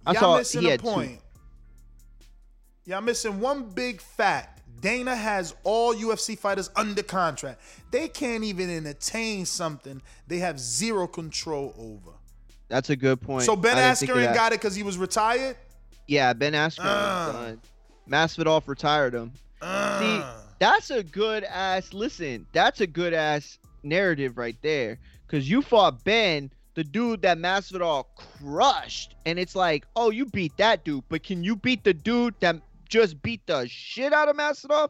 "Y'all 0.08 0.16
saw 0.16 0.38
missing 0.38 0.62
he 0.62 0.68
a 0.68 0.72
had 0.72 0.80
two. 0.80 1.20
Point." 2.90 2.98
Y'all 2.98 3.06
missing 3.06 3.40
one 3.40 3.64
big 3.70 4.02
fact. 4.02 4.62
Dana 4.82 5.16
has 5.16 5.56
all 5.64 5.94
UFC 5.94 6.38
fighters 6.38 6.70
under 6.76 7.04
contract. 7.04 7.62
They 7.92 8.08
can't 8.08 8.44
even 8.44 8.70
entertain 8.70 9.46
something 9.46 10.02
they 10.28 10.40
have 10.40 10.60
zero 10.60 11.08
control 11.08 11.74
over. 11.78 12.16
That's 12.70 12.90
a 12.90 12.96
good 12.96 13.20
point. 13.20 13.46
So 13.46 13.56
Ben 13.56 13.78
I 13.78 13.88
didn't 13.88 13.98
think 13.98 14.12
of 14.12 14.18
Askren 14.18 14.34
got 14.34 14.54
it 14.54 14.62
because 14.62 14.76
he 14.76 14.84
was 14.84 14.98
retired. 14.98 15.58
Yeah, 16.08 16.34
Ben 16.34 16.54
Askren. 16.54 16.86
Uh. 16.86 17.56
Masvidal 18.10 18.66
retired 18.68 19.14
him. 19.14 19.32
See, 19.62 20.22
that's 20.60 20.90
a 20.90 21.04
good 21.04 21.44
ass. 21.44 21.94
Listen, 21.94 22.46
that's 22.54 22.82
a 22.82 22.88
good 22.88 23.14
ass 23.14 23.60
narrative 23.84 24.38
right 24.38 24.58
there. 24.62 24.98
Cause 25.28 25.48
you 25.48 25.62
fought 25.62 26.04
Ben, 26.04 26.52
the 26.74 26.84
dude 26.84 27.22
that 27.22 27.38
Masvidal 27.38 28.06
crushed, 28.16 29.14
and 29.26 29.38
it's 29.38 29.56
like, 29.56 29.86
oh, 29.96 30.10
you 30.10 30.26
beat 30.26 30.58
that 30.58 30.86
dude, 30.86 31.04
but 31.10 31.22
can 31.22 31.44
you 31.44 31.56
beat 31.56 31.84
the 31.84 31.94
dude 31.94 32.34
that 32.40 32.56
just 32.90 33.22
beat 33.22 33.46
the 33.48 33.68
shit 33.68 34.12
out 34.12 34.28
of 34.28 34.36
Masvidal? 34.36 34.90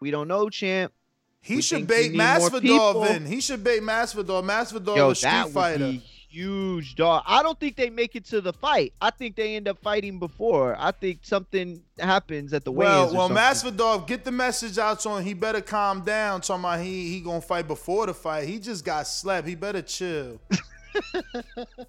We 0.00 0.10
don't 0.10 0.28
know, 0.28 0.48
champ. 0.50 0.92
He 1.40 1.56
We 1.56 1.62
should 1.62 1.86
bait 1.88 2.12
Masvidal 2.12 3.10
in. 3.16 3.26
He 3.26 3.40
should 3.40 3.64
bait 3.64 3.82
Masvidal. 3.82 4.44
Masvidal 4.44 4.96
Yo, 4.96 5.10
a 5.10 5.14
street 5.14 5.30
that 5.30 5.44
would 5.46 5.54
fighter. 5.54 5.78
be 5.90 5.98
huge, 5.98 6.94
dog. 6.94 7.24
I 7.26 7.42
don't 7.42 7.58
think 7.58 7.74
they 7.76 7.90
make 7.90 8.14
it 8.14 8.24
to 8.26 8.40
the 8.40 8.52
fight. 8.52 8.92
I 9.00 9.10
think 9.10 9.34
they 9.34 9.56
end 9.56 9.66
up 9.66 9.78
fighting 9.82 10.20
before. 10.20 10.76
I 10.78 10.92
think 10.92 11.18
something 11.22 11.82
happens 11.98 12.52
at 12.52 12.64
the 12.64 12.70
Well, 12.70 13.06
weigh-ins. 13.06 13.16
well. 13.16 13.28
Masvidal, 13.28 14.06
get 14.06 14.24
the 14.24 14.30
message 14.30 14.78
out 14.78 15.00
to 15.00 15.10
him. 15.16 15.24
He 15.24 15.34
better 15.34 15.60
calm 15.60 16.02
down. 16.02 16.42
Talking 16.42 16.62
about 16.64 16.80
he 16.80 17.08
he 17.10 17.20
gonna 17.20 17.40
fight 17.40 17.66
before 17.66 18.06
the 18.06 18.14
fight. 18.14 18.46
He 18.48 18.60
just 18.60 18.84
got 18.84 19.06
slapped. 19.08 19.46
He 19.48 19.56
better 19.56 19.82
chill. 19.82 20.40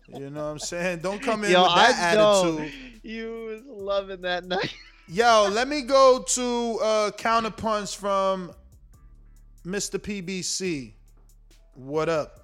you 0.07 0.29
know 0.29 0.45
what 0.45 0.51
I'm 0.51 0.59
saying? 0.59 0.99
Don't 0.99 1.21
come 1.21 1.43
in 1.43 1.51
Yo, 1.51 1.61
with 1.63 1.75
that 1.75 2.11
I 2.11 2.15
know. 2.15 2.57
attitude. 2.59 2.73
You 3.03 3.45
was 3.49 3.61
loving 3.67 4.21
that 4.21 4.45
night. 4.45 4.73
Yo, 5.07 5.49
let 5.51 5.67
me 5.67 5.81
go 5.81 6.23
to 6.25 6.79
uh, 6.81 7.11
counterpunch 7.11 7.95
from 7.95 8.51
Mr. 9.65 9.99
PBC. 9.99 10.93
What 11.75 12.09
up? 12.09 12.39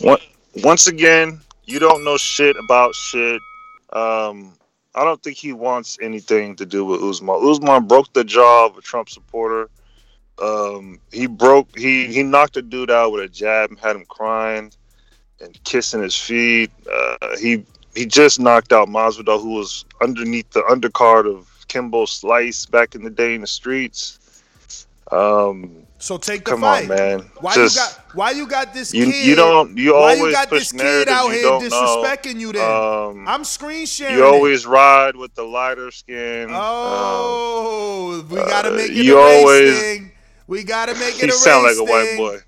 What- 0.00 0.22
Once 0.62 0.86
again, 0.86 1.40
you 1.64 1.78
don't 1.78 2.04
know 2.04 2.16
shit 2.16 2.56
about 2.56 2.94
shit. 2.94 3.40
Um, 3.92 4.54
I 4.94 5.04
don't 5.04 5.22
think 5.22 5.36
he 5.36 5.52
wants 5.52 5.96
anything 6.00 6.56
to 6.56 6.66
do 6.66 6.84
with 6.84 7.02
Usman. 7.02 7.38
Usman 7.42 7.86
broke 7.86 8.12
the 8.12 8.24
jaw 8.24 8.66
of 8.66 8.76
a 8.76 8.80
Trump 8.80 9.08
supporter. 9.08 9.68
Um, 10.42 10.98
he 11.12 11.26
broke 11.26 11.76
he 11.78 12.06
he 12.12 12.22
knocked 12.22 12.56
a 12.56 12.62
dude 12.62 12.90
out 12.90 13.12
with 13.12 13.22
a 13.22 13.28
jab 13.28 13.70
and 13.70 13.78
had 13.78 13.94
him 13.94 14.04
crying 14.06 14.72
and 15.40 15.62
kissing 15.64 16.02
his 16.02 16.16
feet. 16.16 16.70
Uh, 16.90 17.36
he 17.38 17.64
he 17.94 18.06
just 18.06 18.38
knocked 18.40 18.72
out 18.72 18.88
Masvidal, 18.88 19.40
who 19.42 19.50
was 19.50 19.84
underneath 20.00 20.50
the 20.50 20.62
undercard 20.62 21.26
of 21.26 21.48
Kimbo 21.68 22.04
Slice 22.06 22.66
back 22.66 22.94
in 22.94 23.02
the 23.02 23.10
day 23.10 23.34
in 23.34 23.40
the 23.42 23.46
streets. 23.46 24.18
Um, 25.12 25.86
So 25.98 26.16
take 26.16 26.44
the 26.44 26.52
come 26.52 26.60
fight. 26.62 26.82
on, 26.82 26.88
man. 26.96 27.30
Why 27.40 27.54
Just- 27.54 27.76
you 27.76 27.82
got 27.82 28.00
why 28.16 28.30
you 28.30 28.46
got 28.46 28.72
this 28.72 28.94
you, 28.94 29.06
kid? 29.06 29.26
you 29.26 29.34
don't 29.34 29.76
you 29.76 29.92
why 29.92 29.98
always 30.16 30.20
you 30.20 30.32
got 30.32 30.48
push 30.48 30.70
this 30.70 30.72
kid 30.72 31.08
out 31.08 31.28
here 31.32 31.42
don't 31.42 31.68
know. 31.68 32.16
you 32.24 32.52
then? 32.52 32.70
Um, 32.70 33.28
I'm 33.28 33.44
screen 33.44 33.86
sharing. 33.86 34.16
you 34.16 34.24
it. 34.24 34.26
always 34.32 34.66
ride 34.66 35.14
with 35.16 35.34
the 35.34 35.42
lighter 35.44 35.90
skin. 35.90 36.48
Oh, 36.52 38.24
we 38.28 38.36
gotta 38.36 38.68
uh, 38.72 38.76
make 38.76 38.90
it 38.90 38.96
you 39.04 39.18
a 39.18 39.24
race 39.24 39.38
always- 39.44 39.80
thing. 39.80 40.12
We 40.46 40.64
gotta 40.64 40.94
make 40.94 41.14
it 41.18 41.20
he 41.22 41.28
a 41.28 41.32
sound 41.32 41.62
like 41.64 41.70
race 41.70 41.78
a 41.78 41.84
white 41.84 42.16
boy. 42.16 42.38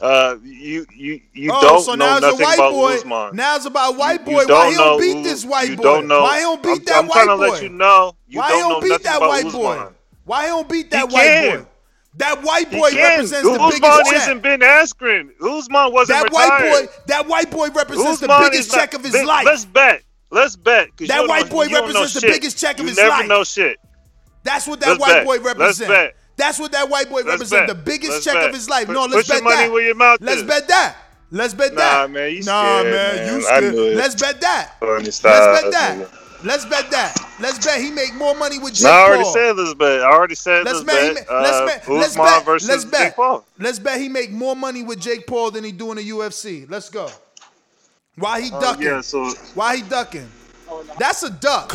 Uh, 0.00 0.36
you 0.42 0.84
you 0.94 1.20
you 1.32 1.50
oh, 1.54 1.60
don't 1.62 1.82
so 1.82 1.94
know 1.94 2.04
now 2.06 2.16
it's 2.18 2.26
a 2.26 2.30
nothing 2.30 2.44
white 2.44 2.54
about 2.58 2.72
boy. 2.72 2.94
Usman. 2.94 3.36
Now 3.36 3.56
it's 3.56 3.64
about 3.64 3.96
white 3.96 4.20
You 4.20 4.26
boy. 4.26 4.32
Why 4.32 4.44
don't 4.44 4.70
he 4.70 4.76
don't 4.76 5.00
beat 5.00 5.16
who- 5.16 5.22
this 5.22 5.44
white 5.44 5.70
you 5.70 5.76
boy? 5.76 5.82
don't 5.82 6.06
know- 6.08 6.22
Why 6.22 6.36
he 6.36 6.42
don't 6.42 6.62
beat 6.62 6.68
I'm- 6.70 6.84
that 6.84 6.96
I'm 6.96 7.06
white 7.06 7.14
trying 7.24 7.26
to 7.28 7.36
boy? 7.36 7.48
let 7.50 7.62
you 7.62 7.68
know 7.70 8.16
you 8.28 8.38
Why 8.40 8.48
don't 8.48 8.56
he 8.56 8.62
don't 8.62 8.72
know 8.72 8.80
beat 8.96 9.02
that 9.04 9.20
white 9.20 9.52
boy? 9.52 9.72
Usman. 9.78 9.94
Why 10.24 10.42
he 10.42 10.48
don't 10.48 10.68
beat 10.68 10.90
that 10.90 11.08
He 11.08 11.14
white 11.14 11.22
can. 11.24 11.58
boy? 11.60 11.66
That 12.18 12.42
white 12.42 12.70
boy 12.70 12.90
represents 12.94 13.30
the 13.30 13.50
Usman 13.50 13.70
biggest 13.70 14.04
check. 14.10 14.14
isn't 14.22 14.40
Ben 14.42 14.60
Askren. 14.60 15.28
Usman 15.40 15.92
wasn't 15.92 16.18
That 16.18 16.24
retired. 16.24 16.32
white 16.72 16.86
boy, 16.86 16.92
that 17.06 17.26
white 17.26 17.50
boy 17.50 17.68
represents 17.70 18.20
the 18.20 18.28
biggest 18.28 18.72
not- 18.72 18.78
check 18.80 18.94
of 18.94 19.02
his 19.04 19.14
Let- 19.14 19.26
life. 19.26 19.44
Let's 19.46 19.64
bet. 19.64 20.02
Let's 20.30 20.56
bet. 20.56 20.88
That 21.08 21.26
white 21.28 21.44
know- 21.46 21.50
boy 21.52 21.64
you 21.64 21.74
represents 21.76 22.14
the 22.14 22.20
shit. 22.20 22.32
biggest 22.32 22.58
check 22.58 22.74
of 22.78 22.84
you 22.84 22.88
his 22.88 22.96
never 22.98 23.08
life. 23.10 23.28
know 23.28 23.44
shit. 23.44 23.78
That's 24.44 24.66
what 24.66 24.80
that 24.80 24.88
Let's 24.90 25.00
white 25.00 25.12
bet. 25.14 25.24
boy 25.24 25.34
Let's 25.36 25.44
represents. 25.46 25.88
bet. 25.88 26.16
That's 26.36 26.58
what 26.58 26.72
that 26.72 26.88
white 26.88 27.08
boy 27.08 27.22
represents. 27.22 27.72
The 27.72 27.78
biggest 27.78 28.10
Let's 28.12 28.24
check 28.24 28.34
bet. 28.34 28.48
of 28.50 28.54
his 28.54 28.68
life. 28.68 28.86
Put- 28.86 28.92
no, 28.94 29.04
let's 29.06 29.28
bet 29.28 29.42
that. 29.44 29.72
where 29.72 29.82
your 29.82 29.94
mouth 29.94 30.18
let's 30.20 30.42
is. 30.42 30.46
bet 30.46 30.68
that. 30.68 30.96
Let's 31.30 31.54
bet 31.54 31.72
Nah, 31.74 31.80
that. 31.80 32.10
man, 32.10 32.30
you 32.32 32.42
Nah, 32.42 32.62
scared, 32.80 32.94
man, 32.94 33.16
man. 33.16 33.34
you 33.34 33.42
scared. 33.42 33.74
Let's 33.96 34.14
bet 34.14 34.40
that. 34.42 34.72
Let's 34.80 35.20
bet 35.20 35.72
that. 35.72 36.08
Let's 36.44 36.64
bet 36.66 36.90
that. 36.90 37.16
Let's 37.40 37.64
bet 37.64 37.80
he 37.80 37.90
make 37.90 38.14
more 38.14 38.34
money 38.36 38.58
with 38.58 38.74
Jake 38.74 38.84
No, 38.84 38.90
I 38.90 39.00
already 39.08 39.22
Paul. 39.24 39.32
said 39.32 39.56
let's 39.56 39.74
bet. 39.74 40.00
I 40.02 40.04
already 40.12 40.34
said 40.34 40.64
Let's 40.64 40.82
let's, 40.82 40.84
bet. 40.84 41.14
bet. 41.16 41.26
ma- 41.28 41.40
let's 41.40 41.56
uh, 41.56 41.66
bet. 41.66 41.88
Let's 41.88 42.08
Usman 42.10 42.26
bet. 42.26 42.44
versus 42.44 42.68
Let's 42.68 42.84
bet. 42.84 43.00
Jake 43.00 43.16
Paul. 43.16 43.44
Let's 43.58 43.78
bet 43.78 44.00
he 44.00 44.08
make 44.08 44.30
more 44.30 44.54
money 44.54 44.82
with 44.84 45.00
Jake 45.00 45.26
Paul 45.26 45.50
than 45.50 45.64
he 45.64 45.72
do 45.72 45.90
in 45.90 45.96
the 45.96 46.08
UFC. 46.10 46.68
Let's 46.70 46.90
go. 46.90 47.08
Why 48.16 48.42
he 48.42 48.50
Oh, 48.52 48.60
ducking? 48.60 48.84
yeah, 48.86 49.00
so 49.00 49.30
Why 49.54 49.76
he 49.76 49.82
ducking? 49.82 50.28
That's 50.98 51.22
a 51.22 51.30
duck. 51.30 51.72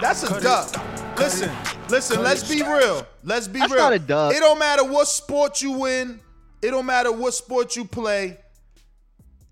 That's 0.00 0.22
a 0.22 0.40
duck. 0.40 1.18
Listen, 1.18 1.50
listen. 1.88 2.22
Let's 2.22 2.48
be 2.48 2.62
real. 2.62 3.06
Let's 3.24 3.48
be 3.48 3.58
That's 3.58 3.72
real. 3.72 3.82
not 3.82 3.92
a 3.92 3.98
duck. 3.98 4.34
It 4.34 4.40
don't 4.40 4.58
matter 4.58 4.84
what 4.84 5.08
sport 5.08 5.60
you 5.60 5.72
win. 5.72 6.20
It 6.62 6.70
don't 6.70 6.86
matter 6.86 7.12
what 7.12 7.34
sport 7.34 7.76
you 7.76 7.84
play. 7.84 8.38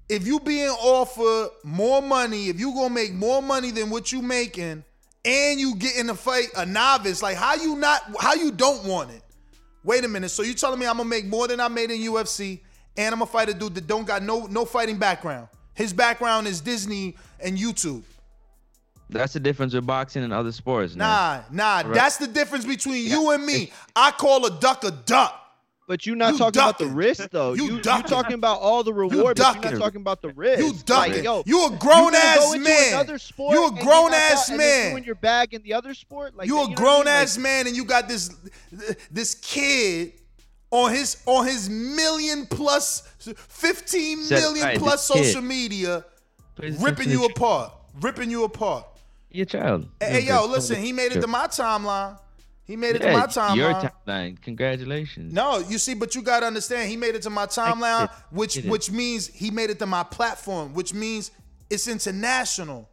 If 0.08 0.26
you 0.26 0.40
being 0.40 0.68
offered 0.68 1.50
more 1.64 2.00
money, 2.00 2.48
if 2.48 2.58
you 2.58 2.72
gonna 2.72 2.94
make 2.94 3.12
more 3.12 3.42
money 3.42 3.70
than 3.70 3.90
what 3.90 4.10
you 4.12 4.22
making, 4.22 4.84
and 5.24 5.60
you 5.60 5.74
get 5.76 5.96
in 5.96 6.06
the 6.06 6.14
fight 6.14 6.48
a 6.56 6.64
novice, 6.64 7.22
like 7.22 7.36
how 7.36 7.54
you 7.56 7.76
not 7.76 8.02
how 8.18 8.34
you 8.34 8.50
don't 8.50 8.84
want 8.84 9.10
it? 9.10 9.22
Wait 9.84 10.04
a 10.04 10.08
minute. 10.08 10.30
So 10.30 10.42
you 10.42 10.54
telling 10.54 10.78
me 10.78 10.86
I'm 10.86 10.96
gonna 10.96 11.08
make 11.08 11.26
more 11.26 11.48
than 11.48 11.60
I 11.60 11.68
made 11.68 11.90
in 11.90 12.00
UFC, 12.00 12.60
and 12.96 13.12
I'm 13.12 13.18
gonna 13.18 13.30
fight 13.30 13.50
a 13.50 13.54
dude 13.54 13.74
that 13.74 13.86
don't 13.86 14.06
got 14.06 14.22
no 14.22 14.46
no 14.46 14.64
fighting 14.64 14.98
background. 14.98 15.48
His 15.74 15.92
background 15.92 16.46
is 16.46 16.60
Disney 16.60 17.16
and 17.40 17.58
YouTube. 17.58 18.02
That's 19.10 19.32
the 19.32 19.40
difference 19.40 19.74
with 19.74 19.86
boxing 19.86 20.22
and 20.22 20.32
other 20.32 20.52
sports. 20.52 20.94
man. 20.94 21.08
Nah, 21.08 21.82
nah. 21.82 21.88
Right. 21.88 21.94
That's 21.94 22.16
the 22.18 22.26
difference 22.26 22.64
between 22.64 23.06
you 23.06 23.30
and 23.30 23.44
me. 23.44 23.72
I 23.96 24.10
call 24.10 24.44
a 24.46 24.50
duck 24.60 24.84
a 24.84 24.90
duck. 24.90 25.34
But 25.86 26.04
you're 26.04 26.16
not 26.16 26.32
You 26.34 26.38
talking 26.38 26.60
about 26.60 26.78
the 26.78 26.84
risk 26.86 27.30
though. 27.30 27.54
You 27.54 27.64
You 27.64 27.72
you 27.76 27.80
ducking. 27.80 28.10
talking 28.10 28.34
about 28.34 28.60
all 28.60 28.82
the 28.84 28.92
reward, 28.92 29.38
but 29.38 29.54
you're 29.64 29.72
not 29.72 29.80
talking 29.80 30.02
about 30.02 30.20
the 30.20 30.28
risk. 30.28 30.62
You 30.62 30.74
ducking. 30.84 31.14
Like, 31.14 31.24
yo, 31.24 31.42
You 31.46 31.64
a 31.64 31.70
grown 31.70 32.12
gonna 32.12 32.18
ass 32.18 32.52
go 32.52 32.58
man. 32.58 32.92
another 32.92 33.18
sport 33.18 33.54
You 33.54 33.66
a 33.68 33.70
grown 33.70 34.10
knocked 34.10 34.14
ass 34.16 34.42
out 34.42 34.52
and 34.52 34.60
then 34.60 34.82
man. 34.82 34.90
ruin 34.92 35.04
your 35.04 35.14
bag 35.14 35.54
in 35.54 35.62
the 35.62 35.72
other 35.72 35.94
sport. 35.94 36.36
Like 36.36 36.46
you 36.46 36.56
that, 36.56 36.60
a 36.60 36.64
know 36.64 36.68
what 36.68 36.78
I 36.78 36.82
grown 36.82 36.96
mean? 36.96 37.04
Like, 37.06 37.22
ass 37.22 37.38
man 37.38 37.66
and 37.68 37.74
you 37.74 37.84
got 37.86 38.06
this 38.06 38.36
this 39.10 39.34
kid 39.36 40.12
on 40.70 40.92
his 40.92 41.22
on 41.24 41.46
his 41.46 41.70
million 41.70 42.44
plus 42.44 43.00
plus, 43.24 43.34
fifteen 43.48 44.18
million 44.18 44.28
Said, 44.28 44.40
million 44.52 44.78
plus 44.78 45.08
this 45.08 45.16
kid." 45.16 45.24
social 45.24 45.40
media 45.42 46.04
Please 46.54 46.78
ripping 46.82 47.08
you 47.08 47.24
apart. 47.24 47.72
Ripping 48.02 48.30
you 48.30 48.44
apart. 48.44 48.84
Your 49.30 49.46
child. 49.46 49.88
Hey, 50.00 50.22
yo, 50.22 50.46
listen, 50.46 50.80
he 50.82 50.92
made 50.92 51.12
it 51.12 51.20
to 51.20 51.26
my 51.26 51.46
timeline. 51.46 52.18
He 52.64 52.76
made 52.76 52.96
it 52.96 53.00
to 53.00 53.12
my 53.12 53.26
timeline. 53.26 53.56
Your 53.56 53.72
timeline. 53.74 54.42
Congratulations. 54.42 55.32
No, 55.32 55.58
you 55.58 55.78
see, 55.78 55.94
but 55.94 56.14
you 56.14 56.22
gotta 56.22 56.46
understand, 56.46 56.90
he 56.90 56.96
made 56.96 57.14
it 57.14 57.22
to 57.22 57.30
my 57.30 57.46
timeline, 57.46 58.10
which 58.30 58.56
which 58.64 58.90
means 58.90 59.26
he 59.26 59.50
made 59.50 59.70
it 59.70 59.78
to 59.78 59.86
my 59.86 60.02
platform, 60.02 60.74
which 60.74 60.92
means 60.92 61.30
it's 61.70 61.88
international. 61.88 62.88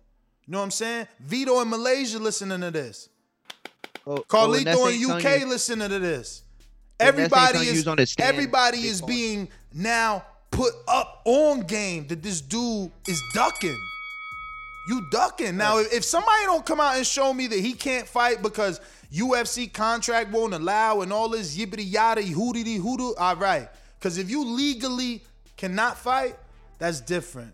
You 0.46 0.52
know 0.52 0.60
what 0.60 0.66
I'm 0.66 0.72
saying? 0.72 1.08
Vito 1.20 1.60
in 1.62 1.70
Malaysia 1.70 2.20
listening 2.20 2.62
to 2.62 2.72
this. 2.72 3.10
oh, 4.06 4.18
oh, 4.18 4.24
Carlito 4.30 4.64
that's 4.64 4.80
in 4.80 5.12
UK 5.12 5.40
you- 5.42 5.48
listening 5.48 5.90
to 5.90 6.00
this. 6.00 6.44
And 7.00 7.18
that's 7.18 7.34
ain't 7.34 7.34
Everybody 7.34 7.68
is 7.68 7.82
stand. 8.12 8.30
everybody 8.30 8.78
is 8.88 9.02
being 9.02 9.50
now 9.74 10.24
put 10.52 10.72
up 10.88 11.22
on 11.26 11.62
game 11.62 12.08
that 12.08 12.24
this 12.24 12.40
dude 12.40 12.92
is 13.08 13.22
ducking. 13.34 13.76
You 14.88 15.08
ducking. 15.12 15.58
Now, 15.58 15.80
if, 15.80 15.94
if 15.94 16.06
somebody 16.06 16.44
don't 16.46 16.66
come 16.66 16.80
out 16.80 16.96
and 16.96 17.06
show 17.06 17.34
me 17.34 17.48
that 17.48 17.60
he 17.60 17.74
can't 17.74 18.08
fight 18.08 18.42
because 18.42 18.80
UFC 19.12 19.72
contract 19.72 20.32
won't 20.32 20.54
allow 20.54 21.02
and 21.02 21.12
all 21.12 21.30
this 21.30 21.58
yibbity 21.58 21.92
yada 21.92 22.22
hoodity 22.22 22.76
hoodoo, 22.76 23.14
all 23.16 23.36
right. 23.36 23.68
Because 23.98 24.18
if 24.18 24.30
you 24.30 24.46
legally 24.46 25.24
cannot 25.58 25.98
fight, 25.98 26.36
that's 26.78 27.02
different. 27.02 27.54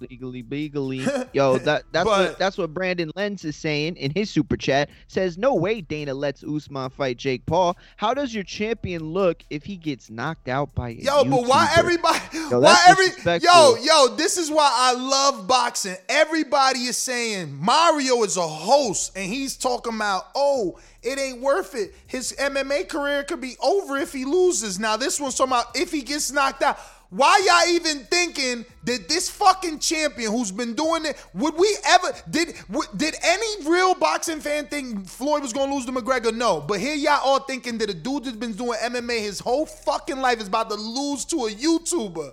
Legally 0.00 0.42
legally 0.48 1.06
yo 1.32 1.58
that 1.58 1.84
that's 1.92 2.04
But- 2.04 2.28
what 2.30 2.38
that's 2.38 2.58
what 2.58 2.72
brandon 2.72 3.10
lenz 3.16 3.44
is 3.44 3.56
saying 3.56 3.96
in 3.96 4.12
his 4.14 4.30
super 4.30 4.56
chat 4.56 4.90
says 5.08 5.36
no 5.38 5.54
way 5.54 5.80
dana 5.80 6.14
lets 6.14 6.42
usman 6.42 6.90
fight 6.90 7.16
jake 7.16 7.44
paul 7.46 7.76
how 7.96 8.14
does 8.14 8.34
your 8.34 8.44
champion 8.44 9.02
look 9.04 9.42
if 9.50 9.64
he 9.64 9.76
gets 9.76 10.10
knocked 10.10 10.48
out 10.48 10.74
by 10.74 10.90
Yo, 10.90 11.24
but 11.24 11.46
why 11.46 11.70
everybody? 11.76 12.18
Yo, 12.32 12.60
why 12.60 12.78
every? 12.88 13.06
Yo, 13.40 13.76
yo, 13.82 14.14
this 14.16 14.36
is 14.36 14.50
why 14.50 14.70
I 14.72 14.92
love 14.94 15.46
boxing. 15.46 15.96
Everybody 16.08 16.80
is 16.80 16.96
saying 16.96 17.54
Mario 17.54 18.22
is 18.22 18.36
a 18.36 18.46
host, 18.46 19.12
and 19.16 19.30
he's 19.32 19.56
talking 19.56 19.94
about, 19.94 20.28
oh, 20.34 20.78
it 21.02 21.18
ain't 21.18 21.40
worth 21.40 21.74
it. 21.74 21.94
His 22.06 22.34
MMA 22.38 22.88
career 22.88 23.22
could 23.24 23.40
be 23.40 23.56
over 23.62 23.96
if 23.96 24.12
he 24.12 24.24
loses. 24.24 24.78
Now 24.78 24.96
this 24.96 25.20
one's 25.20 25.34
talking 25.34 25.52
about 25.52 25.76
if 25.76 25.90
he 25.92 26.02
gets 26.02 26.30
knocked 26.32 26.62
out. 26.62 26.78
Why 27.10 27.42
y'all 27.44 27.74
even 27.74 28.04
thinking 28.04 28.64
that 28.84 29.08
this 29.08 29.28
fucking 29.28 29.80
champion 29.80 30.30
who's 30.30 30.52
been 30.52 30.74
doing 30.74 31.04
it 31.04 31.16
would 31.34 31.54
we 31.56 31.76
ever 31.86 32.12
did 32.30 32.54
would, 32.68 32.86
did 32.96 33.16
any 33.22 33.68
real 33.68 33.94
boxing 33.96 34.38
fan 34.38 34.66
think 34.66 35.08
Floyd 35.08 35.42
was 35.42 35.52
gonna 35.52 35.74
lose 35.74 35.84
to 35.86 35.92
McGregor? 35.92 36.32
No, 36.32 36.60
but 36.60 36.78
here 36.78 36.94
y'all 36.94 37.20
all 37.24 37.40
thinking 37.40 37.78
that 37.78 37.90
a 37.90 37.94
dude 37.94 38.24
that's 38.24 38.36
been 38.36 38.52
doing 38.52 38.78
MMA 38.78 39.18
his 39.20 39.40
whole 39.40 39.66
fucking 39.66 40.20
life 40.20 40.40
is 40.40 40.46
about 40.46 40.70
to 40.70 40.76
lose 40.76 41.24
to 41.26 41.46
a 41.46 41.50
YouTuber. 41.50 42.32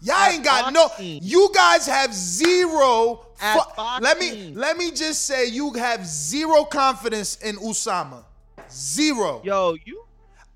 Y'all 0.00 0.30
ain't 0.30 0.44
got 0.44 0.72
no. 0.72 0.90
You 0.98 1.50
guys 1.54 1.86
have 1.86 2.12
zero. 2.12 3.26
fu- 3.38 3.82
let 4.00 4.18
me 4.20 4.52
let 4.54 4.76
me 4.76 4.90
just 4.90 5.24
say 5.24 5.46
you 5.46 5.72
have 5.72 6.06
zero 6.06 6.64
confidence 6.64 7.36
in 7.36 7.56
Usama. 7.56 8.22
Zero. 8.70 9.40
Yo, 9.44 9.76
you. 9.84 10.04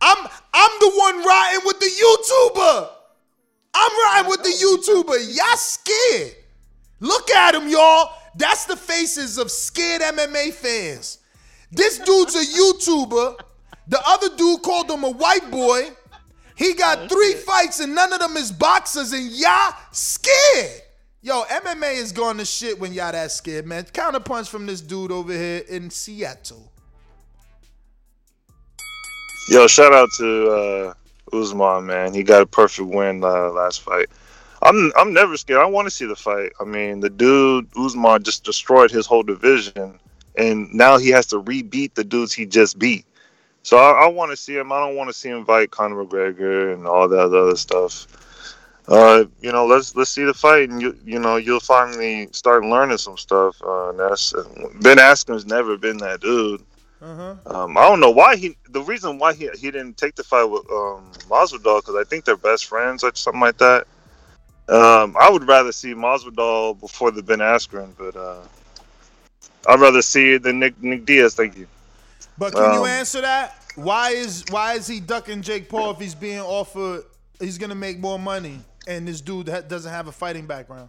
I'm 0.02 0.28
I'm 0.52 0.70
the 0.80 0.92
one 0.96 1.24
riding 1.24 1.60
with 1.64 1.80
the 1.80 1.86
YouTuber. 1.86 2.90
I'm 3.74 3.92
riding 4.14 4.30
with 4.30 4.42
the 4.42 4.50
YouTuber. 4.50 5.36
Y'all 5.36 5.56
scared. 5.56 6.36
Look 7.00 7.30
at 7.30 7.54
him, 7.54 7.68
y'all. 7.68 8.12
That's 8.36 8.64
the 8.64 8.76
faces 8.76 9.38
of 9.38 9.50
scared 9.50 10.02
MMA 10.02 10.52
fans. 10.52 11.18
This 11.70 11.98
dude's 11.98 12.34
a 12.34 12.44
YouTuber. 12.44 13.36
The 13.88 14.00
other 14.06 14.36
dude 14.36 14.62
called 14.62 14.90
him 14.90 15.04
a 15.04 15.10
white 15.10 15.50
boy. 15.50 15.90
He 16.54 16.74
got 16.74 17.08
three 17.08 17.34
fights 17.34 17.80
and 17.80 17.94
none 17.94 18.12
of 18.12 18.20
them 18.20 18.36
is 18.36 18.52
boxers, 18.52 19.12
and 19.12 19.30
y'all 19.30 19.74
scared. 19.90 20.82
Yo, 21.22 21.42
MMA 21.44 21.94
is 21.94 22.12
going 22.12 22.36
to 22.38 22.44
shit 22.44 22.78
when 22.78 22.92
y'all 22.92 23.12
that 23.12 23.30
scared, 23.30 23.66
man. 23.66 23.84
Counterpunch 23.84 24.48
from 24.48 24.66
this 24.66 24.80
dude 24.80 25.12
over 25.12 25.32
here 25.32 25.62
in 25.68 25.88
Seattle. 25.88 26.72
Yo, 29.48 29.66
shout 29.66 29.92
out 29.92 30.08
to 30.18 30.50
uh, 30.50 30.94
Usman, 31.32 31.86
man. 31.86 32.14
He 32.14 32.22
got 32.22 32.42
a 32.42 32.46
perfect 32.46 32.88
win 32.88 33.22
uh, 33.24 33.50
last 33.50 33.80
fight. 33.80 34.08
I'm 34.62 34.92
I'm 34.96 35.12
never 35.12 35.36
scared. 35.36 35.60
I 35.60 35.66
want 35.66 35.86
to 35.86 35.90
see 35.90 36.06
the 36.06 36.16
fight. 36.16 36.52
I 36.60 36.64
mean, 36.64 37.00
the 37.00 37.10
dude 37.10 37.68
Usman 37.76 38.22
just 38.22 38.44
destroyed 38.44 38.90
his 38.90 39.06
whole 39.06 39.24
division, 39.24 39.98
and 40.36 40.72
now 40.72 40.98
he 40.98 41.08
has 41.10 41.26
to 41.26 41.42
rebeat 41.42 41.94
the 41.94 42.04
dudes 42.04 42.32
he 42.32 42.46
just 42.46 42.78
beat. 42.78 43.04
So 43.64 43.76
I, 43.76 44.04
I 44.04 44.06
want 44.08 44.30
to 44.30 44.36
see 44.36 44.56
him. 44.56 44.72
I 44.72 44.80
don't 44.80 44.96
want 44.96 45.08
to 45.08 45.14
see 45.14 45.28
him 45.28 45.44
fight 45.44 45.70
Conor 45.70 46.04
McGregor 46.04 46.74
and 46.74 46.86
all 46.86 47.08
that 47.08 47.32
other 47.32 47.56
stuff. 47.56 48.06
Uh, 48.88 49.24
you 49.40 49.52
know, 49.52 49.66
let's 49.66 49.94
let's 49.94 50.10
see 50.10 50.24
the 50.24 50.34
fight, 50.34 50.68
and 50.68 50.82
you 50.82 50.96
you 51.04 51.18
know 51.18 51.36
you'll 51.36 51.60
finally 51.60 52.28
start 52.32 52.64
learning 52.64 52.98
some 52.98 53.16
stuff. 53.16 53.60
Uh, 53.62 53.90
and 53.90 53.98
that's 53.98 54.32
Ben 54.80 54.98
Askren's 54.98 55.46
never 55.46 55.76
been 55.76 55.98
that 55.98 56.20
dude. 56.20 56.62
Uh-huh. 57.02 57.34
Um, 57.46 57.76
I 57.76 57.82
don't 57.88 57.98
know 57.98 58.10
why 58.12 58.36
he. 58.36 58.56
The 58.70 58.80
reason 58.80 59.18
why 59.18 59.34
he 59.34 59.48
he 59.58 59.70
didn't 59.72 59.96
take 59.96 60.14
the 60.14 60.22
fight 60.22 60.44
with 60.44 60.62
um, 60.70 61.10
Masvidal 61.28 61.80
because 61.80 61.96
I 61.96 62.04
think 62.04 62.24
they're 62.24 62.36
best 62.36 62.66
friends 62.66 63.02
or 63.02 63.12
something 63.14 63.40
like 63.40 63.58
that. 63.58 63.86
Um, 64.68 65.16
I 65.20 65.28
would 65.28 65.46
rather 65.48 65.72
see 65.72 65.94
Masvidal 65.94 66.78
before 66.78 67.10
the 67.10 67.22
Ben 67.22 67.40
Askren, 67.40 67.90
but 67.98 68.14
uh, 68.14 68.42
I'd 69.68 69.80
rather 69.80 70.00
see 70.00 70.34
it 70.34 70.44
than 70.44 70.60
Nick 70.60 70.80
Nick 70.80 71.04
Diaz. 71.04 71.34
Thank 71.34 71.56
you. 71.58 71.66
But 72.38 72.54
can 72.54 72.72
you 72.74 72.80
Um, 72.82 72.86
answer 72.86 73.20
that? 73.20 73.56
Why 73.74 74.10
is 74.10 74.44
why 74.50 74.74
is 74.74 74.86
he 74.86 75.00
ducking 75.00 75.42
Jake 75.42 75.68
Paul 75.68 75.90
if 75.90 75.98
he's 75.98 76.14
being 76.14 76.40
offered? 76.40 77.02
He's 77.40 77.58
gonna 77.58 77.74
make 77.74 77.98
more 77.98 78.18
money, 78.18 78.60
and 78.86 79.08
this 79.08 79.20
dude 79.20 79.48
ha- 79.48 79.62
doesn't 79.62 79.90
have 79.90 80.06
a 80.06 80.12
fighting 80.12 80.46
background. 80.46 80.88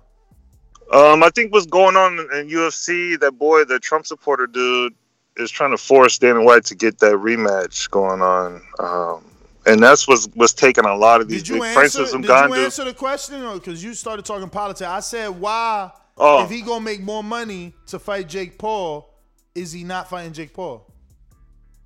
Um, 0.91 1.23
I 1.23 1.29
think 1.29 1.51
what's 1.53 1.65
going 1.65 1.95
on 1.95 2.19
in 2.19 2.49
UFC, 2.49 3.19
that 3.19 3.31
boy, 3.39 3.63
the 3.63 3.79
Trump 3.79 4.05
supporter 4.05 4.45
dude, 4.45 4.93
is 5.37 5.51
trying 5.51 5.71
to 5.71 5.77
force 5.77 6.17
Dana 6.17 6.41
White 6.43 6.65
to 6.65 6.75
get 6.75 6.99
that 6.99 7.13
rematch 7.15 7.89
going 7.89 8.21
on. 8.21 8.61
Um, 8.79 9.25
and 9.65 9.81
that's 9.81 10.07
what's 10.07 10.27
what's 10.33 10.53
taking 10.53 10.85
a 10.85 10.95
lot 10.95 11.21
of 11.21 11.27
these 11.29 11.43
big 11.47 11.61
answer? 11.61 11.73
Francis 11.73 12.11
Did 12.11 12.25
you 12.25 12.53
answer 12.55 12.83
the 12.83 12.93
question, 12.93 13.41
or 13.43 13.53
because 13.55 13.83
you 13.83 13.93
started 13.93 14.25
talking 14.25 14.49
politics? 14.49 14.87
I 14.87 14.99
said 14.99 15.29
why, 15.29 15.91
Oh. 16.17 16.43
if 16.43 16.49
he 16.49 16.61
gonna 16.61 16.81
make 16.83 17.01
more 17.01 17.23
money 17.23 17.73
to 17.87 17.97
fight 17.97 18.27
Jake 18.29 18.57
Paul, 18.57 19.09
is 19.55 19.71
he 19.71 19.83
not 19.83 20.09
fighting 20.09 20.33
Jake 20.33 20.53
Paul? 20.53 20.85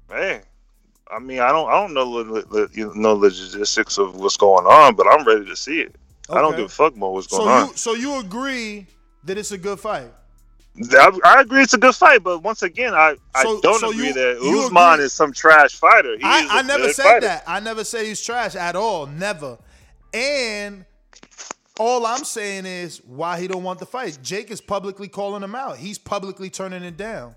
Hey, 0.09 0.41
I 1.09 1.19
mean, 1.19 1.39
I 1.39 1.49
don't, 1.49 1.69
I 1.69 1.73
don't 1.73 1.93
know, 1.93 2.23
the, 2.41 2.69
you 2.73 2.91
know, 2.95 3.15
the 3.17 3.27
logistics 3.27 3.97
of 3.97 4.15
what's 4.15 4.37
going 4.37 4.65
on, 4.65 4.95
but 4.95 5.07
I'm 5.07 5.25
ready 5.25 5.45
to 5.45 5.55
see 5.55 5.81
it. 5.81 5.95
I 6.29 6.41
don't 6.41 6.55
give 6.57 6.65
a 6.65 6.69
fuck 6.69 6.95
about 6.95 7.13
what's 7.13 7.29
So 7.29 7.37
going 7.37 7.49
on. 7.49 7.67
you 7.69 7.73
so 7.75 7.93
you 7.93 8.19
agree 8.19 8.87
that 9.23 9.37
it's 9.37 9.51
a 9.51 9.57
good 9.57 9.79
fight? 9.79 10.11
I, 10.93 11.19
I 11.25 11.41
agree, 11.41 11.63
it's 11.63 11.73
a 11.73 11.77
good 11.77 11.95
fight, 11.95 12.23
but 12.23 12.43
once 12.43 12.61
again, 12.61 12.93
I, 12.93 13.15
So- 13.41 13.57
I 13.57 13.61
don't 13.61 13.79
so 13.79 13.89
agree 13.91 14.07
you- 14.07 14.13
that 14.13 14.37
Usman 14.37 14.93
agree- 14.93 15.05
is 15.05 15.13
some 15.13 15.33
trash 15.33 15.75
fighter. 15.75 16.17
He 16.17 16.23
I, 16.23 16.47
I 16.49 16.61
never 16.61 16.93
said 16.93 17.03
fighter. 17.03 17.19
that. 17.21 17.43
I 17.47 17.59
never 17.59 17.83
said 17.83 18.05
he's 18.05 18.21
trash 18.21 18.55
at 18.55 18.75
all. 18.75 19.07
Never. 19.07 19.57
And 20.13 20.85
all 21.79 22.05
I'm 22.05 22.23
saying 22.23 22.65
is 22.65 22.97
why 23.05 23.39
he 23.39 23.47
don't 23.47 23.63
want 23.63 23.79
the 23.79 23.85
fight. 23.85 24.17
Jake 24.21 24.51
is 24.51 24.61
publicly 24.61 25.07
calling 25.07 25.43
him 25.43 25.55
out. 25.55 25.77
He's 25.77 25.97
publicly 25.97 26.49
turning 26.49 26.83
it 26.83 26.97
down. 26.97 27.35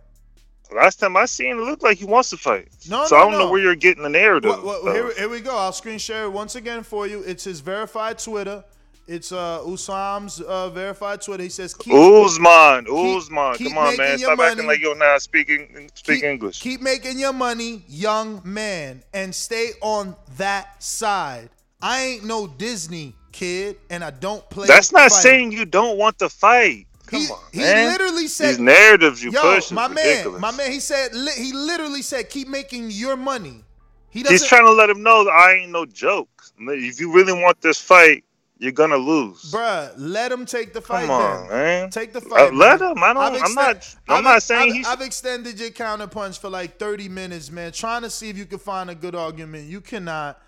Last 0.74 0.96
time 1.00 1.16
I 1.16 1.24
seen 1.24 1.56
it, 1.58 1.62
looked 1.62 1.82
like 1.82 1.98
he 1.98 2.04
wants 2.04 2.30
to 2.30 2.36
fight. 2.36 2.68
No, 2.88 3.04
so 3.06 3.16
no, 3.16 3.20
I 3.20 3.24
don't 3.24 3.32
no. 3.32 3.38
know 3.40 3.50
where 3.50 3.60
you're 3.60 3.74
getting 3.74 4.04
the 4.04 4.08
narrative. 4.08 4.50
Well, 4.62 4.82
well, 4.84 4.94
here, 4.94 5.12
here 5.14 5.28
we 5.28 5.40
go. 5.40 5.56
I'll 5.56 5.72
screen 5.72 5.98
share 5.98 6.24
it 6.24 6.30
once 6.30 6.54
again 6.54 6.84
for 6.84 7.06
you. 7.08 7.22
It's 7.22 7.42
his 7.44 7.60
verified 7.60 8.18
Twitter. 8.20 8.64
It's 9.10 9.32
uh 9.32 9.60
Usam's 9.66 10.40
uh, 10.40 10.70
verified 10.70 11.20
Twitter. 11.20 11.42
He 11.42 11.48
says 11.48 11.74
keep 11.74 11.92
Usman, 11.92 12.84
keep- 12.84 12.94
Usman, 12.94 13.54
keep 13.56 13.68
come 13.68 13.78
on, 13.78 13.96
man, 13.96 14.16
stop 14.18 14.38
acting 14.38 14.68
like 14.68 14.78
you're 14.80 14.94
not 14.96 15.20
speaking 15.20 15.90
speak 15.94 16.20
keep, 16.20 16.24
English. 16.24 16.60
Keep 16.60 16.80
making 16.80 17.18
your 17.18 17.32
money, 17.32 17.82
young 17.88 18.40
man, 18.44 19.02
and 19.12 19.34
stay 19.34 19.70
on 19.80 20.14
that 20.36 20.80
side. 20.80 21.50
I 21.82 22.02
ain't 22.02 22.24
no 22.24 22.46
Disney 22.46 23.16
kid, 23.32 23.78
and 23.90 24.04
I 24.04 24.10
don't 24.12 24.48
play. 24.48 24.68
That's 24.68 24.92
not 24.92 25.10
fighting. 25.10 25.22
saying 25.22 25.52
you 25.52 25.64
don't 25.64 25.98
want 25.98 26.20
to 26.20 26.28
fight. 26.28 26.86
Come 27.06 27.22
on, 27.32 27.40
He 27.52 27.58
man. 27.62 27.90
literally 27.90 28.28
said 28.28 28.50
these 28.50 28.58
narratives 28.60 29.24
you 29.24 29.32
Yo, 29.32 29.40
push 29.40 29.72
my 29.72 29.88
ridiculous. 29.88 30.40
man, 30.40 30.40
my 30.40 30.56
man. 30.56 30.70
He 30.70 30.78
said 30.78 31.12
li- 31.12 31.32
he 31.36 31.52
literally 31.52 32.02
said, 32.02 32.30
"Keep 32.30 32.46
making 32.46 32.92
your 32.92 33.16
money." 33.16 33.64
He 34.10 34.22
doesn't. 34.22 34.34
He's 34.34 34.46
trying 34.46 34.66
to 34.66 34.72
let 34.72 34.88
him 34.88 35.02
know 35.02 35.24
that 35.24 35.32
I 35.32 35.54
ain't 35.54 35.72
no 35.72 35.84
joke. 35.84 36.28
If 36.60 37.00
you 37.00 37.12
really 37.12 37.32
want 37.32 37.60
this 37.60 37.80
fight, 37.80 38.22
you're 38.60 38.72
gonna 38.72 38.96
lose. 38.96 39.50
Bruh, 39.50 39.92
let 39.96 40.30
him 40.30 40.46
take 40.46 40.72
the 40.72 40.80
fight. 40.80 41.06
Come 41.06 41.10
on, 41.10 41.48
then. 41.48 41.58
man. 41.58 41.90
Take 41.90 42.12
the 42.12 42.18
Uh, 42.20 42.28
fight. 42.28 42.54
let 42.54 42.80
him. 42.80 43.02
I 43.02 43.12
don't- 43.12 43.42
I'm 43.42 43.54
not- 43.54 43.96
I'm 44.08 44.16
I've- 44.16 44.24
not 44.24 44.42
saying 44.42 44.68
I've, 44.68 44.74
he 44.74 44.82
should- 44.84 44.92
I've 44.92 45.00
extended 45.00 45.58
your 45.58 45.70
counterpunch 45.70 46.38
for 46.38 46.48
like 46.50 46.78
30 46.78 47.08
minutes, 47.08 47.50
man, 47.50 47.72
trying 47.72 48.02
to 48.02 48.10
see 48.10 48.28
if 48.30 48.36
you 48.36 48.46
can 48.46 48.58
find 48.60 48.88
a 48.90 48.94
good 48.94 49.14
argument. 49.16 49.68
You 49.68 49.80
cannot. 49.80 50.40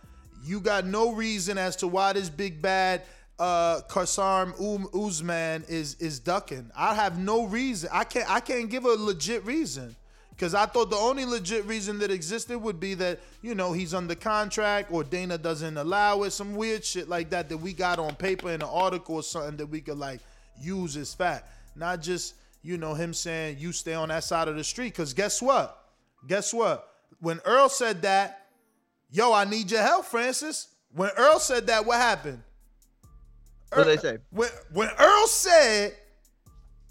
You 0.44 0.60
got 0.60 0.84
no 0.86 1.12
reason 1.12 1.56
as 1.58 1.74
to 1.76 1.88
why 1.88 2.12
this 2.12 2.28
big 2.28 2.60
bad 2.62 3.02
uh 3.38 3.80
Karsam 3.88 4.52
um, 4.60 4.88
Usman 4.94 5.64
is 5.68 5.94
is 6.00 6.20
ducking. 6.20 6.70
I 6.76 6.94
have 6.94 7.18
no 7.18 7.44
reason. 7.46 7.88
I 7.92 8.04
can't 8.04 8.28
I 8.30 8.40
can't 8.40 8.68
give 8.68 8.84
a 8.84 8.88
legit 8.90 9.44
reason. 9.46 9.96
Because 10.32 10.54
I 10.54 10.66
thought 10.66 10.90
the 10.90 10.96
only 10.96 11.24
legit 11.24 11.64
reason 11.66 11.98
that 12.00 12.10
existed 12.10 12.58
would 12.58 12.80
be 12.80 12.94
that, 12.94 13.20
you 13.42 13.54
know, 13.54 13.72
he's 13.72 13.94
under 13.94 14.14
contract 14.14 14.90
or 14.90 15.04
Dana 15.04 15.38
doesn't 15.38 15.76
allow 15.76 16.22
it, 16.22 16.32
some 16.32 16.56
weird 16.56 16.84
shit 16.84 17.08
like 17.08 17.30
that 17.30 17.48
that 17.48 17.58
we 17.58 17.72
got 17.72 17.98
on 17.98 18.14
paper 18.16 18.48
in 18.48 18.62
an 18.62 18.68
article 18.68 19.16
or 19.16 19.22
something 19.22 19.56
that 19.58 19.66
we 19.66 19.80
could 19.80 19.98
like 19.98 20.20
use 20.60 20.96
as 20.96 21.14
fact. 21.14 21.48
Not 21.76 22.02
just, 22.02 22.34
you 22.62 22.76
know, 22.76 22.94
him 22.94 23.14
saying 23.14 23.58
you 23.60 23.72
stay 23.72 23.94
on 23.94 24.08
that 24.08 24.24
side 24.24 24.48
of 24.48 24.56
the 24.56 24.64
street. 24.64 24.92
Because 24.94 25.14
guess 25.14 25.40
what? 25.40 25.78
Guess 26.26 26.52
what? 26.52 26.88
When 27.20 27.40
Earl 27.44 27.68
said 27.68 28.02
that, 28.02 28.48
yo, 29.10 29.32
I 29.32 29.44
need 29.44 29.70
your 29.70 29.82
help, 29.82 30.06
Francis. 30.06 30.68
When 30.94 31.10
Earl 31.16 31.38
said 31.38 31.68
that, 31.68 31.86
what 31.86 31.98
happened? 31.98 32.42
What 33.72 33.84
they 33.86 33.96
say? 33.96 34.18
When 34.30 34.48
when 34.72 34.88
Earl 34.98 35.26
said 35.26 35.94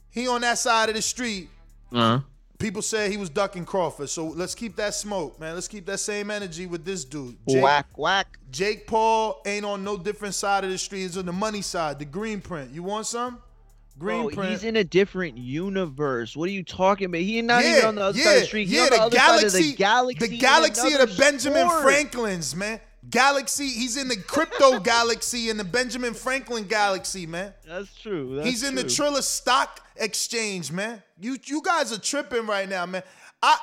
he 0.10 0.28
on 0.28 0.42
that 0.42 0.58
side 0.58 0.90
of 0.90 0.96
the 0.96 1.02
street, 1.02 1.50
Uh-huh. 1.92 2.22
People 2.62 2.82
say 2.82 3.10
he 3.10 3.18
was 3.18 3.30
ducking 3.30 3.66
Crawford, 3.66 4.10
so 4.10 4.28
let's 4.28 4.54
keep 4.56 4.76
that 4.76 4.94
smoke, 4.94 5.40
man. 5.40 5.56
Let's 5.56 5.68
keep 5.68 5.86
that 5.88 5.98
same 6.00 6.30
energy 6.30 6.68
with 6.68 6.86
this 6.86 7.04
dude. 7.04 7.36
Jake, 7.50 7.64
Whack 7.64 7.88
whack. 7.98 8.38
Jake 8.52 8.86
Paul 8.88 9.42
ain't 9.46 9.66
on 9.66 9.84
no 9.84 9.98
different 9.98 10.36
side 10.36 10.64
of 10.64 10.70
the 10.70 10.78
street. 10.78 11.02
He's 11.02 11.18
on 11.18 11.26
the 11.26 11.34
money 11.34 11.62
side, 11.62 11.98
the 12.00 12.06
green 12.06 12.40
print. 12.40 12.72
You 12.72 12.84
want 12.84 13.08
some? 13.08 13.40
Green 13.98 14.28
Bro, 14.28 14.30
print. 14.36 14.52
he's 14.52 14.64
in 14.64 14.76
a 14.78 14.84
different 14.84 15.38
universe. 15.38 16.36
What 16.36 16.48
are 16.50 16.52
you 16.54 16.64
talking 16.64 17.06
about? 17.06 17.22
He's 17.22 17.44
not 17.44 17.64
yeah, 17.64 17.78
even 17.78 17.86
on 17.90 17.96
the 17.96 18.04
other 18.04 18.18
yeah, 18.18 18.24
side 18.24 18.34
of 18.36 18.40
the 18.42 18.46
street. 18.48 18.68
He's 18.68 18.78
Yeah, 18.78 18.84
on 18.84 18.90
the, 18.90 19.10
the 19.10 19.16
galaxy, 19.16 19.72
the 19.72 19.76
galaxy. 19.78 20.28
the 20.28 20.38
galaxy 20.38 20.94
of 20.94 21.00
the 21.10 21.16
Benjamin 21.18 21.68
sport. 21.68 21.84
Franklins, 21.84 22.56
man. 22.56 22.80
Galaxy. 23.10 23.70
He's 23.70 23.98
in 23.98 24.08
the 24.08 24.16
crypto 24.16 24.80
galaxy 24.82 25.50
in 25.50 25.58
the 25.58 25.64
Benjamin 25.64 26.14
Franklin 26.14 26.66
galaxy, 26.66 27.26
man. 27.26 27.54
That's 27.68 27.94
true. 27.96 28.36
That's 28.36 28.48
He's 28.48 28.64
in 28.64 28.76
the 28.76 28.84
true. 28.84 28.92
Triller 28.92 29.22
Stock 29.22 29.80
Exchange, 29.98 30.72
man. 30.72 31.02
You 31.20 31.38
you 31.46 31.62
guys 31.62 31.92
are 31.92 32.00
tripping 32.00 32.46
right 32.48 32.68
now, 32.68 32.86
man. 32.86 33.04
I 33.42 33.58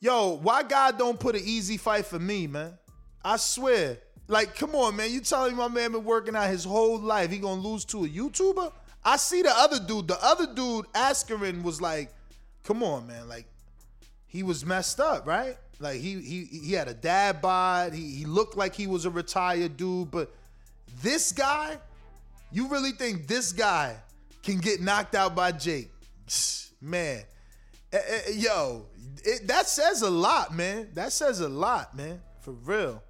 yo, 0.00 0.38
why 0.42 0.62
God 0.62 0.98
don't 0.98 1.18
put 1.18 1.34
an 1.34 1.42
easy 1.44 1.76
fight 1.76 2.06
for 2.06 2.18
me, 2.18 2.46
man? 2.46 2.78
I 3.24 3.36
swear. 3.36 3.98
Like, 4.28 4.56
come 4.56 4.74
on, 4.74 4.96
man. 4.96 5.10
You 5.10 5.20
telling 5.20 5.52
me 5.52 5.58
my 5.58 5.68
man 5.68 5.92
been 5.92 6.04
working 6.04 6.36
out 6.36 6.48
his 6.48 6.64
whole 6.64 6.98
life. 6.98 7.30
He 7.30 7.38
gonna 7.38 7.60
lose 7.60 7.84
to 7.86 8.04
a 8.04 8.08
YouTuber? 8.08 8.72
I 9.04 9.16
see 9.16 9.42
the 9.42 9.52
other 9.56 9.78
dude. 9.80 10.08
The 10.08 10.18
other 10.24 10.46
dude, 10.46 10.86
Askren, 10.92 11.62
was 11.62 11.80
like, 11.80 12.12
come 12.62 12.82
on, 12.82 13.06
man. 13.06 13.28
Like, 13.28 13.46
he 14.26 14.42
was 14.42 14.64
messed 14.64 15.00
up, 15.00 15.26
right? 15.26 15.56
Like 15.82 16.00
he 16.00 16.20
he 16.20 16.44
he 16.44 16.72
had 16.72 16.88
a 16.88 16.94
dad 16.94 17.42
bod. 17.42 17.92
He 17.92 18.10
he 18.10 18.24
looked 18.24 18.56
like 18.56 18.74
he 18.74 18.86
was 18.86 19.04
a 19.04 19.10
retired 19.10 19.76
dude, 19.76 20.10
but 20.10 20.32
this 21.02 21.32
guy, 21.32 21.76
you 22.50 22.68
really 22.68 22.92
think 22.92 23.26
this 23.26 23.52
guy 23.52 23.96
can 24.42 24.58
get 24.58 24.80
knocked 24.80 25.14
out 25.14 25.34
by 25.34 25.52
Jake? 25.52 25.90
Man, 26.80 27.22
Eh, 27.92 27.98
eh, 28.08 28.30
yo, 28.36 28.86
it, 29.22 29.46
that 29.46 29.68
says 29.68 30.00
a 30.00 30.08
lot, 30.08 30.54
man. 30.54 30.88
That 30.94 31.12
says 31.12 31.40
a 31.40 31.48
lot, 31.48 31.94
man. 31.94 32.22
For 32.40 32.52
real, 32.52 33.02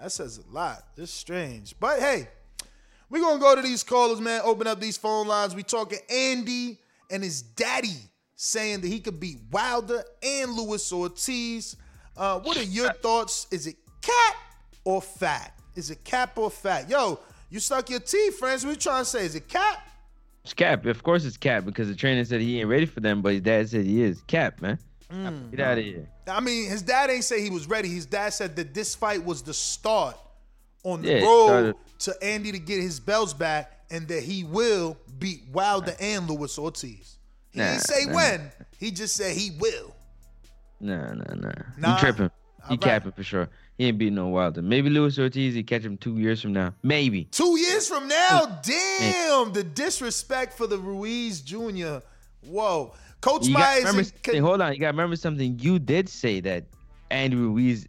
that 0.00 0.10
says 0.10 0.38
a 0.38 0.52
lot. 0.52 0.82
It's 0.96 1.12
strange, 1.12 1.74
but 1.78 2.00
hey, 2.00 2.28
we're 3.08 3.20
gonna 3.20 3.40
go 3.40 3.54
to 3.54 3.62
these 3.62 3.84
callers, 3.84 4.20
man. 4.20 4.40
Open 4.44 4.66
up 4.66 4.80
these 4.80 4.96
phone 4.96 5.28
lines. 5.28 5.54
We 5.54 5.62
talking 5.62 6.00
Andy 6.10 6.78
and 7.10 7.22
his 7.22 7.42
daddy 7.42 8.10
saying 8.34 8.80
that 8.80 8.88
he 8.88 8.98
could 8.98 9.20
beat 9.20 9.38
Wilder 9.52 10.02
and 10.20 10.52
Luis 10.52 10.92
Ortiz. 10.92 11.76
Uh, 12.16 12.40
what 12.40 12.56
are 12.56 12.62
your 12.62 12.92
thoughts? 12.92 13.46
Is 13.50 13.66
it 13.66 13.76
cat 14.02 14.36
or 14.84 15.02
fat? 15.02 15.52
Is 15.74 15.90
it 15.90 16.04
cap 16.04 16.38
or 16.38 16.50
fat? 16.50 16.88
Yo, 16.88 17.18
you 17.50 17.60
stuck 17.60 17.90
your 17.90 18.00
teeth, 18.00 18.38
friends. 18.38 18.64
What 18.64 18.70
you 18.72 18.76
trying 18.76 19.02
to 19.02 19.10
say? 19.10 19.24
Is 19.24 19.34
it 19.34 19.48
cap? 19.48 19.78
It's 20.44 20.52
Cap. 20.52 20.84
Of 20.84 21.02
course 21.02 21.24
it's 21.24 21.38
Cap 21.38 21.64
because 21.64 21.88
the 21.88 21.94
trainer 21.94 22.22
said 22.24 22.42
he 22.42 22.60
ain't 22.60 22.68
ready 22.68 22.84
for 22.84 23.00
them, 23.00 23.22
but 23.22 23.32
his 23.32 23.40
dad 23.40 23.66
said 23.70 23.86
he 23.86 24.02
is. 24.02 24.20
Cap, 24.26 24.60
man. 24.60 24.78
Mm. 25.10 25.50
Get 25.50 25.60
out 25.60 25.78
of 25.78 25.84
here. 25.84 26.06
I 26.28 26.40
mean, 26.40 26.68
his 26.68 26.82
dad 26.82 27.08
ain't 27.08 27.24
say 27.24 27.40
he 27.42 27.48
was 27.50 27.66
ready. 27.66 27.88
His 27.88 28.04
dad 28.04 28.30
said 28.34 28.54
that 28.56 28.74
this 28.74 28.94
fight 28.94 29.24
was 29.24 29.42
the 29.42 29.54
start 29.54 30.16
on 30.82 31.00
the 31.00 31.08
Yeah, 31.20 31.24
road 31.24 31.74
to 32.00 32.14
Andy 32.22 32.52
to 32.52 32.58
get 32.58 32.82
his 32.82 33.00
belts 33.00 33.32
back, 33.32 33.86
and 33.90 34.06
that 34.08 34.22
he 34.22 34.44
will 34.44 34.98
beat 35.18 35.44
Wilder 35.50 35.94
and 35.98 36.28
Luis 36.28 36.58
Ortiz. 36.58 37.16
He 37.50 37.60
Nah, 37.60 37.70
didn't 37.70 37.82
say 37.82 38.04
nah. 38.04 38.14
when. 38.14 38.52
He 38.78 38.90
just 38.90 39.16
said 39.16 39.34
he 39.34 39.52
will. 39.58 39.94
Nah, 40.80 41.12
nah, 41.14 41.34
nah. 41.34 41.52
Nah. 41.78 41.94
He 41.94 42.00
tripping. 42.00 42.30
He 42.68 42.74
Alright. 42.74 42.80
capping 42.80 43.12
for 43.12 43.22
sure. 43.22 43.48
He 43.76 43.86
ain't 43.86 43.98
beating 43.98 44.14
no 44.14 44.28
Wilder. 44.28 44.62
Maybe 44.62 44.88
Luis 44.88 45.18
Ortiz, 45.18 45.54
he 45.54 45.62
catch 45.62 45.82
him 45.82 45.98
two 45.98 46.18
years 46.18 46.40
from 46.40 46.52
now. 46.52 46.74
Maybe. 46.82 47.24
Two 47.24 47.58
years 47.58 47.88
from 47.88 48.08
now, 48.08 48.60
damn 48.62 49.52
the 49.52 49.62
disrespect 49.64 50.56
for 50.56 50.66
the 50.66 50.78
Ruiz 50.78 51.40
Jr. 51.40 51.98
Whoa, 52.46 52.94
Coach 53.20 53.48
Myers. 53.48 54.12
hold 54.40 54.60
on, 54.60 54.72
you 54.72 54.78
gotta 54.78 54.92
remember 54.92 55.16
something. 55.16 55.58
You 55.58 55.78
did 55.78 56.08
say 56.08 56.40
that 56.40 56.64
Andy 57.10 57.36
Ruiz 57.36 57.86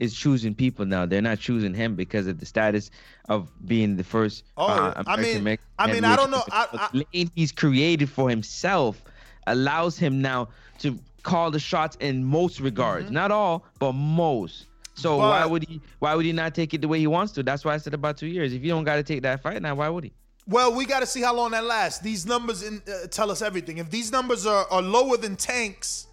is 0.00 0.14
choosing 0.14 0.54
people 0.54 0.84
now. 0.86 1.06
They're 1.06 1.22
not 1.22 1.38
choosing 1.38 1.74
him 1.74 1.94
because 1.94 2.26
of 2.26 2.38
the 2.38 2.46
status 2.46 2.90
of 3.28 3.50
being 3.66 3.96
the 3.96 4.04
first. 4.04 4.44
Oh, 4.56 4.66
uh, 4.66 5.02
I 5.06 5.16
mean- 5.16 5.58
I 5.78 5.92
mean, 5.92 6.04
I 6.04 6.16
don't 6.16 6.30
know. 6.30 6.42
champion. 6.50 7.04
I- 7.14 7.28
he's 7.34 7.52
created 7.52 8.08
for 8.08 8.28
himself 8.30 9.02
allows 9.46 9.98
him 9.98 10.22
now 10.22 10.48
to 10.78 10.98
call 11.24 11.50
the 11.50 11.58
shots 11.58 11.96
in 11.98 12.24
most 12.24 12.60
regards. 12.60 13.10
Not 13.10 13.32
all, 13.32 13.64
but 13.80 13.92
most. 13.92 14.66
So 14.94 15.16
why 15.18 15.40
Mm-hmm. 15.40 15.50
Would 15.50 15.68
he? 15.68 15.80
Why 15.98 16.14
would 16.14 16.24
he 16.24 16.32
not 16.32 16.54
take 16.54 16.72
it 16.72 16.80
the 16.80 16.86
way 16.86 17.00
he 17.00 17.08
wants 17.08 17.32
to? 17.32 17.42
That's 17.42 17.64
why 17.64 17.74
I 17.74 17.78
said 17.78 17.94
about 17.94 18.16
two 18.16 18.28
years. 18.28 18.52
If 18.52 18.62
you 18.62 18.68
don't 18.68 18.84
got 18.84 18.96
to 18.96 19.02
take 19.02 19.22
that 19.22 19.42
fight 19.42 19.60
now, 19.60 19.74
why 19.74 19.88
would 19.88 20.04
he? 20.04 20.12
Well, 20.46 20.74
we 20.74 20.84
got 20.84 21.00
to 21.00 21.06
see 21.06 21.22
how 21.22 21.34
long 21.34 21.50
that 21.52 21.64
lasts. 21.64 22.00
These 22.00 22.26
numbers 22.26 22.62
in, 22.62 22.82
uh, 22.86 23.06
tell 23.08 23.30
us 23.30 23.42
everything. 23.42 23.78
If 23.78 23.90
these 23.90 24.12
numbers 24.12 24.46
are, 24.46 24.66
are 24.70 24.82
lower 24.82 25.16
than 25.16 25.36
Tank's, 25.36 26.06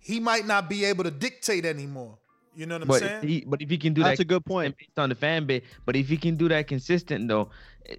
he 0.00 0.20
might 0.20 0.44
not 0.44 0.68
be 0.68 0.84
able 0.84 1.04
to 1.04 1.10
dictate 1.10 1.64
anymore. 1.64 2.18
You 2.56 2.66
know 2.66 2.76
what 2.76 2.82
I'm 2.82 2.88
But 2.88 3.00
saying? 3.00 3.26
he, 3.28 3.44
but 3.46 3.60
if 3.62 3.70
he 3.70 3.78
can 3.78 3.94
do 3.94 4.02
That's 4.02 4.18
that, 4.18 4.24
a 4.24 4.26
good 4.26 4.44
point. 4.44 4.76
based 4.78 4.98
on 4.98 5.08
the 5.08 5.14
fan 5.14 5.46
base. 5.46 5.62
But 5.84 5.96
if 5.96 6.08
he 6.08 6.16
can 6.16 6.36
do 6.36 6.48
that 6.48 6.66
consistent 6.66 7.28
though, 7.28 7.50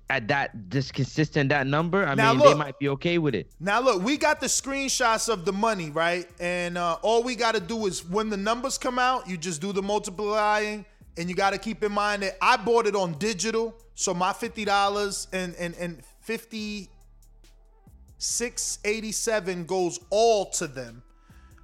at 0.10 0.28
that 0.30 0.70
just 0.70 0.94
consistent 0.94 1.50
that 1.50 1.68
number, 1.68 2.06
I 2.06 2.16
Now 2.16 2.34
mean, 2.34 2.44
they 2.44 2.54
might 2.56 2.80
be 2.80 2.90
okay 2.90 3.18
with 3.18 3.36
it. 3.36 3.52
Now 3.60 3.82
look, 3.82 4.02
we 4.04 4.18
got 4.18 4.40
the 4.40 4.48
screenshots 4.48 5.30
of 5.30 5.46
the 5.46 5.54
money, 5.54 5.90
right? 5.92 6.28
And 6.40 6.78
uh, 6.78 6.98
all 7.02 7.22
we 7.24 7.36
got 7.36 7.54
to 7.56 7.62
do 7.62 7.86
is 7.86 8.04
when 8.04 8.30
the 8.30 8.38
numbers 8.38 8.78
come 8.78 8.98
out, 8.98 9.30
you 9.30 9.38
just 9.38 9.62
do 9.62 9.72
the 9.74 9.84
multiplying, 9.84 10.86
and 11.18 11.30
you 11.30 11.36
got 11.36 11.52
to 11.54 11.60
keep 11.60 11.84
in 11.84 11.92
mind 11.92 12.24
that 12.24 12.38
I 12.42 12.58
bought 12.58 12.88
it 12.88 12.96
on 12.96 13.14
digital, 13.20 13.76
so 13.94 14.14
my 14.14 14.34
fifty 14.34 14.66
dollars 14.66 15.28
and 15.32 15.56
and 15.56 15.76
and 15.76 16.02
fifty 16.22 16.90
six 18.18 18.80
eighty 18.86 19.12
seven 19.12 19.66
goes 19.66 20.00
all 20.10 20.46
to 20.52 20.68
them. 20.68 21.04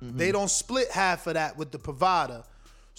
They 0.03 0.31
don't 0.31 0.49
split 0.49 0.89
half 0.89 1.27
of 1.27 1.35
that 1.35 1.55
with 1.57 1.72
the 1.72 1.77
provider. 1.77 2.43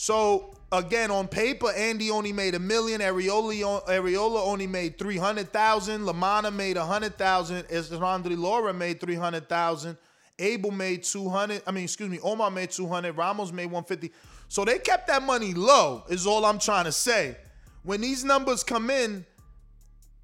So 0.02 0.50
again, 0.72 1.12
on 1.12 1.28
paper, 1.28 1.70
Andy 1.70 2.10
only 2.10 2.32
made 2.32 2.56
a 2.56 2.58
million. 2.58 3.00
Arreola, 3.00 3.86
Arreola 3.86 4.44
only 4.44 4.66
made 4.66 4.98
three 4.98 5.16
hundred 5.16 5.52
thousand. 5.52 6.00
LaManna 6.00 6.52
made 6.52 6.76
a 6.76 6.84
hundred 6.84 7.16
thousand. 7.16 7.62
Esrandri 7.68 8.36
Laura 8.36 8.74
made 8.74 9.00
three 9.00 9.14
hundred 9.14 9.48
thousand. 9.48 9.96
Abel 10.40 10.72
made 10.72 11.04
two 11.04 11.28
hundred. 11.28 11.62
I 11.68 11.70
mean, 11.70 11.84
excuse 11.84 12.10
me, 12.10 12.18
Omar 12.20 12.50
made 12.50 12.72
two 12.72 12.88
hundred. 12.88 13.16
Ramos 13.16 13.52
made 13.52 13.70
one 13.70 13.84
fifty. 13.84 14.10
So 14.48 14.64
they 14.64 14.80
kept 14.80 15.06
that 15.06 15.22
money 15.22 15.54
low. 15.54 16.02
Is 16.08 16.26
all 16.26 16.44
I'm 16.46 16.58
trying 16.58 16.86
to 16.86 16.92
say. 16.92 17.36
When 17.84 18.00
these 18.00 18.24
numbers 18.24 18.64
come 18.64 18.90
in, 18.90 19.24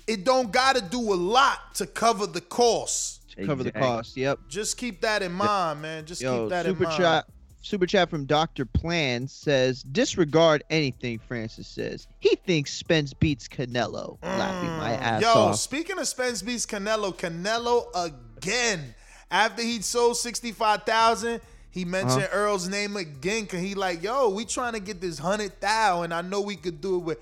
it 0.09 0.25
don't 0.25 0.51
gotta 0.51 0.81
do 0.81 0.99
a 0.99 1.15
lot 1.15 1.77
to 1.77 1.87
cover 1.87 2.27
the 2.27 2.41
costs. 2.41 3.21
To 3.37 3.47
cover 3.47 3.63
the 3.63 3.71
cost. 3.71 4.17
Yep. 4.17 4.41
Just 4.49 4.77
keep 4.77 5.03
that 5.03 5.23
in 5.23 5.31
mind, 5.31 5.83
man. 5.83 6.05
Just 6.05 6.21
Yo, 6.21 6.41
keep 6.41 6.51
that 6.51 6.67
in 6.67 6.73
mind. 6.73 6.93
Super 6.93 7.01
chat. 7.01 7.27
Super 7.61 7.87
chat 7.87 8.09
from 8.09 8.25
Dr. 8.25 8.65
Plan 8.65 9.27
says, 9.27 9.83
disregard 9.83 10.63
anything 10.71 11.19
Francis 11.19 11.67
says. 11.67 12.07
He 12.21 12.37
thinks 12.47 12.73
Spence 12.73 13.13
beats 13.13 13.49
Canelo. 13.49 14.19
Laughing 14.23 14.71
my 14.71 14.93
ass 14.93 15.21
Mm. 15.23 15.23
Yo, 15.23 15.33
off. 15.41 15.57
speaking 15.57 15.99
of 15.99 16.07
Spence 16.09 16.41
beats 16.41 16.65
Canelo, 16.67 17.13
Canelo 17.15 17.89
again. 17.95 18.95
After 19.31 19.63
he 19.63 19.83
sold 19.83 20.17
65,000, 20.17 21.41
he 21.71 21.85
mentioned 21.85 22.23
Uh-huh. 22.23 22.37
Earl's 22.37 22.69
name 22.69 22.97
again 22.97 23.47
cause 23.47 23.61
he 23.61 23.75
like, 23.75 24.03
yo, 24.03 24.29
we 24.31 24.45
trying 24.45 24.73
to 24.75 24.81
get 24.81 25.01
this 25.01 25.21
100 25.21 25.61
thou, 25.61 26.03
and 26.03 26.15
I 26.15 26.23
know 26.23 26.41
we 26.41 26.57
could 26.57 26.81
do 26.81 26.97
it 26.97 27.01
with 27.01 27.19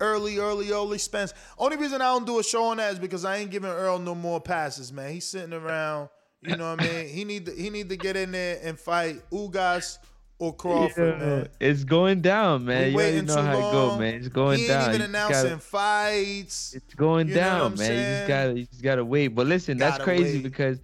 early, 0.00 0.38
early, 0.38 0.70
early 0.70 0.98
Spence. 0.98 1.34
Only 1.58 1.76
reason 1.76 2.00
I 2.00 2.06
don't 2.06 2.24
do 2.26 2.38
a 2.38 2.44
show 2.44 2.64
on 2.64 2.78
that 2.78 2.92
is 2.94 2.98
because 2.98 3.24
I 3.24 3.36
ain't 3.38 3.50
giving 3.50 3.70
Earl 3.70 3.98
no 3.98 4.14
more 4.14 4.40
passes, 4.40 4.92
man. 4.92 5.12
He's 5.12 5.26
sitting 5.26 5.52
around, 5.52 6.08
you 6.42 6.56
know 6.56 6.70
what 6.74 6.82
I 6.82 6.84
mean? 6.86 7.08
He 7.08 7.24
need 7.24 7.46
to 7.46 7.52
he 7.52 7.70
need 7.70 7.88
to 7.90 7.96
get 7.96 8.16
in 8.16 8.32
there 8.32 8.58
and 8.62 8.78
fight 8.78 9.20
Ugas 9.30 9.98
or 10.38 10.54
Crawford, 10.54 11.20
Yo, 11.20 11.26
man. 11.26 11.48
It's 11.60 11.84
going 11.84 12.22
down, 12.22 12.64
man. 12.64 12.84
We 12.84 12.90
You 12.92 12.96
already 12.98 13.22
know 13.26 13.42
how 13.42 13.58
it 13.58 13.72
go, 13.72 13.98
man. 13.98 14.14
It's 14.14 14.28
going 14.28 14.58
he 14.58 14.66
down. 14.68 14.84
ain't 14.86 14.94
even 14.94 15.02
announcing 15.10 15.42
gotta- 15.50 15.58
fights. 15.58 16.72
it's 16.74 16.94
going 16.94 17.28
You 17.28 17.34
down, 17.34 17.74
man. 17.76 17.90
You 17.92 17.96
just 18.16 18.28
gotta, 18.28 18.58
you 18.58 18.64
just 18.66 18.82
gotta 18.82 19.04
wait. 19.04 19.28
But 19.28 19.46
listen, 19.46 19.76
that's 19.76 19.98
Gotta 19.98 20.04
crazy 20.04 20.38
wait. 20.38 20.44
because 20.44 20.78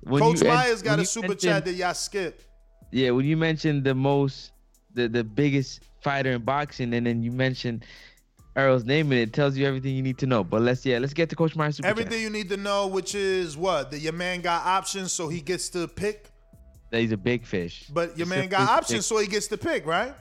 when 0.00 0.22
Coach 0.22 0.40
you 0.42 0.48
Myers 0.48 0.80
got 0.82 0.98
a 0.98 1.04
super 1.04 1.34
chat 1.34 1.64
that 1.66 1.74
y'all 1.74 1.92
skipped. 1.94 2.46
Yeah, 2.92 3.10
when 3.10 3.26
you 3.26 3.36
mentioned 3.36 3.84
the 3.84 3.94
most, 3.94 4.52
the 4.94 5.08
the 5.08 5.24
biggest 5.24 5.80
fighter 6.00 6.30
in 6.32 6.42
boxing, 6.42 6.94
and 6.94 7.06
then 7.06 7.22
you 7.22 7.30
mentioned 7.32 7.84
Earl's 8.56 8.84
name, 8.84 9.10
and 9.12 9.20
it 9.20 9.32
tells 9.32 9.56
you 9.56 9.66
everything 9.66 9.94
you 9.96 10.02
need 10.02 10.18
to 10.18 10.26
know. 10.26 10.44
But 10.44 10.62
let's 10.62 10.84
yeah, 10.86 10.98
let's 10.98 11.12
get 11.14 11.28
to 11.30 11.36
Coach 11.36 11.56
Myers 11.56 11.76
super 11.76 11.88
Everything 11.88 12.12
chat. 12.12 12.20
you 12.20 12.30
need 12.30 12.48
to 12.50 12.56
know, 12.56 12.86
which 12.86 13.14
is 13.14 13.56
what 13.56 13.90
that 13.90 13.98
your 13.98 14.12
man 14.12 14.40
got 14.42 14.64
options, 14.64 15.12
so 15.12 15.28
he 15.28 15.40
gets 15.40 15.68
to 15.70 15.88
pick. 15.88 16.30
That 16.90 17.00
he's 17.00 17.12
a 17.12 17.16
big 17.16 17.44
fish. 17.44 17.86
But 17.92 18.16
your 18.16 18.26
He's 18.26 18.36
man 18.36 18.48
got 18.48 18.68
options, 18.68 19.00
fish. 19.00 19.06
so 19.06 19.18
he 19.18 19.26
gets 19.26 19.48
to 19.48 19.58
pick, 19.58 19.84
right? 19.84 20.14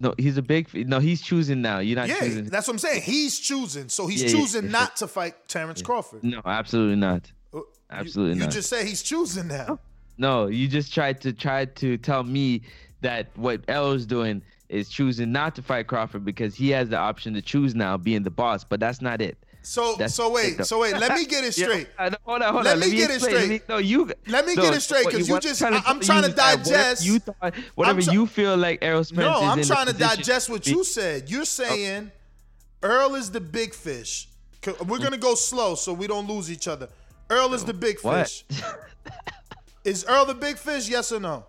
No, 0.00 0.12
he's 0.18 0.36
a 0.36 0.42
big. 0.42 0.68
No, 0.88 0.98
he's 0.98 1.22
choosing 1.22 1.62
now. 1.62 1.78
You're 1.78 1.94
not 1.96 2.08
yeah, 2.08 2.18
choosing. 2.18 2.46
that's 2.46 2.66
what 2.66 2.74
I'm 2.74 2.78
saying. 2.78 3.02
He's 3.02 3.38
choosing, 3.38 3.88
so 3.88 4.08
he's 4.08 4.22
Yeah, 4.22 4.30
yeah, 4.30 4.34
choosing 4.36 4.62
for 4.62 4.68
not 4.68 4.96
to 4.96 5.06
fight 5.06 5.46
Terrence 5.46 5.82
Crawford. 5.82 6.24
No, 6.24 6.40
absolutely 6.44 6.96
not. 6.96 7.30
Uh, 7.54 7.60
Absolutely 7.90 8.34
You 8.38 8.40
not. 8.46 8.50
just 8.50 8.68
say 8.68 8.84
he's 8.84 9.02
choosing 9.02 9.46
now. 9.46 9.78
No, 10.18 10.46
you 10.48 10.66
just 10.66 10.92
tried 10.92 11.20
to 11.20 11.32
try 11.32 11.66
to 11.66 11.96
tell 11.98 12.24
me 12.24 12.62
that 13.02 13.28
what 13.36 13.60
L 13.68 13.92
is 13.92 14.04
doing 14.06 14.42
is 14.74 14.88
choosing 14.88 15.30
not 15.32 15.54
to 15.56 15.62
fight 15.62 15.86
Crawford 15.86 16.24
because 16.24 16.54
he 16.54 16.70
has 16.70 16.88
the 16.88 16.96
option 16.98 17.32
to 17.34 17.42
choose 17.42 17.74
now, 17.74 17.96
being 17.96 18.22
the 18.22 18.30
boss. 18.30 18.64
But 18.64 18.80
that's 18.80 19.00
not 19.00 19.20
it. 19.22 19.38
So 19.66 19.94
That's 19.96 20.14
so 20.14 20.30
wait, 20.30 20.62
so 20.66 20.80
wait. 20.80 20.94
Let 20.98 21.14
me 21.14 21.24
get 21.34 21.42
it 21.42 21.52
straight. 21.52 21.88
Uh, 21.98 22.10
hold 22.24 22.42
on, 22.42 22.42
hold 22.42 22.42
on, 22.42 22.52
hold 22.52 22.64
Let 22.66 22.74
on. 22.74 22.80
me 22.80 22.90
me 22.90 22.96
get 22.98 23.10
it 23.10 23.14
explain. 23.14 23.34
Let 23.34 23.44
straight. 23.44 23.60
me- 23.62 23.66
no, 23.66 23.78
you. 23.78 24.10
Let 24.26 24.44
me 24.46 24.54
no, 24.56 24.62
get 24.62 24.74
it 24.74 24.80
straight, 24.82 25.04
what 25.06 25.14
'cause 25.14 25.26
you 25.26 25.40
just- 25.40 25.58
trying 25.58 25.72
I- 25.74 25.82
I'm 25.86 26.00
trying 26.00 26.24
to 26.24 26.32
digest- 26.32 27.02
You 27.02 27.18
thought, 27.18 27.54
whatever 27.74 28.02
you 28.02 28.26
feel 28.26 28.58
like 28.58 28.80
Spence 28.82 29.12
No, 29.12 29.40
I'm 29.40 29.58
in 29.60 29.64
trying 29.64 29.86
to 29.86 29.94
digest 29.94 30.50
what 30.50 30.66
you 30.66 30.84
said. 30.84 31.30
You're 31.30 31.46
saying 31.46 32.12
Earl 32.82 33.14
is 33.14 33.30
the 33.30 33.40
big 33.40 33.72
fish. 33.72 34.28
We're 34.86 34.98
gonna 34.98 35.16
go 35.16 35.34
slow 35.34 35.76
so 35.76 35.94
we 35.94 36.06
don't 36.08 36.28
lose 36.28 36.50
each 36.50 36.68
other. 36.68 36.88
Earl 37.30 37.54
is 37.54 37.64
the 37.64 37.72
big 37.72 37.98
fish. 38.00 38.44
is 39.84 40.04
Earl 40.04 40.26
the 40.26 40.34
big 40.34 40.58
fish? 40.58 40.88
Yes 40.90 41.10
or 41.12 41.20
no? 41.20 41.46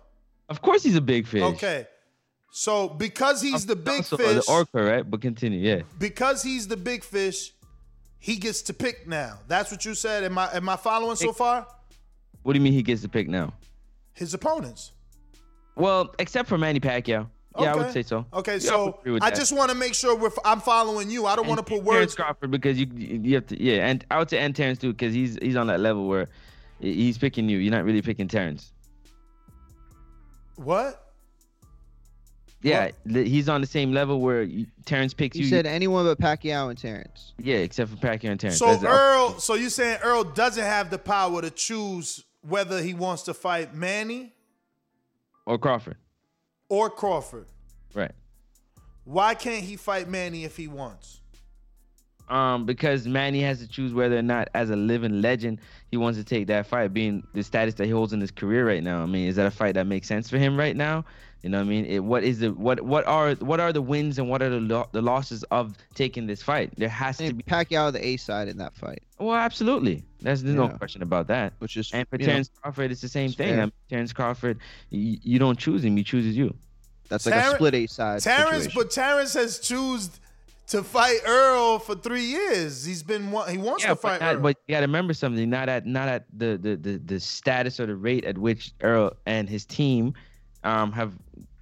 Of 0.48 0.62
course, 0.62 0.82
he's 0.82 0.96
a 0.96 1.00
big 1.02 1.26
fish. 1.26 1.42
Okay. 1.42 1.86
So 2.58 2.88
because 2.88 3.42
he's 3.42 3.66
the 3.66 3.76
big 3.76 3.98
Also, 3.98 4.16
fish, 4.16 4.46
the 4.46 4.50
orca, 4.50 4.82
right? 4.82 5.10
But 5.10 5.20
continue, 5.20 5.58
yeah. 5.58 5.82
because 5.98 6.42
he's 6.42 6.66
the 6.66 6.76
big 6.78 7.04
fish, 7.04 7.52
he 8.18 8.36
gets 8.36 8.62
to 8.62 8.72
pick 8.72 9.06
now. 9.06 9.40
That's 9.46 9.70
what 9.70 9.84
you 9.84 9.94
said. 9.94 10.24
Am 10.24 10.38
I 10.38 10.54
am 10.54 10.66
I 10.66 10.76
following 10.76 11.16
so 11.16 11.34
far? 11.34 11.66
What 12.44 12.54
do 12.54 12.58
you 12.58 12.62
mean 12.62 12.72
he 12.72 12.82
gets 12.82 13.02
to 13.02 13.10
pick 13.10 13.28
now? 13.28 13.52
His 14.14 14.32
opponents. 14.32 14.92
Well, 15.74 16.14
except 16.18 16.48
for 16.48 16.56
Manny 16.56 16.80
Pacquiao. 16.80 17.28
Yeah, 17.58 17.74
I 17.74 17.76
would 17.76 17.92
say 17.92 18.02
so. 18.02 18.24
Okay, 18.32 18.54
Yeah, 18.54 18.58
so 18.58 19.00
with 19.04 19.22
I 19.22 19.30
just 19.32 19.54
want 19.54 19.70
to 19.70 19.76
make 19.76 19.92
sure 19.92 20.16
we're, 20.16 20.30
I'm 20.42 20.60
following 20.60 21.10
you. 21.10 21.26
I 21.26 21.36
don't 21.36 21.46
want 21.46 21.58
to 21.58 21.62
put 21.62 21.84
Terrence 21.84 21.86
words. 21.86 22.14
Crawford 22.14 22.50
because 22.50 22.78
you 22.80 22.86
you 22.96 23.34
have 23.34 23.46
to 23.48 23.62
yeah, 23.62 23.86
and 23.86 24.02
I 24.10 24.18
would 24.18 24.30
say 24.30 24.38
and 24.38 24.56
Terrence 24.56 24.78
too 24.78 24.94
because 24.94 25.12
he's 25.12 25.36
he's 25.42 25.56
on 25.56 25.66
that 25.66 25.80
level 25.80 26.08
where 26.08 26.26
he's 26.80 27.18
picking 27.18 27.50
you. 27.50 27.58
You're 27.58 27.72
not 27.74 27.84
really 27.84 28.00
picking 28.00 28.28
Terrence. 28.28 28.72
What? 30.54 31.05
Yeah, 32.62 32.90
li- 33.04 33.28
he's 33.28 33.48
on 33.48 33.60
the 33.60 33.66
same 33.66 33.92
level 33.92 34.20
where 34.20 34.42
you, 34.42 34.66
Terrence 34.86 35.14
picks 35.14 35.36
You 35.36 35.44
you. 35.44 35.50
said 35.50 35.66
anyone 35.66 36.04
but 36.04 36.18
Pacquiao 36.18 36.68
and 36.70 36.78
Terrence. 36.78 37.32
yeah, 37.38 37.56
except 37.56 37.90
for 37.90 37.96
Pacquiao 37.96 38.30
and 38.30 38.40
Terrence. 38.40 38.58
So 38.58 38.66
That's 38.66 38.82
the- 38.82 38.88
Earl, 38.88 39.38
so 39.38 39.54
you 39.54 39.68
saying 39.70 39.98
Earl 40.02 40.24
doesn't 40.24 40.64
have 40.64 40.90
the 40.90 40.98
power 40.98 41.42
to 41.42 41.50
choose 41.50 42.24
whether 42.42 42.82
he 42.82 42.94
wants 42.94 43.22
to 43.24 43.34
fight 43.34 43.74
Manny 43.74 44.32
or 45.44 45.58
Crawford, 45.58 45.96
or 46.68 46.90
Crawford? 46.90 47.46
right? 47.94 48.12
Why 49.04 49.34
can't 49.34 49.62
he 49.62 49.76
fight 49.76 50.08
Manny 50.08 50.42
if 50.44 50.56
he 50.56 50.66
wants? 50.66 51.20
Um, 52.28 52.66
because 52.66 53.06
Manny 53.06 53.40
has 53.42 53.60
to 53.60 53.68
choose 53.68 53.92
whether 53.94 54.18
or 54.18 54.22
not, 54.22 54.48
as 54.54 54.70
a 54.70 54.76
living 54.76 55.20
legend, 55.22 55.60
he 55.92 55.96
wants 55.96 56.18
to 56.18 56.24
take 56.24 56.48
that 56.48 56.66
fight, 56.66 56.92
being 56.92 57.22
the 57.34 57.44
status 57.44 57.74
that 57.74 57.84
he 57.84 57.92
holds 57.92 58.12
in 58.12 58.20
his 58.20 58.32
career 58.32 58.66
right 58.66 58.82
now. 58.82 59.00
I 59.00 59.06
mean, 59.06 59.28
is 59.28 59.36
that 59.36 59.46
a 59.46 59.50
fight 59.52 59.74
that 59.74 59.86
makes 59.86 60.08
sense 60.08 60.28
for 60.28 60.36
him 60.36 60.56
right 60.58 60.74
now? 60.74 61.04
You 61.42 61.50
know 61.50 61.58
what 61.58 61.64
I 61.66 61.68
mean? 61.68 61.84
It, 61.84 62.00
what 62.02 62.24
is 62.24 62.40
the 62.40 62.52
what 62.52 62.80
what 62.80 63.06
are 63.06 63.34
what 63.36 63.60
are 63.60 63.72
the 63.72 63.82
wins 63.82 64.18
and 64.18 64.28
what 64.28 64.42
are 64.42 64.48
the 64.48 64.58
lo- 64.60 64.88
the 64.92 65.02
losses 65.02 65.44
of 65.44 65.76
taking 65.94 66.26
this 66.26 66.42
fight? 66.42 66.72
There 66.76 66.88
has 66.88 67.18
to 67.18 67.26
And 67.26 67.36
be. 67.38 67.44
Pacquiao 67.44 67.92
the 67.92 68.04
A 68.04 68.16
side 68.16 68.48
in 68.48 68.56
that 68.58 68.74
fight. 68.74 69.02
Well, 69.18 69.36
absolutely. 69.36 70.02
There's, 70.20 70.42
there's 70.42 70.56
no 70.56 70.68
question 70.68 71.02
about 71.02 71.26
that. 71.28 71.52
Which 71.58 71.76
is 71.76 71.90
And 71.92 72.08
for 72.08 72.16
you 72.16 72.26
know, 72.26 72.42
Crawford, 72.62 72.90
it's 72.90 73.00
the 73.00 73.08
same 73.08 73.26
it's 73.26 73.34
thing. 73.36 73.48
fair. 73.54 73.58
I 73.60 73.64
mean, 73.66 73.72
Terrence 73.88 74.12
Crawford, 74.12 74.58
you, 74.90 75.18
you 75.22 75.38
don't 75.38 75.58
choose 75.58 75.84
him; 75.84 75.96
he 75.96 76.02
chooses 76.02 76.36
you. 76.36 76.52
That's 77.08 77.26
like 77.26 77.36
a 77.36 77.50
split 77.54 77.74
A 77.74 77.86
side. 77.86 78.22
Terrence, 78.22 78.64
situation. 78.64 78.72
but 78.74 78.90
Terrence 78.90 79.34
has 79.34 79.58
choose 79.60 80.10
to 80.68 80.82
fight 80.82 81.20
Earl 81.24 81.78
for 81.78 81.94
three 81.94 82.24
years. 82.24 82.84
He's 82.84 83.04
been 83.04 83.30
wa- 83.30 83.46
he 83.46 83.56
wants 83.58 83.84
Yeah, 83.84 83.90
to 83.90 83.94
but, 83.94 84.00
fight 84.02 84.20
not, 84.20 84.34
Earl. 84.36 84.40
but 84.40 84.56
you 84.66 84.72
got 84.74 84.80
to 84.80 84.86
remember 84.86 85.14
something. 85.14 85.48
Not 85.48 85.68
at 85.68 85.86
not 85.86 86.08
at 86.08 86.24
the, 86.36 86.58
the 86.60 86.74
the 86.76 86.96
the 86.98 87.20
status 87.20 87.78
or 87.78 87.86
the 87.86 87.94
rate 87.94 88.24
at 88.24 88.36
which 88.36 88.72
Earl 88.80 89.12
and 89.26 89.48
his 89.48 89.64
team 89.64 90.14
um 90.66 90.92
have 90.92 91.12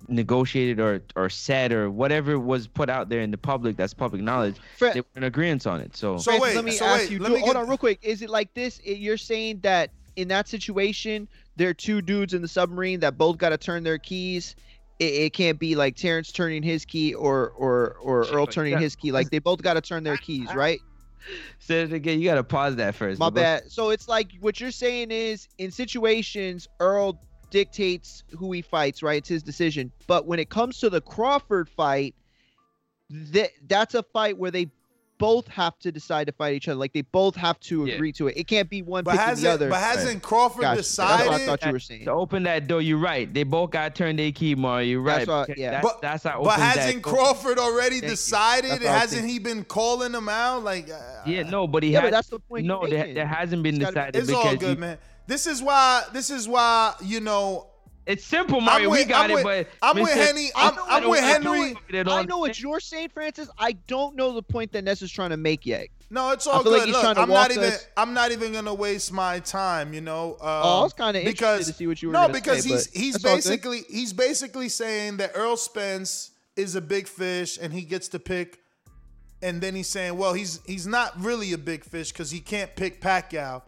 negotiated 0.08 0.80
or 0.80 1.02
or 1.16 1.30
said 1.30 1.72
or 1.72 1.90
whatever 1.90 2.38
was 2.38 2.66
put 2.66 2.88
out 2.90 3.08
there 3.08 3.20
in 3.20 3.30
the 3.30 3.38
public 3.38 3.76
that's 3.76 3.94
public 3.94 4.22
knowledge. 4.22 4.56
Fre- 4.76 4.90
they 4.94 5.00
were 5.00 5.06
in 5.16 5.24
agreement 5.24 5.66
on 5.66 5.80
it. 5.80 5.96
So, 5.96 6.18
Francis, 6.18 6.54
let 6.54 6.64
me 6.64 6.72
so 6.72 6.84
ask 6.84 7.02
wait, 7.02 7.10
you. 7.10 7.18
let 7.18 7.28
do- 7.28 7.34
me 7.36 7.40
hold 7.40 7.56
on, 7.56 7.68
real 7.68 7.78
quick. 7.78 7.98
Is 8.02 8.22
it 8.22 8.30
like 8.30 8.52
this? 8.54 8.80
You're 8.84 9.16
saying 9.16 9.60
that 9.62 9.90
in 10.16 10.28
that 10.28 10.48
situation, 10.48 11.28
there 11.56 11.68
are 11.68 11.74
two 11.74 12.02
dudes 12.02 12.34
in 12.34 12.42
the 12.42 12.48
submarine 12.48 13.00
that 13.00 13.18
both 13.18 13.38
got 13.38 13.50
to 13.50 13.58
turn 13.58 13.82
their 13.82 13.98
keys. 13.98 14.56
It, 14.98 15.14
it 15.14 15.32
can't 15.32 15.58
be 15.58 15.74
like 15.74 15.96
Terrence 15.96 16.30
turning 16.32 16.62
his 16.62 16.84
key 16.84 17.14
or 17.14 17.50
or 17.50 17.96
or 18.00 18.26
Earl 18.26 18.46
turning 18.46 18.72
yeah. 18.72 18.80
his 18.80 18.96
key. 18.96 19.12
Like 19.12 19.30
they 19.30 19.38
both 19.38 19.62
got 19.62 19.74
to 19.74 19.80
turn 19.80 20.04
their 20.04 20.16
keys, 20.16 20.54
right? 20.54 20.80
say 21.58 21.82
it 21.82 21.92
again. 21.92 22.20
You 22.20 22.26
got 22.26 22.36
to 22.36 22.44
pause 22.44 22.76
that 22.76 22.94
first. 22.94 23.18
My 23.18 23.30
bad. 23.30 23.70
So 23.70 23.90
it's 23.90 24.08
like 24.08 24.32
what 24.40 24.60
you're 24.60 24.70
saying 24.70 25.10
is 25.10 25.48
in 25.58 25.70
situations, 25.70 26.68
Earl 26.78 27.18
dictates 27.54 28.24
who 28.36 28.50
he 28.50 28.60
fights, 28.62 29.00
right? 29.00 29.18
It's 29.18 29.28
his 29.28 29.44
decision. 29.44 29.92
But 30.08 30.26
when 30.26 30.40
it 30.40 30.48
comes 30.50 30.80
to 30.80 30.90
the 30.90 31.00
Crawford 31.00 31.68
fight, 31.68 32.16
that 33.10 33.50
that's 33.68 33.94
a 33.94 34.02
fight 34.02 34.36
where 34.36 34.50
they 34.50 34.68
both 35.18 35.46
have 35.46 35.78
to 35.78 35.92
decide 35.92 36.26
to 36.26 36.32
fight 36.32 36.54
each 36.54 36.66
other. 36.66 36.74
Like 36.80 36.92
they 36.92 37.02
both 37.02 37.36
have 37.36 37.60
to 37.60 37.84
agree 37.86 38.10
to 38.14 38.26
it. 38.26 38.36
It 38.36 38.48
can't 38.48 38.68
be 38.68 38.82
one 38.82 39.04
But 39.04 39.16
picking 39.16 39.44
the 39.44 39.50
other. 39.52 39.68
but 39.70 39.78
hasn't 39.80 40.20
Crawford 40.20 40.62
Gotcha. 40.62 40.76
That's 40.78 40.98
what 40.98 41.06
I 41.06 41.16
decided? 41.18 41.46
thought 41.46 41.64
you 41.66 41.72
were 41.72 41.78
saying. 41.78 42.04
To 42.06 42.10
open 42.12 42.42
that 42.42 42.66
door, 42.66 42.82
you're 42.82 42.98
right. 42.98 43.32
They 43.32 43.44
both 43.44 43.70
got 43.70 43.94
turned 43.94 43.96
turn 44.04 44.16
their 44.16 44.32
key, 44.32 44.56
Mario. 44.56 44.88
You're 44.88 45.00
right. 45.00 45.24
That's 45.24 45.48
what- 45.48 45.56
yeah. 45.56 45.70
That's, 45.70 45.84
But- 45.86 46.02
that's 46.02 46.24
how 46.24 46.42
But 46.42 46.58
hasn't 46.58 47.04
door. 47.04 47.14
Crawford 47.14 47.58
already 47.60 48.00
Thank 48.00 48.10
decided? 48.10 48.70
That's 48.72 48.80
what 48.82 48.90
I 48.90 48.92
was 48.94 49.00
Hasn't 49.12 49.28
he 49.30 49.38
been 49.38 49.62
calling 49.62 50.10
them 50.10 50.28
out? 50.28 50.64
Like, 50.64 50.90
uh, 50.90 50.98
Yeah, 51.24 51.44
no, 51.44 51.68
but 51.68 51.84
he 51.84 51.90
Yeah, 51.92 52.00
had. 52.00 52.06
but 52.06 52.10
that's 52.16 52.28
the 52.30 52.40
point 52.40 52.66
No, 52.66 52.80
you're 52.84 52.90
there, 52.98 53.14
there 53.14 53.26
hasn't 53.28 53.62
been 53.62 53.76
It's 53.80 53.84
gotta- 53.94 54.10
decided 54.10 54.16
it's 54.16 54.26
because 54.26 54.44
all 54.44 54.56
good, 54.56 54.74
you- 54.74 54.80
man. 54.80 54.98
This 55.26 55.46
is 55.46 55.62
why. 55.62 56.04
This 56.12 56.30
is 56.30 56.48
why 56.48 56.94
you 57.02 57.20
know. 57.20 57.68
It's 58.06 58.22
simple, 58.26 58.60
Mario. 58.60 58.90
with- 58.90 58.98
we 59.00 59.04
got 59.06 59.24
I'm 59.24 59.30
it, 59.30 59.34
with- 59.36 59.44
but 59.44 59.68
I'm 59.80 59.96
with 60.02 60.10
Mr. 60.12 60.26
Henny. 60.26 60.50
I 60.54 60.68
I'm, 60.68 60.74
know- 60.76 60.82
I'm 60.86 61.04
I 61.04 61.06
with 61.06 61.20
know- 61.22 61.26
I 61.26 61.38
know 61.38 61.52
Henry. 61.54 61.70
it- 61.70 61.76
They 61.90 62.02
don't 62.02 62.12
I 62.18 62.22
know 62.24 62.36
what 62.36 62.60
you're 62.60 62.78
saying, 62.80 63.08
Francis. 63.14 63.48
I 63.58 63.72
don't 63.72 64.14
know 64.14 64.34
the 64.34 64.42
point 64.42 64.72
that 64.72 64.84
Ness 64.84 65.00
is 65.00 65.10
trying 65.10 65.30
to 65.30 65.38
make 65.38 65.64
yet. 65.64 65.86
No, 66.10 66.30
it's 66.32 66.46
I 66.46 66.50
all 66.52 66.62
feel 66.62 66.72
like 66.72 66.80
good. 66.82 66.88
he's 66.88 67.02
Look, 67.02 67.14
to 67.14 67.20
I'm 67.22 67.30
not 67.30 67.50
even. 67.50 67.64
us- 67.64 67.86
I'm 67.96 68.12
not 68.12 68.30
even 68.30 68.52
gonna 68.52 68.74
waste 68.74 69.10
my 69.10 69.38
time. 69.40 69.94
You 69.94 70.02
know. 70.02 70.36
Uh, 70.38 70.60
Oh, 70.64 70.80
I 70.80 70.82
was 70.82 70.92
kinda 70.92 71.18
interested 71.18 71.32
because 71.32 71.66
to 71.68 71.72
see 71.72 71.86
what 71.86 72.02
you 72.02 72.08
were 72.08 72.12
No, 72.12 72.28
because 72.28 72.62
say, 72.64 72.68
he's 72.68 72.90
he's 72.92 73.14
that's 73.14 73.24
all 73.24 73.30
good. 73.36 73.44
basically 73.44 73.84
he's 73.88 74.12
basically 74.12 74.68
saying 74.68 75.16
that 75.16 75.32
Earl 75.34 75.56
Spence 75.56 76.32
is 76.56 76.74
a 76.76 76.82
big 76.82 77.08
fish 77.08 77.58
and 77.60 77.72
he 77.72 77.80
gets 77.82 78.08
to 78.08 78.18
pick. 78.18 78.58
And 79.42 79.62
then 79.62 79.74
he's 79.74 79.88
saying, 79.88 80.18
well, 80.18 80.34
he's 80.34 80.60
he's 80.66 80.86
not 80.86 81.18
really 81.22 81.54
a 81.54 81.58
big 81.58 81.84
fish 81.84 82.12
because 82.12 82.30
he 82.30 82.40
can't 82.40 82.76
pick 82.76 83.00
Pacquiao, 83.00 83.62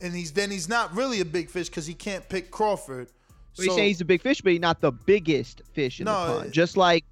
and 0.00 0.14
he's 0.14 0.32
then 0.32 0.50
he's 0.50 0.68
not 0.68 0.94
really 0.94 1.20
a 1.20 1.24
big 1.24 1.50
fish 1.50 1.68
because 1.68 1.86
he 1.86 1.94
can't 1.94 2.28
pick 2.28 2.50
Crawford. 2.50 3.08
So 3.54 3.64
he's 3.64 3.74
saying 3.74 3.88
he's 3.88 4.00
a 4.00 4.04
big 4.04 4.22
fish, 4.22 4.40
but 4.40 4.52
he's 4.52 4.60
not 4.60 4.80
the 4.80 4.92
biggest 4.92 5.62
fish 5.72 6.00
in 6.00 6.04
No, 6.04 6.34
the 6.34 6.40
pond. 6.42 6.52
Just 6.52 6.76
like, 6.76 7.04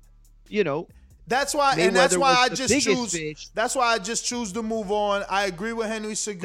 you 0.49 0.63
know, 0.65 0.87
That's 1.27 1.53
why, 1.55 1.75
and 1.79 1.95
that's 1.95 2.17
why 2.17 2.33
I 2.35 2.49
just 2.49 2.73
choose. 2.85 3.13
fish. 3.13 3.49
That's 3.55 3.75
why 3.75 3.93
I 3.95 3.99
just 3.99 4.25
choose 4.25 4.53
to 4.53 4.63
move 4.63 4.91
on. 4.93 5.25
I 5.29 5.47
agree 5.47 5.73
with 5.73 5.89
Henry 5.89 6.13
Cejudo. 6.13 6.37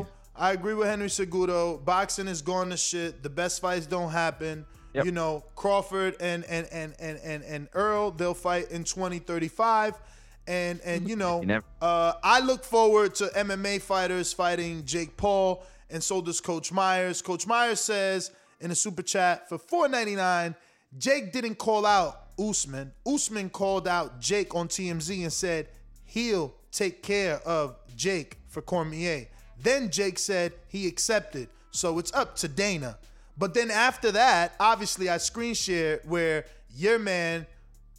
Exactly. 0.00 0.06
I 0.34 0.52
agree 0.52 0.72
with 0.74 0.88
Henry 0.88 1.08
Cejudo. 1.08 1.84
Boxing 1.84 2.26
is 2.28 2.40
going 2.40 2.70
to 2.70 2.76
shit. 2.76 3.22
The 3.22 3.28
best 3.30 3.60
fights 3.60 3.86
don't 3.86 4.10
happen. 4.10 4.64
Yep. 4.94 5.04
You 5.04 5.12
know, 5.12 5.44
Crawford 5.54 6.16
and 6.20 6.44
and 6.44 6.66
and 6.72 6.94
and 6.98 7.18
and, 7.22 7.42
and 7.44 7.68
Earl, 7.74 8.10
they'll 8.10 8.34
fight 8.34 8.70
in 8.70 8.84
2035. 8.84 9.94
And 10.46 10.80
and 10.84 11.08
you 11.08 11.14
know, 11.16 11.40
You 11.40 11.46
never- 11.46 11.64
uh, 11.80 12.14
I 12.22 12.40
look 12.40 12.64
forward 12.64 13.14
to 13.16 13.26
MMA 13.36 13.80
fighters 13.80 14.32
fighting 14.32 14.84
Jake 14.84 15.16
Paul, 15.16 15.64
and 15.92 16.02
so 16.02 16.20
does 16.20 16.40
Coach 16.40 16.72
Myers. 16.72 17.22
Coach 17.22 17.46
Myers 17.46 17.80
says 17.80 18.30
in 18.60 18.70
a 18.70 18.74
super 18.74 19.02
chat 19.02 19.48
for 19.48 19.58
4.99, 19.58 20.54
Jake 20.98 21.32
didn't 21.32 21.56
call 21.56 21.86
out 21.86 22.28
Usman. 22.38 22.92
Usman 23.06 23.50
called 23.50 23.86
out 23.86 24.20
Jake 24.20 24.54
on 24.54 24.68
TMZ 24.68 25.22
and 25.22 25.32
said 25.32 25.68
he'll 26.04 26.54
take 26.70 27.02
care 27.02 27.36
of 27.46 27.76
Jake 27.94 28.38
for 28.48 28.62
Cormier. 28.62 29.28
Then 29.60 29.90
Jake 29.90 30.18
said 30.18 30.52
he 30.68 30.86
accepted, 30.86 31.48
so 31.70 31.98
it's 31.98 32.12
up 32.12 32.36
to 32.36 32.48
Dana. 32.48 32.98
But 33.38 33.54
then 33.54 33.70
after 33.70 34.10
that, 34.12 34.54
obviously 34.58 35.08
I 35.08 35.18
screen 35.18 35.54
shared 35.54 36.00
where 36.04 36.46
your 36.74 36.98
man 36.98 37.46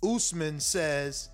Usman 0.03 0.59
says 0.59 1.29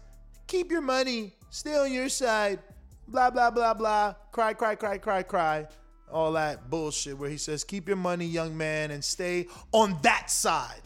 keep 0.48 0.72
your 0.72 0.82
money, 0.82 1.34
stay 1.50 1.78
on 1.78 1.92
your 1.92 2.10
side, 2.10 2.60
blah, 3.08 3.30
blah, 3.30 3.52
blah, 3.52 3.74
blah, 3.74 4.14
cry, 4.32 4.54
cry, 4.54 4.76
cry, 4.76 4.98
cry, 4.98 5.24
cry, 5.24 5.68
all 6.12 6.34
that 6.34 6.70
bullshit 6.70 7.18
where 7.18 7.30
he 7.30 7.38
says, 7.38 7.64
keep 7.64 7.88
your 7.88 7.98
money, 7.98 8.26
young 8.26 8.58
man, 8.58 8.92
and 8.92 9.04
stay 9.04 9.48
on 9.72 9.98
that 10.04 10.30
side. 10.30 10.82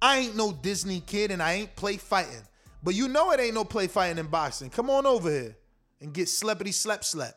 I 0.00 0.18
ain't 0.18 0.36
no 0.36 0.52
Disney 0.52 1.00
kid 1.00 1.30
and 1.30 1.42
I 1.42 1.52
ain't 1.54 1.76
play 1.76 1.96
fighting. 1.96 2.42
But 2.82 2.94
you 2.94 3.06
know 3.08 3.30
it 3.30 3.40
ain't 3.40 3.54
no 3.54 3.64
play 3.64 3.86
fighting 3.86 4.18
in 4.18 4.26
boxing. 4.26 4.70
Come 4.70 4.90
on 4.90 5.06
over 5.06 5.30
here 5.30 5.56
and 6.00 6.12
get 6.12 6.26
sleppity 6.26 6.74
slap 6.74 7.04
slap. 7.04 7.34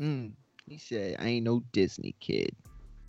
mm, 0.00 0.32
he 0.66 0.78
said, 0.78 1.16
I 1.20 1.26
ain't 1.26 1.44
no 1.44 1.62
Disney 1.72 2.14
kid. 2.20 2.56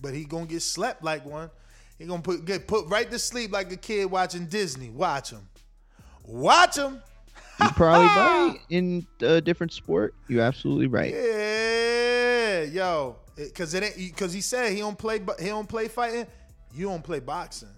But 0.01 0.13
he 0.13 0.26
gonna 0.26 0.45
get 0.45 0.61
slept 0.61 1.03
like 1.03 1.26
one. 1.26 1.49
He 1.97 2.05
gonna 2.05 2.22
put 2.22 2.43
get 2.43 2.67
put 2.67 2.88
right 2.88 3.09
to 3.09 3.17
sleep 3.17 3.53
like 3.53 3.72
a 3.72 3.77
kid 3.77 4.11
watching 4.11 4.47
Disney. 4.47 4.89
Watch 4.89 5.31
him. 5.31 5.47
Watch 6.26 6.77
him. 6.77 7.01
You 7.61 7.69
probably 7.69 8.06
right 8.07 8.60
in 8.69 9.07
a 9.22 9.41
different 9.41 9.73
sport. 9.73 10.15
You're 10.27 10.44
absolutely 10.44 10.88
right. 10.88 11.14
Yeah, 11.14 12.64
yo, 12.64 13.18
because 13.36 13.73
it 13.73 13.84
ain't 13.84 13.98
because 13.98 14.34
he 14.34 14.41
said 14.41 14.72
he 14.72 14.80
don't 14.80 14.98
play, 14.98 15.19
but 15.19 15.40
he 15.40 15.48
don't 15.48 15.69
play 15.69 15.88
fighting. 15.88 16.27
You 16.73 16.88
don't 16.88 17.03
play 17.03 17.19
boxing. 17.19 17.69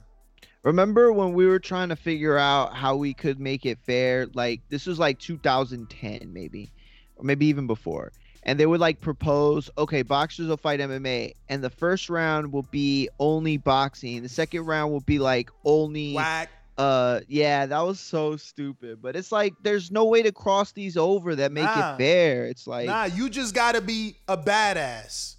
Remember 0.63 1.13
when 1.13 1.33
we 1.33 1.45
were 1.45 1.59
trying 1.59 1.89
to 1.89 1.95
figure 1.95 2.37
out 2.37 2.73
how 2.73 2.95
we 2.95 3.13
could 3.13 3.39
make 3.39 3.65
it 3.65 3.77
fair? 3.85 4.27
Like 4.33 4.61
this 4.69 4.85
was 4.85 4.99
like 4.99 5.19
2010 5.19 6.33
maybe, 6.33 6.71
or 7.15 7.23
maybe 7.23 7.45
even 7.45 7.67
before. 7.67 8.11
And 8.43 8.59
they 8.59 8.65
would 8.65 8.79
like 8.79 9.01
propose, 9.01 9.69
okay, 9.77 10.01
boxers 10.01 10.47
will 10.47 10.57
fight 10.57 10.79
MMA, 10.79 11.33
and 11.49 11.63
the 11.63 11.69
first 11.69 12.09
round 12.09 12.51
will 12.51 12.67
be 12.71 13.09
only 13.19 13.57
boxing. 13.57 14.23
The 14.23 14.29
second 14.29 14.65
round 14.65 14.91
will 14.91 15.01
be 15.01 15.19
like 15.19 15.49
only 15.65 16.13
Whack. 16.13 16.49
Uh 16.77 17.21
yeah, 17.27 17.65
that 17.65 17.81
was 17.81 17.99
so 17.99 18.35
stupid. 18.37 19.01
But 19.01 19.15
it's 19.15 19.31
like 19.31 19.53
there's 19.63 19.91
no 19.91 20.05
way 20.05 20.21
to 20.23 20.31
cross 20.31 20.71
these 20.71 20.95
over 20.97 21.35
that 21.35 21.51
make 21.51 21.63
Nah. 21.63 21.93
it 21.95 21.97
fair. 21.97 22.45
It's 22.45 22.67
like 22.67 22.87
nah, 22.87 23.05
you 23.05 23.29
just 23.29 23.55
gotta 23.55 23.81
be 23.81 24.15
a 24.27 24.37
badass. 24.37 25.35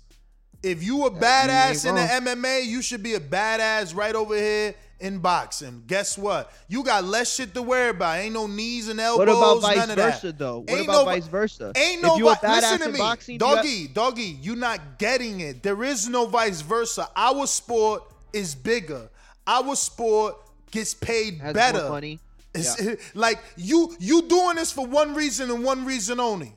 If 0.62 0.82
you 0.82 1.02
a 1.06 1.12
you 1.14 1.20
badass 1.20 1.86
in 1.88 1.94
the. 1.94 2.00
MMA, 2.00 2.66
you 2.66 2.82
should 2.82 3.02
be 3.02 3.14
a 3.14 3.20
badass 3.20 3.94
right 3.94 4.14
over 4.16 4.34
here 4.34 4.74
in 4.98 5.20
boxing. 5.20 5.84
Guess 5.86 6.18
what? 6.18 6.52
You 6.66 6.82
got 6.82 7.04
less 7.04 7.32
shit 7.32 7.54
to 7.54 7.62
worry 7.62 7.90
about. 7.90 8.18
Ain't 8.18 8.34
no 8.34 8.48
knees 8.48 8.88
and 8.88 8.98
elbows. 8.98 9.28
what 9.28 9.28
about 9.28 9.62
vice 9.62 9.76
none 9.76 9.90
of 9.90 9.96
versa 9.96 10.26
that. 10.26 10.38
though? 10.38 10.58
What 10.58 10.70
Ain't 10.70 10.82
about 10.88 10.92
no- 10.92 11.04
vice 11.04 11.28
versa? 11.28 11.72
Ain't 11.76 12.02
no 12.02 12.14
if 12.14 12.18
you 12.18 12.28
a 12.28 12.34
vi- 12.34 12.56
listen 12.56 12.78
badass 12.80 12.82
to 12.86 12.92
me, 12.92 12.98
boxing, 12.98 13.32
you 13.34 13.38
got- 13.38 13.54
doggy, 13.56 13.86
doggy. 13.86 14.38
You 14.42 14.56
not 14.56 14.98
getting 14.98 15.38
it. 15.38 15.62
There 15.62 15.84
is 15.84 16.08
no 16.08 16.26
vice 16.26 16.62
versa. 16.62 17.08
Our 17.14 17.46
sport 17.46 18.02
is 18.32 18.56
bigger. 18.56 19.08
Our 19.46 19.76
sport 19.76 20.34
gets 20.70 20.94
paid 20.94 21.38
Has 21.40 21.54
better. 21.54 21.88
money. 21.88 22.20
It's, 22.54 22.80
like 23.14 23.38
you, 23.56 23.94
you 23.98 24.22
doing 24.22 24.56
this 24.56 24.72
for 24.72 24.86
one 24.86 25.14
reason 25.14 25.50
and 25.50 25.62
one 25.64 25.84
reason 25.84 26.18
only, 26.20 26.56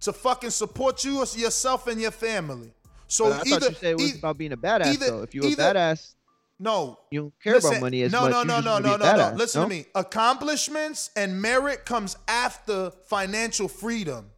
to 0.00 0.12
fucking 0.12 0.50
support 0.50 1.04
you, 1.04 1.18
yourself, 1.20 1.86
and 1.86 2.00
your 2.00 2.10
family. 2.10 2.72
So 3.06 3.28
But 3.30 3.46
I 3.46 3.50
either 3.50 3.60
thought 3.60 3.70
you 3.70 3.76
said 3.76 3.90
it 3.90 3.96
was 3.98 4.14
e- 4.16 4.18
about 4.18 4.38
being 4.38 4.52
a 4.52 4.56
badass 4.56 4.86
either- 4.86 5.06
though. 5.10 5.22
If 5.22 5.34
you're 5.34 5.46
a 5.46 5.50
badass, 5.50 6.14
no, 6.58 6.98
you 7.10 7.20
don't 7.20 7.34
care 7.42 7.54
Listen, 7.54 7.70
about 7.72 7.80
money 7.82 8.02
as 8.02 8.12
no, 8.12 8.20
much. 8.22 8.30
No, 8.30 8.40
you 8.40 8.44
no, 8.46 8.60
no, 8.60 8.78
no, 8.78 8.88
no, 8.88 8.94
a 8.94 8.98
no. 8.98 9.04
badass, 9.04 9.36
Listen 9.36 9.62
no? 9.62 9.68
to 9.68 9.74
me. 9.74 9.84
Accomplishments 9.94 11.10
and 11.16 11.40
merit 11.40 11.84
comes 11.84 12.16
after 12.28 12.90
financial 13.08 13.68
freedom. 13.68 14.30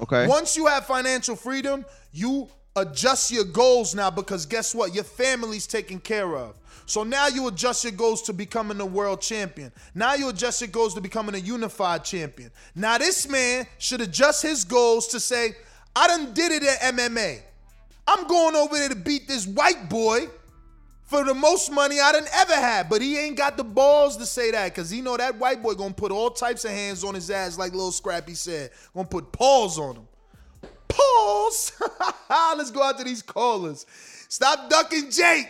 Okay. 0.00 0.26
Once 0.26 0.56
you 0.56 0.66
have 0.66 0.86
financial 0.86 1.36
freedom, 1.36 1.84
you 2.12 2.48
adjust 2.76 3.30
your 3.30 3.44
goals 3.44 3.94
now 3.94 4.10
because 4.10 4.46
guess 4.46 4.74
what? 4.74 4.94
Your 4.94 5.04
family's 5.04 5.66
taken 5.66 5.98
care 6.00 6.36
of. 6.36 6.56
So 6.88 7.04
now 7.04 7.26
you 7.28 7.46
adjust 7.48 7.84
your 7.84 7.92
goals 7.92 8.22
to 8.22 8.32
becoming 8.32 8.80
a 8.80 8.86
world 8.86 9.20
champion. 9.20 9.70
Now 9.94 10.14
you 10.14 10.30
adjust 10.30 10.62
your 10.62 10.68
goals 10.68 10.94
to 10.94 11.02
becoming 11.02 11.34
a 11.34 11.38
unified 11.38 12.02
champion. 12.02 12.50
Now 12.74 12.96
this 12.96 13.28
man 13.28 13.66
should 13.76 14.00
adjust 14.00 14.42
his 14.42 14.64
goals 14.64 15.06
to 15.08 15.20
say, 15.20 15.54
I 15.94 16.06
done 16.08 16.32
did 16.32 16.50
it 16.50 16.62
at 16.62 16.94
MMA. 16.94 17.42
I'm 18.06 18.26
going 18.26 18.56
over 18.56 18.74
there 18.74 18.88
to 18.88 18.96
beat 18.96 19.28
this 19.28 19.46
white 19.46 19.90
boy 19.90 20.28
for 21.04 21.24
the 21.24 21.34
most 21.34 21.70
money 21.70 22.00
I 22.00 22.12
done 22.12 22.24
ever 22.32 22.54
had. 22.54 22.88
But 22.88 23.02
he 23.02 23.18
ain't 23.18 23.36
got 23.36 23.58
the 23.58 23.64
balls 23.64 24.16
to 24.16 24.24
say 24.24 24.50
that 24.52 24.74
because 24.74 24.88
he 24.88 25.02
know 25.02 25.18
that 25.18 25.38
white 25.38 25.62
boy 25.62 25.74
gonna 25.74 25.92
put 25.92 26.10
all 26.10 26.30
types 26.30 26.64
of 26.64 26.70
hands 26.70 27.04
on 27.04 27.14
his 27.14 27.30
ass 27.30 27.58
like 27.58 27.72
little 27.72 27.92
Scrappy 27.92 28.32
said. 28.32 28.70
Gonna 28.94 29.06
put 29.06 29.30
paws 29.30 29.78
on 29.78 29.96
him. 29.96 30.08
Paws! 30.88 31.72
Let's 32.30 32.70
go 32.70 32.82
out 32.82 32.96
to 32.96 33.04
these 33.04 33.20
callers. 33.20 33.84
Stop 34.30 34.70
ducking 34.70 35.10
Jake. 35.10 35.48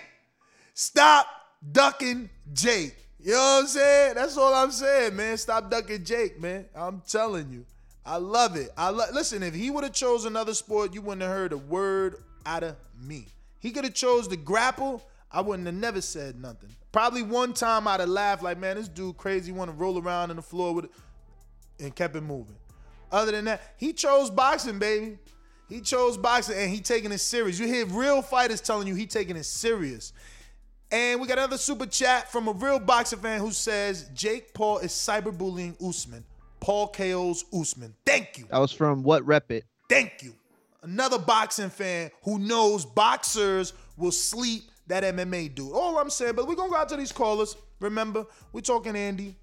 Stop 0.78 1.26
ducking 1.72 2.30
Jake. 2.52 2.94
You 3.18 3.32
know 3.32 3.38
what 3.38 3.62
I'm 3.62 3.66
saying? 3.66 4.14
That's 4.14 4.36
all 4.36 4.54
I'm 4.54 4.70
saying, 4.70 5.16
man. 5.16 5.36
Stop 5.36 5.72
ducking 5.72 6.04
Jake, 6.04 6.40
man. 6.40 6.66
I'm 6.72 7.02
telling 7.04 7.50
you. 7.50 7.66
I 8.06 8.18
love 8.18 8.54
it. 8.54 8.70
I 8.76 8.90
lo- 8.90 9.06
listen. 9.12 9.42
If 9.42 9.56
he 9.56 9.72
would 9.72 9.82
have 9.82 9.92
chose 9.92 10.24
another 10.24 10.54
sport, 10.54 10.94
you 10.94 11.02
wouldn't 11.02 11.22
have 11.22 11.32
heard 11.32 11.52
a 11.52 11.56
word 11.58 12.22
out 12.46 12.62
of 12.62 12.76
me. 12.96 13.26
He 13.58 13.72
could 13.72 13.82
have 13.82 13.94
chose 13.94 14.28
to 14.28 14.36
grapple. 14.36 15.02
I 15.32 15.40
wouldn't 15.40 15.66
have 15.66 15.74
never 15.74 16.00
said 16.00 16.40
nothing. 16.40 16.70
Probably 16.92 17.22
one 17.22 17.54
time 17.54 17.88
I'd 17.88 17.98
have 17.98 18.08
laughed 18.08 18.44
like, 18.44 18.58
man, 18.58 18.76
this 18.76 18.86
dude 18.86 19.16
crazy. 19.16 19.50
Want 19.50 19.72
to 19.72 19.76
roll 19.76 20.00
around 20.00 20.30
on 20.30 20.36
the 20.36 20.42
floor 20.42 20.76
with 20.76 20.84
it, 20.84 20.92
and 21.80 21.92
kept 21.92 22.14
it 22.14 22.20
moving. 22.20 22.54
Other 23.10 23.32
than 23.32 23.46
that, 23.46 23.74
he 23.78 23.92
chose 23.92 24.30
boxing, 24.30 24.78
baby. 24.78 25.18
He 25.68 25.80
chose 25.80 26.16
boxing 26.16 26.56
and 26.56 26.70
he 26.70 26.78
taking 26.78 27.10
it 27.10 27.18
serious. 27.18 27.58
You 27.58 27.66
hear 27.66 27.84
real 27.84 28.22
fighters 28.22 28.60
telling 28.60 28.86
you 28.86 28.94
he 28.94 29.06
taking 29.06 29.36
it 29.36 29.44
serious. 29.44 30.12
And 30.90 31.20
we 31.20 31.28
got 31.28 31.38
another 31.38 31.58
super 31.58 31.86
chat 31.86 32.32
from 32.32 32.48
a 32.48 32.52
real 32.52 32.78
boxer 32.78 33.16
fan 33.16 33.40
who 33.40 33.50
says 33.50 34.08
Jake 34.14 34.54
Paul 34.54 34.78
is 34.78 34.92
cyberbullying 34.92 35.76
Usman. 35.86 36.24
Paul 36.60 36.88
KO's 36.88 37.44
Usman. 37.52 37.94
Thank 38.06 38.38
you. 38.38 38.46
That 38.50 38.58
was 38.58 38.72
from 38.72 39.02
what 39.02 39.24
rep 39.26 39.50
it. 39.50 39.64
Thank 39.88 40.22
you. 40.22 40.34
Another 40.82 41.18
boxing 41.18 41.70
fan 41.70 42.10
who 42.22 42.38
knows 42.38 42.84
boxers 42.86 43.74
will 43.96 44.12
sleep 44.12 44.64
that 44.86 45.02
MMA 45.02 45.54
dude. 45.54 45.72
All 45.72 45.98
I'm 45.98 46.10
saying, 46.10 46.34
but 46.34 46.48
we're 46.48 46.54
gonna 46.54 46.70
go 46.70 46.76
out 46.76 46.88
to 46.88 46.96
these 46.96 47.12
callers. 47.12 47.56
Remember, 47.80 48.26
we're 48.52 48.60
talking 48.60 48.96
Andy. 48.96 49.36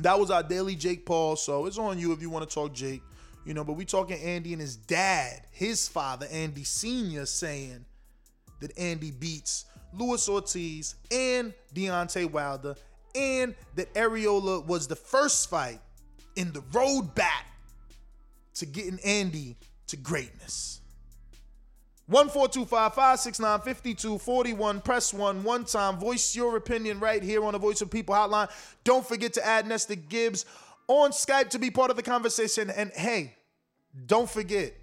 That 0.00 0.18
was 0.18 0.30
our 0.30 0.42
daily 0.42 0.74
Jake 0.74 1.06
Paul, 1.06 1.36
so 1.36 1.66
it's 1.66 1.78
on 1.78 1.98
you 1.98 2.12
if 2.12 2.20
you 2.20 2.28
want 2.28 2.48
to 2.48 2.52
talk 2.52 2.74
Jake. 2.74 3.02
You 3.44 3.54
know, 3.54 3.64
but 3.64 3.74
we 3.74 3.84
talking 3.84 4.18
Andy 4.20 4.52
and 4.52 4.60
his 4.60 4.76
dad, 4.76 5.42
his 5.52 5.86
father, 5.88 6.26
Andy 6.30 6.64
Sr., 6.64 7.24
saying 7.26 7.84
that 8.60 8.76
Andy 8.76 9.12
beats 9.12 9.64
Luis 9.92 10.28
Ortiz 10.28 10.94
and 11.10 11.52
Deontay 11.74 12.30
Wilder, 12.30 12.76
and 13.14 13.54
that 13.74 13.92
Arreola 13.94 14.64
was 14.66 14.86
the 14.86 14.96
first 14.96 15.48
fight 15.48 15.80
in 16.36 16.52
the 16.52 16.62
road 16.72 17.14
back 17.14 17.46
to 18.54 18.66
getting 18.66 18.98
Andy 19.04 19.56
to 19.88 19.96
greatness. 19.96 20.80
14255695241. 22.10 24.84
Press 24.84 25.12
one 25.12 25.42
one 25.42 25.64
time. 25.64 25.98
Voice 25.98 26.36
your 26.36 26.56
opinion 26.56 27.00
right 27.00 27.22
here 27.22 27.44
on 27.44 27.52
the 27.52 27.58
Voice 27.58 27.80
of 27.80 27.90
People 27.90 28.14
hotline. 28.14 28.48
Don't 28.84 29.04
forget 29.04 29.32
to 29.34 29.44
add 29.44 29.66
Nesta 29.66 29.96
Gibbs 29.96 30.46
on 30.86 31.10
Skype 31.10 31.50
to 31.50 31.58
be 31.58 31.70
part 31.70 31.90
of 31.90 31.96
the 31.96 32.02
conversation. 32.02 32.70
And 32.70 32.92
hey, 32.92 33.34
don't 34.06 34.30
forget, 34.30 34.74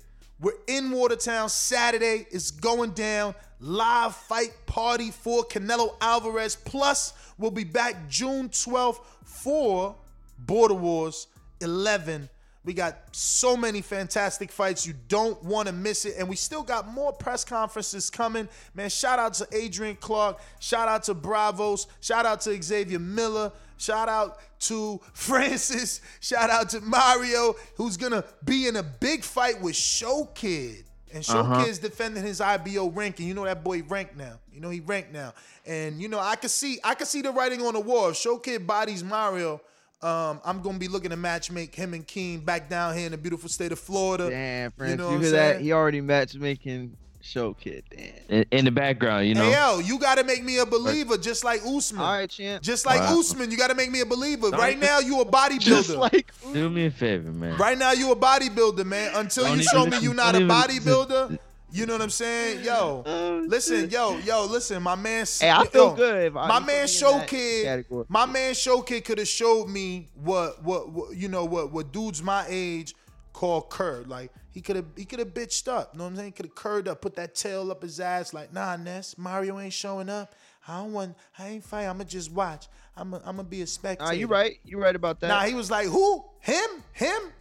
we're 0.44 0.52
in 0.68 0.92
Watertown 0.92 1.48
Saturday. 1.48 2.28
It's 2.30 2.52
going 2.52 2.92
down. 2.92 3.34
Live 3.62 4.14
fight 4.14 4.52
party 4.66 5.10
for 5.10 5.46
Canelo 5.46 5.96
Alvarez. 6.02 6.58
Plus, 6.58 7.14
we'll 7.38 7.50
be 7.50 7.64
back 7.64 8.10
June 8.10 8.50
12th 8.50 9.00
for 9.24 9.96
Border 10.38 10.74
Wars 10.74 11.28
11. 11.62 12.30
We 12.66 12.74
got 12.74 12.98
so 13.14 13.56
many 13.56 13.82
fantastic 13.82 14.52
fights. 14.52 14.86
You 14.86 14.96
don't 15.08 15.42
want 15.44 15.68
to 15.68 15.74
miss 15.74 16.04
it. 16.04 16.16
And 16.18 16.28
we 16.28 16.36
still 16.36 16.64
got 16.64 16.90
more 16.90 17.14
press 17.14 17.46
conferences 17.46 18.10
coming. 18.10 18.50
Man, 18.74 18.90
shout 18.90 19.20
out 19.20 19.36
to 19.36 19.48
Adrian 19.54 19.96
Clark. 19.96 20.42
Shout 20.60 20.90
out 20.90 21.04
to 21.04 21.14
Bravos. 21.14 21.88
Shout 22.02 22.26
out 22.26 22.42
to 22.42 22.62
Xavier 22.62 23.00
Miller. 23.00 23.52
Shout 23.78 24.10
out 24.10 24.40
to 24.62 25.00
Francis. 25.14 26.02
Shout 26.20 26.50
out 26.50 26.70
to 26.70 26.82
Mario, 26.82 27.56
who's 27.76 27.98
going 27.98 28.12
to 28.14 28.24
be 28.46 28.68
in 28.68 28.76
a 28.76 28.84
big 28.84 29.24
fight 29.24 29.62
with 29.62 29.76
Show 29.76 30.30
Kid. 30.34 30.86
And 31.14 31.24
Show 31.24 31.40
Uh-huh. 31.40 31.64
Kid's 31.64 31.78
defending 31.78 32.24
his 32.24 32.42
IBO 32.42 32.90
ranking. 32.90 33.28
You 33.28 33.34
know 33.36 33.46
that 33.46 33.64
boy 33.64 33.84
ranked 33.84 34.18
now. 34.18 34.40
You 34.52 34.62
know 34.62 34.70
he 34.70 34.80
ranked 34.80 35.14
now. 35.14 35.34
And 35.66 36.02
you 36.02 36.08
know 36.08 36.20
I 36.20 36.36
can 36.36 36.50
see 36.50 36.80
I 36.84 36.96
can 36.96 37.06
see 37.06 37.22
the 37.22 37.32
writing 37.32 37.62
on 37.62 37.74
the 37.74 37.80
wall. 37.80 38.10
If 38.10 38.18
Show 38.18 38.38
Kid 38.38 38.66
bodies 38.66 39.04
Mario. 39.04 39.62
Um, 40.02 40.42
I'm 40.44 40.62
gonna 40.62 40.80
be 40.80 40.90
looking 40.90 41.12
to 41.12 41.16
match 41.16 41.50
make 41.50 41.74
him 41.74 41.94
and 41.94 42.06
Keen 42.06 42.42
back 42.42 42.68
down 42.70 42.94
here 42.98 43.06
in 43.06 43.14
the 43.14 43.18
beautiful 43.18 43.48
state 43.48 43.72
of 43.72 43.80
Florida. 43.80 44.30
Damn, 44.30 44.72
Francis, 44.72 44.92
you 44.92 44.98
know 44.98 45.12
you, 45.14 45.20
hear 45.20 45.32
that? 45.32 45.62
He 45.62 45.72
already 45.72 46.02
matchmaking 46.02 46.98
show 47.24 47.54
kid. 47.54 47.84
Damn. 47.90 48.12
In, 48.30 48.46
in 48.52 48.66
the 48.66 48.72
background, 48.72 49.28
you 49.28 49.34
know. 49.36 49.44
Hey 49.46 49.54
yo, 49.54 49.80
you 49.80 49.98
gotta 49.98 50.24
make 50.24 50.44
me 50.44 50.58
a 50.60 50.66
believer, 50.66 51.18
just 51.18 51.44
like 51.44 51.62
Usman. 51.66 52.02
All 52.02 52.12
right, 52.14 52.30
champ. 52.30 52.62
Just 52.62 52.86
like 52.86 53.00
Wow. 53.00 53.20
Usman, 53.20 53.50
you 53.50 53.58
gotta 53.58 53.76
make 53.76 53.90
me 53.92 54.02
a 54.02 54.06
believer. 54.06 54.52
Don't 54.52 54.60
Right 54.60 54.78
now, 54.78 55.00
you 55.00 55.22
a 55.22 55.26
bodybuilder. 55.26 55.60
Just 55.60 55.90
like 55.92 56.32
Do 56.52 56.70
me 56.70 56.88
a 56.88 56.92
favor, 56.92 57.32
man. 57.32 57.58
Right 57.58 57.78
now, 57.78 57.94
you 57.94 58.12
a 58.12 58.16
bodybuilder, 58.16 58.86
man. 58.86 59.12
Until 59.16 59.46
Don't 59.46 59.58
you 59.58 59.64
show 59.64 59.86
me 59.86 59.92
listen- 59.92 60.04
you 60.04 60.14
not 60.14 60.36
a 60.36 60.40
bodybuilder, 60.40 61.40
you 61.72 61.86
know 61.88 61.94
what 61.94 62.02
I'm 62.04 62.10
saying? 62.10 62.64
Yo, 62.64 63.04
oh, 63.06 63.46
listen, 63.48 63.90
yo, 63.90 64.18
yo, 64.20 64.46
listen, 64.46 64.84
my 64.84 64.96
man. 64.96 65.26
Hey, 65.40 65.50
I 65.50 65.66
feel 65.66 65.90
yo, 65.90 65.96
good 65.96 66.26
if 66.28 66.36
I- 66.36 66.48
my 66.48 66.60
man 66.60 66.88
Show 66.88 67.20
Kid, 67.22 67.64
category. 67.66 68.06
my 68.10 68.26
man 68.26 68.54
Show 68.54 68.82
Kid 68.82 69.04
could 69.06 69.18
have 69.18 69.28
showed 69.28 69.68
me 69.70 70.10
what, 70.14 70.62
what, 70.64 70.90
what, 70.92 71.16
you 71.16 71.30
know, 71.30 71.46
what, 71.46 71.72
what 71.72 71.92
dudes 71.92 72.22
my 72.22 72.46
age 72.50 72.94
call 73.44 73.62
curd. 73.62 74.08
Like 74.08 74.32
he 74.52 74.62
could 74.62 74.78
have, 74.78 74.86
he 74.96 75.04
could 75.04 75.20
have 75.20 75.34
bitched 75.34 75.68
up. 75.68 75.90
You 75.92 75.98
know 75.98 76.06
what 76.06 76.12
I'm 76.12 76.16
saying? 76.16 76.28
He 76.28 76.32
could 76.32 76.46
have 76.46 76.56
curved 76.56 76.88
up, 76.88 77.02
put 77.02 77.18
that 77.18 77.36
tail 77.36 77.70
up 77.72 77.82
his 77.82 78.00
ass. 78.00 78.34
Like, 78.34 78.54
nah, 78.54 78.78
Ness, 78.78 79.18
Mario 79.18 79.60
ain't 79.60 79.74
showing 79.74 80.08
up. 80.08 80.34
I 80.66 80.78
don't 80.78 80.94
want, 80.94 81.18
I 81.38 81.50
ain't 81.50 81.64
fight. 81.66 81.88
I'ma 81.88 82.06
just 82.06 82.32
watch. 82.32 82.68
I'ma, 82.96 83.20
I'ma 83.26 83.44
be 83.44 83.62
a 83.62 83.68
spectator. 83.68 84.12
Nah, 84.12 84.18
you 84.18 84.28
right. 84.28 84.56
You 84.64 84.82
right 84.82 84.96
about 84.96 85.20
that. 85.20 85.28
Nah, 85.28 85.42
he 85.42 85.56
was 85.56 85.70
like, 85.70 85.88
who? 85.88 86.24
Him? 86.40 86.70
Him? 86.94 87.34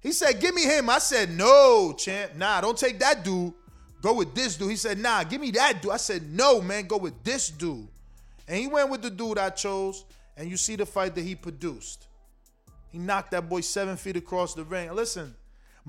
He 0.00 0.12
said, 0.12 0.40
give 0.40 0.54
me 0.54 0.64
him. 0.64 0.88
I 0.88 0.98
said, 0.98 1.30
no, 1.30 1.92
champ. 1.92 2.36
Nah, 2.36 2.62
don't 2.62 2.78
take 2.78 2.98
that 3.00 3.22
dude. 3.22 3.52
Go 4.00 4.14
with 4.14 4.34
this 4.34 4.56
dude. 4.56 4.70
He 4.70 4.76
said, 4.76 4.98
nah, 4.98 5.24
give 5.24 5.42
me 5.42 5.50
that 5.50 5.82
dude. 5.82 5.92
I 5.92 5.98
said, 5.98 6.22
no, 6.32 6.62
man, 6.62 6.86
go 6.86 6.96
with 6.96 7.22
this 7.22 7.50
dude. 7.50 7.86
And 8.48 8.56
he 8.56 8.66
went 8.66 8.88
with 8.88 9.02
the 9.02 9.10
dude 9.10 9.36
I 9.36 9.50
chose. 9.50 10.06
And 10.38 10.48
you 10.48 10.56
see 10.56 10.76
the 10.76 10.86
fight 10.86 11.14
that 11.16 11.22
he 11.22 11.34
produced. 11.34 12.06
He 12.88 12.98
knocked 12.98 13.32
that 13.32 13.46
boy 13.46 13.60
seven 13.60 13.98
feet 13.98 14.16
across 14.16 14.54
the 14.54 14.64
ring. 14.64 14.90
Listen, 14.94 15.36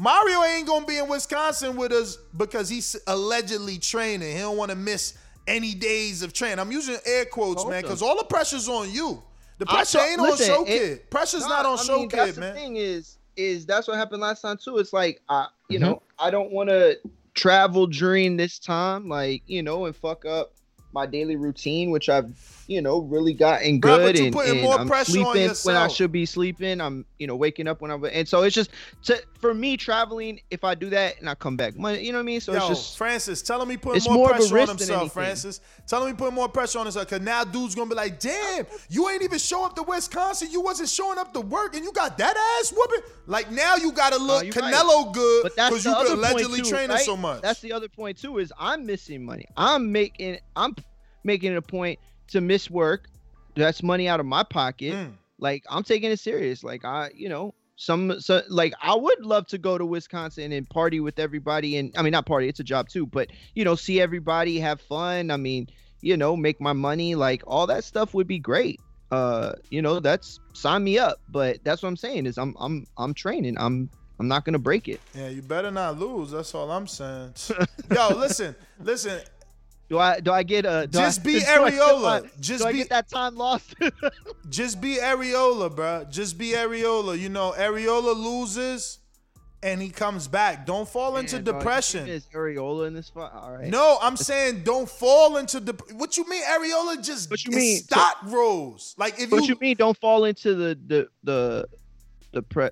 Mario 0.01 0.41
ain't 0.43 0.65
gonna 0.67 0.83
be 0.85 0.97
in 0.97 1.07
Wisconsin 1.07 1.75
with 1.75 1.91
us 1.91 2.17
because 2.35 2.67
he's 2.67 2.95
allegedly 3.05 3.77
training. 3.77 4.33
He 4.35 4.39
don't 4.39 4.57
want 4.57 4.71
to 4.71 4.75
miss 4.75 5.13
any 5.47 5.75
days 5.75 6.23
of 6.23 6.33
training. 6.33 6.57
I'm 6.57 6.71
using 6.71 6.97
air 7.05 7.25
quotes, 7.25 7.61
Hold 7.61 7.71
man, 7.71 7.83
because 7.83 8.01
all 8.01 8.17
the 8.17 8.23
pressure's 8.23 8.67
on 8.67 8.89
you. 8.91 9.21
The 9.59 9.67
pressure 9.67 9.99
ain't 9.99 10.19
listen, 10.19 10.49
on 10.51 10.57
Show 10.57 10.63
it- 10.63 10.67
Kid. 10.79 11.09
Pressure's 11.11 11.43
Nah, 11.43 11.49
not 11.49 11.65
on 11.67 11.77
I 11.77 11.83
Show 11.83 11.99
mean, 11.99 12.09
that's 12.09 12.25
Kid, 12.31 12.35
the 12.35 12.39
man. 12.41 12.55
thing 12.55 12.77
is, 12.77 13.19
is 13.37 13.63
that's 13.67 13.87
what 13.87 13.95
happened 13.95 14.21
last 14.23 14.41
time 14.41 14.57
too. 14.57 14.79
It's 14.79 14.91
like 14.91 15.21
I, 15.29 15.47
you 15.69 15.77
Mm-hmm. 15.77 15.87
know, 15.87 16.01
I 16.17 16.31
don't 16.31 16.51
want 16.51 16.69
to 16.69 16.97
travel 17.35 17.85
during 17.85 18.37
this 18.37 18.57
time, 18.57 19.07
like 19.07 19.43
you 19.45 19.61
know, 19.61 19.85
and 19.85 19.95
fuck 19.95 20.25
up 20.25 20.53
my 20.93 21.05
daily 21.05 21.35
routine, 21.35 21.91
which 21.91 22.09
I've 22.09 22.35
you 22.71 22.81
know 22.81 22.99
really 23.01 23.33
gotten 23.33 23.81
good 23.81 24.17
you 24.17 24.25
and, 24.25 24.33
putting 24.33 24.51
and 24.53 24.61
more 24.61 24.79
I'm 24.79 24.87
pressure 24.87 25.19
on 25.19 25.33
sleeping 25.33 25.55
when 25.63 25.75
I 25.75 25.89
should 25.89 26.11
be 26.11 26.25
sleeping. 26.25 26.79
I'm 26.79 27.05
you 27.19 27.27
know 27.27 27.35
waking 27.35 27.67
up 27.67 27.81
when 27.81 27.91
I'm 27.91 28.03
and 28.05 28.25
so 28.25 28.43
it's 28.43 28.55
just 28.55 28.71
to, 29.03 29.21
for 29.39 29.53
me 29.53 29.75
traveling. 29.75 30.39
If 30.49 30.63
I 30.63 30.73
do 30.73 30.89
that 30.91 31.19
and 31.19 31.29
I 31.29 31.35
come 31.35 31.57
back, 31.57 31.77
Monday, 31.77 32.03
you 32.03 32.13
know 32.13 32.19
what 32.19 32.23
I 32.23 32.25
mean? 32.25 32.39
So 32.39 32.53
Yo, 32.53 32.59
it's 32.59 32.67
just 32.67 32.97
Francis, 32.97 33.41
telling 33.41 33.67
me 33.67 33.73
he 33.73 33.77
putting 33.77 34.01
more, 34.05 34.15
more 34.15 34.29
pressure 34.29 34.59
on 34.59 34.67
himself. 34.69 35.11
Francis. 35.11 35.59
telling 35.85 36.07
him 36.07 36.15
he 36.15 36.17
putting 36.17 36.35
more 36.35 36.47
pressure 36.47 36.79
on 36.79 36.85
himself. 36.85 37.09
Cause 37.09 37.19
now 37.19 37.43
dude's 37.43 37.75
gonna 37.75 37.89
be 37.89 37.95
like, 37.95 38.21
damn, 38.21 38.65
you 38.89 39.09
ain't 39.09 39.21
even 39.21 39.37
show 39.37 39.65
up 39.65 39.75
to 39.75 39.83
Wisconsin. 39.83 40.47
You 40.49 40.61
wasn't 40.61 40.87
showing 40.87 41.19
up 41.19 41.33
to 41.33 41.41
work 41.41 41.75
and 41.75 41.83
you 41.83 41.91
got 41.91 42.17
that 42.19 42.37
ass 42.61 42.71
whooping. 42.71 43.03
Like 43.27 43.51
now 43.51 43.75
you 43.75 43.91
gotta 43.91 44.17
look 44.17 44.43
right. 44.43 44.53
Canelo 44.53 45.13
good 45.13 45.43
because 45.43 45.83
you 45.83 45.93
been 45.93 46.13
allegedly 46.13 46.61
too, 46.61 46.69
training 46.69 46.91
right? 46.91 47.01
so 47.01 47.17
much. 47.17 47.41
That's 47.41 47.59
the 47.59 47.73
other 47.73 47.89
point 47.89 48.17
too. 48.17 48.37
Is 48.37 48.53
I'm 48.57 48.85
missing 48.85 49.25
money. 49.25 49.45
I'm 49.57 49.91
making 49.91 50.39
I'm 50.55 50.73
making 51.23 51.51
it 51.51 51.57
a 51.57 51.61
point 51.61 51.99
to 52.31 52.41
miss 52.41 52.69
work. 52.69 53.07
That's 53.55 53.83
money 53.83 54.07
out 54.07 54.19
of 54.19 54.25
my 54.25 54.43
pocket. 54.43 54.93
Mm. 54.93 55.13
Like 55.39 55.63
I'm 55.69 55.83
taking 55.83 56.11
it 56.11 56.19
serious. 56.19 56.63
Like 56.63 56.85
I, 56.85 57.09
you 57.13 57.29
know, 57.29 57.53
some 57.75 58.19
so 58.21 58.41
like 58.47 58.73
I 58.81 58.95
would 58.95 59.25
love 59.25 59.47
to 59.47 59.57
go 59.57 59.77
to 59.77 59.85
Wisconsin 59.85 60.51
and 60.51 60.69
party 60.69 60.99
with 60.99 61.19
everybody. 61.19 61.77
And 61.77 61.91
I 61.97 62.01
mean, 62.01 62.11
not 62.11 62.25
party. 62.25 62.47
It's 62.47 62.59
a 62.59 62.63
job 62.63 62.89
too. 62.89 63.05
But 63.05 63.29
you 63.55 63.65
know, 63.65 63.75
see 63.75 63.99
everybody, 63.99 64.59
have 64.59 64.79
fun. 64.81 65.31
I 65.31 65.37
mean, 65.37 65.67
you 66.01 66.15
know, 66.15 66.35
make 66.37 66.61
my 66.61 66.73
money. 66.73 67.15
Like 67.15 67.43
all 67.47 67.67
that 67.67 67.83
stuff 67.83 68.13
would 68.13 68.27
be 68.27 68.39
great. 68.39 68.79
Uh, 69.11 69.53
you 69.69 69.81
know, 69.81 69.99
that's 69.99 70.39
sign 70.53 70.83
me 70.83 70.97
up. 70.97 71.19
But 71.29 71.63
that's 71.63 71.81
what 71.81 71.89
I'm 71.89 71.97
saying 71.97 72.27
is 72.27 72.37
I'm 72.37 72.55
I'm 72.59 72.85
I'm 72.97 73.13
training. 73.13 73.57
I'm 73.57 73.89
I'm 74.19 74.27
not 74.27 74.45
gonna 74.45 74.59
break 74.59 74.87
it. 74.87 75.01
yeah, 75.15 75.29
you 75.29 75.41
better 75.41 75.71
not 75.71 75.97
lose. 75.97 76.29
That's 76.29 76.53
all 76.53 76.69
I'm 76.71 76.85
saying. 76.85 77.33
Yo, 77.91 78.09
listen, 78.09 78.55
listen. 78.79 79.19
Do 79.91 79.99
I 79.99 80.21
do 80.21 80.31
I 80.31 80.43
get 80.43 80.63
a 80.65 80.87
Just 80.89 81.19
I, 81.19 81.23
be 81.23 81.37
I 81.45 81.57
Arreola. 81.57 82.29
Just 82.39 82.63
do 82.63 82.69
I 82.69 82.71
be- 82.71 82.77
get 82.77 82.89
that 82.91 83.09
time 83.09 83.35
lost? 83.35 83.75
Just 84.49 84.79
be 84.79 84.95
Arreola, 84.95 85.69
bruh. 85.69 86.09
Just 86.09 86.37
be 86.37 86.51
Arreola. 86.53 87.19
You 87.19 87.27
know, 87.27 87.53
Arreola 87.57 88.15
loses 88.15 88.99
and 89.61 89.81
he 89.81 89.89
comes 89.89 90.29
back. 90.29 90.65
Don't 90.65 90.87
fall 90.87 91.17
into 91.17 91.35
Man, 91.35 91.43
dog, 91.43 91.53
you 91.55 91.59
depression. 91.59 92.07
Is 92.07 92.25
Arreola 92.33 92.87
in 92.87 92.93
this 92.93 93.09
fight. 93.09 93.31
All 93.33 93.51
right. 93.51 93.67
No, 93.67 93.97
I'm 94.01 94.15
saying 94.15 94.63
don't 94.63 94.87
fall 94.89 95.35
into 95.35 95.59
the. 95.59 95.73
What 95.97 96.15
you 96.15 96.25
mean, 96.29 96.41
Arreola? 96.45 97.03
Just 97.03 97.29
What 97.29 97.43
you 97.43 97.51
mean? 97.51 97.79
stock 97.81 98.15
rolls. 98.23 98.95
Like 98.97 99.15
if 99.15 99.29
you 99.29 99.35
What 99.35 99.41
you, 99.41 99.55
you 99.55 99.57
mean? 99.59 99.75
Don't 99.75 99.97
fall 99.97 100.23
into 100.23 100.55
the 100.55 100.79
the 100.87 101.07
the 101.25 101.65
the 102.31 102.41
pre. 102.43 102.69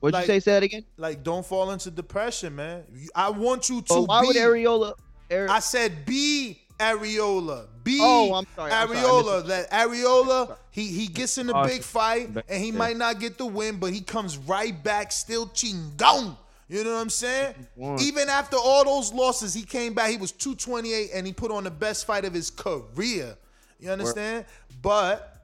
What'd 0.00 0.12
Like- 0.12 0.24
you 0.28 0.34
say? 0.34 0.40
Say 0.40 0.52
that 0.52 0.62
again. 0.64 0.84
like 0.98 1.22
don't 1.24 1.46
fall 1.46 1.70
into 1.70 1.90
depression, 1.90 2.54
man. 2.54 2.84
I 3.14 3.30
want 3.30 3.70
you 3.70 3.80
to 3.80 3.86
But 3.88 4.02
why 4.02 4.20
be. 4.20 4.26
would 4.26 4.36
Arreola? 4.36 4.92
I 5.30 5.60
said 5.60 6.04
be 6.04 6.58
Arreola. 6.78 7.66
Be 7.84 7.98
Oh, 8.00 8.34
I'm 8.34 8.46
sorry, 8.54 8.72
I'm 8.72 8.88
sorry, 8.88 8.98
Arreola. 9.00 9.46
That 9.46 9.70
Arreola, 9.70 10.56
he 10.70 10.86
he 10.88 11.06
gets 11.06 11.38
in 11.38 11.48
a 11.50 11.52
Awesome. 11.52 11.70
big 11.72 11.82
fight 11.82 12.30
and 12.48 12.62
he 12.62 12.70
might 12.72 12.96
not 12.96 13.18
get 13.20 13.38
the 13.38 13.46
win, 13.46 13.76
but 13.78 13.92
he 13.92 14.00
comes 14.00 14.36
right 14.36 14.82
back 14.82 15.12
still 15.12 15.46
chingong. 15.48 16.36
You 16.70 16.84
know 16.84 16.92
what 16.94 17.00
I'm 17.00 17.10
saying? 17.10 17.54
Even 17.98 18.28
after 18.28 18.56
all 18.58 18.84
those 18.84 19.12
losses, 19.12 19.54
he 19.54 19.62
came 19.62 19.94
back. 19.94 20.10
He 20.10 20.18
was 20.18 20.32
228 20.32 21.10
and 21.14 21.26
he 21.26 21.32
put 21.32 21.50
on 21.50 21.64
the 21.64 21.70
best 21.70 22.04
fight 22.06 22.26
of 22.26 22.34
his 22.34 22.50
career. 22.50 23.36
You 23.80 23.90
understand? 23.90 24.44
But 24.82 25.37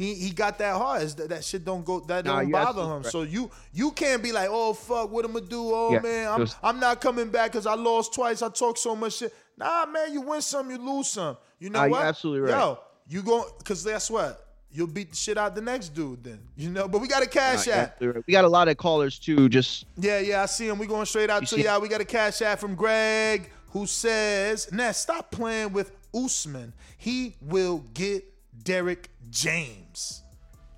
he 0.00 0.14
he 0.14 0.30
got 0.30 0.58
that 0.58 0.76
heart. 0.76 1.02
It's 1.02 1.14
That, 1.14 1.28
that 1.28 1.44
shit 1.44 1.62
don't 1.64 1.84
go. 1.84 2.00
That 2.00 2.24
Nah, 2.24 2.40
don't 2.40 2.50
bother 2.50 2.82
him. 2.82 3.02
right. 3.02 3.06
So 3.12 3.22
you 3.22 3.50
you 3.72 3.90
can't 3.90 4.22
be 4.22 4.32
like, 4.32 4.48
oh 4.50 4.72
fuck, 4.72 5.10
what 5.12 5.24
am 5.26 5.36
I 5.36 5.40
do? 5.40 5.60
Oh 5.74 5.92
Yeah, 5.92 6.00
man, 6.00 6.28
I'm 6.32 6.40
just- 6.46 6.56
I'm 6.62 6.80
not 6.80 7.00
coming 7.02 7.28
back 7.28 7.52
because 7.52 7.66
I 7.66 7.74
lost 7.74 8.14
twice. 8.14 8.40
I 8.42 8.48
talk 8.48 8.78
so 8.78 8.96
much 8.96 9.14
shit. 9.18 9.34
Nah, 9.58 9.84
man, 9.86 10.12
you 10.14 10.22
win 10.22 10.40
some, 10.40 10.70
you 10.70 10.78
lose 10.78 11.08
some. 11.08 11.36
You 11.58 11.68
know 11.68 11.78
Nah, 11.80 11.84
you're 11.84 11.90
what? 11.92 12.06
absolutely 12.06 12.50
right. 12.50 12.58
Yo, 12.58 12.78
you 13.08 13.22
go 13.22 13.44
because 13.58 13.84
that's 13.84 14.10
what? 14.10 14.46
You'll 14.72 14.86
beat 14.86 15.10
the 15.10 15.16
shit 15.16 15.36
out 15.36 15.54
the 15.54 15.60
next 15.60 15.90
dude 15.90 16.22
then. 16.24 16.38
You 16.56 16.70
know, 16.70 16.88
but 16.88 17.00
we 17.02 17.08
got 17.08 17.22
a 17.22 17.26
cash 17.26 17.66
Nah, 17.66 17.72
app. 17.74 18.00
right. 18.00 18.24
We 18.26 18.32
got 18.32 18.44
a 18.46 18.48
lot 18.48 18.68
of 18.68 18.76
callers 18.78 19.18
too. 19.18 19.48
Just 19.50 19.84
Yeah, 19.98 20.20
yeah, 20.20 20.42
I 20.42 20.46
see 20.46 20.66
him. 20.68 20.78
We 20.78 20.86
going 20.86 21.04
straight 21.06 21.28
out 21.28 21.42
You 21.42 21.58
to 21.58 21.60
y'all. 21.62 21.80
We 21.80 21.88
got 21.88 22.00
a 22.00 22.04
cash 22.06 22.40
app 22.40 22.58
from 22.60 22.74
Greg 22.74 23.50
who 23.72 23.84
says, 23.86 24.72
Ness, 24.72 24.96
stop 24.98 25.30
playing 25.30 25.72
with 25.72 25.90
Usman. 26.14 26.72
He 26.96 27.34
will 27.42 27.84
get 27.94 28.24
Derrick 28.64 29.10
James. 29.30 30.22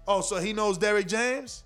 Oh, 0.06 0.20
so 0.20 0.36
he 0.36 0.52
knows 0.52 0.78
Derrick 0.78 1.06
James? 1.06 1.64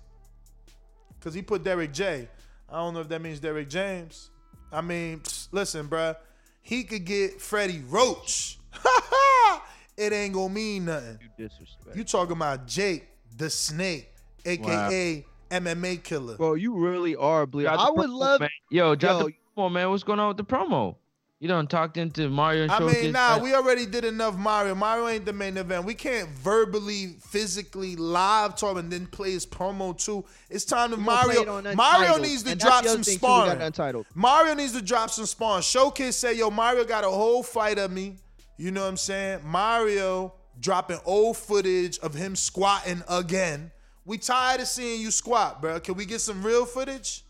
Because 1.19 1.33
he 1.33 1.41
put 1.41 1.63
Derrick 1.63 1.91
J. 1.91 2.27
I 2.69 2.75
don't 2.75 2.93
know 2.93 3.01
if 3.01 3.09
that 3.09 3.21
means 3.21 3.39
Derrick 3.39 3.69
James. 3.69 4.29
I 4.71 4.81
mean, 4.81 5.19
psst, 5.19 5.47
listen, 5.51 5.87
bruh. 5.87 6.15
He 6.61 6.83
could 6.83 7.05
get 7.05 7.41
Freddie 7.41 7.81
Roach. 7.87 8.59
it 9.97 10.11
ain't 10.11 10.33
gonna 10.33 10.53
mean 10.53 10.85
nothing. 10.85 11.19
You 11.21 11.47
disrespect. 11.47 11.95
You 11.95 12.03
talking 12.03 12.35
about 12.35 12.67
Jake 12.67 13.07
the 13.37 13.49
Snake, 13.49 14.11
aka 14.45 15.25
MMA 15.49 16.03
killer. 16.03 16.35
Bro, 16.35 16.55
you 16.55 16.75
really 16.75 17.15
are 17.15 17.45
bleed. 17.45 17.63
Drop 17.63 17.79
I 17.79 17.91
would 17.91 18.09
promo, 18.09 18.19
love. 18.19 18.39
Man. 18.41 18.49
Yo, 18.69 18.95
drop 18.95 19.21
Yo, 19.21 19.27
the 19.27 19.33
promo, 19.57 19.71
man. 19.71 19.89
What's 19.89 20.03
going 20.03 20.19
on 20.19 20.27
with 20.29 20.37
the 20.37 20.43
promo? 20.43 20.95
You 21.39 21.47
don't 21.47 21.69
talked 21.69 21.97
into 21.97 22.29
Mario 22.29 22.63
and 22.63 22.71
I 22.71 22.79
Showcase, 22.79 23.03
mean, 23.03 23.11
nah, 23.11 23.37
we 23.37 23.53
already 23.53 23.85
did 23.85 24.03
enough 24.03 24.35
Mario. 24.35 24.73
Mario 24.73 25.07
ain't 25.07 25.25
the 25.25 25.33
main 25.33 25.55
event. 25.57 25.85
We 25.85 25.93
can't 25.93 26.29
verbally, 26.29 27.17
physically 27.21 27.95
live 27.95 28.55
talk 28.55 28.77
and 28.77 28.91
then 28.91 29.05
play 29.05 29.31
his 29.33 29.45
promo 29.45 29.95
too. 29.95 30.25
It's 30.49 30.65
time 30.65 30.89
to 30.91 30.95
We 30.95 31.03
gonna 31.05 31.23
play 31.25 31.35
it 31.35 31.45
Mario. 31.47 31.75
Mario 31.75 32.17
needs 32.17 32.41
to 32.43 32.51
and 32.51 32.59
drop 32.59 32.85
some 32.85 33.03
thing, 33.03 33.19
too, 33.19 33.19
sparring. 33.19 34.03
Mario 34.15 34.55
needs 34.55 34.71
to 34.73 34.81
drop 34.81 35.11
some 35.11 35.27
sparring. 35.27 35.61
Showcase 35.61 36.15
say, 36.15 36.33
yo, 36.33 36.49
Mario 36.49 36.83
got 36.85 37.03
a 37.03 37.09
whole 37.09 37.43
fight 37.43 37.77
of 37.77 37.91
me. 37.91 38.15
You 38.57 38.71
know 38.71 38.81
what 38.81 38.87
I'm 38.89 38.97
saying? 38.97 39.41
Mario 39.45 40.33
dropping 40.59 40.97
old 41.05 41.37
footage 41.37 41.99
of 41.99 42.15
him 42.15 42.35
squatting 42.35 43.03
again. 43.07 43.69
We 44.05 44.17
tired 44.17 44.61
of 44.61 44.67
seeing 44.67 45.01
you 45.01 45.11
squat, 45.11 45.61
bro. 45.61 45.79
Can 45.81 45.93
we 45.93 46.05
get 46.05 46.21
some 46.21 46.41
real 46.41 46.65
footage? 46.65 47.23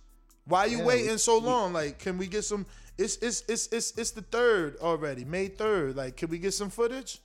Why 0.46 0.64
you 0.66 0.78
Yeah, 0.78 0.86
waiting 0.86 1.12
we- 1.12 1.18
so 1.18 1.40
long? 1.40 1.74
Like, 1.74 2.00
can 2.00 2.18
we 2.18 2.28
get 2.28 2.46
some? 2.46 2.66
It's 2.98 3.18
it's 3.18 3.44
it's 3.48 3.68
it's 3.72 3.98
it's 3.98 4.12
the 4.12 4.24
third 4.24 4.78
already, 4.78 5.24
May 5.24 5.48
third. 5.50 5.96
Like, 5.96 6.18
can 6.18 6.30
we 6.30 6.40
get 6.40 6.54
some 6.54 6.70
footage? 6.70 7.20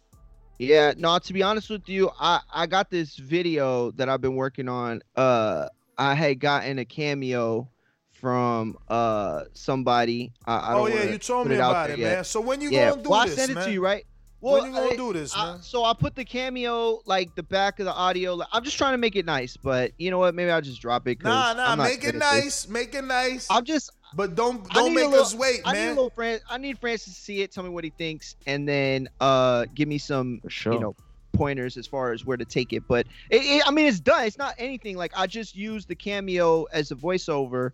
Yeah, 0.59 0.93
no, 0.97 1.19
to 1.19 1.33
be 1.33 1.43
honest 1.43 1.71
with 1.71 1.89
you, 1.89 2.11
I 2.21 2.41
I 2.53 2.67
got 2.67 2.91
this 2.91 3.17
video 3.17 3.91
that 3.93 4.09
I've 4.09 4.21
been 4.21 4.37
working 4.37 4.69
on. 4.69 5.03
Uh 5.17 5.69
I 5.97 6.15
had 6.15 6.41
gotten 6.41 6.79
a 6.79 6.85
cameo 6.85 7.69
from 8.11 8.77
uh 8.89 9.45
somebody. 9.55 10.33
I, 10.47 10.57
I 10.57 10.75
oh 10.75 10.87
yeah, 10.87 11.05
you 11.05 11.19
told 11.19 11.49
me 11.49 11.57
out 11.57 11.71
about 11.71 11.91
it, 11.91 11.99
yet. 11.99 12.15
man. 12.17 12.25
So 12.25 12.41
when 12.41 12.61
you 12.61 12.71
yeah. 12.71 12.91
gonna 12.91 13.03
do 13.03 13.09
well, 13.09 13.25
this, 13.27 13.39
I 13.39 13.47
sent 13.47 13.59
it 13.59 13.65
to 13.65 13.73
you, 13.73 13.83
right? 13.83 14.05
When 14.41 14.67
you 14.67 14.73
gonna 14.73 14.91
I- 14.91 14.97
do 14.97 15.13
this, 15.13 15.35
I- 15.37 15.53
man? 15.53 15.63
so 15.63 15.85
I 15.85 15.95
put 15.95 16.15
the 16.15 16.25
cameo, 16.25 17.01
like 17.07 17.35
the 17.35 17.45
back 17.45 17.79
of 17.79 17.87
the 17.87 17.93
audio. 17.93 18.35
Like, 18.35 18.49
I'm 18.53 18.63
just 18.65 18.77
trying 18.77 18.93
to 18.93 18.99
make 18.99 19.17
it 19.17 19.25
nice, 19.25 19.57
but 19.57 19.93
you 19.99 20.11
know 20.11 20.19
what? 20.19 20.35
Maybe 20.35 20.51
I'll 20.51 20.61
just 20.61 20.83
drop 20.83 21.09
it. 21.09 21.23
Nah, 21.23 21.55
nah, 21.55 21.71
I'm 21.71 21.79
not 21.79 21.85
make 21.89 22.05
it 22.05 22.15
nice, 22.17 22.69
make 22.69 22.95
it 22.95 23.05
nice. 23.05 23.47
I'm 23.51 23.65
just, 23.65 23.91
but 24.15 24.35
don't 24.35 24.69
don't 24.71 24.91
need 24.95 25.01
a 25.01 25.03
make 25.03 25.11
little- 25.11 25.25
us 25.27 25.35
wait, 25.35 25.61
I 25.65 25.73
need 25.75 25.85
a 25.87 25.89
little 25.91 26.11
Fran- 26.11 26.41
I 26.49 26.59
need 26.59 26.79
Francis 26.79 27.15
to 27.15 27.21
see 27.21 27.43
it, 27.43 27.53
tell 27.53 27.65
me 27.65 27.71
what 27.71 27.85
he 27.85 27.91
thinks, 27.91 28.37
and 28.47 28.69
then 28.69 29.09
uh 29.21 29.67
give 29.75 29.89
me 29.89 29.99
some 29.99 30.41
sure. 30.49 30.75
you 30.75 30.81
know 30.81 30.95
pointers 31.33 31.79
as 31.79 31.87
far 31.87 32.13
as 32.13 32.27
where 32.27 32.37
to 32.37 32.45
take 32.45 32.73
it. 32.75 32.83
But 32.87 33.07
it, 33.31 33.37
it, 33.43 33.63
I 33.67 33.71
mean, 33.71 33.87
it's 33.87 34.01
done. 34.01 34.25
It's 34.27 34.37
not 34.37 34.55
anything 34.59 34.97
like 34.99 35.13
I 35.17 35.27
just 35.27 35.57
used 35.57 35.89
the 35.89 35.95
cameo 35.95 36.65
as 36.65 36.91
a 36.91 36.95
voiceover, 36.95 37.71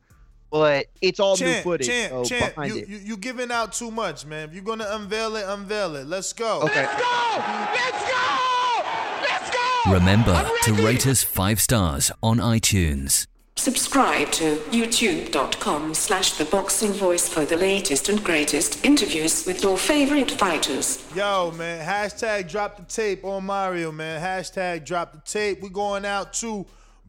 but 0.50 0.86
it's 1.02 1.18
all 1.18 1.36
new 1.36 1.52
footage 1.62 1.88
champ, 1.88 2.12
so 2.12 2.24
champ, 2.24 2.54
behind 2.54 2.74
you, 2.74 2.82
it. 2.82 2.88
you 2.88 2.98
you 2.98 3.16
giving 3.16 3.50
out 3.50 3.72
too 3.72 3.90
much, 3.90 4.24
man. 4.26 4.48
If 4.48 4.54
you're 4.54 4.62
gonna 4.62 4.86
unveil 4.90 5.34
it, 5.36 5.44
unveil 5.46 5.96
it. 5.96 6.06
Let's 6.06 6.32
go. 6.32 6.60
Okay. 6.62 6.82
Let's 6.82 7.02
go. 7.02 7.42
Let's 7.74 8.10
go. 8.10 8.82
Let's 9.22 9.50
go. 9.50 9.92
Remember 9.92 10.48
to 10.62 10.72
rate 10.74 11.06
us 11.06 11.24
five 11.24 11.60
stars 11.60 12.12
on 12.22 12.38
iTunes. 12.38 13.26
Subscribe 13.58 14.30
to 14.30 14.56
youtube.com 14.70 15.92
slash 15.92 16.34
the 16.34 16.44
boxing 16.44 16.92
voice 16.92 17.28
for 17.28 17.44
the 17.44 17.56
latest 17.56 18.08
and 18.08 18.22
greatest 18.22 18.84
interviews 18.84 19.44
with 19.46 19.64
your 19.64 19.76
favorite 19.76 20.30
fighters. 20.30 21.04
Yo, 21.12 21.50
man, 21.58 21.84
hashtag 21.84 22.48
drop 22.48 22.76
the 22.76 22.84
tape 22.84 23.24
on 23.24 23.44
Mario, 23.44 23.90
man. 23.90 24.22
Hashtag 24.22 24.86
drop 24.86 25.12
the 25.12 25.20
tape. 25.28 25.60
We're 25.60 25.70
going 25.70 26.04
out 26.04 26.34
to 26.34 26.66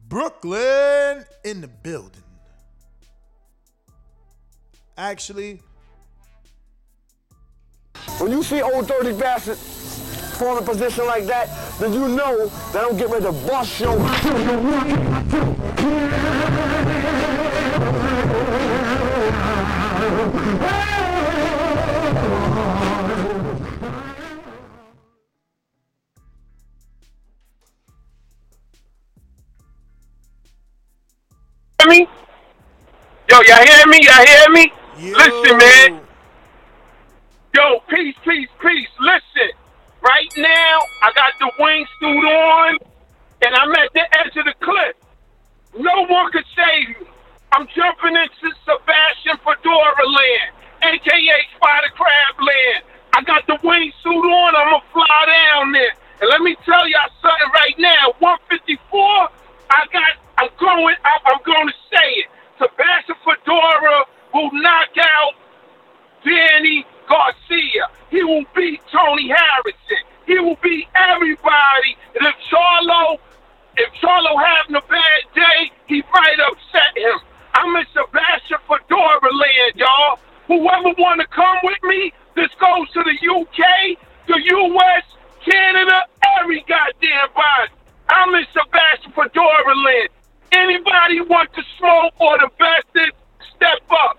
Brooklyn 0.08 1.24
in 1.44 1.60
the 1.60 1.68
building. 1.68 2.24
Actually, 4.98 5.60
When 8.18 8.32
you 8.32 8.42
see 8.42 8.60
old 8.60 8.88
dirty 8.88 9.12
bastard 9.12 9.56
fall 10.40 10.56
in 10.56 10.62
a 10.62 10.66
position 10.66 11.04
like 11.04 11.26
that, 11.26 11.50
then 11.78 11.92
you 11.92 12.08
know 12.08 12.46
that 12.72 12.82
I'm 12.82 12.96
getting 12.96 13.12
ready 13.12 13.26
to 13.26 13.32
bust 13.32 13.78
your 13.78 13.98
me? 31.90 32.06
Yo, 33.28 33.40
y'all 33.42 33.66
hear 33.66 33.86
me? 33.86 33.98
Y'all 34.02 34.26
hear 34.26 34.48
me? 34.50 34.72
Listen, 35.00 35.58
man. 35.58 36.00
Yo, 37.54 37.80
peace, 37.90 38.14
peace, 38.24 38.48
peace. 38.62 38.88
Listen. 39.00 39.59
Right 40.02 40.32
now, 40.36 40.78
I 41.02 41.12
got 41.12 41.32
the 41.38 41.52
wingsuit 41.60 42.24
on, 42.24 42.78
and 43.42 43.54
I'm 43.54 43.72
at 43.72 43.92
the 43.92 44.00
edge 44.18 44.36
of 44.36 44.46
the 44.46 44.54
cliff. 44.60 44.96
No 45.76 46.06
one 46.06 46.32
could 46.32 46.44
save 46.56 46.88
me. 47.00 47.06
I'm 47.52 47.66
jumping 47.74 48.16
into 48.16 48.56
Sebastian 48.64 49.36
Fundora 49.44 50.06
land, 50.06 50.50
aka 50.82 51.38
Spider 51.56 51.92
Crab 51.94 52.34
land. 52.40 52.84
I 53.12 53.22
got 53.24 53.46
the 53.46 53.58
wingsuit 53.60 54.24
on. 54.24 54.56
I'm 54.56 54.70
gonna 54.70 54.92
fly 54.92 55.26
down 55.26 55.72
there. 55.72 55.92
And 56.22 56.30
let 56.30 56.40
me 56.40 56.56
tell 56.64 56.88
y'all 56.88 57.10
something 57.20 57.50
right 57.54 57.76
now. 57.78 58.14
154. 58.20 59.00
I 59.70 59.86
got. 59.92 60.12
I'm 60.38 60.48
going. 60.58 60.96
I, 61.04 61.18
I'm 61.26 61.42
going 61.44 61.68
to 61.68 61.74
say 61.92 62.08
it. 62.24 62.28
Sebastian 62.56 63.16
Fundora 63.24 64.04
will 64.32 64.50
knock 64.52 64.96
out 64.96 65.34
Danny 66.24 66.84
Garcia. 67.08 67.88
He 68.10 68.22
will 68.22 68.44
beat 68.54 68.80
Tony 68.92 69.28
Harrison. 69.28 70.02
He 70.26 70.38
will 70.38 70.56
beat 70.62 70.88
everybody. 70.94 71.96
And 72.18 72.26
if 72.26 72.34
Charlo, 72.50 73.18
if 73.76 73.92
Charlo 73.94 74.34
having 74.38 74.76
a 74.76 74.82
bad 74.82 75.22
day, 75.34 75.72
he 75.86 76.02
might 76.12 76.38
upset 76.40 76.96
him. 76.96 77.18
I'm 77.54 77.76
in 77.76 77.86
Sebastian 77.92 78.58
Fundora 78.68 79.30
land, 79.32 79.74
y'all. 79.76 80.18
Whoever 80.46 80.94
want 80.98 81.20
to 81.20 81.26
come 81.28 81.58
with 81.62 81.82
me, 81.82 82.12
this 82.34 82.50
goes 82.60 82.90
to 82.92 83.02
the 83.02 83.16
UK, 83.28 83.98
the 84.26 84.40
US, 84.56 85.04
Canada, 85.44 86.06
every 86.38 86.64
goddamn 86.68 87.28
body. 87.34 87.72
I'm 88.08 88.34
in 88.34 88.46
Sebastian 88.52 89.12
Fundora 89.12 89.84
land. 89.84 90.08
Anybody 90.52 91.20
want 91.22 91.52
to 91.54 91.62
smoke 91.78 92.14
or 92.20 92.38
the 92.38 92.50
bestest, 92.58 93.16
step 93.56 93.82
up. 93.90 94.18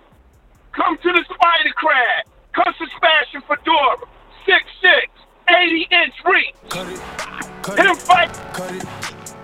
Come 0.74 0.98
to 0.98 1.12
the 1.12 1.24
Spider 1.26 1.74
Crab. 1.76 2.26
Come 2.54 2.74
to 2.78 2.88
Sebastian 2.94 3.42
Fundora. 3.42 4.08
6'6", 4.48 5.08
80 5.50 5.88
inch 5.92 6.14
reach. 6.26 6.56
Cut 6.70 6.88
it. 6.88 7.00
Cut 7.62 7.78
Hit 7.78 7.86
him 7.88 7.96
fight. 7.96 8.34
Cut 8.54 8.74
it. 8.74 8.86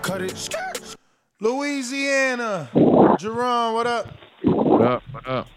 Cut 0.01 0.21
it. 0.21 0.95
Louisiana. 1.39 2.69
Jerome, 3.19 3.73
what 3.73 3.87
up? 3.87 4.07
What 4.43 4.81
up? 4.81 5.03
What 5.11 5.27
up? 5.27 5.47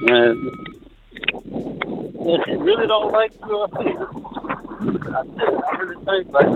Man, 0.00 0.50
if 2.28 2.46
you 2.46 2.58
really 2.58 2.86
don't 2.86 3.12
like 3.12 3.32
UFC, 3.38 3.86
I, 5.14 5.20
I 5.20 5.76
really 5.78 6.04
think 6.04 6.32
like 6.32 6.46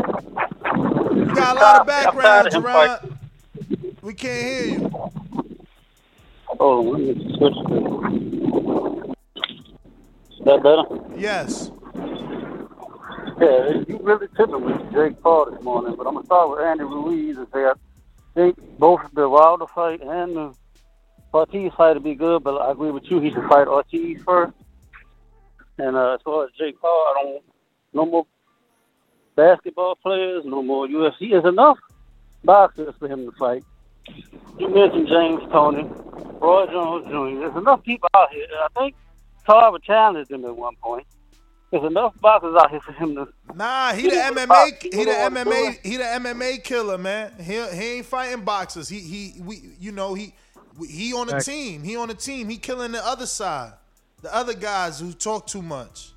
You 1.17 1.35
got 1.35 1.57
a 1.57 1.61
lot 1.61 1.81
of 1.83 1.87
background, 1.87 2.49
Jerron. 2.49 3.17
We 4.03 4.15
can't 4.15 4.43
hear 4.43 4.79
you. 4.79 5.11
Oh, 6.59 6.83
let 6.83 7.01
me 7.01 7.15
switch 7.37 7.55
to. 7.69 9.15
Is 10.31 10.45
that 10.45 10.63
better? 10.63 10.85
Yes. 11.17 11.71
Yeah, 13.41 13.83
you 13.89 13.99
really 14.03 14.27
tipping 14.37 14.65
with 14.65 14.93
Jake 14.93 15.21
Paul 15.23 15.51
this 15.51 15.63
morning, 15.63 15.95
but 15.97 16.07
I'm 16.07 16.15
gonna 16.15 16.27
start 16.27 16.51
with 16.51 16.61
Andy 16.61 16.85
Ruiz 16.85 17.37
and 17.39 17.47
say 17.53 17.65
I 17.65 17.73
think 18.35 18.59
both 18.79 19.01
the 19.15 19.29
Wilder 19.29 19.67
fight 19.67 20.03
and 20.03 20.37
the 20.37 20.55
Ortiz 21.33 21.73
fight 21.77 21.95
will 21.95 22.01
be 22.01 22.15
good, 22.15 22.43
but 22.43 22.57
I 22.57 22.73
agree 22.73 22.91
with 22.91 23.11
you. 23.11 23.21
He 23.21 23.31
should 23.31 23.49
fight 23.49 23.69
Ortiz 23.69 24.21
first. 24.25 24.53
And 25.79 25.97
uh, 25.97 26.15
as 26.15 26.21
far 26.23 26.45
as 26.45 26.51
Jake 26.59 26.81
Paul, 26.81 26.91
I 26.91 27.23
don't 27.23 27.43
no 27.93 28.07
more 28.07 28.27
basketball 29.37 29.97
players, 29.97 30.45
no 30.45 30.63
more 30.63 30.87
UFC. 30.87 31.31
There's 31.31 31.45
enough 31.45 31.79
boxers 32.45 32.95
for 32.99 33.09
him 33.09 33.25
to 33.27 33.33
fight. 33.33 33.65
You 34.59 34.69
mentioned 34.69 35.09
James 35.09 35.43
Toney, 35.51 35.89
Roy 36.41 36.67
Jones 36.67 37.05
Jr. 37.07 37.41
There's 37.41 37.57
enough 37.57 37.83
people 37.83 38.09
out 38.17 38.33
here. 38.33 38.47
I 38.63 38.69
think 38.81 38.95
Tarver 39.47 39.79
challenged 39.79 40.31
him 40.31 40.45
at 40.45 40.57
one 40.57 40.75
point. 40.77 41.07
There's 41.71 41.85
enough 41.85 42.19
boxers 42.21 42.57
out 42.57 42.71
here 42.71 42.81
for 42.81 42.93
him 42.93 43.15
to. 43.15 43.29
Nah, 43.55 43.93
he 43.93 44.09
the 44.09 44.17
MMA. 44.17 44.83
He 44.83 45.05
the 45.05 45.11
MMA. 45.11 45.79
He 45.85 45.97
the 45.99 46.03
MMA 46.03 46.65
killer, 46.65 46.99
man. 46.99 47.33
He 47.39 47.53
he 47.53 47.97
ain't 47.97 48.07
fighting 48.07 48.45
boxers. 48.45 48.89
He 48.89 48.99
he 49.01 49.41
we 49.41 49.75
you 49.79 49.93
know 49.93 50.15
he 50.15 50.35
he 50.85 51.13
on 51.13 51.29
the 51.29 51.41
team. 51.41 51.85
He 51.85 51.97
on 51.97 52.09
the 52.09 52.15
team. 52.15 52.49
He 52.49 52.57
killing 52.57 52.93
the 52.93 53.07
other 53.07 53.27
side, 53.27 53.75
the 54.23 54.35
other 54.35 54.55
guys 54.55 54.99
who 54.99 55.13
talk 55.13 55.47
too 55.47 55.63
much. 55.63 56.13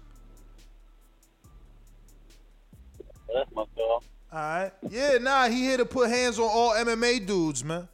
That's 3.31 3.51
my 3.53 3.65
call. 3.75 4.03
All 4.31 4.39
right. 4.39 4.71
Yeah, 4.89 5.17
nah, 5.19 5.47
he 5.47 5.61
here 5.61 5.77
to 5.77 5.85
put 5.85 6.09
hands 6.09 6.39
on 6.39 6.45
all 6.45 6.71
MMA 6.71 7.25
dudes, 7.27 7.63
man. 7.63 7.87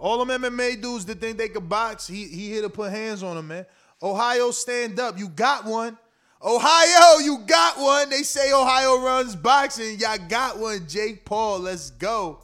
All 0.00 0.24
them 0.24 0.42
MMA 0.42 0.80
dudes 0.80 1.04
that 1.06 1.20
think 1.20 1.36
they 1.36 1.50
could 1.50 1.68
box, 1.68 2.06
he 2.06 2.24
he 2.24 2.48
here 2.48 2.62
to 2.62 2.70
put 2.70 2.90
hands 2.90 3.22
on 3.22 3.36
them, 3.36 3.48
man. 3.48 3.66
Ohio, 4.02 4.50
stand 4.50 4.98
up. 4.98 5.18
You 5.18 5.28
got 5.28 5.66
one. 5.66 5.98
Ohio, 6.42 7.18
you 7.18 7.38
got 7.46 7.78
one. 7.78 8.08
They 8.08 8.22
say 8.22 8.50
Ohio 8.50 8.98
runs 9.02 9.36
boxing. 9.36 9.98
Y'all 9.98 10.16
got 10.26 10.58
one. 10.58 10.88
Jake 10.88 11.26
Paul, 11.26 11.60
let's 11.60 11.90
go. 11.90 12.42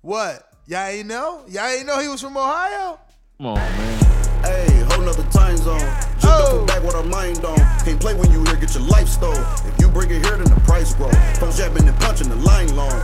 What? 0.00 0.48
Y'all 0.66 0.86
ain't 0.86 1.06
know? 1.06 1.44
Y'all 1.46 1.66
ain't 1.66 1.86
know 1.86 2.00
he 2.00 2.08
was 2.08 2.22
from 2.22 2.38
Ohio? 2.38 2.98
Come 3.36 3.48
on, 3.48 3.56
man. 3.56 4.04
Hey, 4.42 4.84
whole 4.88 5.04
nother 5.04 5.28
time 5.30 5.58
zone. 5.58 5.78
Just 5.78 6.24
oh. 6.24 6.64
back 6.66 6.82
with 6.82 6.94
our 6.94 7.04
mind 7.04 7.44
on. 7.44 7.58
Can't 7.84 8.00
play 8.00 8.14
when 8.14 8.32
you 8.32 8.42
here, 8.44 8.56
get 8.56 8.74
your 8.74 8.84
life 8.84 9.08
stole. 9.08 9.32
If 9.32 9.74
you 9.78 9.88
bring 9.88 10.10
it 10.10 10.24
here, 10.24 10.38
then 10.38 10.44
the 10.44 10.60
price 10.64 10.94
grow. 10.94 11.10
Folks 11.36 11.58
jabbing 11.58 11.86
and 11.86 12.00
punching 12.00 12.30
the 12.30 12.36
line 12.36 12.74
long. 12.74 12.98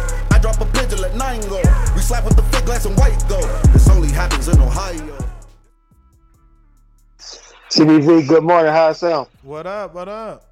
I 0.90 0.96
drop 0.96 1.00
a 1.00 1.00
pitch 1.00 1.00
and 1.00 1.00
let 1.00 1.16
nine 1.16 1.40
go. 1.48 1.58
We 1.94 2.00
slap 2.00 2.24
with 2.24 2.36
the 2.36 2.42
thick 2.42 2.64
glass 2.64 2.84
and 2.86 2.96
white 2.96 3.22
go. 3.28 3.40
This 3.72 3.88
only 3.88 4.08
happens 4.08 4.48
in 4.48 4.60
Ohio. 4.60 5.18
TBV, 7.70 8.28
good 8.28 8.42
morning. 8.42 8.72
How 8.72 8.88
it 8.90 8.94
sound? 8.94 9.28
What 9.42 9.66
up? 9.66 9.94
What 9.94 10.08
up? 10.08 10.44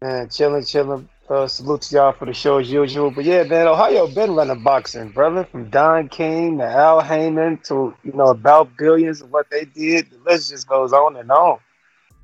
Man, 0.00 0.28
chilling, 0.28 0.64
chilling. 0.64 1.08
Uh, 1.28 1.46
salute 1.46 1.82
to 1.82 1.94
y'all 1.94 2.12
for 2.12 2.24
the 2.26 2.32
show 2.32 2.58
as 2.58 2.70
usual. 2.70 3.10
But 3.10 3.24
yeah, 3.24 3.44
man, 3.44 3.66
Ohio 3.66 4.06
been 4.08 4.34
running 4.34 4.62
boxing, 4.62 5.10
brother. 5.10 5.44
From 5.44 5.70
Don 5.70 6.08
King 6.08 6.58
to 6.58 6.64
Al 6.64 7.00
Haymon 7.00 7.58
to 7.64 7.94
you 8.02 8.12
know 8.12 8.26
about 8.26 8.76
billions 8.76 9.20
of 9.20 9.30
what 9.30 9.48
they 9.50 9.64
did. 9.64 10.10
The 10.10 10.18
list 10.30 10.50
just 10.50 10.66
goes 10.66 10.92
on 10.92 11.16
and 11.16 11.30
on. 11.30 11.58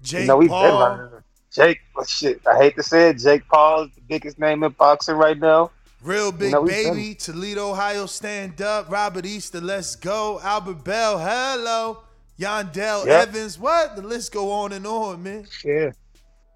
Jake 0.02 0.22
you 0.22 0.26
know, 0.26 0.36
we've 0.36 0.50
Paul. 0.50 0.62
been 0.62 0.78
running. 0.78 1.22
Jake, 1.52 1.80
well, 1.94 2.05
shit. 2.05 2.40
I 2.46 2.56
hate 2.56 2.76
to 2.76 2.82
say 2.82 3.10
it, 3.10 3.18
Jake 3.18 3.46
Paul 3.48 3.84
is 3.84 3.94
the 3.94 4.02
biggest 4.02 4.38
name 4.38 4.62
in 4.62 4.72
boxing 4.72 5.16
right 5.16 5.38
now. 5.38 5.70
Real 6.03 6.31
big 6.31 6.53
know, 6.53 6.61
we've 6.62 6.75
been- 6.75 6.95
baby, 6.95 7.15
Toledo, 7.15 7.70
Ohio, 7.70 8.07
stand 8.07 8.62
up. 8.62 8.91
Robert 8.91 9.27
Easter, 9.27 9.61
let's 9.61 9.97
go. 9.97 10.41
Albert 10.43 10.85
Bell, 10.85 11.19
hello. 11.19 11.99
Yandell 12.39 13.05
Yeah. 13.07 13.23
Evans, 13.23 13.59
what? 13.59 13.97
The 13.97 14.03
list 14.03 14.33
go 14.33 14.53
on 14.53 14.73
and 14.73 14.87
on, 14.87 15.23
man. 15.23 15.47
Yeah. 15.65 15.91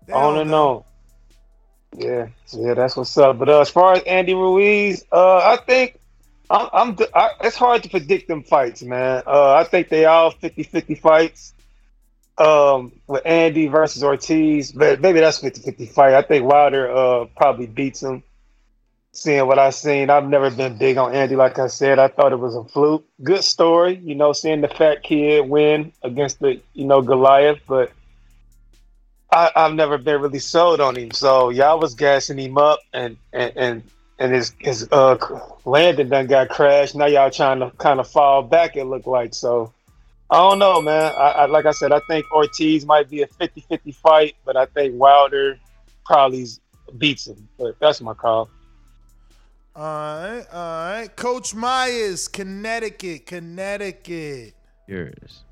They 0.07 0.13
on 0.13 0.39
and 0.39 0.51
know. 0.51 0.69
on. 0.69 0.85
Yeah, 1.99 2.29
yeah, 2.53 2.75
that's 2.75 2.97
what's 2.97 3.17
up. 3.19 3.39
But 3.39 3.49
uh, 3.49 3.61
as 3.61 3.69
far 3.69 3.95
as 3.95 4.03
Andy 4.05 4.33
Ruiz, 4.35 5.05
uh, 5.13 5.39
I 5.39 5.57
think 5.67 5.99
I'm, 6.49 6.69
I'm 6.73 6.97
I, 7.15 7.31
it's 7.43 7.57
hard 7.57 7.83
to 7.83 7.89
predict 7.91 8.29
them 8.29 8.43
fights, 8.45 8.83
man. 8.83 9.23
Uh, 9.27 9.55
I 9.55 9.65
think 9.65 9.89
they 9.91 10.07
all 10.07 10.33
50-50 10.33 11.01
fights. 11.01 11.53
Um, 12.39 12.93
with 13.09 13.21
Andy 13.27 13.67
versus 13.67 14.03
Ortiz, 14.03 14.73
but 14.73 15.03
maybe 15.03 15.21
that's 15.21 15.39
50-50 15.41 15.91
fight. 15.91 16.15
I 16.15 16.23
think 16.23 16.47
Wilder 16.47 16.91
uh 16.91 17.27
probably 17.37 17.67
beats 17.67 18.03
him. 18.03 18.23
Seeing 19.15 19.47
what 19.47 19.59
I've 19.59 19.75
seen, 19.75 20.09
I've 20.09 20.27
never 20.27 20.51
been 20.51 20.79
big 20.79 20.97
on 20.97 21.15
Andy. 21.15 21.37
Like 21.37 21.59
I 21.59 21.67
said, 21.67 21.99
I 21.99 22.09
thought 22.09 22.33
it 22.33 22.39
was 22.39 22.57
a 22.57 22.65
fluke. 22.65 23.05
Good 23.23 23.45
story, 23.45 23.97
you 24.03 24.15
know, 24.15 24.33
seeing 24.33 24.63
the 24.63 24.69
fat 24.69 25.03
kid 25.03 25.47
win 25.49 25.93
against 26.03 26.41
the 26.41 26.61
you 26.73 26.87
know 26.87 27.03
Goliath, 27.03 27.61
but 27.69 27.93
I, 29.31 29.51
I've 29.57 29.75
never 29.75 29.99
been 29.99 30.21
really 30.21 30.39
sold 30.39 30.81
on 30.81 30.97
him. 30.97 31.11
So 31.11 31.51
y'all 31.51 31.79
was 31.79 31.95
gassing 31.95 32.39
him 32.39 32.57
up, 32.57 32.81
and 32.95 33.17
and 33.35 33.53
and, 33.57 33.83
and 34.19 34.33
his 34.33 34.55
his 34.59 34.89
uh 34.93 35.19
landing 35.67 36.09
done 36.09 36.27
got 36.27 36.49
crashed. 36.49 36.95
Now 36.95 37.07
y'all 37.07 37.31
trying 37.31 37.61
to 37.61 37.71
kind 37.73 38.01
of 38.01 38.09
fall 38.09 38.43
back. 38.43 38.77
It 38.77 38.85
looked 38.85 39.07
like 39.07 39.35
so. 39.35 39.73
I 40.31 40.37
don't 40.37 40.59
know, 40.59 40.81
man. 40.81 41.13
I, 41.17 41.31
I 41.31 41.47
like 41.47 41.67
I 41.67 41.73
said, 41.73 41.93
I 41.93 42.01
think 42.09 42.31
Ortiz 42.33 42.87
might 42.87 43.11
be 43.11 43.21
a 43.21 43.27
50-50 43.27 43.95
fight, 43.95 44.37
but 44.47 44.57
I 44.57 44.65
think 44.65 44.99
Wilder 44.99 45.59
probably 46.07 46.47
beats 46.97 47.27
him. 47.27 47.47
But 47.59 47.79
that's 47.79 48.01
my 48.01 48.15
call. 48.15 48.49
All 49.75 49.85
right, 49.85 50.47
all 50.53 50.93
right. 50.93 51.17
Coach 51.17 51.55
Myers, 51.55 52.29
Connecticut, 52.29 53.25
Connecticut. 53.25 54.53
Yours. 54.87 55.45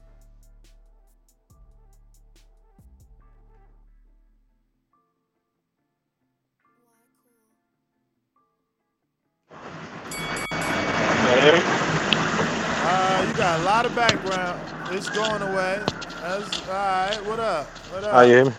Uh, 12.83 13.27
you 13.27 13.35
got 13.39 13.61
a 13.61 13.63
lot 13.63 13.87
of 13.87 13.95
background. 13.97 14.61
It's 14.95 15.09
going 15.09 15.41
away. 15.41 15.81
That's 16.21 16.69
all 16.69 16.75
right. 16.75 17.19
What 17.25 17.41
up? 17.41 17.67
What 17.69 18.05
up? 18.05 18.11
Oh, 18.13 18.21
you 18.21 18.35
hear 18.35 18.45
me? 18.45 18.53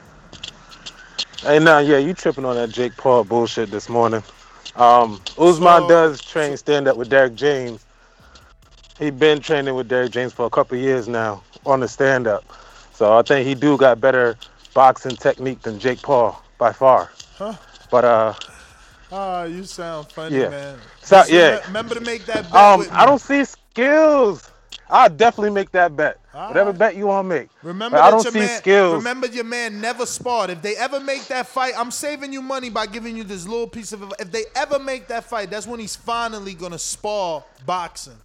Hey, 1.42 1.60
now, 1.60 1.78
yeah, 1.78 2.00
you 2.00 2.16
tripping 2.16 2.46
on 2.46 2.56
that 2.56 2.72
Jake 2.72 2.98
Paul 2.98 3.24
bullshit 3.26 3.70
this 3.70 3.90
morning. 3.90 4.24
Um, 4.76 5.22
Usman 5.38 5.82
So- 5.82 5.88
does 5.88 6.22
train 6.22 6.56
stand 6.58 6.88
up 6.88 6.98
with 6.98 7.10
Derrick 7.10 7.36
James. 7.36 7.86
He's 9.00 9.12
been 9.12 9.40
training 9.40 9.74
with 9.76 9.88
Derrick 9.88 10.12
James 10.12 10.32
for 10.34 10.46
a 10.46 10.50
couple 10.50 10.78
years 10.78 11.08
now 11.08 11.42
on 11.66 11.80
the 11.80 11.88
stand 11.88 12.28
up. 12.28 12.44
So 12.94 13.18
I 13.18 13.22
think 13.24 13.48
he 13.48 13.56
do 13.56 13.78
got 13.78 14.00
better 14.00 14.38
boxing 14.74 15.16
technique 15.16 15.62
than 15.64 15.80
Jake 15.80 16.02
Paul 16.02 16.42
by 16.58 16.72
far. 16.72 17.12
Huh? 17.38 17.54
But 17.90 18.06
uh, 18.06 18.34
Ah, 19.12 19.44
you 19.44 19.64
sound 19.66 20.10
funny, 20.12 20.38
yeah, 20.38 20.50
man. 20.50 20.78
so, 21.02 21.24
yeah. 21.28 21.66
Remember 21.68 21.96
to 21.96 22.02
make 22.02 22.26
that 22.28 22.44
bet 22.44 22.56
Um. 22.56 22.86
I 22.92 23.06
don't 23.06 23.20
see 23.20 23.44
skills. 23.44 24.51
I'll 24.92 25.10
definitely 25.10 25.52
make 25.52 25.72
that 25.72 25.96
bet. 25.96 26.18
Whatever 26.34 26.74
bet 26.74 26.96
you 26.96 27.08
want 27.08 27.26
to 27.26 27.30
make. 27.30 27.50
Remember 27.64 27.98
but 27.98 28.04
I 28.04 28.12
don't 28.12 28.24
your 28.24 28.34
see 28.34 28.40
man, 28.40 28.58
skills. 28.60 28.96
Remember 28.96 29.28
your 29.28 29.44
man 29.46 29.80
never 29.82 30.06
sparred. 30.06 30.50
If 30.50 30.62
they 30.62 30.76
ever 30.76 31.00
make 31.00 31.26
that 31.28 31.48
fight, 31.48 31.74
I'm 31.78 31.92
saving 31.92 32.34
you 32.34 32.42
money 32.42 32.70
by 32.70 32.86
giving 32.88 33.16
you 33.16 33.24
this 33.24 33.48
little 33.48 33.68
piece 33.68 33.94
of. 33.94 34.14
If 34.20 34.32
they 34.32 34.44
ever 34.56 34.80
make 34.80 35.08
that 35.08 35.24
fight, 35.24 35.50
that's 35.50 35.66
when 35.68 35.80
he's 35.80 35.96
finally 35.96 36.54
gonna 36.54 36.78
spar 36.80 37.44
boxing. 37.66 38.18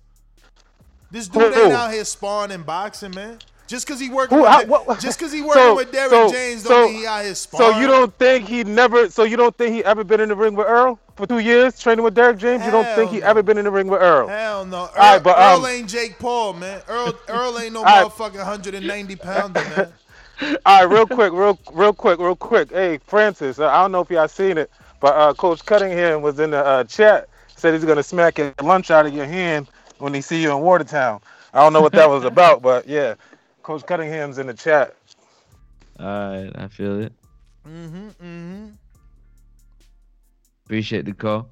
This 1.10 1.28
dude 1.28 1.54
Who? 1.54 1.62
ain't 1.64 1.72
out 1.72 1.92
here 1.92 2.04
sparring 2.04 2.50
and 2.50 2.66
boxing, 2.66 3.12
man. 3.14 3.38
Just 3.68 3.86
cause 3.86 3.98
he 3.98 4.08
worked 4.10 4.32
Who- 4.32 4.42
with 4.42 4.60
De- 4.60 4.66
what- 4.66 5.00
just 5.00 5.18
cause 5.18 5.32
he 5.32 5.40
working 5.42 5.62
so- 5.62 5.74
with 5.76 5.90
Derrick 5.90 6.10
so- 6.10 6.30
James 6.32 6.62
don't 6.62 6.90
mean 6.92 7.00
he 7.00 7.06
out 7.06 7.24
here 7.24 7.34
sparring. 7.34 7.74
So 7.74 7.80
you 7.80 7.86
don't 7.88 8.16
think 8.18 8.48
he 8.48 8.62
never? 8.64 9.10
So 9.10 9.24
you 9.24 9.36
don't 9.36 9.56
think 9.56 9.74
he 9.74 9.84
ever 9.84 10.04
been 10.04 10.20
in 10.20 10.28
the 10.28 10.36
ring 10.36 10.54
with 10.54 10.66
Earl 10.68 10.98
for 11.16 11.26
two 11.26 11.38
years 11.38 11.78
training 11.78 12.04
with 12.04 12.14
Derrick 12.14 12.38
James? 12.38 12.64
you 12.64 12.70
don't 12.70 12.86
think 12.94 13.10
he 13.10 13.22
ever 13.22 13.42
been 13.42 13.58
in 13.58 13.64
the 13.64 13.70
ring 13.70 13.88
with 13.88 14.00
Earl? 14.00 14.28
Hell 14.28 14.66
no. 14.66 14.84
Earl, 14.84 14.90
All 14.96 15.12
right, 15.14 15.22
but 15.22 15.38
Earl 15.38 15.64
um, 15.64 15.66
ain't 15.66 15.88
Jake 15.88 16.18
Paul, 16.18 16.52
man. 16.52 16.82
Earl 16.88 17.18
Earl 17.28 17.58
ain't 17.58 17.72
no 17.72 17.84
All 17.84 18.02
right. 18.02 18.06
motherfucking 18.06 18.36
190 18.36 19.16
pounder, 19.16 19.60
man. 19.60 19.92
all 20.66 20.86
right, 20.86 20.92
real 20.92 21.06
quick, 21.06 21.32
real, 21.32 21.58
real 21.72 21.92
quick, 21.94 22.18
real 22.18 22.36
quick. 22.36 22.70
Hey, 22.70 22.98
Francis, 22.98 23.58
uh, 23.58 23.68
I 23.68 23.80
don't 23.82 23.92
know 23.92 24.02
if 24.02 24.10
y'all 24.10 24.28
seen 24.28 24.58
it, 24.58 24.70
but 25.00 25.14
uh, 25.16 25.32
Coach 25.34 25.64
Cunningham 25.64 26.20
was 26.20 26.38
in 26.38 26.50
the 26.50 26.64
uh, 26.64 26.84
chat. 26.84 27.28
Said 27.56 27.72
he's 27.72 27.84
gonna 27.86 28.02
smack 28.02 28.36
your 28.36 28.52
lunch 28.62 28.90
out 28.90 29.06
of 29.06 29.14
your 29.14 29.24
hand 29.24 29.68
when 29.98 30.12
he 30.12 30.20
see 30.20 30.42
you 30.42 30.50
in 30.54 30.60
Watertown. 30.60 31.22
I 31.54 31.60
don't 31.60 31.72
know 31.72 31.80
what 31.80 31.92
that 31.92 32.08
was 32.08 32.24
about, 32.26 32.60
but 32.60 32.86
yeah, 32.86 33.14
Coach 33.62 33.86
Cunningham's 33.86 34.36
in 34.36 34.46
the 34.46 34.54
chat. 34.54 34.94
All 35.98 36.06
right, 36.06 36.52
I 36.54 36.68
feel 36.68 37.00
it. 37.00 37.12
Mm-hmm. 37.66 38.08
Mm-hmm. 38.08 38.66
Appreciate 40.66 41.04
the 41.04 41.12
call. 41.12 41.48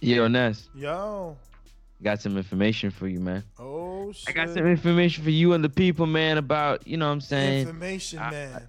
Yo, 0.00 0.28
Ness, 0.28 0.68
Yo. 0.76 1.36
got 2.04 2.22
some 2.22 2.36
information 2.36 2.92
for 2.92 3.08
you, 3.08 3.18
man. 3.18 3.42
Oh 3.58 4.12
shit. 4.12 4.28
I 4.28 4.32
got 4.32 4.54
some 4.54 4.64
information 4.64 5.24
for 5.24 5.30
you 5.30 5.54
and 5.54 5.64
the 5.64 5.68
people, 5.68 6.06
man, 6.06 6.38
about, 6.38 6.86
you 6.86 6.96
know 6.96 7.06
what 7.08 7.14
I'm 7.14 7.20
saying? 7.20 7.62
Information, 7.62 8.20
man. 8.20 8.68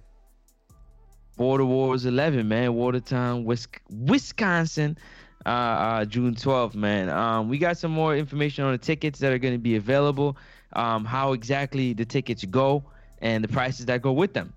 Border 1.36 1.64
Wars 1.64 2.04
11, 2.04 2.48
man. 2.48 2.74
Watertown, 2.74 3.44
Wis- 3.44 3.68
Wisconsin, 3.88 4.98
uh, 5.46 5.48
uh, 5.50 6.04
June 6.04 6.34
12th, 6.34 6.74
man. 6.74 7.10
Um, 7.10 7.48
we 7.48 7.58
got 7.58 7.78
some 7.78 7.92
more 7.92 8.16
information 8.16 8.64
on 8.64 8.72
the 8.72 8.78
tickets 8.78 9.20
that 9.20 9.32
are 9.32 9.38
going 9.38 9.54
to 9.54 9.58
be 9.58 9.76
available, 9.76 10.36
um, 10.72 11.04
how 11.04 11.32
exactly 11.32 11.92
the 11.92 12.04
tickets 12.04 12.44
go, 12.46 12.82
and 13.20 13.44
the 13.44 13.48
prices 13.48 13.86
that 13.86 14.02
go 14.02 14.10
with 14.10 14.34
them. 14.34 14.52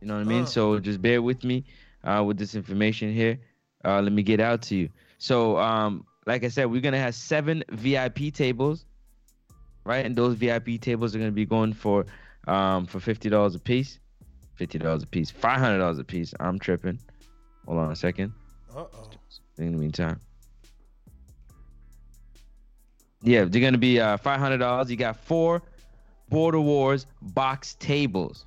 You 0.00 0.06
know 0.06 0.14
what 0.14 0.20
I 0.20 0.24
mean? 0.24 0.46
So 0.46 0.78
just 0.78 1.02
bear 1.02 1.20
with 1.22 1.44
me 1.44 1.64
uh, 2.04 2.22
with 2.26 2.38
this 2.38 2.54
information 2.54 3.12
here. 3.12 3.38
Uh, 3.84 4.00
let 4.00 4.12
me 4.12 4.22
get 4.22 4.40
out 4.40 4.62
to 4.62 4.76
you. 4.76 4.88
So, 5.18 5.58
um, 5.58 6.04
like 6.26 6.44
I 6.44 6.48
said, 6.48 6.66
we're 6.66 6.80
gonna 6.80 6.98
have 6.98 7.14
seven 7.14 7.64
VIP 7.70 8.32
tables, 8.32 8.84
right? 9.84 10.04
And 10.04 10.14
those 10.14 10.34
VIP 10.34 10.80
tables 10.80 11.14
are 11.14 11.18
gonna 11.18 11.30
be 11.32 11.46
going 11.46 11.72
for 11.72 12.06
um, 12.46 12.86
for 12.86 13.00
fifty 13.00 13.28
dollars 13.28 13.54
a 13.54 13.58
piece. 13.58 13.98
Fifty 14.54 14.78
dollars 14.78 15.02
a 15.02 15.06
piece. 15.06 15.30
Five 15.30 15.58
hundred 15.58 15.78
dollars 15.78 15.98
a 15.98 16.04
piece. 16.04 16.34
I'm 16.38 16.58
tripping. 16.58 16.98
Hold 17.66 17.78
on 17.78 17.92
a 17.92 17.96
second. 17.96 18.32
Uh 18.74 18.80
oh. 18.80 19.10
In 19.58 19.72
the 19.72 19.78
meantime. 19.78 20.20
Yeah, 23.22 23.44
they're 23.44 23.60
gonna 23.60 23.78
be 23.78 24.00
uh, 24.00 24.16
five 24.16 24.38
hundred 24.38 24.58
dollars. 24.58 24.90
You 24.90 24.96
got 24.96 25.16
four 25.16 25.62
Border 26.28 26.60
Wars 26.60 27.06
box 27.20 27.74
tables. 27.80 28.44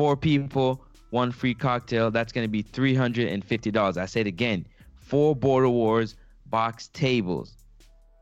Four 0.00 0.16
people, 0.16 0.82
one 1.10 1.30
free 1.30 1.52
cocktail. 1.52 2.10
That's 2.10 2.32
be 2.48 2.62
hundred 2.94 3.28
and 3.28 3.44
fifty 3.44 3.70
dollars. 3.70 3.98
I 3.98 4.06
said 4.06 4.26
again, 4.26 4.66
four 4.96 5.36
Border 5.36 5.68
Wars 5.68 6.16
box 6.46 6.88
tables. 6.94 7.52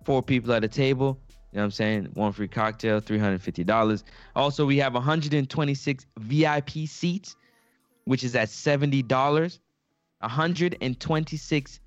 Four 0.04 0.24
people 0.24 0.52
at 0.52 0.64
a 0.64 0.68
table. 0.68 1.20
You 1.28 1.58
know 1.58 1.60
what 1.60 1.64
I'm 1.66 1.70
saying? 1.70 2.08
One 2.14 2.32
free 2.32 2.48
cocktail, 2.48 3.00
$350. 3.00 4.02
Also, 4.34 4.66
we 4.66 4.76
have 4.78 4.94
126 4.94 6.06
VIP 6.18 6.70
seats, 6.88 7.36
which 8.06 8.24
is 8.24 8.34
at 8.34 8.48
$70. 8.48 9.58
126 10.18 11.80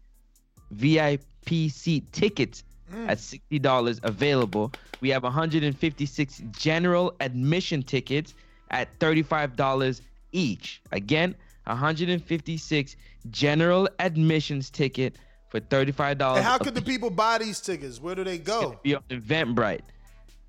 VIP 0.72 1.70
seat 1.70 2.12
tickets 2.14 2.64
mm. 2.94 3.10
at 3.10 3.18
$60 3.18 4.00
available. 4.04 4.72
We 5.02 5.10
have 5.10 5.24
156 5.24 6.44
general 6.54 7.14
admission 7.20 7.84
tickets 7.84 8.34
at 8.72 8.98
$35 9.00 10.02
each. 10.32 10.82
Again, 10.92 11.36
156 11.66 12.96
general 13.30 13.88
admissions 14.00 14.70
ticket 14.70 15.18
for 15.50 15.60
$35. 15.60 16.38
And 16.38 16.46
how 16.46 16.58
could 16.58 16.76
the 16.76 16.82
people 16.82 17.10
buy 17.10 17.38
these 17.38 17.60
tickets? 17.60 18.02
Where 18.02 18.16
do 18.16 18.24
they 18.24 18.38
go? 18.38 18.80
be 18.82 18.96
on 18.96 19.04
Eventbrite. 19.10 19.82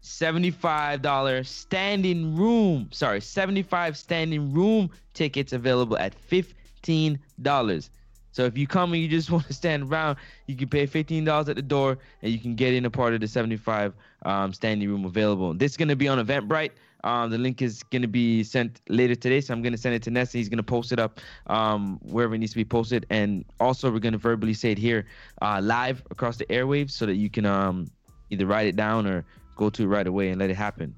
$75 0.03 1.47
standing 1.47 2.37
room, 2.37 2.89
sorry, 2.91 3.21
75 3.21 3.97
standing 3.97 4.53
room 4.53 4.91
tickets 5.15 5.53
available 5.53 5.97
at 5.97 6.15
$15. 6.29 7.91
So 8.33 8.45
if 8.45 8.59
you 8.59 8.67
come 8.67 8.93
and 8.93 9.03
you 9.03 9.09
just 9.09 9.31
want 9.33 9.47
to 9.47 9.53
stand 9.53 9.85
around, 9.85 10.17
you 10.47 10.57
can 10.57 10.69
pay 10.69 10.87
$15 10.87 11.49
at 11.49 11.57
the 11.57 11.63
door 11.63 11.99
and 12.23 12.33
you 12.33 12.39
can 12.39 12.57
get 12.57 12.75
in 12.75 12.85
a 12.85 12.91
part 12.91 13.15
of 13.15 13.21
the 13.21 13.29
75 13.29 13.95
um, 14.25 14.53
standing 14.53 14.89
room 14.89 15.05
available. 15.05 15.55
This 15.55 15.73
is 15.73 15.77
going 15.77 15.89
to 15.89 15.97
be 15.97 16.09
on 16.09 16.25
Eventbrite. 16.25 16.71
Um, 17.05 17.31
the 17.31 17.39
link 17.39 17.63
is 17.63 17.83
going 17.83 18.03
to 18.03 18.09
be 18.09 18.45
sent 18.45 18.81
later 18.89 19.15
today, 19.15 19.41
so 19.41 19.53
I'm 19.53 19.63
going 19.63 19.73
to 19.73 19.79
send 19.79 19.95
it 19.95 20.03
to 20.05 20.11
Ness. 20.11 20.33
and 20.33 20.39
He's 20.39 20.49
going 20.49 20.59
to 20.59 20.63
post 20.63 20.93
it 20.93 21.01
up 21.01 21.21
um, 21.49 21.99
wherever 22.03 22.35
it 22.35 22.39
needs 22.39 22.53
to 22.53 22.59
be 22.59 22.65
posted. 22.65 23.07
And 23.11 23.45
also, 23.59 23.91
we're 23.91 23.99
going 23.99 24.13
to 24.13 24.19
verbally 24.19 24.55
say 24.55 24.73
it 24.73 24.79
here 24.79 25.07
uh, 25.41 25.61
live 25.63 26.03
across 26.11 26.37
the 26.37 26.47
airwaves 26.47 26.93
so 26.93 27.07
that 27.07 27.17
you 27.17 27.29
can 27.29 27.45
um, 27.45 27.91
either 28.31 28.47
write 28.47 28.67
it 28.67 28.77
down 28.77 29.07
or 29.07 29.25
go 29.57 29.69
to 29.71 29.83
it 29.83 29.87
right 29.87 30.07
away 30.07 30.31
and 30.31 30.39
let 30.39 30.51
it 30.51 30.57
happen. 30.57 30.95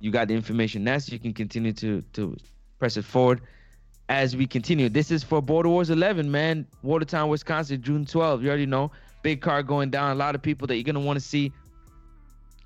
You 0.00 0.10
got 0.10 0.28
the 0.28 0.34
information, 0.34 0.84
Ness. 0.84 1.10
You 1.10 1.18
can 1.18 1.32
continue 1.32 1.72
to 1.74 2.02
to 2.12 2.36
press 2.78 2.96
it 2.96 3.04
forward 3.04 3.40
as 4.08 4.36
we 4.36 4.46
continue. 4.46 4.88
This 4.88 5.10
is 5.10 5.22
for 5.22 5.42
Border 5.42 5.68
Wars 5.68 5.90
11, 5.90 6.30
man. 6.30 6.66
Watertown, 6.82 7.28
Wisconsin, 7.28 7.82
June 7.82 8.04
12th. 8.04 8.42
You 8.42 8.48
already 8.48 8.66
know. 8.66 8.90
Big 9.22 9.40
car 9.40 9.62
going 9.62 9.90
down. 9.90 10.12
A 10.12 10.14
lot 10.14 10.34
of 10.34 10.42
people 10.42 10.66
that 10.68 10.76
you're 10.76 10.84
going 10.84 10.94
to 10.94 11.00
want 11.00 11.18
to 11.18 11.24
see 11.24 11.52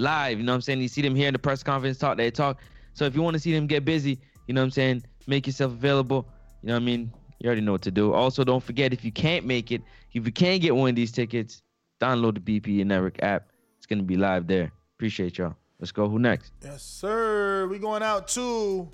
live. 0.02 0.38
You 0.38 0.44
know 0.44 0.52
what 0.52 0.56
I'm 0.56 0.62
saying? 0.62 0.80
You 0.80 0.88
see 0.88 1.02
them 1.02 1.14
here 1.14 1.28
in 1.28 1.32
the 1.32 1.38
press 1.38 1.62
conference, 1.62 1.98
talk, 1.98 2.16
they 2.16 2.30
talk. 2.30 2.60
So 2.94 3.04
if 3.04 3.14
you 3.14 3.22
want 3.22 3.34
to 3.34 3.40
see 3.40 3.52
them 3.52 3.66
get 3.66 3.84
busy, 3.84 4.18
you 4.46 4.54
know 4.54 4.60
what 4.60 4.66
I'm 4.66 4.70
saying? 4.70 5.04
Make 5.26 5.46
yourself 5.46 5.72
available. 5.72 6.28
You 6.62 6.68
know 6.68 6.74
what 6.74 6.82
I 6.82 6.84
mean? 6.84 7.12
You 7.38 7.46
already 7.46 7.62
know 7.62 7.72
what 7.72 7.82
to 7.82 7.90
do. 7.90 8.12
Also, 8.12 8.44
don't 8.44 8.62
forget 8.62 8.92
if 8.92 9.04
you 9.04 9.12
can't 9.12 9.46
make 9.46 9.72
it, 9.72 9.82
if 10.12 10.26
you 10.26 10.32
can't 10.32 10.60
get 10.60 10.74
one 10.76 10.90
of 10.90 10.96
these 10.96 11.10
tickets, 11.12 11.62
download 12.00 12.44
the 12.44 12.60
BP 12.60 12.84
Network 12.84 13.22
app. 13.22 13.48
It's 13.78 13.86
going 13.86 13.98
to 13.98 14.04
be 14.04 14.16
live 14.16 14.46
there. 14.46 14.70
Appreciate 14.96 15.38
y'all. 15.38 15.54
Let's 15.80 15.90
go. 15.90 16.08
Who 16.08 16.18
next? 16.18 16.52
Yes, 16.62 16.82
sir. 16.82 17.66
We 17.66 17.78
going 17.78 18.02
out 18.02 18.28
to 18.28 18.88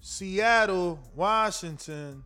Seattle, 0.00 0.98
Washington. 1.14 2.24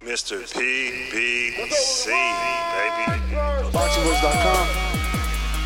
Mr. 0.00 0.42
PBC, 0.52 2.06
baby. 2.06 3.04
BoxingWords.com. 3.72 4.66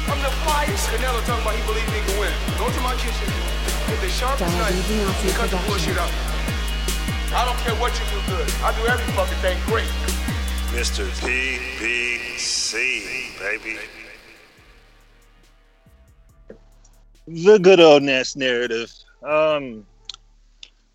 I'm 0.08 0.20
the 0.22 0.30
flyest. 0.42 0.86
Canelo 0.90 1.20
talking 1.26 1.42
about 1.42 1.54
he 1.54 1.62
believe 1.66 1.86
he 1.92 2.00
can 2.00 2.18
win. 2.20 2.32
Go 2.58 2.70
to 2.70 2.80
my 2.80 2.94
kitchen. 2.96 3.28
Get 3.88 4.00
the 4.00 4.08
sharpest 4.08 4.56
knife. 4.56 4.90
and 4.90 5.34
Cut 5.34 5.50
the 5.50 5.58
bullshit 5.66 5.98
out. 5.98 6.10
I 7.32 7.44
don't 7.44 7.58
care 7.58 7.74
what 7.76 7.92
you 7.98 8.04
do 8.10 8.20
good. 8.28 8.48
I 8.62 8.72
do 8.80 8.86
every 8.86 9.06
fucking 9.14 9.38
thing 9.38 9.58
great. 9.66 9.88
Mr. 10.72 11.06
PBC, 11.20 12.72
baby. 13.38 13.78
The 17.26 17.58
good 17.58 17.80
old 17.80 18.02
Ness 18.02 18.36
narrative. 18.36 18.92
Um, 19.22 19.86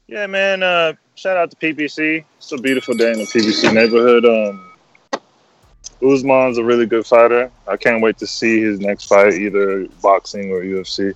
yeah, 0.08 0.28
man. 0.28 0.64
Uh, 0.64 0.94
shout 1.16 1.38
out 1.38 1.50
to 1.50 1.58
PBC. 1.58 2.24
It's 2.38 2.52
a 2.52 2.58
beautiful 2.58 2.94
day 2.94 3.12
in 3.12 3.20
the 3.20 3.26
PBC 3.26 3.74
neighborhood. 3.74 4.26
Um, 4.26 4.72
Usman's 6.02 6.58
a 6.58 6.64
really 6.64 6.86
good 6.86 7.06
fighter. 7.06 7.50
I 7.68 7.78
can't 7.78 8.02
wait 8.02 8.18
to 8.18 8.28
see 8.28 8.62
his 8.62 8.80
next 8.80 9.06
fight, 9.06 9.34
either 9.34 9.88
boxing 10.02 10.52
or 10.52 10.62
UFC. 10.62 11.14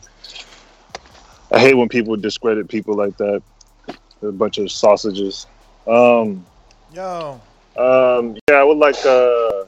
I 1.51 1.59
hate 1.59 1.73
when 1.73 1.89
people 1.89 2.15
discredit 2.15 2.67
people 2.69 2.95
like 2.95 3.17
that. 3.17 3.43
They're 4.21 4.29
a 4.29 4.33
bunch 4.33 4.57
of 4.57 4.71
sausages. 4.71 5.47
Um, 5.85 6.45
Yo. 6.93 7.41
um, 7.77 8.37
yeah, 8.47 8.55
I 8.55 8.63
would 8.63 8.77
like 8.77 8.95
uh, 9.05 9.65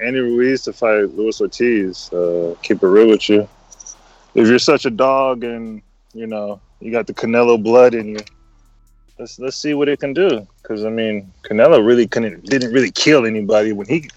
Andy 0.00 0.20
Ruiz 0.20 0.62
to 0.62 0.72
fight 0.72 1.14
Luis 1.14 1.40
Ortiz. 1.40 2.12
Uh, 2.12 2.54
keep 2.62 2.82
it 2.82 2.86
real 2.86 3.08
with 3.08 3.28
you. 3.28 3.48
If 4.34 4.48
you're 4.48 4.58
such 4.58 4.86
a 4.86 4.90
dog 4.90 5.44
and 5.44 5.82
you 6.14 6.26
know 6.26 6.60
you 6.80 6.90
got 6.92 7.06
the 7.06 7.14
Canelo 7.14 7.62
blood 7.62 7.94
in 7.94 8.08
you, 8.08 8.18
let's 9.22 9.38
let's 9.38 9.56
see 9.56 9.72
what 9.72 9.88
it 9.88 10.00
can 10.00 10.12
do. 10.12 10.46
Because 10.60 10.84
I 10.84 10.90
mean, 10.90 11.32
Canelo 11.44 11.84
really 11.84 12.06
couldn't 12.06 12.44
didn't 12.44 12.72
really 12.72 12.90
kill 12.90 13.24
anybody 13.24 13.72
when 13.72 13.86
he 13.86 14.08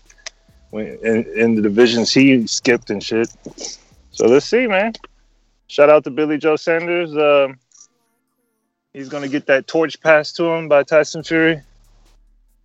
when 0.72 0.88
in, 1.04 1.26
in 1.38 1.56
the 1.56 1.62
divisions 1.62 2.12
he 2.12 2.48
skipped 2.48 2.90
and 2.90 3.02
shit. 3.04 3.30
So 4.12 4.28
let's 4.28 4.48
see, 4.48 4.66
man. 4.68 4.94
Shout 5.68 5.90
out 5.90 6.04
to 6.06 6.10
Billy 6.10 6.38
Joe 6.38 6.56
Saunders. 6.56 7.16
Um, 7.16 7.60
he's 8.94 9.10
gonna 9.10 9.28
get 9.28 9.46
that 9.46 9.68
torch 9.68 10.02
passed 10.02 10.36
to 10.38 10.46
him 10.46 10.68
by 10.68 10.82
Tyson 10.84 11.24
Fury. 11.24 11.62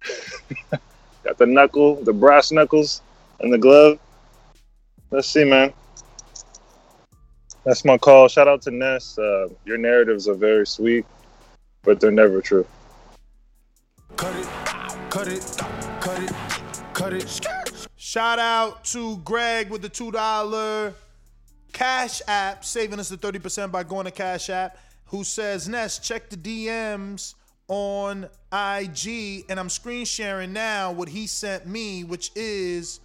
Got 1.22 1.36
the 1.36 1.46
knuckle, 1.46 1.96
the 1.96 2.14
brass 2.14 2.50
knuckles, 2.50 3.02
and 3.40 3.52
the 3.52 3.58
glove. 3.58 3.98
Let's 5.10 5.28
see, 5.28 5.44
man. 5.44 5.74
That's 7.64 7.84
my 7.84 7.98
call. 7.98 8.28
Shout 8.28 8.48
out 8.48 8.62
to 8.62 8.70
Ness. 8.70 9.18
Uh, 9.18 9.48
your 9.66 9.76
narratives 9.76 10.26
are 10.26 10.34
very 10.34 10.66
sweet, 10.66 11.04
but 11.82 12.00
they're 12.00 12.10
never 12.10 12.40
true. 12.40 12.66
Cut 14.16 14.36
it, 14.36 14.46
cut 15.10 15.28
it, 15.28 16.32
cut 16.92 17.12
it. 17.12 17.40
Shout 17.96 18.38
out 18.38 18.84
to 18.86 19.18
Greg 19.18 19.70
with 19.70 19.82
the 19.82 19.90
$2 19.90 20.94
Cash 21.72 22.22
App, 22.26 22.64
saving 22.64 22.98
us 22.98 23.08
the 23.08 23.16
30% 23.16 23.70
by 23.70 23.82
going 23.82 24.04
to 24.04 24.10
Cash 24.10 24.50
App, 24.50 24.78
who 25.06 25.24
says, 25.24 25.68
Ness, 25.68 25.98
check 25.98 26.28
the 26.28 26.36
DMs 26.36 27.34
on 27.68 28.28
IG. 28.52 29.44
And 29.48 29.58
I'm 29.60 29.68
screen 29.68 30.04
sharing 30.04 30.52
now 30.52 30.92
what 30.92 31.08
he 31.08 31.26
sent 31.26 31.66
me, 31.66 32.04
which 32.04 32.30
is 32.34 33.00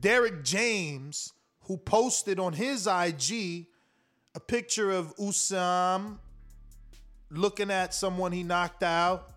Derrick 0.00 0.42
James, 0.44 1.32
who 1.62 1.76
posted 1.76 2.38
on 2.38 2.54
his 2.54 2.86
IG 2.86 3.66
a 4.34 4.40
picture 4.40 4.90
of 4.90 5.12
Usman 5.18 6.18
looking 7.30 7.70
at 7.70 7.94
someone 7.94 8.32
he 8.32 8.42
knocked 8.42 8.82
out. 8.82 9.30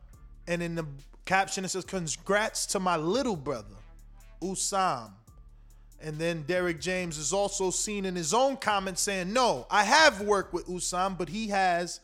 And 0.47 0.61
in 0.61 0.75
the 0.75 0.85
caption, 1.25 1.65
it 1.65 1.69
says, 1.69 1.85
Congrats 1.85 2.65
to 2.67 2.79
my 2.79 2.97
little 2.97 3.35
brother, 3.35 3.75
Usman. 4.41 5.11
And 6.03 6.17
then 6.17 6.43
Derrick 6.47 6.81
James 6.81 7.17
is 7.17 7.31
also 7.31 7.69
seen 7.69 8.05
in 8.05 8.15
his 8.15 8.33
own 8.33 8.57
comments 8.57 9.01
saying, 9.01 9.31
No, 9.31 9.67
I 9.69 9.83
have 9.83 10.21
worked 10.21 10.53
with 10.53 10.69
Usman, 10.69 11.15
but 11.15 11.29
he 11.29 11.47
has 11.49 11.99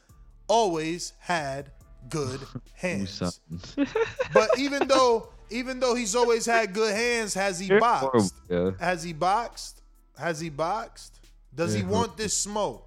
always 0.47 1.13
had 1.19 1.71
good 2.09 2.39
hands. 2.73 3.39
but 4.33 4.57
even 4.57 4.87
though 4.87 5.29
even 5.49 5.79
though 5.79 5.95
he's 5.95 6.15
always 6.15 6.45
had 6.45 6.73
good 6.73 6.93
hands, 6.93 7.33
has 7.33 7.59
he 7.59 7.69
boxed? 7.79 8.35
Has 8.79 9.01
he 9.03 9.13
boxed? 9.13 9.81
Has 10.17 10.39
he 10.39 10.49
boxed? 10.49 11.19
Does 11.55 11.73
he 11.73 11.83
want 11.83 12.17
this 12.17 12.37
smoke? 12.37 12.86